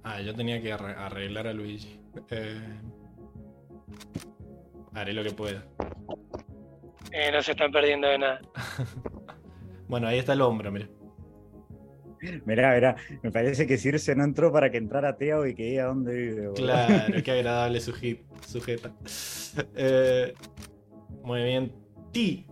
[0.02, 1.98] Ah, yo tenía que arre- arreglar a Luigi.
[2.30, 2.80] Eh,
[4.94, 5.64] haré lo que pueda.
[7.12, 8.40] Eh, no se están perdiendo de nada.
[9.86, 10.88] Bueno, ahí está el hombro, mira.
[12.46, 12.96] Mirá, mirá.
[13.22, 16.48] Me parece que Circe no entró para que entrara Teo y que diga dónde vive.
[16.48, 16.54] boludo.
[16.54, 18.92] Claro, qué agradable suji- sujeta.
[19.76, 20.32] Eh,
[21.22, 21.72] muy bien.
[22.12, 22.46] Ti.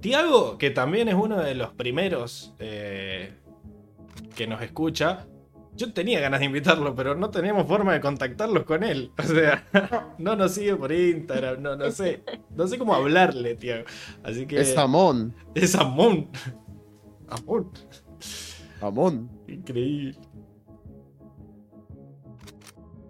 [0.00, 3.34] Tiago, que también es uno de los primeros eh,
[4.34, 5.26] que nos escucha.
[5.80, 9.12] Yo tenía ganas de invitarlo, pero no teníamos forma de contactarlos con él.
[9.18, 9.66] O sea,
[10.18, 12.22] no nos sigue por Instagram, no, no sé.
[12.54, 13.86] No sé cómo hablarle, Tiago.
[14.22, 14.60] Así que.
[14.60, 15.34] Es Amón.
[15.54, 16.28] Es Amón.
[17.28, 17.70] Amón.
[18.82, 19.30] Amón.
[19.48, 20.18] Increíble.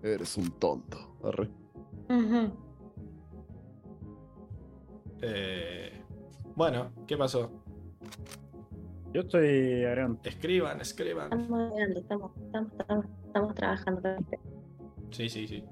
[0.04, 1.16] Eres un tonto.
[1.24, 1.50] Arre.
[2.08, 2.52] Ujú.
[5.22, 6.04] Eh,
[6.54, 7.50] bueno, ¿qué pasó?
[9.12, 10.20] Yo estoy agregando.
[10.24, 11.32] Escriban, escriban.
[11.32, 12.32] Estamos estamos,
[12.78, 14.02] estamos, estamos trabajando.
[15.10, 15.64] Sí, sí, sí.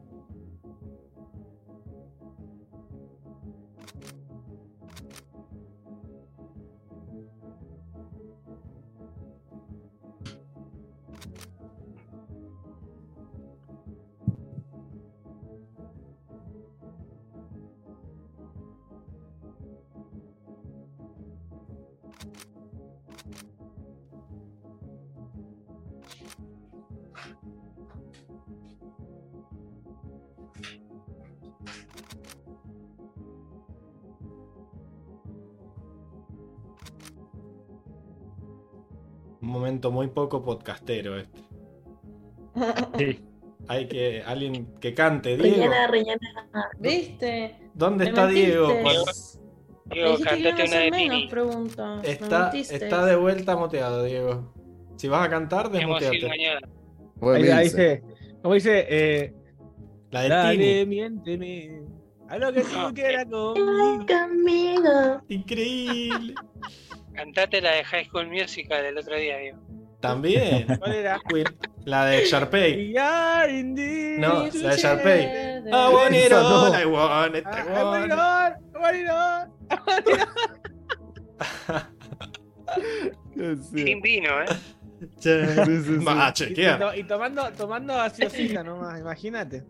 [39.48, 41.40] Un momento muy poco podcastero este.
[42.98, 43.24] Sí.
[43.68, 44.22] Hay que.
[44.22, 45.56] Alguien que cante, Diego.
[45.56, 46.70] Rellena, rellena.
[46.78, 47.56] ¿Viste?
[47.72, 48.68] ¿Dónde Me está Diego?
[48.68, 49.38] mentiste.
[49.86, 51.32] Me Diego, que iban cantate una de menos
[52.02, 54.52] me Está, está de vuelta muteado, Diego.
[54.96, 56.30] Si vas a cantar, desmuteate.
[57.22, 58.02] Ahí, ahí dice,
[58.42, 59.34] como dice, eh,
[60.10, 60.86] La de dale, Tini.
[60.86, 61.80] miénteme.
[62.28, 64.04] A lo que tú No, quieras conmigo.
[64.06, 65.22] Conmigo.
[65.28, 66.34] Increíble.
[67.18, 69.58] Cantate la de High School Musical del otro día, Diego.
[70.00, 70.66] También.
[70.78, 71.20] ¿Cuál era?
[71.84, 72.92] La de Sharpay.
[74.20, 75.22] No, la de Sharpay.
[75.66, 76.78] I Ah, want it all, no.
[76.78, 78.12] I want it, I Ah, want it.
[78.12, 80.38] I want it all, I want it all.
[83.74, 84.46] Sin vino, ¿eh?
[85.20, 86.54] Che, Sí, sí, sí.
[86.94, 89.64] Y, y tomando, tomando gaseosita nomás, imagínate.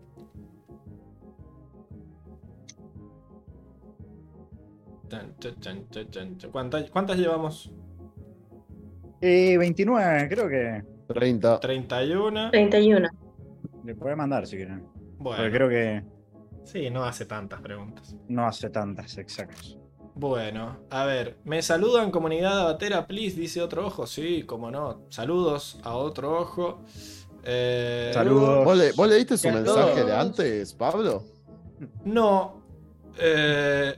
[6.51, 7.71] ¿Cuántas, ¿Cuántas llevamos?
[9.21, 11.59] Eh, 29, creo que 30.
[11.59, 12.51] 31.
[12.51, 13.09] 31.
[13.83, 14.81] le puede mandar si quieren.
[14.81, 16.03] Porque Bueno, creo que
[16.63, 18.15] sí, no hace tantas preguntas.
[18.27, 19.75] no hace tantas exactas.
[20.15, 24.05] Bueno, a ver, me saludan comunidad abatera, please, dice otro ojo.
[24.05, 25.03] Sí, como no.
[25.09, 26.81] Saludos a otro ojo.
[27.43, 28.65] Eh, Saludos.
[28.65, 31.23] ¿Vos, le- vos leíste su mensaje de antes, Pablo?
[32.03, 32.61] No.
[33.17, 33.97] Eh,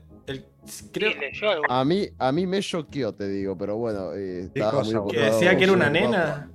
[0.91, 1.63] creo Sí, leyó algo.
[1.69, 5.55] A mí, a mí me choqueó, te digo, pero bueno, eh, estaba muy que decía
[5.57, 6.51] que era una nena.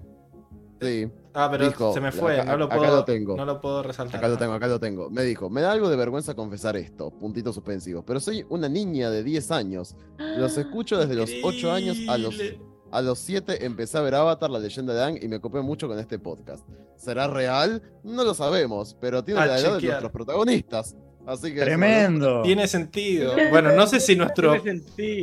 [0.81, 2.41] Sí, Ah, pero Dijo, se me fue.
[2.41, 3.36] acá- no, lo acá puedo, lo tengo.
[3.36, 4.17] no lo puedo resaltar.
[4.17, 5.11] acá lo tengo, acá lo tengo.
[5.11, 9.11] Me dijo, me da algo de vergüenza confesar esto, puntitos suspensivos, pero soy una niña
[9.11, 9.97] de 10 años.
[10.39, 12.35] Los escucho desde los 8 años a los,
[12.91, 15.89] a los 7 empecé a ver Avatar, la leyenda de Aang, y me copé mucho
[15.89, 16.67] con este podcast.
[16.97, 17.83] ¿Será real?
[18.03, 20.97] No lo sabemos, pero tiene A la edad de nuestros protagonistas.
[21.26, 22.42] Así que Tremendo.
[22.42, 23.34] Tiene sentido.
[23.50, 24.55] Bueno, no sé si nuestro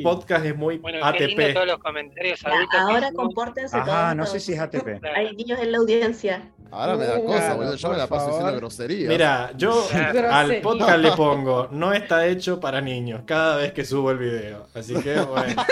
[0.03, 1.53] podcast es muy Bueno, qué lindo ATP.
[1.53, 2.79] todos los comentarios Ya, adultos.
[2.79, 4.15] ahora compórtense Ajá, todos.
[4.17, 5.01] no sé si es ATP.
[5.15, 6.49] Hay niños en la audiencia.
[6.71, 7.75] Ahora me da cosa, Claro, boludo.
[7.75, 8.59] Yo me la paso diciendo favor.
[8.59, 9.09] groserías.
[9.09, 10.61] Mira, yo al Grosería.
[10.63, 14.65] podcast le pongo, no está hecho para niños, cada vez que subo el video.
[14.73, 15.63] Así que, bueno,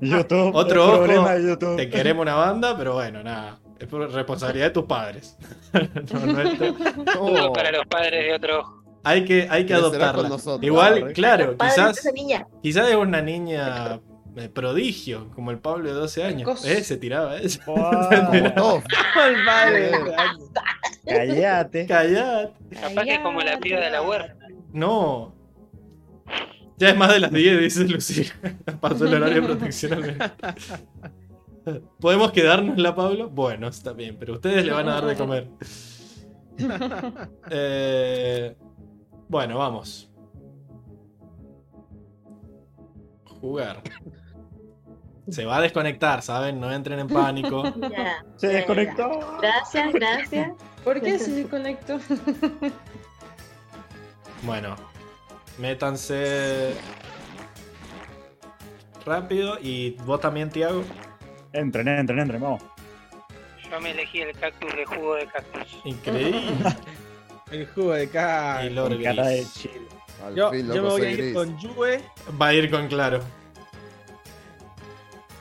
[0.00, 0.54] YouTube.
[0.54, 1.76] Otro ojo, problema de YouTube.
[1.76, 3.58] te queremos una banda, pero bueno, nada.
[3.78, 5.36] Es por responsabilidad de tus padres.
[5.72, 8.77] No, no es tu- Todo para los padres de otro ojo.
[9.08, 10.12] Hay que, hay que adoptarla.
[10.12, 11.12] con nosotros, Igual, ¿eh?
[11.14, 12.46] claro, quizás, esa niña.
[12.62, 14.00] quizás es una niña
[14.36, 16.62] eh, prodigio, como el Pablo de 12 años.
[16.66, 17.58] Eh, se tiraba eso.
[17.66, 17.80] Wow.
[18.60, 18.82] Oh,
[19.26, 19.92] El padre.
[21.06, 21.86] Callate.
[21.86, 22.52] Callate.
[22.78, 24.36] Capaz que es como la piba de la huerta.
[24.74, 25.34] No.
[26.76, 28.26] Ya es más de las 10, dice Lucía.
[28.80, 30.30] Pasó el horario de protección al menos.
[31.98, 33.30] ¿Podemos quedárnosla, Pablo?
[33.30, 35.48] Bueno, está bien, pero ustedes le van a dar de comer.
[37.50, 38.54] Eh,
[39.28, 40.10] bueno, vamos.
[43.40, 43.82] Jugar.
[45.28, 46.58] Se va a desconectar, ¿saben?
[46.58, 47.62] No entren en pánico.
[47.90, 48.58] Ya, Se ya, ya.
[48.58, 49.38] desconectó.
[49.40, 50.52] Gracias, gracias.
[50.84, 51.98] ¿Por qué se desconectó?
[54.44, 54.76] Bueno,
[55.58, 56.72] métanse
[59.04, 60.84] rápido y vos también, Tiago.
[61.52, 62.62] Entren, entren, entren, vamos.
[63.68, 65.80] Yo me elegí el cactus de jugo de cactus.
[65.84, 66.40] Increíble.
[67.50, 68.06] El jugo de
[68.70, 69.80] Lord Con cara de chile.
[70.24, 71.34] al Yo, fin, yo me voy a ir gris.
[71.34, 72.02] con Yue.
[72.40, 73.20] Va a ir con claro.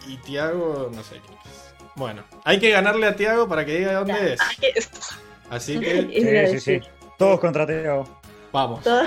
[0.08, 1.74] Y Tiago, no sé qué es.
[1.96, 4.40] Bueno, hay que ganarle a Tiago para que diga dónde es.
[5.50, 6.88] Así que Sí, sí, sí.
[7.18, 8.20] Todos contra Teo.
[8.52, 8.84] vamos.
[8.84, 9.04] Todo-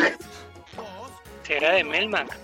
[1.47, 2.37] ¿Será de Melmac?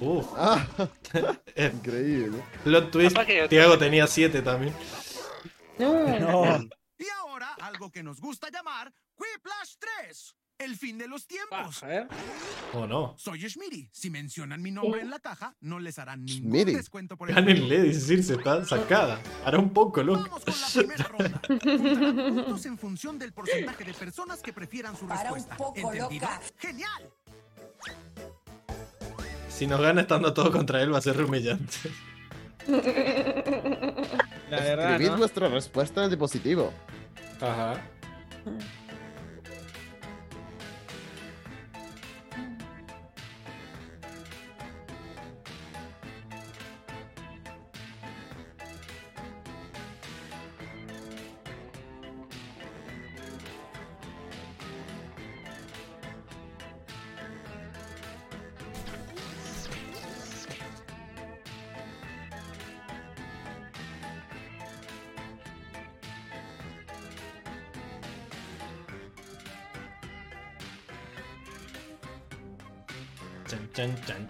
[0.00, 0.66] Uf, Ah,
[1.54, 2.42] eh, increíble.
[2.64, 3.16] plot twist.
[3.48, 4.74] Tiago tenía 7 también.
[5.78, 6.18] No.
[6.18, 6.68] No.
[6.98, 9.74] Y ahora, algo que nos gusta llamar Quiplash
[10.08, 10.36] 3.
[10.56, 11.82] El fin de los tiempos.
[11.82, 12.08] A ver.
[12.74, 13.14] ¿O no?
[13.18, 13.88] Soy Schmiri.
[13.92, 16.74] Si mencionan mi nombre en la caja, no les harán ningún Schmiri.
[16.74, 19.20] descuento por el Gánenle, dice se está sacada.
[19.44, 20.22] Hará un poco, loco.
[20.22, 21.42] Vamos con la primera ronda.
[22.44, 25.56] Puntos en función del porcentaje de personas que prefieran su respuesta.
[25.74, 26.28] ¿Entendido?
[26.56, 27.10] ¡Genial!
[29.48, 31.76] Si nos gana estando todo contra él va a ser humillante.
[32.66, 35.18] La verdad, Escribid ¿no?
[35.18, 36.72] vuestra respuesta en el dispositivo.
[37.40, 37.82] Ajá.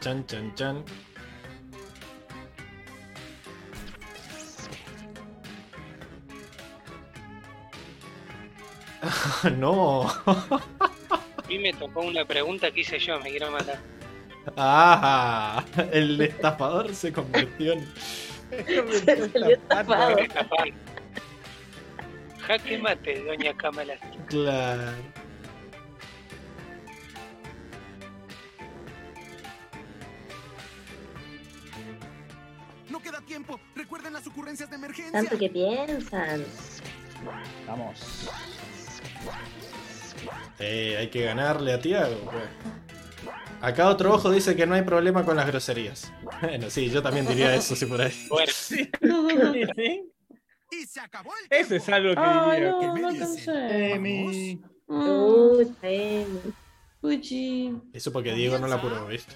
[0.05, 0.84] Chan, chan, chan,
[9.57, 10.02] no.
[10.02, 10.62] A
[11.49, 13.78] mí me tocó una pregunta que hice yo, me quiero matar.
[14.58, 17.89] Ah, el estafador se convirtió en.
[17.97, 19.58] Se.
[22.41, 23.94] Jaque mate, doña Kamala.
[24.28, 24.92] Claro.
[33.34, 33.58] Tiempo.
[33.74, 35.12] Recuerden las ocurrencias de emergencia.
[35.12, 36.44] Tanto que piensan.
[37.66, 38.28] Vamos.
[40.60, 42.16] Eh, hay que ganarle a Tiago.
[42.30, 42.44] pues.
[43.60, 46.12] Acá otro ojo dice que no hay problema con las groserías.
[46.42, 48.14] Bueno, sí, yo también diría eso si por ahí.
[48.28, 48.90] Bueno, Sí.
[50.70, 52.70] Y se acabó el Eso es algo que Ay, diría.
[52.72, 53.70] no, ¿Qué me no dicen?
[53.70, 54.60] Emi.
[54.86, 56.54] Mm, Uy, Emi.
[57.92, 59.34] Eso porque Diego no la apuró, ¿viste?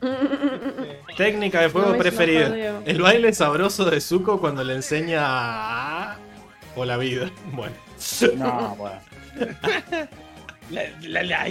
[1.16, 2.80] Técnica de fuego No me hizo preferida.
[2.84, 6.16] El baile sabroso de Zuko cuando le enseña a...
[6.76, 7.30] o la vida.
[7.52, 7.74] Bueno,
[8.36, 9.00] No, bueno.
[10.70, 11.46] La, la, la-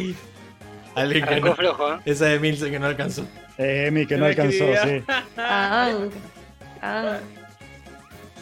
[0.95, 1.55] alguien que no...
[1.55, 1.97] flojo, ¿eh?
[2.05, 3.23] Esa de Milce que no alcanzó.
[3.57, 5.03] Eh, Emi, que no La alcanzó, sí.
[5.35, 5.91] Ah,
[6.83, 7.17] ah.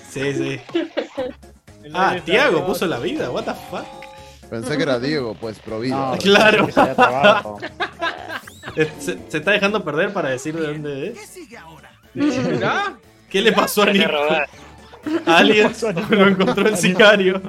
[0.10, 0.62] Sí, sí.
[1.84, 3.86] el Ah, Tiago puso la vida, what the fuck.
[4.50, 5.96] Pensé que era Diego, pues, pro vida.
[5.96, 6.68] No, Claro.
[8.76, 11.30] que se Se, está dejando perder para decir de dónde ¿Qué es.
[11.30, 11.92] sigue ahora?
[13.30, 14.12] ¿Qué le pasó a Nico?
[15.26, 15.72] Alguien
[16.10, 17.42] lo encontró el sicario.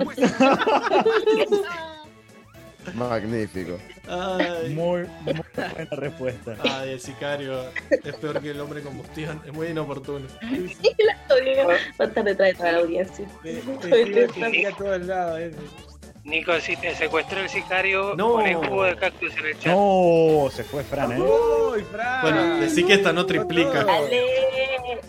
[2.95, 3.79] Magnífico.
[4.09, 6.57] Ay, Muy, muy buena respuesta.
[6.63, 7.61] ay, el sicario
[7.91, 9.43] es peor que el hombre combustión.
[9.45, 10.27] Es muy inoportuno.
[10.41, 11.67] La odio.
[11.67, 13.27] Va a estar detrás de toda la audiencia.
[13.43, 13.63] Ese.
[16.27, 18.33] Nico, si te secuestró el sicario, No.
[18.33, 19.73] poné jugo de cactus en el chat.
[19.73, 21.21] No, se fue Fran, ¿eh?
[21.21, 22.21] Uy, Fran.
[22.23, 23.85] Bueno, decí que esta no triplica.
[23.85, 25.01] Dale.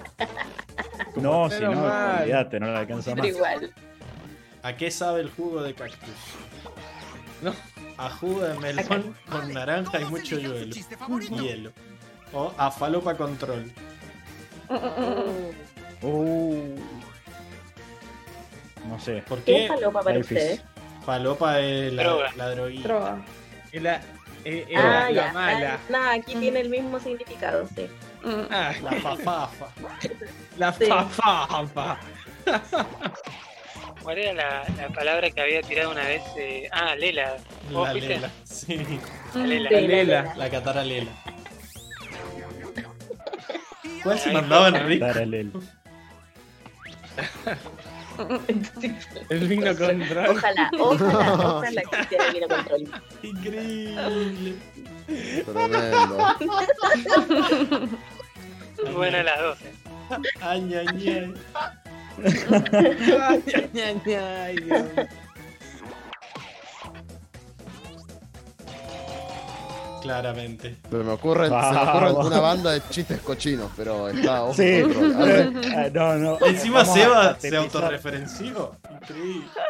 [1.16, 1.72] No, si no,
[2.22, 3.36] olvídate, no la alcanza Pero más.
[3.36, 3.74] igual.
[4.62, 6.10] ¿A qué sabe el jugo de cactus?
[7.42, 7.54] No.
[7.98, 10.66] A jugo de melón con naranja y mucho hielo.
[11.42, 11.72] Hielo.
[12.32, 13.72] O a falopa control.
[16.04, 16.76] Uh.
[18.88, 19.24] No sé.
[19.28, 19.64] ¿Por ¿Qué qué?
[19.64, 20.62] es falopa para ustedes?
[21.08, 22.32] Falopa es la, Droga.
[22.36, 22.88] la droguita.
[22.90, 23.18] Droga.
[23.72, 23.96] Es la,
[24.44, 25.32] eh, es Ah, la, ya.
[25.32, 25.80] mala.
[25.88, 27.88] Nada, aquí tiene el mismo significado, sí.
[28.26, 28.42] Mm.
[28.52, 29.68] Ah, La fafafa.
[30.58, 30.86] la Sí.
[30.88, 31.98] fafafa.
[34.04, 36.22] ¿Cuál era la, la palabra que había tirado una vez?
[36.38, 37.38] eh, Ah, Lela.
[37.72, 38.10] ¿Vos La fuiste?
[38.16, 38.30] lela.
[38.44, 39.00] Sí.
[39.34, 39.70] La Lela.
[39.70, 40.22] Sí, la Lela.
[40.22, 40.36] lela.
[40.36, 41.12] La catara lela.
[44.04, 45.06] ¿Cuál se mandaban rico?
[49.30, 50.30] El vino control.
[50.30, 52.84] Ojalá, ojalá, ojalá que hiciera vino control.
[53.24, 54.56] Increíble.
[55.46, 56.18] Tremendo.
[58.94, 59.62] Buena las dos.
[59.62, 59.74] eh.
[60.42, 61.34] Ay, ay, ay.
[62.24, 65.08] Ay, ay, ay, ay,
[70.08, 70.78] Claramente.
[70.90, 74.64] Se me ocurre, se me ocurre una banda de chistes cochinos, pero está ojo Sí,
[74.64, 75.52] ver.
[75.76, 76.46] Ah, no, no.
[76.46, 78.76] Encima Vamos Seba se autorreferenció.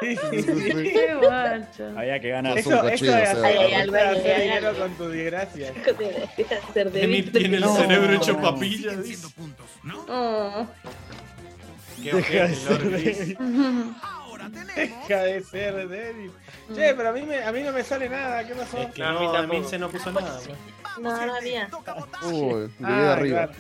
[0.02, 0.84] Increíble.
[0.94, 1.98] Qué guacho.
[1.98, 2.58] Había que ganar.
[2.58, 3.32] Eso, un eso cochino, es Seba.
[3.32, 5.74] hacer, Ay, ay, algo, hacer ay, ay, dinero con tu desgracia.
[6.74, 7.76] Tiene el No.
[7.76, 8.42] cerebro hecho No.
[8.42, 8.92] papilla.
[10.10, 10.68] Oh.
[12.04, 13.96] Qué Deja de ojete, ser Lord.
[14.40, 16.32] Ahora tenemos Deja de ser débil.
[16.74, 18.46] Che, pero a mí, me, a mí no me sale nada.
[18.46, 18.78] ¿Qué pasó?
[18.78, 19.60] Es que No, a mí no, a tampoco.
[19.62, 20.40] mí se no puso nada.
[20.46, 20.58] pues.
[21.00, 21.70] No, no había.
[22.24, 23.38] Uy, llegué Ah, arriba.
[23.48, 23.52] claro.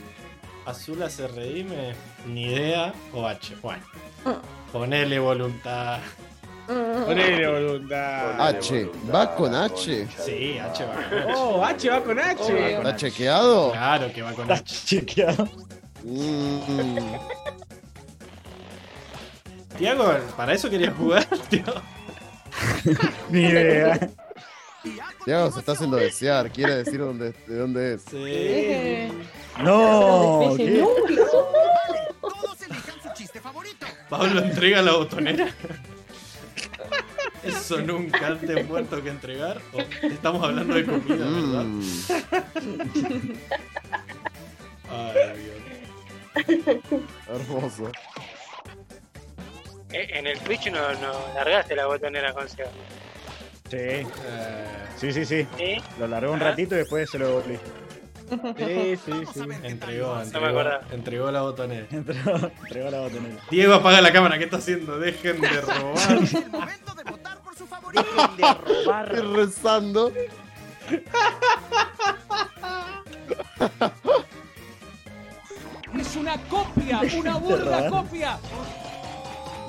[0.65, 1.93] Azul hace reírme,
[2.25, 3.55] ni idea o H.
[3.61, 3.83] Bueno,
[4.73, 5.99] ponele voluntad.
[6.67, 8.41] Ponele voluntad.
[8.49, 10.05] H, ¿va con H?
[10.25, 11.33] Sí, H va con H.
[11.33, 12.73] Oh, H va con H.
[12.77, 13.71] ¿Está chequeado?
[13.71, 14.85] Claro que va con Está H.
[14.85, 15.47] chequeado.
[16.03, 17.15] Mm,
[19.77, 21.63] Tiago, ¿para eso querías jugar, tío?
[23.29, 24.09] Ni idea.
[25.25, 28.01] Tiago se está haciendo desear, quiere decir dónde, de dónde es.
[28.09, 29.09] Sí.
[29.61, 30.53] No.
[30.55, 30.83] ¿qué?
[32.21, 33.85] todos elijan su chiste favorito.
[34.09, 35.49] Pablo entrega la botonera.
[37.43, 39.61] Eso nunca antes muerto que entregar.
[39.73, 41.63] O estamos hablando de comida, ¿verdad?
[41.63, 41.83] Mm,
[44.89, 45.13] Ay,
[46.45, 47.03] Dios.
[47.27, 47.91] hermoso.
[49.91, 52.69] Eh, En el Twitch no, no largaste la botonera con Seba.
[53.69, 54.05] Sí, Eh,
[54.97, 55.47] sí, sí, sí.
[55.57, 55.77] ¿Sí?
[55.99, 57.57] Lo largó un ratito y después se lo volví.
[58.57, 59.39] Sí, sí, sí.
[59.63, 61.85] entregó, entregó, entregó la botonera.
[61.91, 62.31] Entregó,
[62.63, 63.35] entregó la botonera.
[63.49, 64.37] Diego, apaga la cámara.
[64.37, 64.99] ¿Qué está haciendo?
[64.99, 66.17] Dejen de robar.
[66.23, 68.05] Es el momento de votar por su favorito.
[68.37, 70.11] Estoy rezando.
[75.97, 78.37] Es una copia, una burda copia.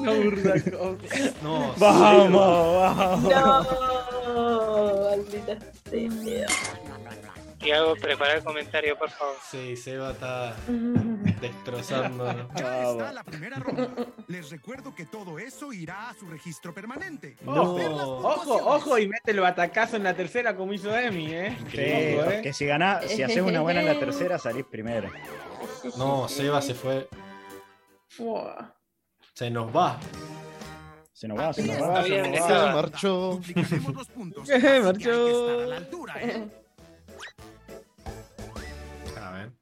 [0.01, 0.99] No.
[1.43, 3.33] No, Vamos, vamos.
[4.35, 5.59] No, maldita
[5.91, 6.47] sea.
[7.59, 9.35] Tiago, prepara el comentario, por favor.
[9.51, 10.55] Sí, Seba está
[11.41, 12.25] destrozando.
[12.55, 13.89] Ya está la primera ronda.
[14.29, 17.37] Les recuerdo que todo eso irá a su registro permanente.
[17.43, 17.63] No.
[17.75, 21.59] Ojo, ojo y mete el batacazo en la tercera como hizo Emi, eh.
[21.73, 22.41] Sí, Ojo, eh.
[22.43, 25.11] que si ganás, si haces una buena en la tercera, salís primero.
[25.97, 27.09] No, Seba se fue.
[28.17, 28.71] Buah.
[29.39, 30.01] Se nos va.
[31.13, 32.03] Se nos va, se nos va.
[32.03, 32.73] se nos va.
[32.73, 33.41] Marchó.
[33.95, 34.49] Los puntos.
[34.83, 35.61] Marchó.
[35.63, 36.49] a la altura, ¿eh?
[39.17, 39.53] A ver.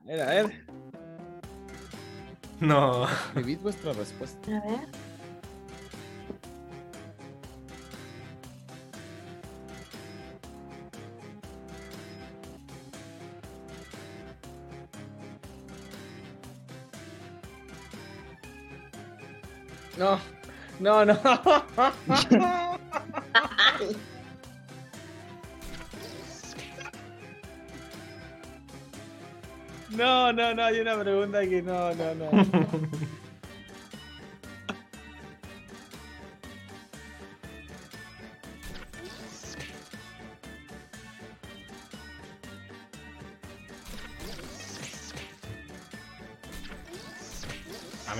[0.00, 0.66] A ver, a ver.
[2.60, 3.08] No.
[3.08, 4.50] Escribid vuestra respuesta.
[4.50, 5.05] A ver.
[19.96, 20.20] No,
[20.78, 21.18] no, no.
[29.90, 32.30] No, no, no, hay una pregunta que no, no, no.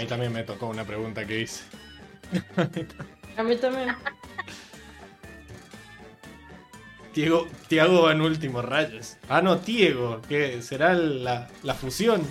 [0.07, 1.65] mí también me tocó una pregunta que hice.
[3.36, 3.89] A mí también.
[7.12, 9.17] Tiago, Tiago va en último, rayos.
[9.28, 12.23] Ah, no, Tiago, que será la, la fusión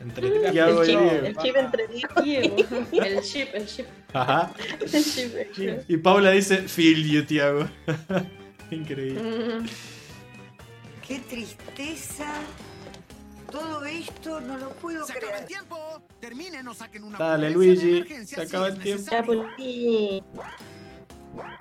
[0.00, 1.10] Entre Tiago y Diego.
[1.10, 2.22] El chip entre Diego.
[2.22, 2.56] Diego.
[2.92, 3.86] El chip, el chip.
[4.12, 4.52] Ajá.
[4.80, 5.34] El chip.
[5.88, 7.68] Y Paula dice, feel you, Tiago.
[8.70, 9.22] Increíble.
[9.22, 9.66] Mm.
[11.06, 12.42] Qué tristeza.
[13.52, 15.42] Todo esto no lo puedo ¡Se acaba creer.
[15.42, 16.02] el tiempo!
[16.18, 18.24] Terminen o saquen una Dale, Luigi.
[18.24, 19.10] Se acaba el tiempo.
[19.26, 20.22] Pues.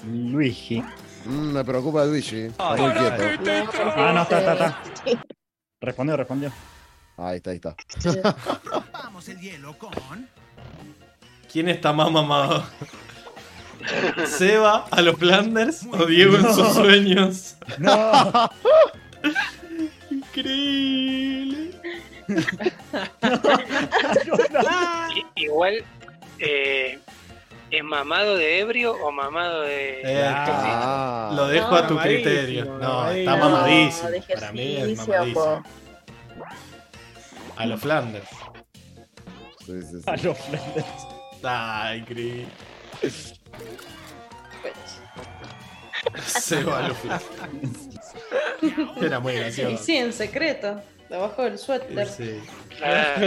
[0.05, 0.81] Luigi.
[1.25, 2.43] Mm, me preocupa Luigi.
[2.45, 3.23] Está muy quieto.
[3.95, 4.83] Ah, no, está, está, está.
[5.81, 6.51] Respondió, respondió.
[7.17, 7.75] Ahí está, ahí está.
[8.63, 9.91] Rompamos el hielo con...
[11.51, 12.63] ¿Quién está más mamado?
[14.25, 17.57] ¿Seba a los Flanders o Diego en sus sueños?
[17.79, 18.49] No.
[20.11, 21.60] Increíble.
[25.35, 25.83] Igual,
[26.39, 26.99] eh,
[27.69, 30.01] ¿es mamado de ebrio o mamado de.?
[30.01, 31.31] Eh, Ah.
[31.35, 32.65] Lo dejo a tu criterio.
[32.65, 34.09] No, está No, mamadísimo.
[34.33, 35.33] Para mí es mamadísimo.
[35.33, 35.63] po.
[37.57, 38.27] A los Flanders.
[39.65, 40.03] Sí, sí, sí.
[40.07, 40.85] A los Flanders.
[41.43, 42.47] Ah, increíble.
[46.25, 47.89] Seba a los Flanders.
[49.01, 49.83] Era muy Y gracioso.
[49.83, 50.81] sí, en secreto.
[51.11, 52.07] Debajo del suéter.
[52.07, 52.39] Sí.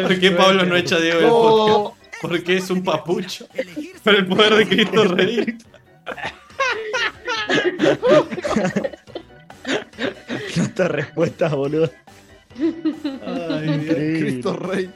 [0.03, 2.23] ¿Por qué Pablo no echa a Diego del podcast?
[2.23, 3.47] Porque es un papucho.
[4.03, 5.59] Por el poder de Cristo Rey.
[10.57, 11.91] Estas respuestas, boludo.
[12.59, 14.19] Ay, Increíble.
[14.19, 14.91] Cristo Rey.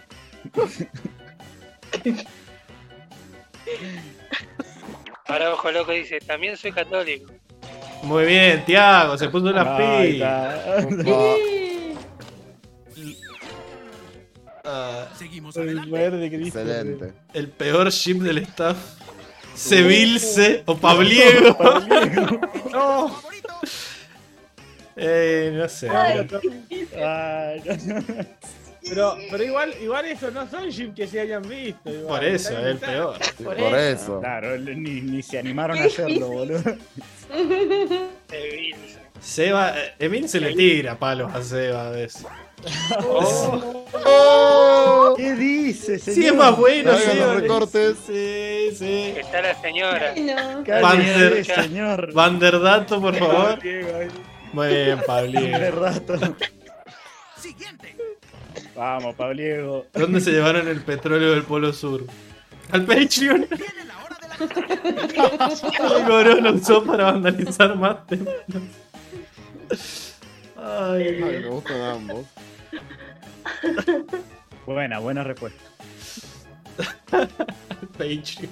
[5.27, 7.31] Ahora Ojo Loco dice: También soy católico.
[8.03, 10.87] Muy bien, Tiago, se puso las pilas.
[14.71, 16.29] Ah, Seguimos El adelante.
[16.29, 16.61] Cristo.
[16.61, 17.13] Excelente.
[17.33, 18.77] el peor ship del staff.
[19.55, 21.57] Sevilce o Pabliego.
[22.73, 23.23] No.
[24.97, 25.89] Eh, no sé.
[25.89, 26.29] Ay.
[26.97, 28.05] Ay, no.
[28.89, 31.89] pero, pero igual, igual eso no son Jim que se hayan visto.
[31.89, 32.07] igual.
[32.21, 33.17] Por eso, es el peor.
[33.43, 33.77] Por Por, eso.
[33.77, 34.21] eso.
[34.21, 36.63] Claro, ni, ni se animaron a hacerlo, boludo.
[38.31, 38.99] Bills.
[39.21, 42.25] Seba, eh, Emil se le tira palos a Seba a veces.
[45.17, 46.15] ¿Qué dice, señor?
[46.21, 47.15] Sí, es más bueno, Seba.
[47.27, 47.97] los recortes.
[48.07, 49.15] Sí, sí.
[49.17, 50.15] Está la señora.
[50.15, 52.13] Vander- señor.
[52.13, 53.59] Vanderdato, por favor.
[54.53, 55.81] Muy bien, De Pabliego.
[55.81, 56.15] rato.
[57.41, 57.97] Siguiente.
[58.75, 59.87] Vamos, Pabliego.
[59.93, 62.05] ¿Dónde se llevaron el petróleo del Polo Sur?
[62.71, 63.47] Al Patreon.
[64.41, 68.37] El Goró lo usó para vandalizar más templos.
[70.57, 72.27] Ay, Ay, me gustan ambos.
[74.67, 75.63] Buena, buena respuesta.
[77.97, 78.51] Patreon.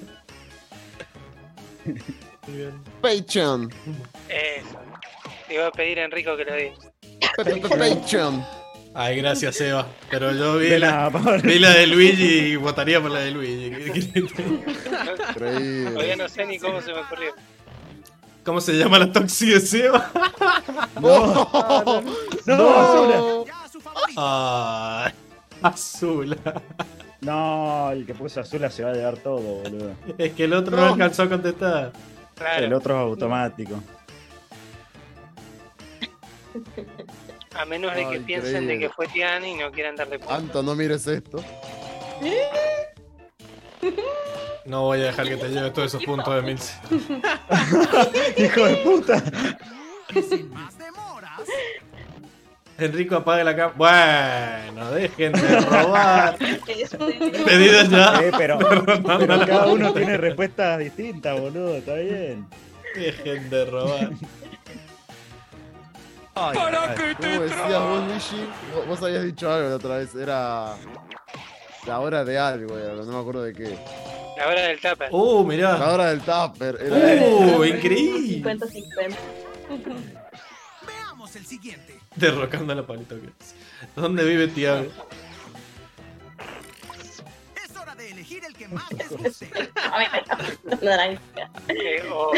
[3.01, 3.71] Patreon.
[4.27, 4.79] Eso.
[5.47, 6.73] Le iba a pedir a Enrico que lo diga.
[7.69, 8.43] Patreon.
[8.99, 9.87] Ay, gracias, Seba.
[10.09, 11.09] Pero yo vi la,
[11.43, 13.67] vi la de Luigi y votaría por la de Luigi.
[14.15, 15.91] Increíble.
[15.91, 17.35] Todavía no sé ni cómo se me ocurrió.
[18.43, 20.11] ¿Cómo se llama la toxi de Seba?
[20.99, 22.01] No.
[22.45, 23.45] No, su
[24.15, 25.11] Ay,
[25.61, 26.37] azul.
[27.21, 29.91] No, el que puso Azula se va a llevar todo, boludo.
[30.17, 30.93] Es que el otro no No.
[30.93, 31.91] alcanzó a contestar.
[32.35, 32.65] Claro.
[32.65, 33.81] El otro es automático.
[37.55, 40.33] A menos de que Ay, piensen de que fue Tiana y no quieran darle punto.
[40.33, 41.43] Anto, no mires esto.
[44.65, 46.73] No voy a dejar que te lleve todos esos puntos de Milce.
[48.37, 49.23] Hijo de puta.
[50.29, 51.41] Sin más demoras.
[52.79, 53.73] Enrico apaga la cámara.
[53.75, 56.37] Bueno, dejen de robar.
[57.45, 58.19] Pedido ya.
[58.21, 61.75] Eh, pero, pero la cada uno tiene respuestas distintas, boludo.
[61.77, 62.47] Está bien.
[62.95, 64.09] Dejen de robar.
[66.33, 68.49] ¿Para qué ¿Cómo te decías vos, Luigi?
[68.75, 70.13] Vos- Vos habías dicho algo la otra vez.
[70.15, 70.75] Era.
[71.87, 73.77] La hora de algo, no me acuerdo de qué.
[74.37, 75.07] La hora del tupper.
[75.11, 75.91] Uh, La mirá.
[75.93, 76.77] hora del tupper.
[76.81, 78.43] Era Uh, increíble.
[78.43, 79.15] 50-50.
[80.85, 81.96] Veamos el siguiente.
[82.19, 83.15] Derrocando a la palito.
[83.95, 84.87] ¿Dónde vive Tiago?
[87.55, 89.49] Es hora de elegir el que más les guste.
[89.91, 89.97] A
[90.65, 91.21] ver, naranja.
[91.67, 92.31] Eh, o-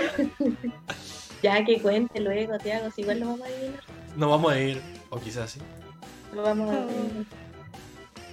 [1.42, 3.84] Ya que cuente luego, Tiago, si igual lo vamos a adivinar.
[4.16, 4.82] No vamos a ir.
[5.10, 5.62] O quizás sí.
[6.34, 7.26] Lo vamos a adivinar.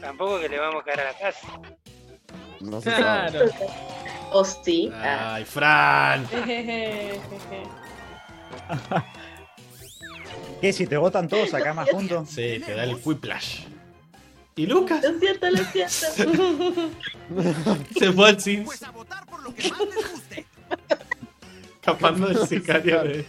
[0.01, 1.49] tampoco que le vamos a caer a la casa.
[2.61, 3.31] No se sabe.
[3.31, 3.51] Claro.
[4.33, 4.91] O sí.
[4.93, 5.35] Ah.
[5.35, 6.27] Ay, Fran.
[10.61, 10.73] ¿Qué?
[10.73, 12.29] Si te votan todos acá más juntos.
[12.31, 13.65] Sí, te da el whiplash.
[14.57, 15.03] ¿Y Lucas?
[15.05, 16.91] Lo siento, lo siento.
[17.99, 20.47] Se fue al Sims Pues a votar por lo que más les guste.
[21.75, 23.27] escapando del sicario de.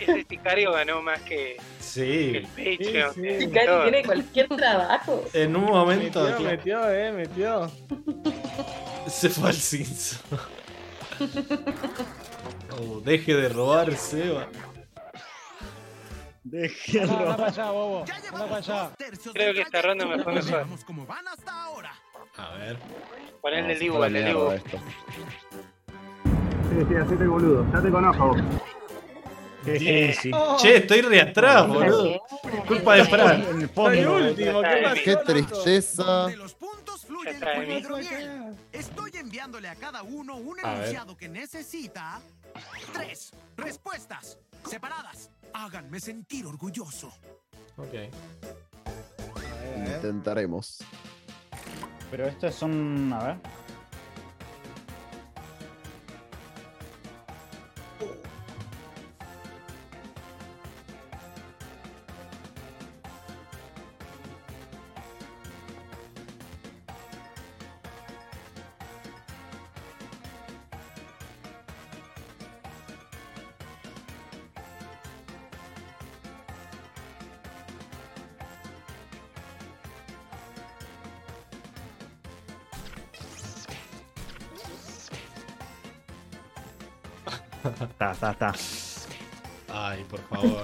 [0.00, 2.32] ese sicario ganó más que, Sí.
[2.36, 3.14] el Patreon.
[3.14, 3.22] sí.
[3.22, 5.24] que Sicario tiene cualquier trabajo.
[5.32, 7.70] En un momento Metió, claro, metió, eh, metió.
[9.06, 10.20] se fue al Simpson.
[12.80, 14.48] Oh, deje de robar, Seba.
[16.42, 18.00] Deje Anda, anda para allá, bobo.
[18.00, 18.90] Anda para allá.
[19.32, 20.44] Creo que esta ronda mejor.
[20.44, 21.92] Veamos cómo van hasta ahora.
[22.36, 22.78] A ver.
[23.40, 24.78] Poner el No, fue el esto.
[26.70, 27.66] Sí, sí, hacete boludo.
[27.72, 28.36] Ya te conozco.
[29.64, 30.34] Qué difícil.
[30.58, 32.20] Che, estoy re atrás, boludo.
[32.66, 33.70] Culpa de Fran.
[33.74, 34.14] Fondo.
[34.14, 35.00] último, ¿qué pasó?
[35.04, 36.26] Qué tristeza.
[37.26, 38.56] El.
[38.72, 40.76] Estoy enviándole a cada uno un A ver.
[40.82, 42.20] enunciado que necesita
[42.92, 45.30] tres respuestas separadas.
[45.52, 47.12] Háganme sentir orgulloso.
[47.76, 47.94] Ok.
[49.76, 50.78] Intentaremos.
[52.10, 53.12] Pero estas son.
[53.12, 53.36] A ver.
[88.22, 88.54] Está, está.
[89.74, 90.62] Ay, por favor.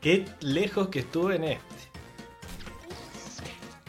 [0.00, 1.64] Qué lejos que estuve en este.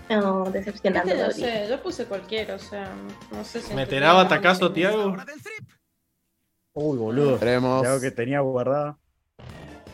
[0.09, 1.15] No, Este decepcionante.
[1.17, 2.93] no sé, yo puse cualquiera, o sea,
[3.31, 3.73] no sé si.
[3.73, 5.15] ¿Meterá batacazo, Tiago?
[6.73, 7.39] Uy, boludo.
[7.83, 8.97] Ya que tenía guardada.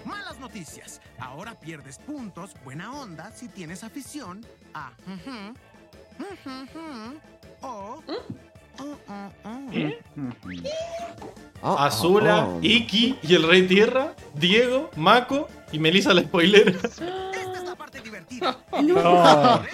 [0.04, 1.00] Malas noticias.
[1.20, 4.44] Ahora pierdes puntos, buena onda, si tienes afición
[4.74, 4.92] a...
[5.06, 5.54] ujú,
[7.62, 8.02] o...
[8.08, 9.92] uh, uh.
[11.64, 12.60] Ah, Azula, ah.
[12.62, 16.72] Iki y el Rey Tierra, Diego, Mako y Melissa la spoilera.
[16.72, 18.58] Esta es la parte divertida.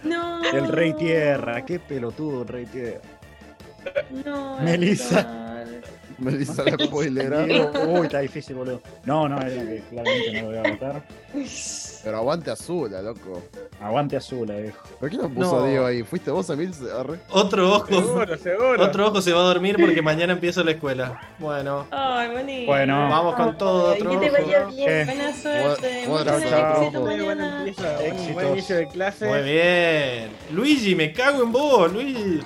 [0.00, 0.42] No.
[0.44, 1.66] El Rey Tierra.
[1.66, 3.00] Qué pelotudo el Rey Tierra.
[4.24, 4.60] No.
[4.60, 5.47] Melissa.
[6.18, 7.44] Melissa la spoilera.
[7.86, 8.80] Uy, está difícil, boludo.
[9.04, 11.02] No, no, es la que claramente no lo voy a votar.
[12.04, 13.42] Pero aguante Azula, loco.
[13.80, 14.78] Aguante azul, viejo.
[14.98, 15.66] ¿Por qué no puso No.
[15.66, 16.02] Diego ahí?
[16.02, 16.48] ¿Fuiste vos?
[16.50, 17.20] Arre.
[17.30, 17.86] Otro ojo.
[17.86, 18.84] Seguro, seguro.
[18.84, 21.20] Otro ojo se va a dormir porque mañana empieza la escuela.
[21.38, 22.66] Bueno, Ay, bonito.
[22.72, 23.08] Bueno.
[23.08, 23.92] vamos con todo.
[23.92, 25.06] Otro que te vaya bien.
[25.06, 26.06] Buena suerte.
[26.08, 27.64] Mañana.
[28.28, 29.26] un buen inicio de clase.
[29.28, 30.30] Muy bien.
[30.52, 32.40] Luigi, me cago en vos, Luigi.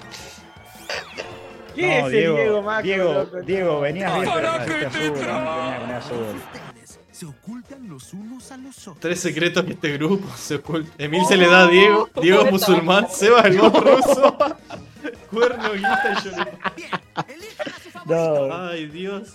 [1.75, 2.83] ¿Qué No, es el Diego, Diego Maco?
[2.83, 3.25] Diego?
[3.47, 6.17] Diego, venías bien, pero Caraca, este azul, te- venía con azul.
[6.36, 9.01] Ustedes se ocultan los unos a los otros.
[9.01, 10.91] Tres secretos que este grupo se oculta.
[10.99, 12.09] Emil se le da a Diego.
[12.20, 13.07] Diego es musulmán.
[13.10, 14.36] Seba el god ruso.
[15.31, 16.52] Cuerno, guita y lloré.
[16.76, 18.49] Bien, a su favorito.
[18.49, 19.34] No, Ay, Dios.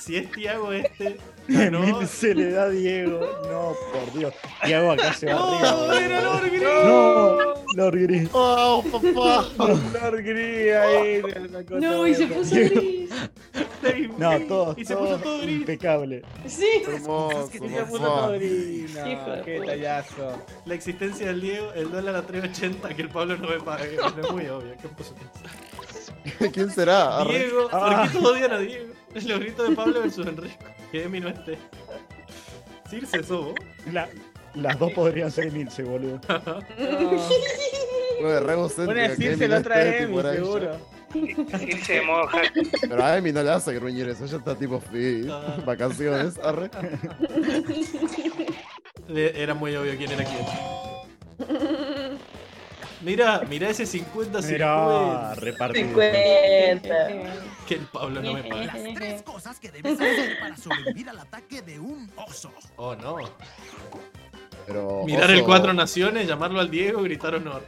[0.00, 1.18] Si es Tiago este.
[1.48, 3.20] Emil se le da a Diego.
[3.50, 4.34] No, por Dios.
[4.64, 6.04] Tiago acá se va No, arriba.
[6.04, 6.36] era boludo.
[6.40, 6.62] Lord Gris.
[6.62, 8.28] No, Lord Gris.
[8.32, 9.48] Oh, papá.
[10.02, 11.22] Lord Gris ahí.
[11.52, 13.10] sacó No, y se puso gris.
[14.18, 15.56] No, todo, Y se puso todo gris.
[15.60, 16.22] impecable.
[16.46, 16.66] Sí.
[16.86, 18.94] Hermoso, Y se puso todo gris.
[18.94, 20.42] No, Hijo qué tallazo.
[20.64, 23.96] La existencia del Diego, el dólar a 3.80 que el Pablo no me pague.
[23.96, 24.74] No es muy obvio.
[24.80, 25.14] ¿Qué puso?
[26.52, 27.24] ¿Quién será?
[27.24, 27.78] Diego, Ah.
[28.02, 28.86] ¿por qué todos odian a Diego?
[29.26, 30.64] Los gritos de Pablo versus Enrico.
[30.92, 31.58] Que Emi no esté.
[32.90, 33.20] Circe.
[33.92, 34.08] La-
[34.54, 36.20] las dos podrían ser Emilce, boludo.
[38.20, 40.42] Fue re egocéntrica, Una que decirse Emi lo no otra tipo, era ella.
[40.44, 40.78] seguro.
[41.66, 42.66] Irse de modo hacker.
[42.88, 45.26] Pero a Emi no le hace gruñir eso, ella está tipo fit,
[45.64, 46.70] vacaciones, arre.
[49.08, 50.46] Era muy obvio quién era quién.
[53.02, 55.88] Mira, mira ese 50 Mira, 50 repartido.
[55.88, 56.88] 50.
[57.66, 58.64] que el Pablo no me paga.
[58.66, 62.52] Las tres cosas que debes hacer para sobrevivir al ataque de un oso.
[62.76, 63.16] Oh no.
[64.66, 67.62] Pero, Mirar oso, el Cuatro Naciones, llamarlo al Diego, gritar honor.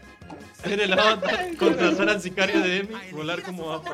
[0.63, 3.93] Ser el avatar, contratar al sicario de Emi, volar como apa.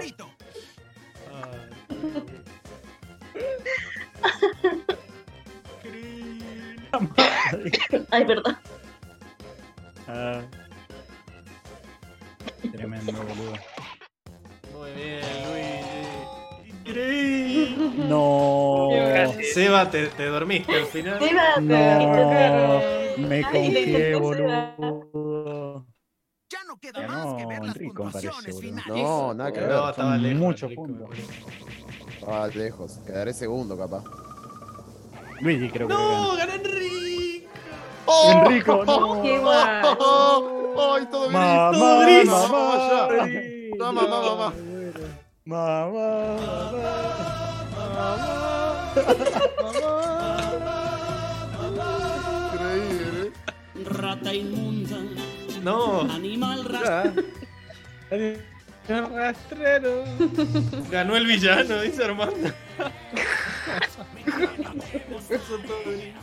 [8.10, 8.56] Ay, perdón.
[10.06, 10.40] Ah.
[12.72, 13.52] Tremendo, boludo.
[14.78, 16.78] Muy bien, Luigi.
[16.88, 18.04] Increíble.
[18.08, 18.88] No.
[19.52, 21.22] Seba, te, te dormiste al final.
[21.22, 21.60] Espérate.
[21.60, 23.28] No.
[23.28, 25.86] Me confié, boludo.
[26.50, 28.86] Ya no queda Ya más que ver las Enrico, me parece, finales.
[29.02, 29.70] No, nada que ver.
[29.70, 30.38] No, estaba lejos.
[30.40, 31.08] muchos puntos.
[32.18, 32.98] Estaba lejos.
[33.06, 34.04] Quedaré segundo, capaz.
[35.40, 37.48] Luigi creo que No, gané Enrico.
[38.06, 38.44] ganó.
[38.46, 39.22] Enrico, no.
[39.22, 40.63] Qué guay.
[40.76, 41.32] ¡Ay, todo gris!
[41.32, 42.26] Mamá, ¡Todo gris!
[42.26, 43.28] mamá, Mamá, ya.
[43.78, 44.52] Mamá, mamá,
[45.44, 45.84] mamá.
[52.52, 53.32] Increíble.
[53.84, 54.98] Rata inmunda.
[55.62, 56.00] No.
[56.02, 56.64] Animal
[58.88, 59.08] rastrero.
[59.14, 60.04] Rastrero.
[60.90, 62.50] Ganó el villano, dice Armando.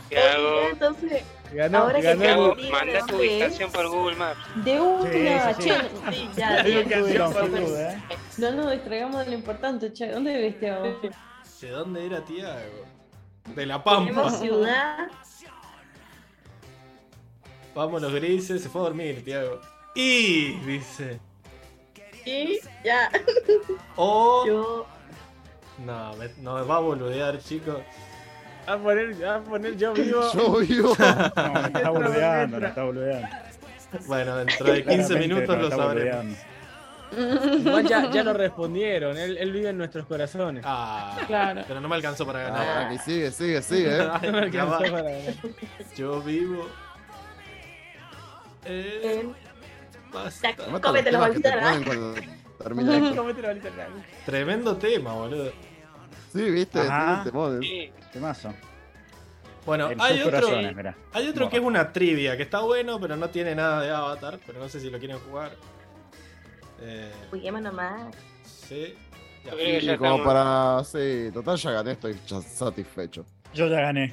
[0.08, 0.68] ¿Qué hago?
[0.70, 2.56] Entonces, Ganó, ahora que ganó ¿Qué hago?
[2.70, 4.38] Manda tu ubicación por Google Maps.
[4.64, 5.80] De una, Sí, sí, che.
[6.14, 6.64] sí, ya,
[7.32, 8.02] por- duda, ¿eh?
[8.38, 10.08] No nos distraigamos de lo importante, che.
[10.10, 10.92] ¿Dónde viste ahora?
[11.60, 12.84] ¿De dónde era Tiago?
[13.54, 14.30] De La Pampa.
[14.30, 15.08] ciudad.
[17.74, 19.60] Vamos los grises, se fue a dormir, Tiago.
[19.94, 21.20] Y dice.
[22.24, 23.10] Y ya.
[23.96, 24.44] O.
[24.46, 24.86] Yo.
[25.84, 27.78] No, me, no me va a boludear, chicos.
[28.66, 30.20] A poner, a poner yo vivo.
[30.34, 30.94] Yo vivo.
[30.98, 33.28] No, me está boludeando, me está boludeando.
[34.06, 36.38] Bueno, dentro de 15 Claramente minutos lo sabremos.
[37.58, 39.18] Igual ya, ya lo respondieron.
[39.18, 40.62] Él, él vive en nuestros corazones.
[40.66, 41.62] Ah, Claro.
[41.68, 42.86] pero no me alcanzó para Ah, ganar.
[42.86, 43.98] aquí sigue, sigue, sigue.
[43.98, 44.08] ¿eh?
[44.22, 45.34] No me alcanzó para ganar.
[45.96, 46.68] Yo vivo.
[50.12, 50.54] Basta.
[50.80, 52.14] cómete los bolitas, ponen cuando
[52.58, 53.16] termina esto.
[53.16, 53.88] Cómete la bolita acá.
[54.26, 55.52] Tremendo tema, boludo.
[56.32, 57.24] Sí, viste, Ajá.
[57.60, 57.92] Sí.
[58.12, 58.52] ¿Qué mazo?
[59.64, 60.48] Bueno, En hay otro,
[61.12, 64.40] hay otro que es una trivia, que está bueno, pero no tiene nada de Avatar,
[64.44, 65.52] pero no sé si lo quieren jugar.
[66.80, 68.14] Eh, Juguemos nomás.
[68.44, 68.94] sí.
[69.44, 69.50] Ya.
[69.96, 70.20] Como estamos.
[70.20, 70.84] para.
[70.84, 73.24] Sí, total ya gané, estoy ya satisfecho.
[73.52, 74.12] Yo ya gané.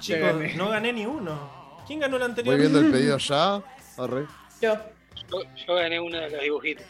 [0.00, 0.54] Chicos, gané.
[0.56, 1.76] no gané ni uno.
[1.86, 2.54] ¿Quién ganó el anterior?
[2.54, 3.56] Voy viendo el pedido ya.
[3.98, 4.26] Arre.
[4.60, 4.76] Yo.
[5.30, 6.86] Yo, yo gané uno de los dibujitos.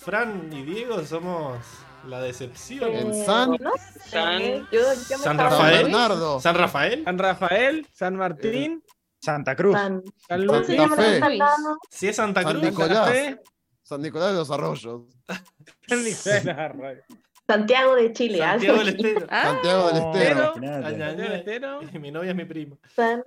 [0.00, 1.58] Fran y Diego somos
[2.06, 2.90] la decepción.
[2.92, 3.70] En San, No
[4.06, 5.82] San- yo, yo San San Rafael.
[5.84, 7.04] Bernardo, ¿San Rafael?
[7.04, 8.82] San Rafael, San Martín,
[9.20, 9.74] Santa Cruz.
[9.76, 11.78] San- San ¿Cómo se Luis, Santa Fe.
[11.90, 12.64] Si es Santa San Cruz.
[12.64, 13.10] Nicolás.
[13.10, 13.40] Fe.
[13.82, 15.02] San Nicolás de los Arroyos,
[15.88, 16.44] San Nicolás
[16.78, 17.02] de.
[17.46, 18.38] Santiago de Chile.
[18.38, 18.88] Santiago del.
[18.88, 19.26] Estero.
[19.30, 21.32] Ah, Santiago del Estero, Santiago del.
[21.32, 22.76] Estero, Mi novia es mi prima.
[22.94, 23.22] San-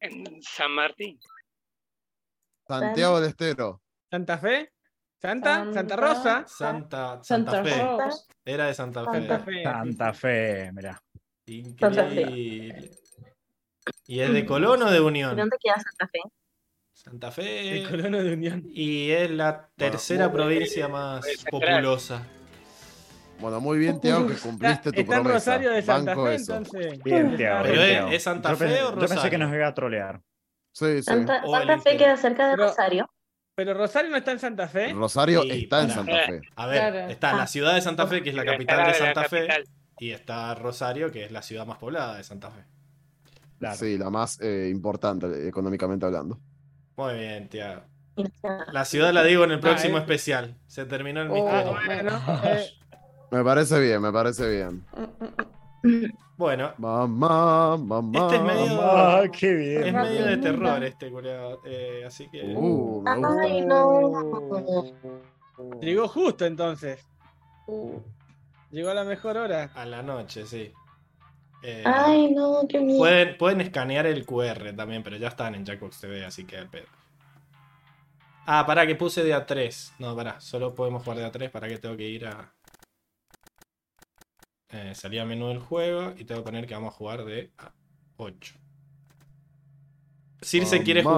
[0.00, 1.18] En San Martín.
[2.66, 3.80] Santiago del Estero.
[4.10, 4.72] Santa Fe,
[5.20, 7.82] Santa, Santa- Rosa, Santa, Santa, Santa Fe.
[7.82, 8.24] Rosa.
[8.44, 9.18] Era de Santa Fe.
[9.26, 9.62] Santa Fe.
[9.62, 11.02] Santa Fe, mirá.
[11.46, 12.90] Increíble.
[14.06, 15.36] ¿Y es de Colón o de ¿Y Unión?
[15.36, 16.18] dónde queda Santa Fe?
[16.92, 17.84] Santa Fe.
[17.88, 18.62] colono de Unión.
[18.66, 22.22] Y es la tercera provincia más populosa.
[23.40, 25.52] Bueno, muy bien, Tiago, que cumpliste tu Está en promesa.
[25.52, 26.56] Rosario de Santa Banco Fe, eso.
[26.56, 27.02] entonces.
[27.02, 27.62] Bien, Tiago.
[27.64, 28.08] Pero bien, es- Tiago.
[28.12, 29.30] ¿es Santa Yo Fe pensé- o Yo pensé Rosario?
[29.30, 30.20] que nos iba a trolear.
[30.72, 31.02] Sí, sí.
[31.02, 33.10] Santa, O el Santa Fe queda cerca de Pero- Rosario.
[33.54, 34.92] Pero Rosario no está en Santa Fe.
[34.94, 35.90] Rosario Sí, está en.
[35.90, 36.40] Santa Fe.
[36.56, 36.98] A ver, Claro.
[37.10, 37.46] está la Ah.
[37.46, 39.46] ciudad de Santa Fe, que es la capital de Santa Fe,
[39.98, 42.64] y está Rosario, que es la ciudad más poblada de Santa Fe.
[43.58, 43.76] Claro.
[43.76, 46.40] Sí, la más eh, importante eh, económicamente hablando.
[46.96, 47.82] Muy bien, Tiago.
[48.72, 50.00] La ciudad la digo en el próximo eh.
[50.00, 50.56] especial.
[50.66, 51.78] Se terminó el Oh, misterio.
[51.86, 52.66] bueno, eh,
[53.30, 54.84] Me parece bien, me parece bien.
[56.36, 58.18] Bueno, Mamá, mamá.
[58.24, 59.82] Este es medio- Ah, qué bien.
[59.86, 62.42] es medio de terror este, culiao, eh, así que.
[62.56, 63.04] Uh.
[63.06, 64.12] Ay, no.
[65.80, 67.04] llegó justo entonces.
[68.70, 69.70] Llegó a la mejor hora.
[69.74, 70.72] A la noche, sí.
[71.62, 72.98] Eh, Ay, no, qué miedo.
[72.98, 76.68] pueden, pueden escanear el QR también, pero ya están en Jackbox TV, así que al
[76.68, 76.86] pedo.
[78.46, 79.92] Ah, pará, que puse de A3.
[80.00, 81.50] No, pará, solo podemos jugar de A3.
[81.50, 82.50] ¿Para que tengo que ir a.
[84.72, 87.50] Eh, salí a menú del juego y tengo que poner que vamos a jugar de
[88.18, 88.54] A8.
[90.40, 91.14] Circe quiere Mamá,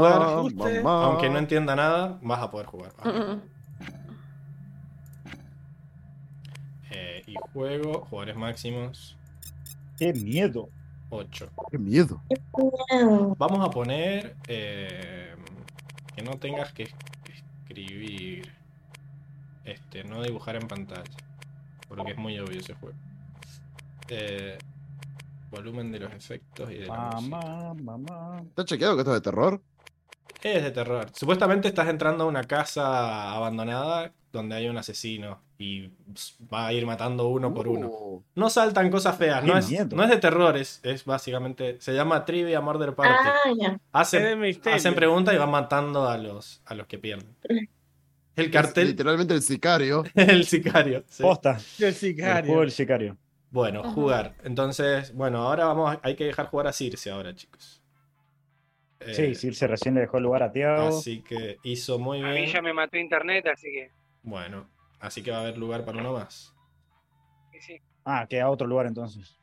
[0.52, 1.04] jugar, mamá.
[1.06, 2.92] aunque no entienda nada, vas a poder jugar.
[6.90, 9.16] Eh, y juego, jugadores máximos,
[9.98, 10.68] Qué miedo.
[11.10, 11.50] 8.
[11.70, 12.20] Qué miedo.
[13.38, 15.34] Vamos a poner eh,
[16.14, 16.94] que no tengas que es-
[17.62, 18.52] escribir.
[19.64, 21.04] Este, no dibujar en pantalla.
[21.88, 22.96] Porque es muy obvio ese juego.
[24.08, 24.58] Eh,
[25.50, 27.20] volumen de los efectos y de la.
[27.20, 28.42] Mamá, mamá.
[28.48, 29.62] ¿Está chequeado que esto es de terror?
[30.42, 31.06] Es de terror.
[31.14, 35.90] Supuestamente estás entrando a una casa abandonada donde hay un asesino y
[36.52, 37.86] va a ir matando uno por uno.
[37.88, 39.96] Uh, No saltan cosas feas, no es, miedo.
[39.96, 41.80] no es de terror, es, es básicamente.
[41.80, 43.14] Se llama Trivia Murder Party.
[43.92, 44.02] Ah.
[44.02, 47.28] Es Hacen, preguntas y van matando a los, a los que pierden.
[48.36, 50.04] El es cartel, literalmente el sicario.
[50.14, 51.04] el sicario.
[51.08, 51.22] sí.
[51.22, 51.58] Posta.
[51.78, 52.60] El El juego sicario.
[52.60, 53.16] del sicario.
[53.54, 53.90] Bueno, Ajá.
[53.92, 54.34] jugar.
[54.42, 57.80] Entonces, bueno, ahora vamos, a- hay que dejar jugar a Circe ahora, chicos.
[58.98, 60.88] Eh, Sí, Circe recién le dejó el lugar a Tiago.
[60.98, 62.46] Así que hizo muy A mí bien.
[62.52, 63.92] ya me mató internet, así que.
[64.24, 64.68] Bueno,
[64.98, 66.52] así que va a haber lugar para uno más.
[67.52, 67.80] sí, sí.
[68.04, 69.38] Ah, queda otro lugar entonces.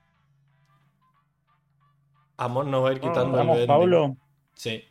[2.35, 3.67] Amor nos va a ir quitando el Vamos, vending.
[3.67, 4.17] Pablo.
[4.55, 4.83] Sí.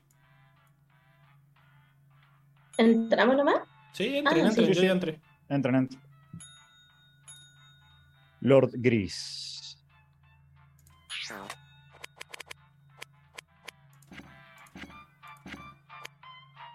[2.79, 3.69] ¿Entramos nomás?
[3.93, 4.87] Sí, entren, Ah, entren, sí, yo sí.
[4.87, 5.21] ya entré.
[5.51, 6.03] Entran, entran.
[8.41, 9.79] Lord Gris.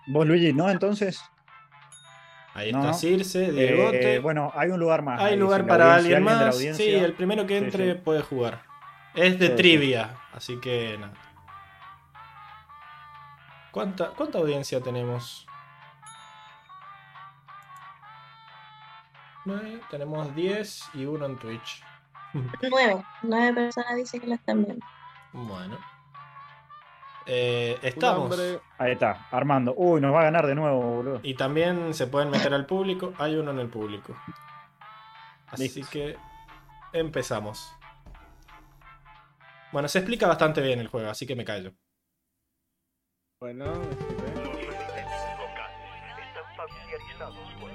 [0.07, 0.69] ¿Vos, Luigi, no?
[0.69, 1.21] Entonces.
[2.53, 2.93] Ahí No, está no.
[2.93, 4.19] Circe, Eh, Diegote.
[4.19, 5.19] bueno, hay un lugar más.
[5.19, 6.55] Hay ahí, lugar para alguien más.
[6.57, 7.99] Sí, el primero que entre sí.
[8.03, 8.61] puede jugar.
[9.13, 11.13] Es de Sí, trivia, así que nada.
[13.71, 15.45] ¿Cuánta, ¿Cuánta audiencia tenemos?
[19.45, 21.83] Nueve, tenemos 10 y uno en Twitch.
[22.69, 23.03] Nueve.
[23.21, 24.85] Nueve personas dicen que la están viendo.
[25.31, 25.77] Bueno.
[27.27, 28.37] Eh, estamos.
[28.77, 29.73] Ahí está, Armando.
[29.75, 31.19] Uy, nos va a ganar de nuevo, boludo.
[31.23, 33.13] Y también se pueden meter al público.
[33.17, 34.15] Hay uno en el público.
[35.47, 35.91] Así Listo.
[35.91, 36.17] que
[36.93, 37.73] empezamos.
[39.71, 41.73] Bueno, se explica bastante bien el juego, así que me callo.
[43.39, 43.65] Bueno,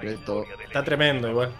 [0.02, 1.52] Está tremendo igual.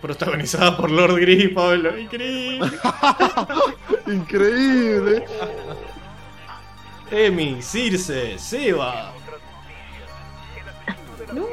[0.00, 1.96] Protagonizada por Lord Gris, Pablo.
[1.96, 2.70] Increíble.
[4.08, 5.24] Increíble.
[7.10, 9.12] Emi, Circe, Seba.
[11.32, 11.46] No.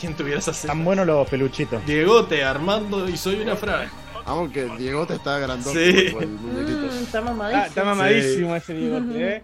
[0.00, 1.84] ¿Quién tuvieras a Están buenos los peluchitos.
[1.86, 3.88] Diegote, Armando y soy una Fran.
[4.26, 6.06] Vamos que Diego te está grandote Sí.
[6.18, 6.86] el muñequito.
[6.92, 7.66] Mm, está Ah, mamadísimo.
[7.66, 9.42] está mamadísimo ese bigote, ¿eh?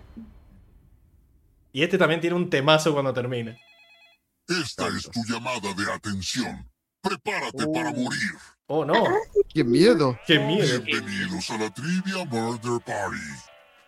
[1.72, 3.60] Y este también tiene un temazo cuando termine.
[4.46, 6.70] Esta es tu llamada de atención.
[7.02, 8.32] Prepárate para morir.
[8.66, 8.94] Oh no.
[9.54, 10.18] ¡Qué miedo!
[10.26, 10.80] ¡Qué miedo!
[10.82, 13.16] Bienvenidos a la Trivia Murder Party.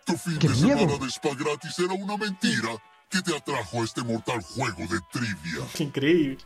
[0.05, 0.79] Tu fin ¡Qué de miedo!
[0.79, 2.69] semana de spa gratis era una mentira
[3.11, 5.67] que te atrajo a este mortal juego de trivia.
[5.79, 6.37] Increíble.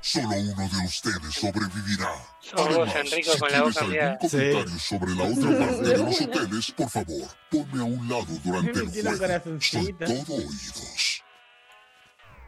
[0.00, 2.12] Solo uno de ustedes sobrevivirá.
[2.56, 6.20] Además, Enrico, si con la tienes boca algún comentario sobre la otra parte de los
[6.20, 9.60] hoteles, por favor, ponme a un lado durante el juego.
[9.60, 11.22] Soy todo oídos.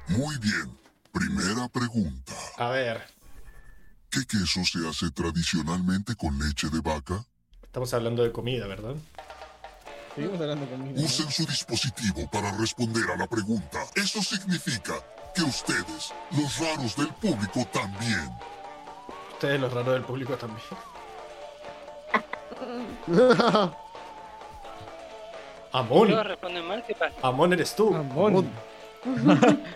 [0.09, 0.79] Muy bien.
[1.13, 2.33] Primera pregunta.
[2.57, 3.03] A ver,
[4.11, 7.25] ¿Qué queso se hace tradicionalmente con leche de vaca?
[7.63, 8.95] estamos hablando de comida, ¿verdad?
[10.15, 11.01] Seguimos hablando conmigo.
[11.01, 13.79] Usen su dispositivo para responder a la pregunta.
[13.95, 14.95] Eso significa
[15.35, 18.31] que ustedes, los raros del público, también.
[19.33, 20.61] Ustedes, los raros del público, también.
[25.73, 26.09] Amón.
[26.11, 27.15] Todos responden mal, ¿qué pasa?
[27.23, 27.95] Amón eres tú.
[27.95, 28.51] Amón.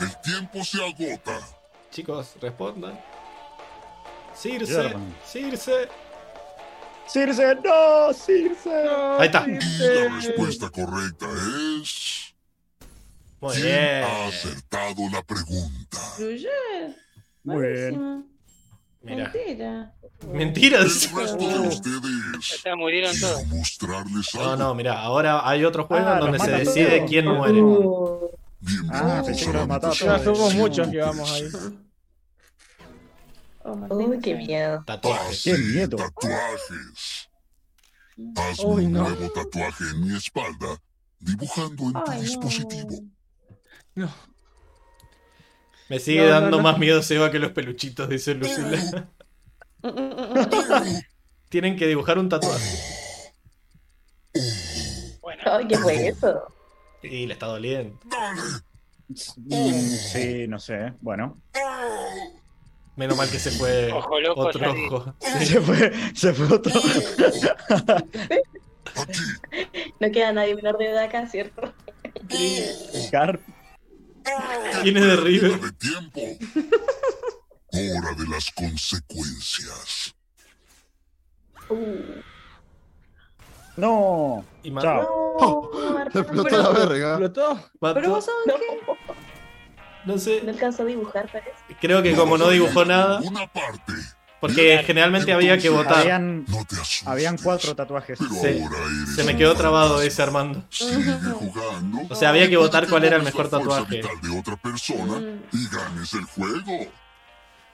[0.00, 1.38] El tiempo se agota.
[1.90, 2.98] Chicos, respondan.
[4.34, 5.14] Circe, German.
[5.24, 5.88] Circe.
[7.06, 8.70] Circe, no, Circe.
[9.18, 9.44] Ahí está.
[9.46, 9.58] Y
[10.08, 11.26] la respuesta correcta
[11.82, 12.34] es.
[13.40, 14.04] Muy ¿Quién bien.
[14.04, 15.98] ha acertado la pregunta?
[16.16, 16.48] Fluye.
[17.44, 18.26] Muy bien.
[19.02, 19.32] Mira.
[19.34, 19.92] Mentira.
[20.32, 21.04] Mentiras.
[21.10, 22.62] El resto de ustedes.
[22.64, 23.46] Ya murieron todos.
[23.48, 24.46] mostrarles algo.
[24.46, 27.10] No, no, mira, ahora hay otro juego Ah, en donde se decide todos.
[27.10, 27.52] quién muere.
[27.54, 28.30] Bienvenidos
[28.92, 31.48] Ah, a la Ya somos muchos que vamos ahí.
[33.64, 34.82] Oh, Uy, qué miedo.
[34.86, 35.42] Tatuajes.
[35.44, 35.96] Qué miedo.
[35.96, 37.28] Tatuajes.
[38.36, 39.02] Hazme Uy, un no.
[39.08, 40.80] nuevo tatuaje en mi espalda,
[41.18, 42.90] dibujando en tu dispositivo.
[43.94, 44.10] No.
[45.88, 46.62] Me sigue No, dando no.
[46.62, 49.10] más miedo Seba que los peluchitos, dice Lucila.
[51.48, 52.78] Tienen que dibujar un tatuaje.
[55.20, 56.42] Bueno, Ay, ¿qué fue eso?
[57.02, 57.98] Y le está doliendo.
[58.04, 58.40] ¡Dale!
[59.36, 60.94] Mm, Sí, no sé.
[61.00, 61.42] Bueno.
[62.96, 64.86] Menos mal que se fue Ojo loco, otro salí.
[64.90, 65.14] ojo.
[65.20, 66.72] Se fue, se fue otro.
[70.00, 71.72] No queda nadie menor de edad acá, ¿cierto?
[73.10, 73.40] Carp.
[74.82, 75.52] ¿Quién es de River?
[75.52, 76.20] Hora de tiempo.
[77.72, 80.14] Hora de las consecuencias.
[83.76, 84.44] No.
[84.62, 85.70] Y Chao.
[86.12, 87.10] Se explotó la verga.
[87.12, 87.54] ¿Explotó?
[87.80, 88.66] mató- Pero vos sabés No, qué.
[90.04, 90.40] No sé.
[90.42, 91.52] no alcanzó a dibujar, parece.
[91.80, 93.92] Creo que como no dibujó nada, Una parte.
[94.40, 95.98] porque generalmente había que votar.
[96.00, 97.06] Habían, No te asustes.
[97.06, 98.18] habían cuatro tatuajes.
[98.18, 98.62] Pero Sí.
[98.62, 100.64] ahora eres Se me quedó trabado ese Armando.
[100.70, 101.98] Sigue jugando.
[102.10, 103.96] O sea, había que votar cuál era el mejor tatuaje.
[103.96, 105.40] vital de otra persona Mm.
[105.52, 106.90] y ganes el juego.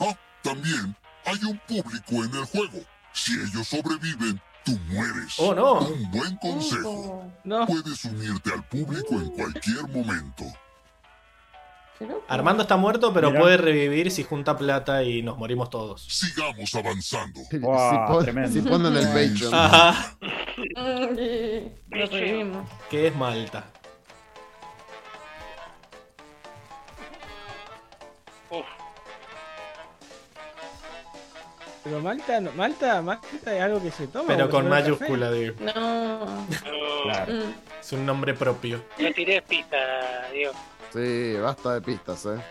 [0.00, 2.78] Ah, también hay un público en el juego.
[3.12, 5.34] Si ellos sobreviven, tú mueres.
[5.38, 5.80] Oh, no.
[5.80, 7.32] Un buen consejo.
[7.44, 7.66] No.
[7.66, 10.44] Puedes unirte al público en cualquier momento.
[12.28, 13.40] Armando está muerto, pero Mirá.
[13.42, 16.02] puede revivir si junta plata y nos morimos todos.
[16.02, 17.40] Sigamos avanzando.
[17.50, 18.52] Si, Wow, pon- tremendo.
[18.52, 19.54] si ponen el Patreon.
[19.54, 20.16] Ajá.
[21.90, 22.68] Lo revivimos.
[22.90, 23.64] ¿Qué es Malta?
[28.50, 28.64] uf,
[31.84, 34.26] Pero Malta, no- Malta, Malta es algo que se toma.
[34.28, 35.54] Pero con si mayúscula, digo.
[35.60, 36.46] No.
[37.04, 37.32] Claro.
[37.34, 37.54] Mm.
[37.80, 38.82] Es un nombre propio.
[38.98, 39.76] No tiré pista,
[40.32, 40.52] Diego.
[40.92, 42.42] Sí, basta de pistas, eh.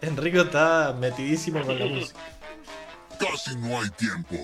[0.00, 2.18] Enrico está metidísimo con la música.
[3.18, 4.36] Casi no hay tiempo.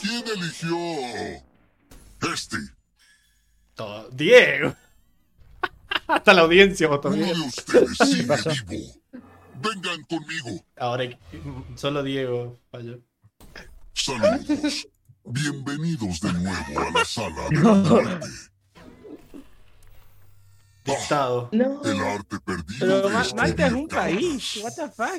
[0.00, 0.76] ¿Quién eligió
[2.32, 2.56] este?
[3.74, 4.08] Todo.
[4.10, 4.74] Diego.
[6.06, 7.40] Hasta la audiencia votó Uno bien.
[7.40, 8.92] de ustedes sigue vivo.
[9.54, 10.64] Vengan conmigo.
[10.76, 11.04] Ahora
[11.76, 13.00] solo Diego falló.
[13.94, 14.86] Saludos.
[15.24, 18.26] Bienvenidos de nuevo a la sala de la muerte.
[20.84, 21.48] Dictado.
[21.52, 21.82] No.
[21.84, 24.56] El arte perdido Pero de Ma- este Malta es un país.
[24.62, 25.16] What the fuck?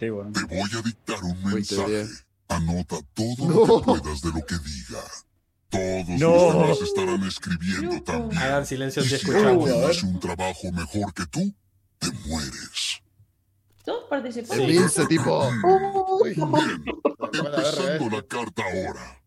[0.00, 0.32] Sí, bueno.
[0.32, 2.06] Te voy a dictar un mensaje.
[2.48, 3.66] Anota todo No.
[3.66, 5.02] lo que puedas de lo que diga.
[5.68, 6.28] Todos No.
[6.36, 8.42] los demás estarán escribiendo también.
[8.42, 9.46] Hagan silencio Y si si escuchan.
[9.46, 11.54] alguien hace un trabajo mejor que tú,
[11.98, 13.00] te mueres.
[13.84, 14.64] Todos participaron.
[14.64, 15.48] Emilce, tipo.
[16.20, 16.34] Uy.
[16.34, 16.84] Bien,
[17.32, 19.22] empezando la carta ahora.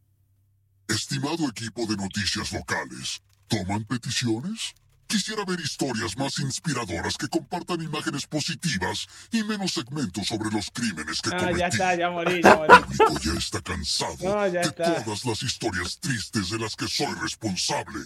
[0.88, 4.76] Estimado equipo de noticias locales, ¿toman peticiones?
[5.08, 11.22] Quisiera ver historias más inspiradoras que compartan imágenes positivas y menos segmentos sobre los crímenes
[11.22, 11.59] que Ah, cometí.
[11.59, 12.74] ya está, ya morí, ya morí.
[12.74, 15.03] El público ya está cansado No, ya de está.
[15.03, 18.00] todas las historias tristes de las que soy responsable.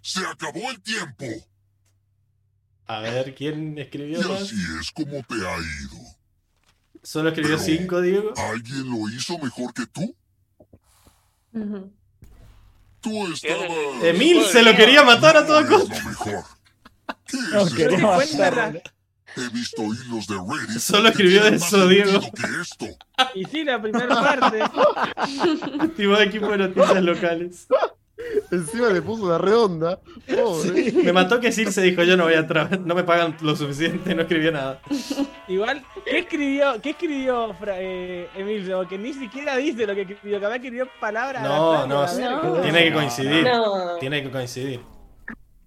[0.00, 1.24] Se acabó el tiempo
[2.88, 4.42] A ver, ¿quién y escribió más?
[4.42, 5.98] así es como te ha ido.
[7.04, 8.34] Solo escribió Pero- cinco, Diego.
[8.36, 10.14] ¿Alguien lo hizo mejor que tú?
[11.52, 11.92] Ujú.
[13.02, 13.68] Tú estabas...
[14.02, 15.98] Emil se lo quería matar a toda costa.
[15.98, 16.44] lo mejor.
[17.26, 18.38] ¿Qué No, es quería esto?
[18.38, 18.80] matarlo.
[19.34, 22.20] He visto hilos de Reddit Solo escribió eso, Diego.
[22.20, 22.86] sentido que esto.
[23.34, 24.62] Y sí, la primera parte.
[25.80, 27.66] Activó equipo de noticias locales.
[28.50, 29.98] Encima le puso una redonda.
[30.26, 30.92] Pobre.
[30.92, 33.56] Me mató que Sir se dijo, yo no voy a trabajar, no me pagan lo
[33.56, 34.80] suficiente, no escribió nada.
[35.48, 38.78] Igual, ¿qué escribió, qué escribió eh, Emilio?
[38.78, 41.42] Porque ni siquiera dice lo que escribió, capaz escribió palabras.
[41.42, 42.60] No, no, no.
[42.62, 43.44] tiene que coincidir.
[43.44, 43.96] No.
[43.98, 44.80] Tiene que coincidir.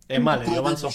[0.08, 0.90] Es mal, le dio manso.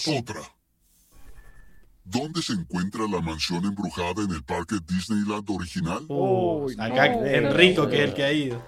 [2.03, 6.05] ¿Dónde se encuentra la mansión embrujada en el parque Disneyland original?
[6.07, 7.25] Uy, acá no.
[7.25, 8.61] Enrico, que es el que ha ido.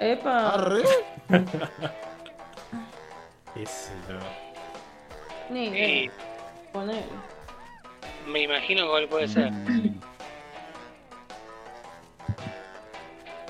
[0.00, 0.54] Epa.
[0.54, 0.82] Arre.
[3.54, 4.18] Qué sé yo.
[5.50, 6.10] Ni idea.
[6.72, 7.02] Ponele.
[8.26, 9.50] me imagino cuál puede ser.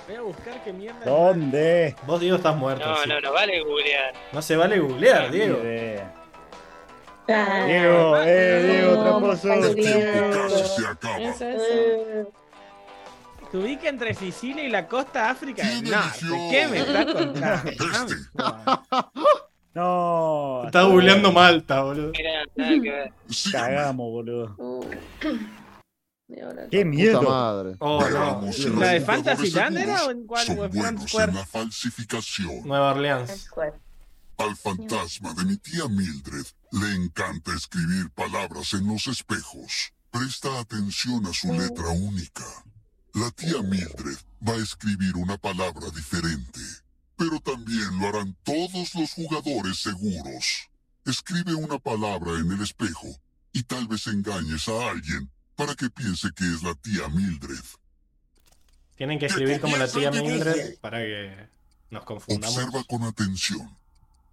[0.06, 1.04] Voy a buscar qué mierda.
[1.04, 1.96] ¿Dónde?
[2.06, 2.86] Vos, Diego, estás muerto.
[2.86, 3.08] No, sí.
[3.08, 4.14] no, no vale googlear.
[4.32, 5.58] No se vale googlear, Diego.
[7.28, 9.72] Ah, Diego, eh, Diego, tramposo.
[9.72, 11.18] se acaba.
[11.18, 12.30] Es eso.
[13.56, 16.18] Se ubica entre Sicilia y la costa África del ¿Quién Norte.
[16.20, 16.50] eligió?
[16.50, 17.70] ¿Qué me estás contando?
[17.70, 18.14] Este.
[19.72, 20.62] No.
[20.66, 22.12] Está googleando Malta, boludo.
[22.12, 23.12] Mira, nada que ver.
[23.30, 23.76] Síganme.
[23.76, 24.54] Cagamos, boludo.
[24.58, 24.84] Uh.
[25.20, 27.22] Qué Puta miedo.
[27.22, 27.76] madre.
[27.78, 28.50] Oh, no.
[28.78, 30.46] ¿La de Fantasyland era o en cuál?
[30.46, 32.62] son ¿O en Front buenos en la falsificación.
[32.66, 33.48] Nueva Orleans.
[34.36, 39.94] Al fantasma de mi tía Mildred le encanta escribir palabras en los espejos.
[40.10, 42.44] Presta atención a su letra única.
[43.16, 46.60] La tía Mildred va a escribir una palabra diferente,
[47.16, 50.68] pero también lo harán todos los jugadores seguros.
[51.06, 53.08] Escribe una palabra en el espejo
[53.54, 57.64] y tal vez engañes a alguien para que piense que es la tía Mildred.
[58.96, 61.48] Tienen que escribir como la tía Mildred para que
[61.88, 62.54] nos confundamos.
[62.54, 63.78] Observa con atención.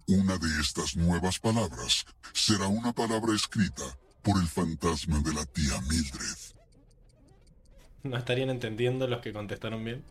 [0.08, 2.04] Una de estas nuevas palabras
[2.34, 6.53] será una palabra escrita por el fantasma de la tía Mildred.
[8.10, 10.04] No estarían entendiendo los que contestaron bien.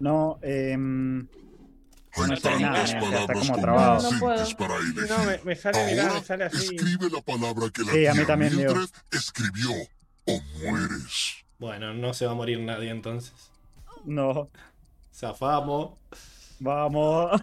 [0.00, 0.72] No, eh.
[0.72, 4.10] Hay No sale nada, tantas está palabras como trabado.
[4.10, 4.56] No puedo.
[4.56, 5.08] para elegir.
[5.08, 6.74] No, me, me sale, mirá, Ahora me sale así.
[6.74, 8.56] escribe la palabra que la Sí, a mí también.
[8.56, 9.70] Mildred escribió
[10.26, 11.44] o mueres.
[11.58, 13.32] Bueno, no se va a morir nadie entonces.
[14.04, 14.50] No.
[15.14, 15.98] Zafamos.
[16.58, 17.40] Vamos.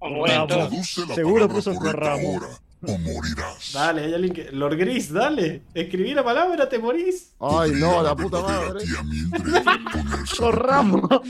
[0.00, 0.30] Vamos.
[0.30, 0.46] todos.
[0.46, 2.48] Traduce la Seguro puso correcta ahora
[2.86, 3.72] o morirás.
[3.72, 4.52] Dale, hay alguien que.
[4.52, 5.62] Lord Gris, dale.
[5.74, 7.32] Escribí la palabra, te morís.
[7.40, 8.84] Ay, no, la puta madre.
[8.84, 11.02] tía Mildred ponerse Los ramos.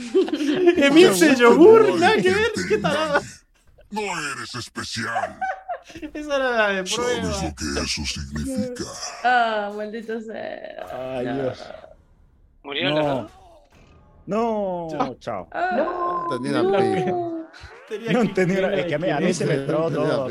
[0.77, 2.51] Emilce yogur, No nada que ver.
[2.67, 3.21] ¿Qué engañe.
[3.91, 5.39] No eres especial.
[6.13, 7.41] Esa era la de ¿Sabes prueba.
[7.41, 8.83] lo que eso significa?
[9.23, 11.17] Ah, maldito sea.
[11.17, 11.33] Ay, No.
[11.33, 11.63] Dios.
[12.63, 12.95] ¿Murieron?
[14.27, 14.87] No.
[14.91, 15.47] No, chao.
[15.51, 17.15] Ah, No entendí la pica.
[17.89, 18.53] Tenía No que entendí.
[18.53, 20.27] Es que a mí, a mí se me Tenía todo.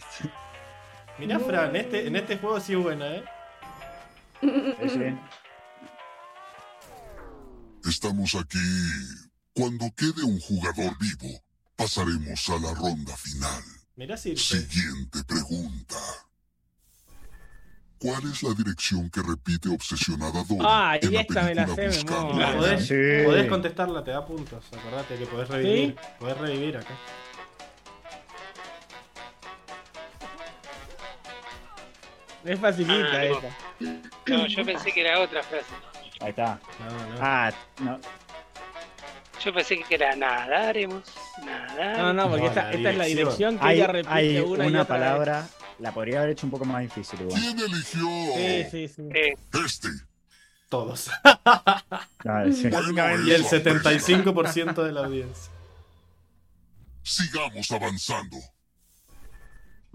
[1.18, 3.24] Mirá, Fran, este, en este juego sí es buena, ¿eh?
[4.40, 5.18] Sí, sí.
[7.88, 8.58] Estamos aquí.
[9.54, 11.40] Cuando quede un jugador vivo,
[11.76, 13.62] pasaremos a la ronda final.
[13.96, 14.16] Mirá.
[14.16, 15.96] Siguiente pregunta.
[17.98, 21.66] ¿Cuál es la dirección que repite obsesionada Dory Ah, en y la esta me la
[21.66, 23.24] sé, me Podés, Sí.
[23.24, 24.64] podés contestarla, te da puntos.
[24.70, 25.96] Acordate que podés revivir.
[26.20, 26.94] Podés revivir acá.
[32.46, 33.38] Es facilita Ah, no.
[33.38, 34.36] esa.
[34.38, 35.66] No, yo pensé que era otra frase.
[36.20, 36.58] Ahí está.
[36.80, 37.16] No, no.
[37.20, 38.00] Ah, no.
[39.44, 41.02] Yo pensé que era nadaremos,
[41.44, 41.98] nadar.
[41.98, 43.58] No, no, porque No, esta, esta es la dirección.
[43.58, 46.50] que Hay, ella repite hay una, y una otra palabra, la podría haber hecho un
[46.52, 47.38] poco más difícil igual.
[47.40, 48.08] ¿Quién eligió?
[48.34, 49.02] Sí, sí, sí.
[49.14, 49.34] Eh,
[49.64, 49.88] Este.
[50.68, 51.10] Todos.
[52.28, 52.68] Ah, sí.
[52.68, 55.52] Y el eso, 75% de la audiencia.
[57.04, 58.36] Sigamos avanzando.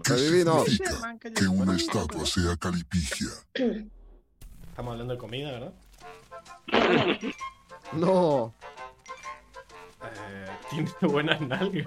[0.04, 0.64] ¿Qué Reviví, no.
[0.64, 3.28] significa que una estatua sea calipigia?
[3.54, 5.72] Estamos hablando de comida, ¿verdad?
[7.92, 8.54] No.
[10.02, 11.86] Eh, tiene buenas nalgas.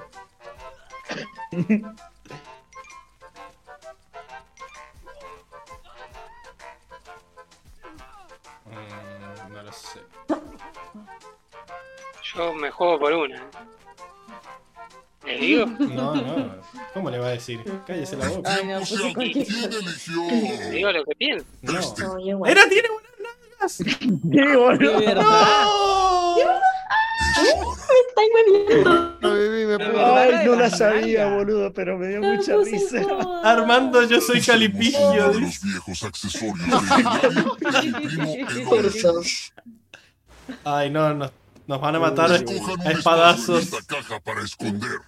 [8.65, 9.99] Mm, no lo sé.
[12.33, 13.43] yo me juego por una.
[15.25, 15.65] ¿Le digo?
[15.79, 16.55] No, no.
[16.93, 17.59] ¿Cómo le va a decir?
[17.85, 18.53] Cállese la boca.
[18.53, 20.21] Ay, no, O sea, puse cualquier ¿quién eligió?
[20.71, 21.45] Digo lo que pienso.
[21.61, 21.73] No.
[21.73, 21.79] No.
[22.45, 23.77] ¡Era, tiene buenas nalgas!
[23.77, 23.83] Sí,
[24.55, 24.99] boludo.
[25.15, 26.35] ¡No!
[28.75, 29.17] Verdad.
[29.21, 33.01] Ay, no la sabía, boludo, pero me dio Me mucha puse risa.
[33.43, 35.31] Armando, yo soy calipillo.
[35.31, 36.67] de los viejos accesorios.
[40.63, 41.31] Ay, no, nos,
[41.67, 42.35] nos van a matar a
[42.91, 43.63] espadazos.
[43.63, 44.99] esta caja para esconder.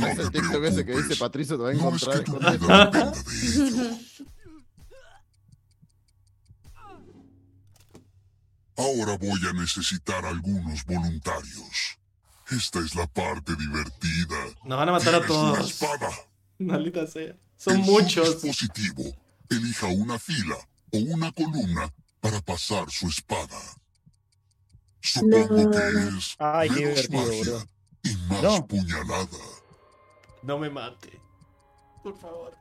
[0.00, 1.08] Parece el TikTok ese que preocupes.
[1.08, 2.66] dice Patricio te va a No es encontrar que tu escondido.
[2.66, 3.96] vida dependa de ello.
[8.76, 11.98] Ahora voy a necesitar algunos voluntarios.
[12.50, 14.36] Esta es la parte divertida.
[14.64, 15.70] Nos van a matar a ¿Tienes una todos.
[15.70, 16.10] espada?
[16.58, 17.34] Maldita sea.
[17.56, 18.42] Son En su muchos.
[18.42, 19.04] dispositivo,
[19.48, 20.56] elija una fila
[20.92, 23.58] o una columna para pasar su espada.
[25.00, 25.70] Supongo No.
[25.70, 27.68] que es Ay, qué menos divertido, magia
[28.02, 28.66] y más No.
[28.66, 29.28] puñalada.
[30.46, 31.20] No me mate.
[32.02, 32.54] Por favor.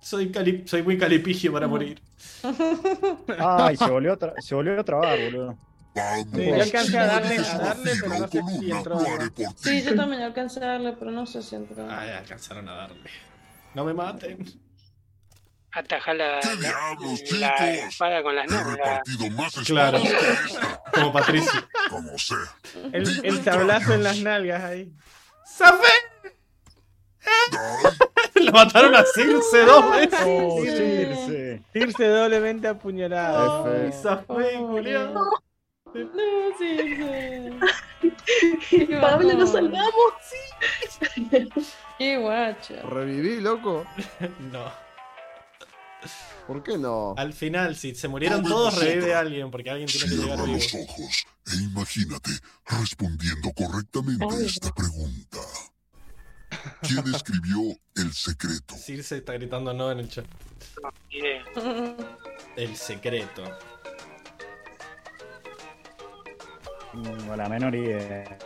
[0.00, 2.00] Soy, cali- soy muy calipigio para morir.
[3.38, 5.56] Ay, se volvió, a se volvió a trabar, boludo.
[5.94, 9.00] Sí, yo alcancé si a darle- a darle, pero no sé si entró.
[9.56, 11.86] Sí, yo también alcancé a darle, pero no sé si entró.
[11.90, 13.10] Ay, alcanzaron a darle.
[13.74, 14.44] No me maten.
[15.72, 17.88] Ataja la, ¿Qué la, diablos, la chicos?
[17.92, 18.76] espada con las He nalgas.
[18.76, 20.00] repartido más Claro.
[20.94, 21.68] Como Patricio.
[21.90, 22.38] como sea.
[22.92, 24.92] El, el sablazo en las nalgas ahí.
[25.56, 25.86] ¡Zafé!
[28.34, 30.20] Lo mataron a Circe dos veces.
[30.24, 30.68] Oh, Sí.
[30.70, 31.62] Circe.
[31.74, 33.66] Irse doblemente apuñalado.
[33.66, 35.12] Ay, zafé, Julián.
[35.14, 35.24] No,
[35.92, 36.08] sí,
[36.58, 37.50] sí.
[38.86, 39.72] Qué Pablo, nos bajón.
[39.72, 40.14] salgamos.
[41.98, 42.74] Qué guacho.
[42.88, 43.84] Reviví, loco.
[44.52, 44.88] No.
[46.46, 47.14] ¿Por qué no?
[47.18, 50.44] Al final, si se murieron todos, revive a alguien, porque alguien tiene que llegar Cierra
[50.44, 50.56] vivo.
[50.56, 52.30] los ojos e imagínate
[52.64, 54.46] respondiendo correctamente Ay.
[54.46, 55.38] esta pregunta.
[56.82, 58.74] ¿Quién escribió El secreto?
[58.74, 60.24] Circe está gritando no en el chat.
[62.56, 63.42] El secreto.
[66.94, 68.38] No, la menor idea.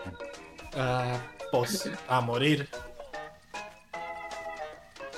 [0.75, 1.17] Ah,
[1.53, 1.89] pos.
[2.09, 2.69] A morir.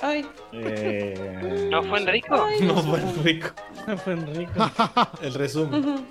[0.01, 2.35] Ay, Eh, ¿No fue Enrico?
[2.43, 3.47] ay, No fue rico.
[3.87, 4.71] No fue rico.
[5.21, 6.07] El resumen.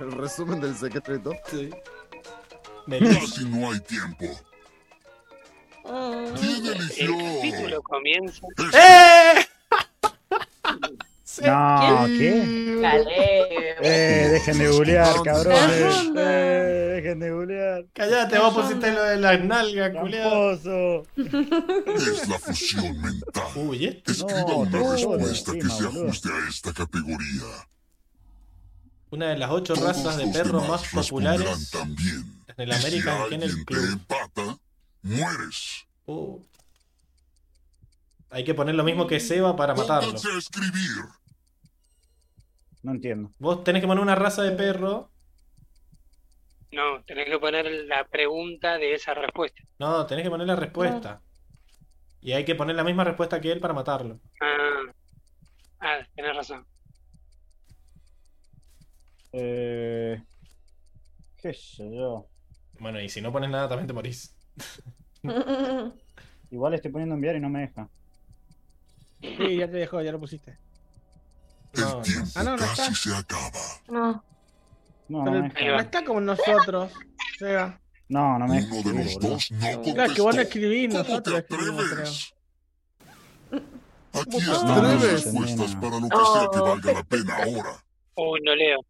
[0.00, 1.32] El resumen del secreto.
[1.46, 1.70] Sí.
[2.86, 4.26] Casi no hay tiempo.
[5.86, 6.24] Ah.
[6.38, 7.16] ¿Quién El eligió?
[7.16, 8.46] capítulo comienza.
[8.74, 9.46] ¡Eh!
[11.42, 12.78] No, ¿qué?
[12.80, 13.76] Dale.
[13.82, 16.10] Eh, dejen de bulear, cabrones.
[16.16, 17.86] Eh, dejen de bulear.
[17.92, 20.52] Callate, vos pusiste lo de las nalgas, culiado.
[21.16, 23.42] Es la fusión mental.
[23.56, 24.12] Uy, ¿este?
[24.12, 27.42] Escriba No, una respuesta que se ajuste a esta categoría.
[29.10, 32.43] Una de las ocho Todos razas de perros más populares también.
[32.56, 33.92] En el Y si American Kennel alguien te Club.
[33.92, 34.58] empata,
[35.02, 35.86] mueres.
[36.06, 36.40] Uh.
[38.30, 40.08] Hay que poner lo mismo que Seba para matarlo.
[40.08, 41.04] Pónganse a escribir.
[42.82, 43.30] No entiendo.
[43.38, 45.10] Vos tenés que poner una raza de perro.
[46.72, 49.62] No, tenés que poner la pregunta de esa respuesta.
[49.78, 51.22] No, tenés que poner la respuesta.
[52.20, 54.18] Y hay que poner la misma respuesta que él para matarlo.
[54.40, 54.92] Ah,
[55.80, 56.66] ah tenés razón.
[59.32, 60.22] Eh,
[61.36, 62.28] qué sé yo.
[62.84, 64.36] Bueno, y si no pones nada, también te morís.
[66.50, 67.88] Igual estoy poniendo enviar y no me deja.
[69.22, 70.58] Sí, ya te dejó, ya lo pusiste.
[71.72, 72.94] No, El tiempo Ah, no, no casi está.
[72.94, 73.50] se acaba.
[73.88, 74.22] No.
[75.08, 76.92] No, no no está como nosotros.
[77.38, 77.80] Seba.
[78.10, 78.74] No, no me deja.
[78.74, 79.58] Uno de los dos no
[79.94, 80.42] Claro, que vos no contestó.
[80.42, 82.34] escribís, ¿Cómo te nosotros escribimos?
[84.12, 87.82] Aquí están las respuestas para lo que sea que valga la pena ahora.
[88.16, 88.80] Uy, no leo.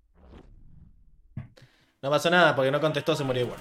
[2.03, 3.61] No pasó nada porque no contestó, se murió igual.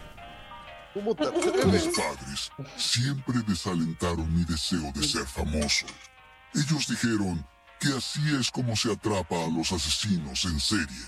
[0.95, 5.85] Mis padres siempre desalentaron mi deseo de ser famoso.
[6.53, 7.45] Ellos dijeron
[7.80, 11.01] que así es como se atrapa a los asesinos en serie.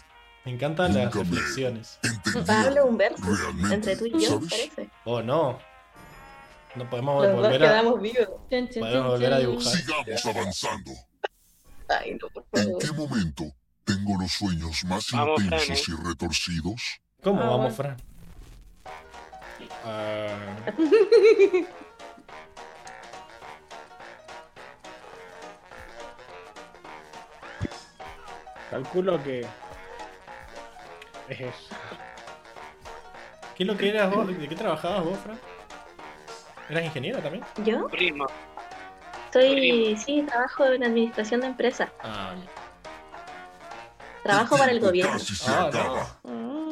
[0.44, 2.00] Me encantan las Nunca me reflexiones.
[2.46, 4.50] Pablo, un verso Realmente, entre tú y yo, ¿sabes?
[4.50, 4.90] parece.
[5.06, 5.60] Oh, no.
[6.76, 8.28] No podemos Los dos volver a, quedamos vivos.
[8.50, 9.76] podemos volver a dibujar.
[9.78, 10.92] Sigamos avanzando.
[11.90, 12.82] Ay, no, por ¿En favor.
[12.82, 13.44] qué momento
[13.86, 16.82] tengo los sueños más Vamos, intensos Fran, y retorcidos?
[17.24, 17.76] ¿Cómo Ah, vamos.
[17.76, 17.98] Fran?
[19.86, 20.28] Ah,
[28.72, 29.46] Calculo que.
[31.30, 31.76] Es eso.
[33.56, 34.28] ¿Qué es lo que eras vos?
[34.28, 35.40] ¿De qué trabajabas vos, Fran?
[36.70, 37.44] ¿Eras ingeniera también?
[37.64, 37.88] ¿Yo?
[37.88, 38.26] Turismo.
[39.32, 41.90] Soy, sí, trabajo en administración de empresas.
[42.02, 42.34] Ah,
[44.24, 45.18] Trabajo para el gobierno.
[45.48, 45.70] Ah,
[46.24, 46.65] no.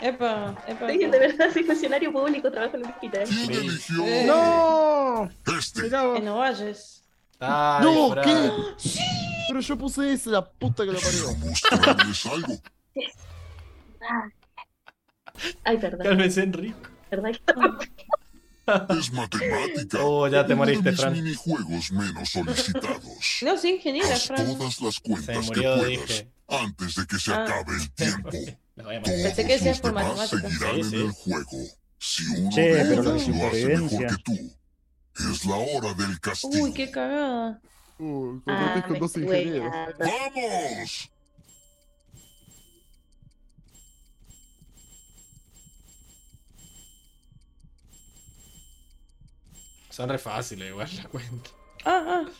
[0.00, 0.88] Epa, epa.
[0.90, 3.24] Sí, de verdad, soy funcionario público, trabajo en el hospital.
[4.06, 5.28] Eh, ¡No!
[5.58, 5.86] Este.
[5.86, 7.04] En Ovalles.
[7.38, 8.24] Ay, no, Fran.
[8.24, 8.50] ¿qué?
[9.48, 11.34] Pero yo puse ese, la puta que lo parió.
[11.36, 12.54] Mostrarles algo.
[15.64, 16.00] Ay, perdón.
[16.06, 16.78] Cálmese, Enrico.
[17.10, 17.30] ¿Verdad?
[18.98, 19.98] Es matemática.
[20.04, 21.12] Oh, ya te moriste, Fran.
[21.12, 23.00] minijuegos menos solicitados.
[23.42, 24.46] No, soy ingeniera, Haz Fran.
[24.58, 26.30] todas las Se cuentas que murió, puedas dije.
[26.48, 27.42] antes de que se Ah.
[27.44, 28.30] acabe el tiempo.
[28.82, 29.02] Matar.
[29.02, 30.58] Pensé que decías por demás matemáticas.
[30.58, 30.96] seguirán Sí, en sí.
[30.96, 31.58] el juego.
[31.98, 34.56] Si uno Che, de pero ellos lo hace mejor que tú,
[35.32, 36.64] es la hora del castigo.
[36.64, 37.60] Uy, qué cagada.
[37.98, 39.70] Uh, Ah, con me dos ingenieros.
[39.98, 41.10] ¡Vamos!
[49.90, 51.50] Son re fáciles igual la cuenta.
[51.84, 52.30] Ah, ah.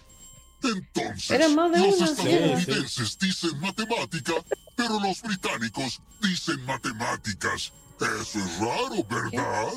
[0.63, 4.33] Entonces, Era más de los una, estadounidenses dicen matemática,
[4.77, 7.73] pero los británicos dicen matemáticas.
[8.01, 9.73] Eso es raro, ¿verdad?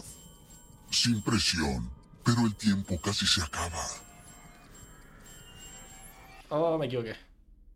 [0.92, 1.90] Sin presión,
[2.24, 3.86] pero el tiempo casi se acaba.
[6.50, 7.16] Oh, me equivoqué.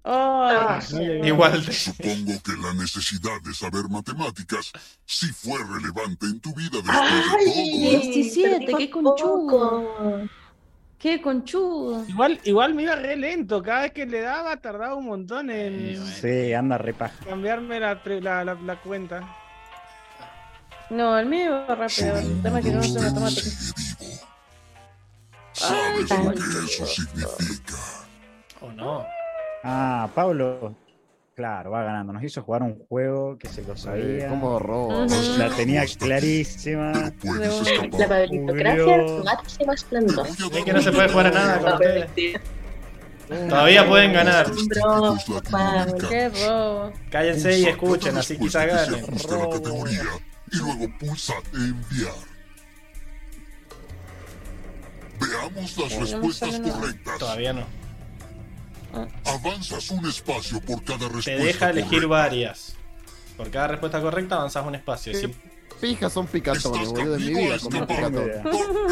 [0.09, 0.79] Ah,
[1.23, 1.73] Igual te...
[1.73, 4.71] Supongo que la necesidad de saber matemáticas
[5.05, 6.97] sí fue relevante en tu vida después
[7.37, 8.11] Ay, de todo.
[8.13, 10.29] 17, qué conchudo.
[10.99, 12.03] Qué conchudo.
[12.07, 13.61] Igual, igual me iba re lento.
[13.61, 17.23] Cada vez que le daba, tardaba un montón en Sí, anda repaja.
[17.25, 19.21] cambiarme la, la, la, la cuenta.
[20.89, 22.17] No, el mío va rápido.
[22.17, 22.81] El tema es que no.
[25.53, 27.75] ¿Sabes lo que eso significa?
[28.61, 29.05] Oh, no.
[29.63, 30.75] Ah, Pablo.
[31.37, 32.13] Claro, va ganando.
[32.13, 34.27] Nos hizo jugar un juego que se lo sabía.
[34.27, 35.05] ¿Cómo robo?
[35.37, 36.91] La tenía clarísima.
[36.93, 39.23] La Murió.
[39.23, 40.25] máxima esplendor.
[40.27, 42.41] Es que no se puede jugar a nada con ustedes.
[43.49, 44.47] Todavía pueden ganar.
[46.09, 46.91] Qué robo.
[47.11, 49.03] Cállense y escuchen, así quizás ganen.
[49.03, 50.03] Ajuste la categoría
[50.51, 52.13] y luego pulsa enviar.
[55.19, 57.19] Veamos las respuestas correctas.
[57.19, 57.86] Todavía no.
[59.25, 61.31] Avanzas un espacio por cada Te respuesta.
[61.43, 62.07] deja elegir correcta.
[62.07, 62.73] varias.
[63.37, 65.13] Por cada respuesta correcta avanzas un espacio.
[65.13, 65.27] Si
[65.81, 67.15] Pijas son picatones, boludo.
[67.17, 68.37] En mi vida comí picatones.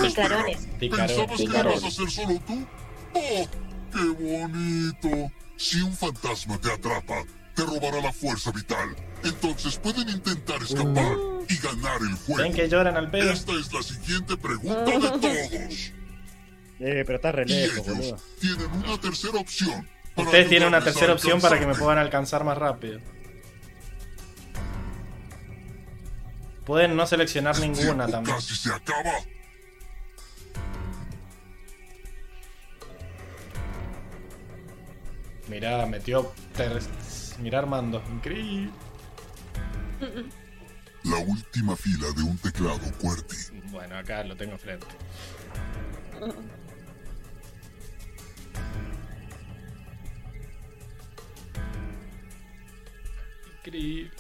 [0.03, 0.67] Picarones.
[0.79, 1.11] Picarones.
[1.11, 2.67] ¿Pensabas que ibas a ser solo tú?
[3.13, 3.47] ¡Oh,
[3.91, 5.31] qué bonito!
[5.57, 7.23] Si un fantasma te atrapa,
[7.55, 8.95] te robará la fuerza vital.
[9.23, 11.17] Entonces pueden intentar escapar
[11.49, 12.43] y ganar el juego.
[12.43, 13.31] ¿Ven que lloran al pedo?
[13.31, 15.91] Esta es la siguiente pregunta de todos.
[16.77, 18.17] Eh, pero está re Y lejos, ellos boludo.
[18.41, 19.87] tienen una tercera opción.
[20.15, 22.99] Ustedes tienen una tercera opción para que me puedan alcanzar más rápido.
[26.65, 28.37] Pueden no seleccionar ninguna también.
[35.47, 36.31] Mirá, metió.
[36.55, 36.81] ter-
[37.39, 38.01] Mirá Armando.
[38.09, 38.71] Increíble.
[41.03, 43.61] La última fila de un teclado QWERTY.
[43.71, 44.87] Bueno, acá lo tengo frente.
[53.65, 54.11] Increíble.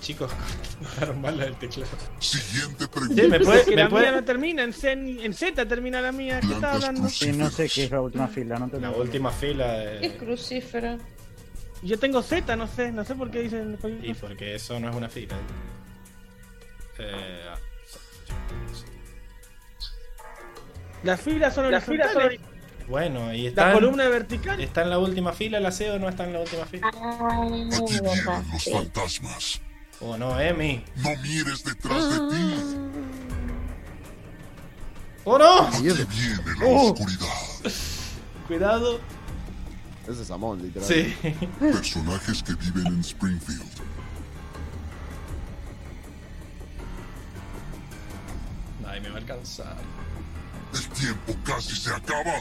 [0.00, 0.30] Chicos,
[0.78, 1.90] cortaron mal la del teclado.
[2.18, 5.66] Siguiente Sí, me puede, que me la puede- mía no termina, en, C, en Z
[5.68, 6.40] termina la mía.
[6.40, 7.08] ¿Qué estaba hablando?
[7.08, 8.58] Sí, no sé qué es la última fila.
[8.58, 9.66] No te La última fila
[10.00, 10.16] Qué de...
[10.16, 10.96] crucífera.
[11.82, 13.78] Yo tengo Z, no sé, no sé por qué dicen.
[14.02, 15.36] Y porque eso no es una fila.
[16.98, 17.58] Eh, ah,
[21.02, 22.49] Las filas son Las filas horizontales.
[22.88, 24.60] Bueno, y está, La columna vertical.
[24.60, 26.88] ¿Está en la última fila la C o no está en la última fila?
[26.88, 29.60] Aquí vienen los fantasmas.
[30.00, 30.84] Oh no, Emi.
[30.96, 32.54] No mires detrás de ti.
[35.24, 35.60] ¡Oh no!
[35.68, 36.06] Aquí viene
[36.58, 36.92] la Oh.
[36.92, 37.26] oscuridad.
[38.48, 39.00] Cuidado.
[40.08, 40.88] Ese es Amon, literal.
[40.88, 41.14] Sí.
[41.60, 43.62] Personajes que viven en Springfield.
[48.86, 49.76] Ay, me va a alcanzar.
[50.72, 52.40] El tiempo casi se acaba.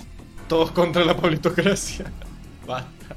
[0.50, 2.12] Todos contra la politocracia.
[2.68, 3.16] Basta.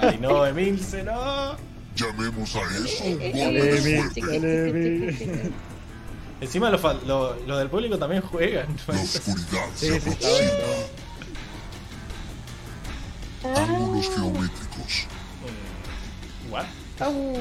[0.00, 1.56] Ay, no, Emilce, no.
[1.94, 5.52] Llamemos a eso Emil, golpe fuerte.
[6.40, 8.66] Encima lo, fal- lo- lo del público también juegan.
[8.88, 10.50] La oscuridad Sí, se sí, aproxima.
[13.62, 15.06] Ángulos geométricos.
[16.50, 16.64] What?
[17.00, 17.36] Au.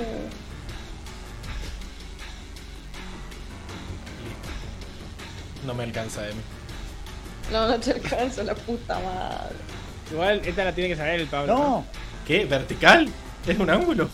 [5.66, 6.42] No me alcanza, Emi.
[7.52, 9.56] No, no te alcanza la puta madre.
[10.12, 11.56] Igual esta la tiene que saber el Pablo.
[11.56, 11.86] No.
[12.28, 12.46] ¿Qué?
[12.46, 13.10] ¿Vertical?
[13.48, 14.10] ¿Es un ángulo?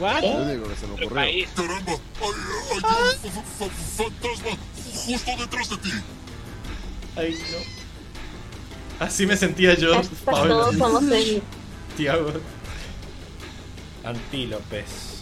[0.00, 0.22] ¿What?
[0.22, 1.08] Lo único que se me ocurrió.
[1.10, 1.32] ¡Caramba!
[1.32, 1.46] ¡Hay, hay
[1.76, 4.50] un fa- fa- fa- fantasma
[5.06, 5.92] justo detrás de ti!
[7.16, 9.04] Ay, no.
[9.06, 10.70] Así me sentía yo, Pablo.
[10.70, 11.04] Todos somos.
[11.96, 12.32] Tiago.
[14.04, 15.13] Antílopes.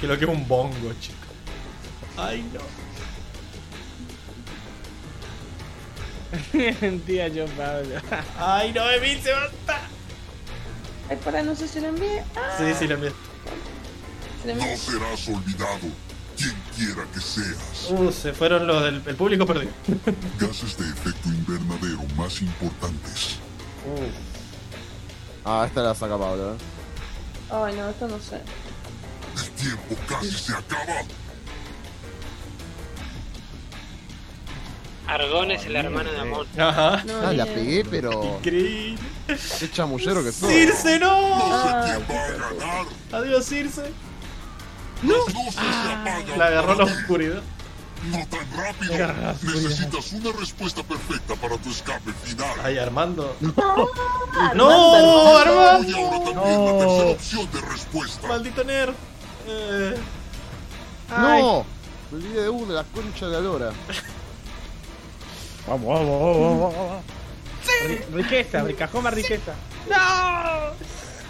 [0.00, 1.16] Que lo que es un bongo, chico.
[2.16, 2.60] Ay, no.
[6.80, 8.00] Mentira yo, Pablo.
[8.38, 9.80] Ay, no, Emil, se basta.
[11.08, 12.22] Ay, para, no sé si lo envié.
[12.34, 13.12] Ah, Sí, sí, lo envié.
[14.42, 14.70] se lo envié.
[14.72, 15.78] No serás olvidado,
[16.36, 17.90] quien quiera que seas.
[17.90, 19.72] Uh, se fueron los del el público perdido.
[20.40, 23.36] Gases de efecto invernadero más importantes.
[25.44, 26.56] Ah, esta la saca Pablo, eh.
[27.52, 28.40] Ay, no, esto no sé.
[29.36, 31.02] El tiempo casi se acaba.
[35.06, 36.46] Argón es el hermano de Amon.
[36.58, 37.02] Ajá.
[37.06, 38.38] No, Ah, la pegué, pero.
[38.38, 38.98] Increíble.
[39.60, 40.48] Qué chamullero que sos.
[40.50, 41.38] ¡Circe, no!
[41.38, 41.82] No sé Ah.
[41.84, 42.86] quién va a ganar.
[43.12, 43.82] Adiós, Circe.
[45.02, 45.60] Las luces se
[45.92, 46.38] apagan.
[46.38, 47.42] La agarró la oscuridad.
[48.10, 48.98] No tan rápido.
[48.98, 49.34] La.
[49.42, 52.48] Necesitas una respuesta perfecta para tu escape final.
[52.64, 53.36] Ay, Armando.
[53.40, 53.86] No, ¡No,
[54.34, 54.70] Y Armando!
[54.70, 55.70] ahora
[56.24, 58.26] también la tercera opción de respuesta.
[58.28, 58.94] Maldito nerd.
[59.48, 59.94] Eh,
[61.10, 61.64] ¡No!
[62.10, 63.70] Me olvidé de uno, la concha de la lora.
[65.66, 67.04] Vamos, vamos, vamos, vamos, vamos.
[67.88, 69.52] Ri- Riqueza, cajón más riqueza.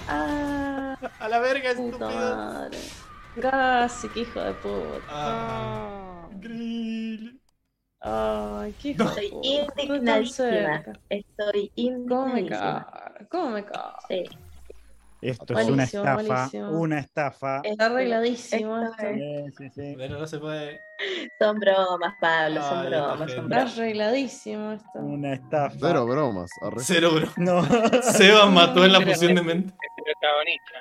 [0.08, 1.98] Ah, a la verga, estúpido.
[2.10, 2.78] madre.
[3.40, 5.00] Casi, que hijo de puta.
[5.08, 7.40] Ah, Grill.
[8.00, 9.48] Ay, qué hijo de Estoy puta.
[9.88, 10.82] Indignadísima.
[11.08, 11.72] Estoy
[12.06, 12.86] ¿Cómo me indignadísima.
[12.90, 13.26] cago?
[13.30, 13.92] ¿Cómo me cago?
[14.08, 14.24] Sí.
[15.30, 16.70] Esto es una estafa, buenísimo.
[16.70, 17.60] una estafa.
[17.64, 19.06] Está arregladísimo Esto esto.
[19.06, 19.94] es- Sí, sí, sí.
[19.96, 20.80] Pero no se puede.
[21.38, 23.28] Son bromas, Pablo, son Ay, bromas, son.
[23.28, 23.78] Está bromas.
[23.78, 24.88] arregladísimo esto.
[25.00, 25.76] Una estafa.
[25.80, 26.50] Cero bromas.
[26.78, 27.28] Cero, bro.
[27.36, 27.62] No.
[28.02, 29.68] Seba mató en la fusión de mente.
[29.74, 30.72] es protagonista.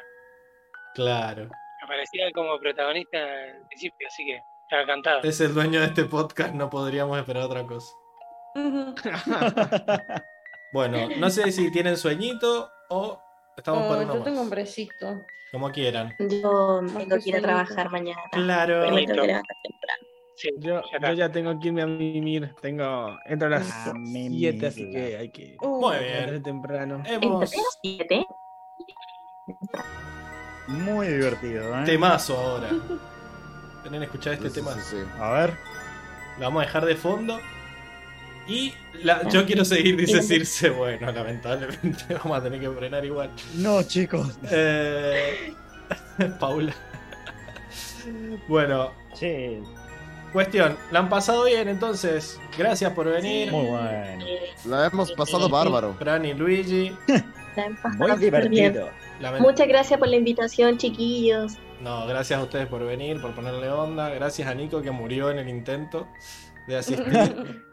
[0.93, 1.49] Claro.
[1.83, 5.21] Aparecía como protagonista al principio, así que estaba cantado.
[5.23, 7.93] Es el dueño de este podcast, no podríamos esperar otra cosa.
[10.73, 13.21] Bueno, no sé si tienen sueñito o
[13.57, 14.49] estamos Oh, para uno yo tengo un más.
[14.51, 15.21] bresito.
[15.51, 16.13] Como quieran.
[16.19, 18.21] Yo tengo que ir a trabajar mañana.
[18.31, 18.81] Claro.
[18.83, 20.03] Pero me tengo que levantar temprano.
[20.37, 22.53] Sí, Yo, yo ya tengo que irme a mimir.
[22.61, 23.17] Tengo.
[23.25, 24.99] Entro a las A 7, así mimirla.
[24.99, 25.55] que hay que.
[25.61, 26.43] Uh, Muy bien.
[26.43, 27.01] temprano.
[27.05, 27.51] Hemos.
[27.83, 28.25] ¿Entre?
[30.67, 31.83] Muy divertido, ¿eh?
[31.85, 32.69] Temazo ahora.
[33.83, 34.73] Tienen que escuchar este Sí, sí, tema.
[34.73, 35.03] sí, sí.
[35.19, 35.53] A ver.
[36.37, 37.39] Lo vamos a dejar de fondo.
[38.47, 40.69] Y la- yo quiero seguir, dice Circe.
[40.69, 43.31] Bueno, lamentablemente vamos a tener que frenar igual.
[43.55, 44.37] No, chicos.
[44.51, 45.53] Eh,
[46.39, 46.73] Paula.
[48.47, 49.59] Bueno, Sí,
[50.33, 50.77] cuestión.
[50.91, 52.39] La han pasado bien, entonces.
[52.57, 53.51] Gracias por venir.
[53.51, 54.25] muy bueno.
[54.65, 55.93] La hemos pasado bárbaro.
[55.97, 56.91] Fran y Luigi.
[57.55, 58.19] La han pasado Muy bien.
[58.19, 58.89] divertido.
[59.39, 61.53] Muchas gracias por la invitación, chiquillos.
[61.81, 64.09] No, gracias a ustedes por venir, por ponerle onda.
[64.09, 66.07] Gracias a Nico que murió en el intento
[66.67, 67.63] de asistir.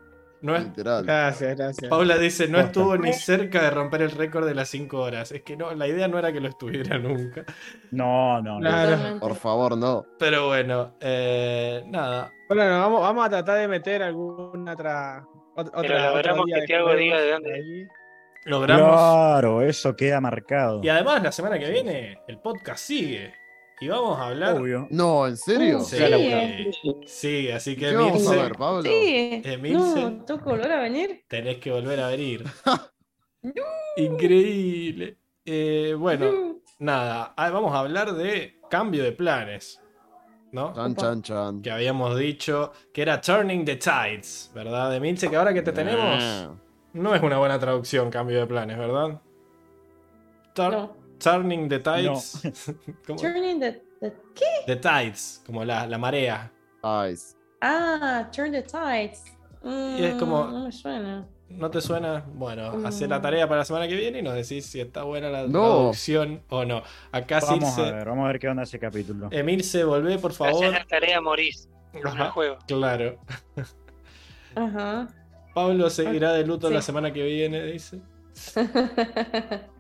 [0.43, 1.05] No es- Literal.
[1.05, 1.89] Gracias, gracias.
[1.89, 5.31] Paula dice, no estuvo ni cerca de romper el récord de las 5 horas.
[5.33, 7.45] Es que no, la idea no era que lo estuviera nunca.
[7.93, 8.61] No, no, no.
[8.61, 9.21] Claro.
[9.21, 10.05] Por favor, no.
[10.19, 12.33] Pero bueno, eh, nada.
[12.49, 15.25] Bueno, no, vamos, vamos a tratar de meter alguna otra.
[15.57, 17.87] ot- Otra, Pero logramos que juegos diga de dónde ahí.
[18.45, 18.89] Logramos.
[18.91, 20.81] Claro, eso queda marcado.
[20.83, 23.33] Y además, la semana que viene, el podcast sigue.
[23.83, 24.57] Y vamos a hablar.
[24.59, 24.87] Obvio.
[24.91, 25.81] No, ¿en serio?
[25.81, 26.71] Sí, Sí.
[27.07, 28.83] sí, así que ¿Qué vamos a Emilce, ver, Pablo?
[28.83, 29.43] Sí.
[29.45, 30.03] Emilce.
[30.11, 31.25] No, que volver a venir.
[31.29, 32.45] tenés que volver a venir.
[33.97, 35.19] Increíble.
[35.45, 39.81] Eh, bueno, nada, ah, vamos a hablar de cambio de planes.
[40.53, 40.73] ¿No?
[40.75, 41.63] Chan, chan, chan.
[41.63, 44.95] Que habíamos dicho que era Turning the Tides, ¿verdad?
[44.95, 46.51] Emilce, que ahora que te tenemos, Ah.
[46.93, 49.21] no es una buena traducción, cambio de planes, ¿verdad?
[50.55, 51.02] Tur- No.
[51.23, 52.43] Turning the Tides.
[53.07, 53.19] ¿Cómo?
[53.21, 54.45] Turning the, the- ¿Qué?
[54.67, 56.51] The Tides, como la, la marea.
[57.11, 57.37] Ice.
[57.61, 59.25] Ah, Turn the Tides.
[59.65, 61.29] Y es como- Mm, No me suena.
[61.49, 62.25] ¿No te suena?
[62.35, 62.87] Bueno, Mm.
[62.87, 65.43] hacé la tarea para la semana que viene y nos decís si está buena la
[65.43, 65.51] No.
[65.51, 66.83] traducción o no.
[67.13, 69.29] Acá Vamos a ver, vamos a ver qué onda ese capítulo.
[69.31, 70.73] Emilce, volvé, por Hacer favor.
[70.73, 71.69] la tarea morís.
[72.03, 72.57] Ajá, juego.
[72.67, 73.19] Claro.
[74.55, 75.09] Ajá.
[75.55, 76.75] Pablo seguirá de luto Sí.
[76.75, 78.01] la semana que viene, dice.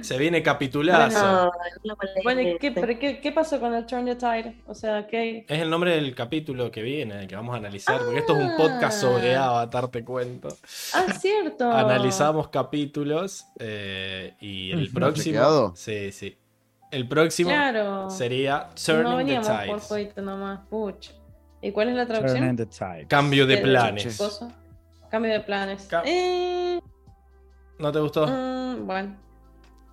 [0.00, 1.20] Se viene capitulazo.
[1.20, 1.44] No,
[1.84, 2.60] no Bueno, ¿y molestes.
[2.74, 4.56] qué, pero qué, qué pasó con el Turn the Tide?
[4.66, 5.44] O sea, ¿qué?
[5.48, 8.56] Es el nombre del capítulo que viene, que vamos a analizar, porque esto es un
[8.56, 10.48] podcast sobre Avatar, te cuento.
[10.94, 11.70] Ah, cierto.
[11.70, 15.24] Analizamos capítulos eh, y el próximo.
[15.24, 15.72] ¿Chequeado?
[15.76, 16.36] Sí, sí.
[16.90, 18.08] El próximo Claro.
[18.08, 20.60] sería no Turning the por jueguito nomás.
[20.70, 21.10] Puch.
[21.60, 22.56] ¿Y cuál es la Turning traducción?
[22.56, 23.06] the Tide.
[23.08, 24.18] Cambio de ¿Qué- planes.
[25.10, 25.88] Cambio de planes.
[26.06, 26.80] Eh,
[27.78, 28.26] ¿No te gustó?
[28.26, 29.27] mm, bueno.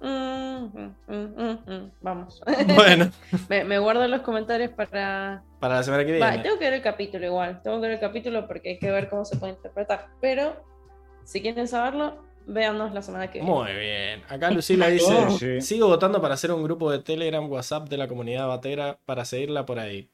[0.06, 1.92] Mm, mm, mm.
[2.01, 2.40] Vamos.
[2.75, 3.09] Bueno,
[3.50, 5.43] me, me guardo los comentarios para.
[5.59, 6.43] para la semana que Va, viene.
[6.43, 7.61] tengo que ver el capítulo igual.
[7.64, 10.09] Tengo que ver el capítulo porque hay que ver cómo se puede interpretar.
[10.22, 10.64] Pero,
[11.24, 13.51] si quieren saberlo, véanos la semana que viene.
[13.51, 14.22] Muy bien.
[14.30, 15.61] Acá Lucila dice: Oh, sí.
[15.61, 19.66] Sigo votando para hacer un grupo de Telegram, WhatsApp de la comunidad batera para seguirla
[19.66, 20.08] por ahí.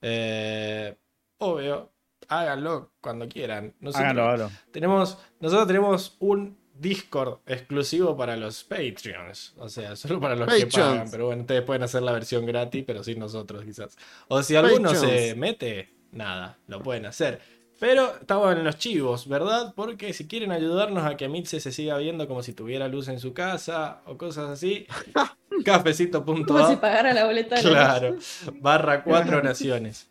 [0.00, 0.94] Eh,
[1.38, 1.90] obvio,
[2.28, 3.74] háganlo cuando quieran.
[3.80, 4.50] Nosotros Háganlo, háganlo.
[4.70, 9.54] Tenemos, nosotros tenemos un Discord exclusivo para los Patreons.
[9.58, 11.08] O sea, solo para los que pagan.
[11.10, 13.96] Pero bueno, ustedes pueden hacer la versión gratis, pero sin nosotros quizás.
[14.28, 17.40] O si alguno se mete, nada, lo pueden hacer.
[17.80, 19.72] Pero estamos en los chivos, ¿verdad?
[19.76, 23.20] Porque si quieren ayudarnos a que Mitze se siga viendo como si tuviera luz en
[23.20, 24.86] su casa o cosas así,
[25.64, 28.16] Como si pagara la boleta de Claro,
[28.54, 30.08] barra cuatro naciones.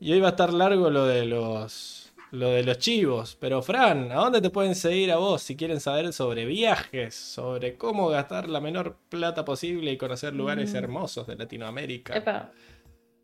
[0.00, 3.36] Y hoy va a estar largo lo de los lo de los chivos.
[3.40, 7.76] Pero Fran, ¿a dónde te pueden seguir a vos si quieren saber sobre viajes, sobre
[7.76, 10.76] cómo gastar la menor plata posible y conocer lugares Mm.
[10.76, 12.16] hermosos de Latinoamérica?
[12.16, 12.50] Epa.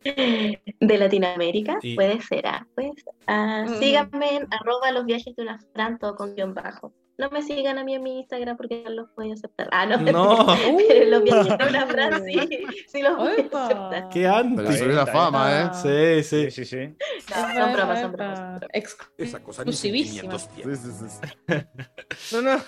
[0.81, 1.95] De Latinoamérica, Sí.
[1.95, 2.67] puede ser, ah.
[3.27, 3.79] Ah, Mm.
[3.79, 6.93] Síganme en arroba los viajes de una Fran, todo con guion bajo.
[7.23, 9.69] No me sigan a mí en mi Instagram porque no los voy a aceptar.
[9.71, 9.97] Ah, no.
[9.99, 10.45] No.
[10.89, 14.09] Pero los viajes de una Fran sí, sí los voy a aceptar.
[14.09, 14.67] ¡Qué antes!
[14.67, 15.71] Pero subió la fama, ¿eh?
[15.73, 16.51] Sí, sí.
[16.51, 16.97] Sí, sí, sí.
[17.31, 18.61] No, son bromas, son bromas.
[19.17, 19.71] Esa cosa ni.
[22.33, 22.61] No, no.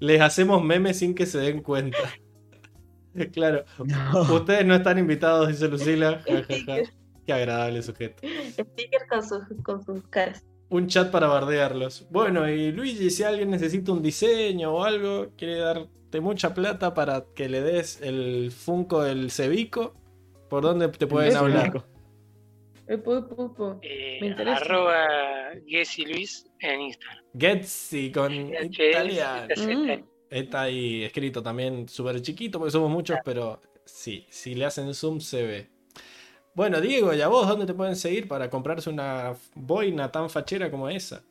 [0.00, 1.98] Les hacemos memes sin que se den cuenta.
[3.32, 3.64] Claro.
[4.30, 6.20] Ustedes no están invitados, dice Lucila.
[6.28, 6.90] Ja, ja, ja.
[7.24, 8.22] Qué agradable sujeto.
[8.50, 10.44] Stickers con sus, con sus caras.
[10.68, 12.06] Un chat para bardearlos.
[12.10, 17.24] Bueno, y Luigi, si alguien necesita un diseño o algo, quiere darte mucha plata para
[17.34, 19.94] que le des el Funko del Cevico,
[20.48, 21.84] ¿por dónde te pueden hablar?
[22.88, 23.78] Epo.
[23.82, 24.58] Eh, Me interesa.
[24.58, 25.06] arroba
[25.66, 27.24] Gessi Luis en Instagram.
[27.38, 29.48] Getsi con italiano.
[29.56, 30.04] Mm.
[30.30, 35.20] Está ahí escrito también súper chiquito porque somos muchos, pero sí, si le hacen zoom
[35.20, 35.70] se ve.
[36.56, 40.70] Bueno, Diego, ¿y a vos dónde te pueden seguir para comprarse una boina tan fachera
[40.70, 41.22] como esa?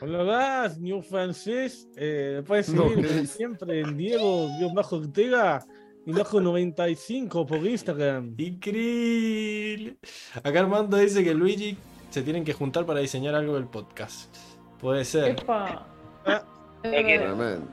[0.00, 1.88] Hola, vas, New Francés.
[1.96, 3.36] Eh, me puedes No, seguir ¿qué como dice?
[3.36, 5.66] siempre en Diego-Ortega
[6.06, 8.36] y bajo 95 por Instagram.
[8.38, 9.96] Increíble.
[10.44, 11.76] Acá Armando dice que Luigi
[12.10, 14.32] se tienen que juntar para diseñar algo del podcast.
[14.78, 15.30] Puede ser.
[15.30, 15.88] Epa.
[16.24, 16.44] Ah.
[16.82, 17.66] Tremendo.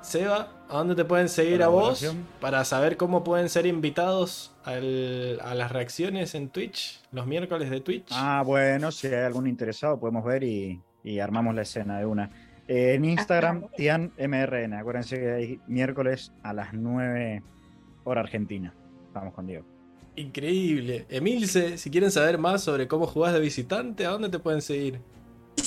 [0.00, 2.04] Seba, ¿a dónde te pueden seguir a vos
[2.40, 7.80] para saber cómo pueden ser invitados al- a las reacciones en Twitch, los miércoles de
[7.80, 8.08] Twitch?
[8.10, 12.30] Ah, bueno, si hay algún interesado podemos ver y, y armamos la escena de una.
[12.66, 14.72] Eh, en Instagram, TianMRN.
[14.74, 17.42] Acuérdense que hay miércoles a las 9
[18.04, 18.74] hora argentina.
[19.12, 19.64] Vamos con Diego.
[20.16, 21.06] Increíble.
[21.08, 25.00] Emilce, si quieren saber más sobre cómo jugás de visitante, ¿a dónde te pueden seguir?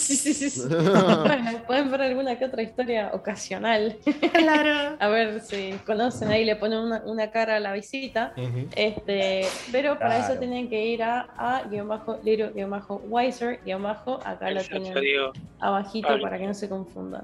[0.07, 0.61] Sí, sí, sí, sí.
[0.69, 3.97] Bueno, pueden ver alguna que otra historia ocasional.
[4.31, 4.95] Claro.
[5.01, 8.33] A ver si conocen ahí, le ponen una, una cara a la visita.
[8.73, 13.59] Este, pero para eso tienen que ir a, a guion bajo, Liro, guion bajo, Wiser,
[13.65, 15.33] guion bajo, acá lo tienen digo.
[15.59, 17.23] abajito para que no se confundan.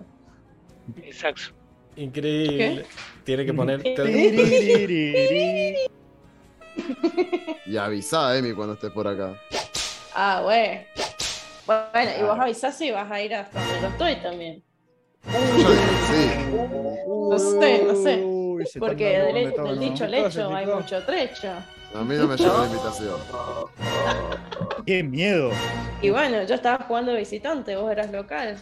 [1.02, 1.53] Exacto.
[1.95, 2.86] Increíble.
[3.24, 3.82] Tiene que poner.
[7.66, 9.40] Y avisa, Emi, cuando estés por acá.
[10.14, 10.86] Ah, güey.
[11.66, 14.64] Bueno, y vos avisás si vas a ir hasta donde yo estoy también.
[15.25, 16.32] Sí.
[17.08, 18.22] No sé, no sé.
[18.24, 19.82] Uy, Porque del, con de todo, del ¿no?
[19.82, 21.51] dicho al hecho hay mucho trecho.
[21.95, 23.16] A mí no me llegó la invitación.
[24.85, 25.51] ¡Qué miedo!
[26.01, 28.58] Y bueno, yo estaba jugando visitante, vos eras local.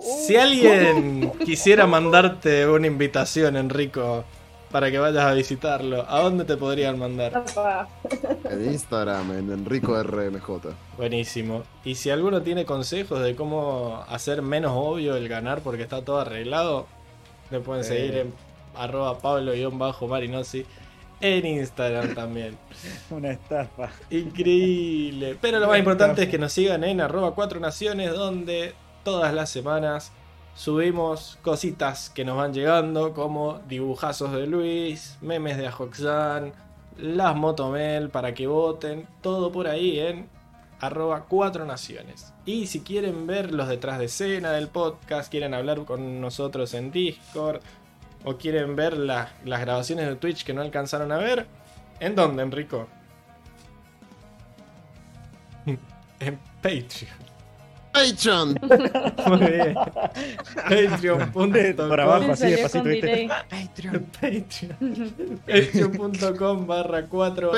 [0.00, 4.24] Si alguien quisiera mandarte una invitación, Enrico,
[4.72, 7.44] para que vayas a visitarlo, ¿a dónde te podrían mandar?
[8.50, 10.48] En Instagram, en Enrico RMJ.
[10.96, 11.62] Buenísimo.
[11.84, 16.20] Y si alguno tiene consejos de cómo hacer menos obvio el ganar porque está todo
[16.20, 16.86] arreglado,
[17.50, 18.34] le pueden seguir en
[18.74, 20.64] arroba Pablo-Marinosi
[21.20, 22.56] en Instagram también.
[23.10, 23.90] Una estafa.
[24.10, 25.36] Increíble.
[25.40, 29.50] Pero lo más importante es que nos sigan en arroba 4 naciones donde todas las
[29.50, 30.12] semanas
[30.54, 36.52] subimos cositas que nos van llegando como dibujazos de Luis, memes de Ajoxan,
[36.98, 40.28] las Motomel para que voten, todo por ahí en
[40.80, 42.32] arroba 4 naciones.
[42.44, 46.90] Y si quieren ver los detrás de escena del podcast, quieren hablar con nosotros en
[46.90, 47.60] Discord,
[48.24, 51.46] o quieren ver las grabaciones de Twitch que no alcanzaron a ver,
[52.00, 52.88] ¿en dónde, Enrico?
[56.20, 57.31] en Patreon.
[57.92, 58.58] Patreon.
[59.26, 59.74] Muy bien.
[60.54, 61.52] Patreon.com.
[61.88, 63.28] Por abajo, así despacito, ¿viste?
[63.50, 64.06] Patreon.
[64.20, 65.38] Patreon.
[65.46, 67.52] Patreon.com barra 4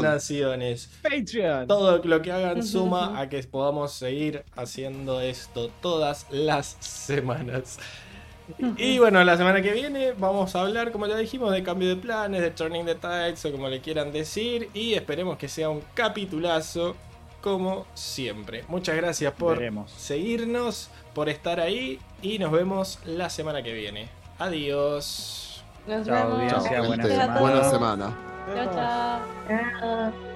[0.00, 0.90] naciones.
[1.02, 1.66] Patreon.
[1.66, 7.78] Todo lo que hagan suma a que podamos seguir haciendo esto todas las semanas.
[8.76, 11.96] Y bueno, la semana que viene vamos a hablar, como ya dijimos, de cambio de
[11.96, 14.70] planes, de turning the tides o como le quieran decir.
[14.74, 16.96] Y esperemos que sea un capitulazo
[17.40, 18.64] como siempre.
[18.68, 19.60] Muchas gracias por
[19.96, 24.08] seguirnos, por estar ahí y nos vemos la semana que viene.
[24.38, 25.62] Adiós.
[25.86, 26.86] Nos Chao, vemos.
[26.86, 27.40] Buena semana.
[27.40, 28.16] Buena semana.
[28.54, 29.20] Chao, chao.
[29.80, 30.29] Chao.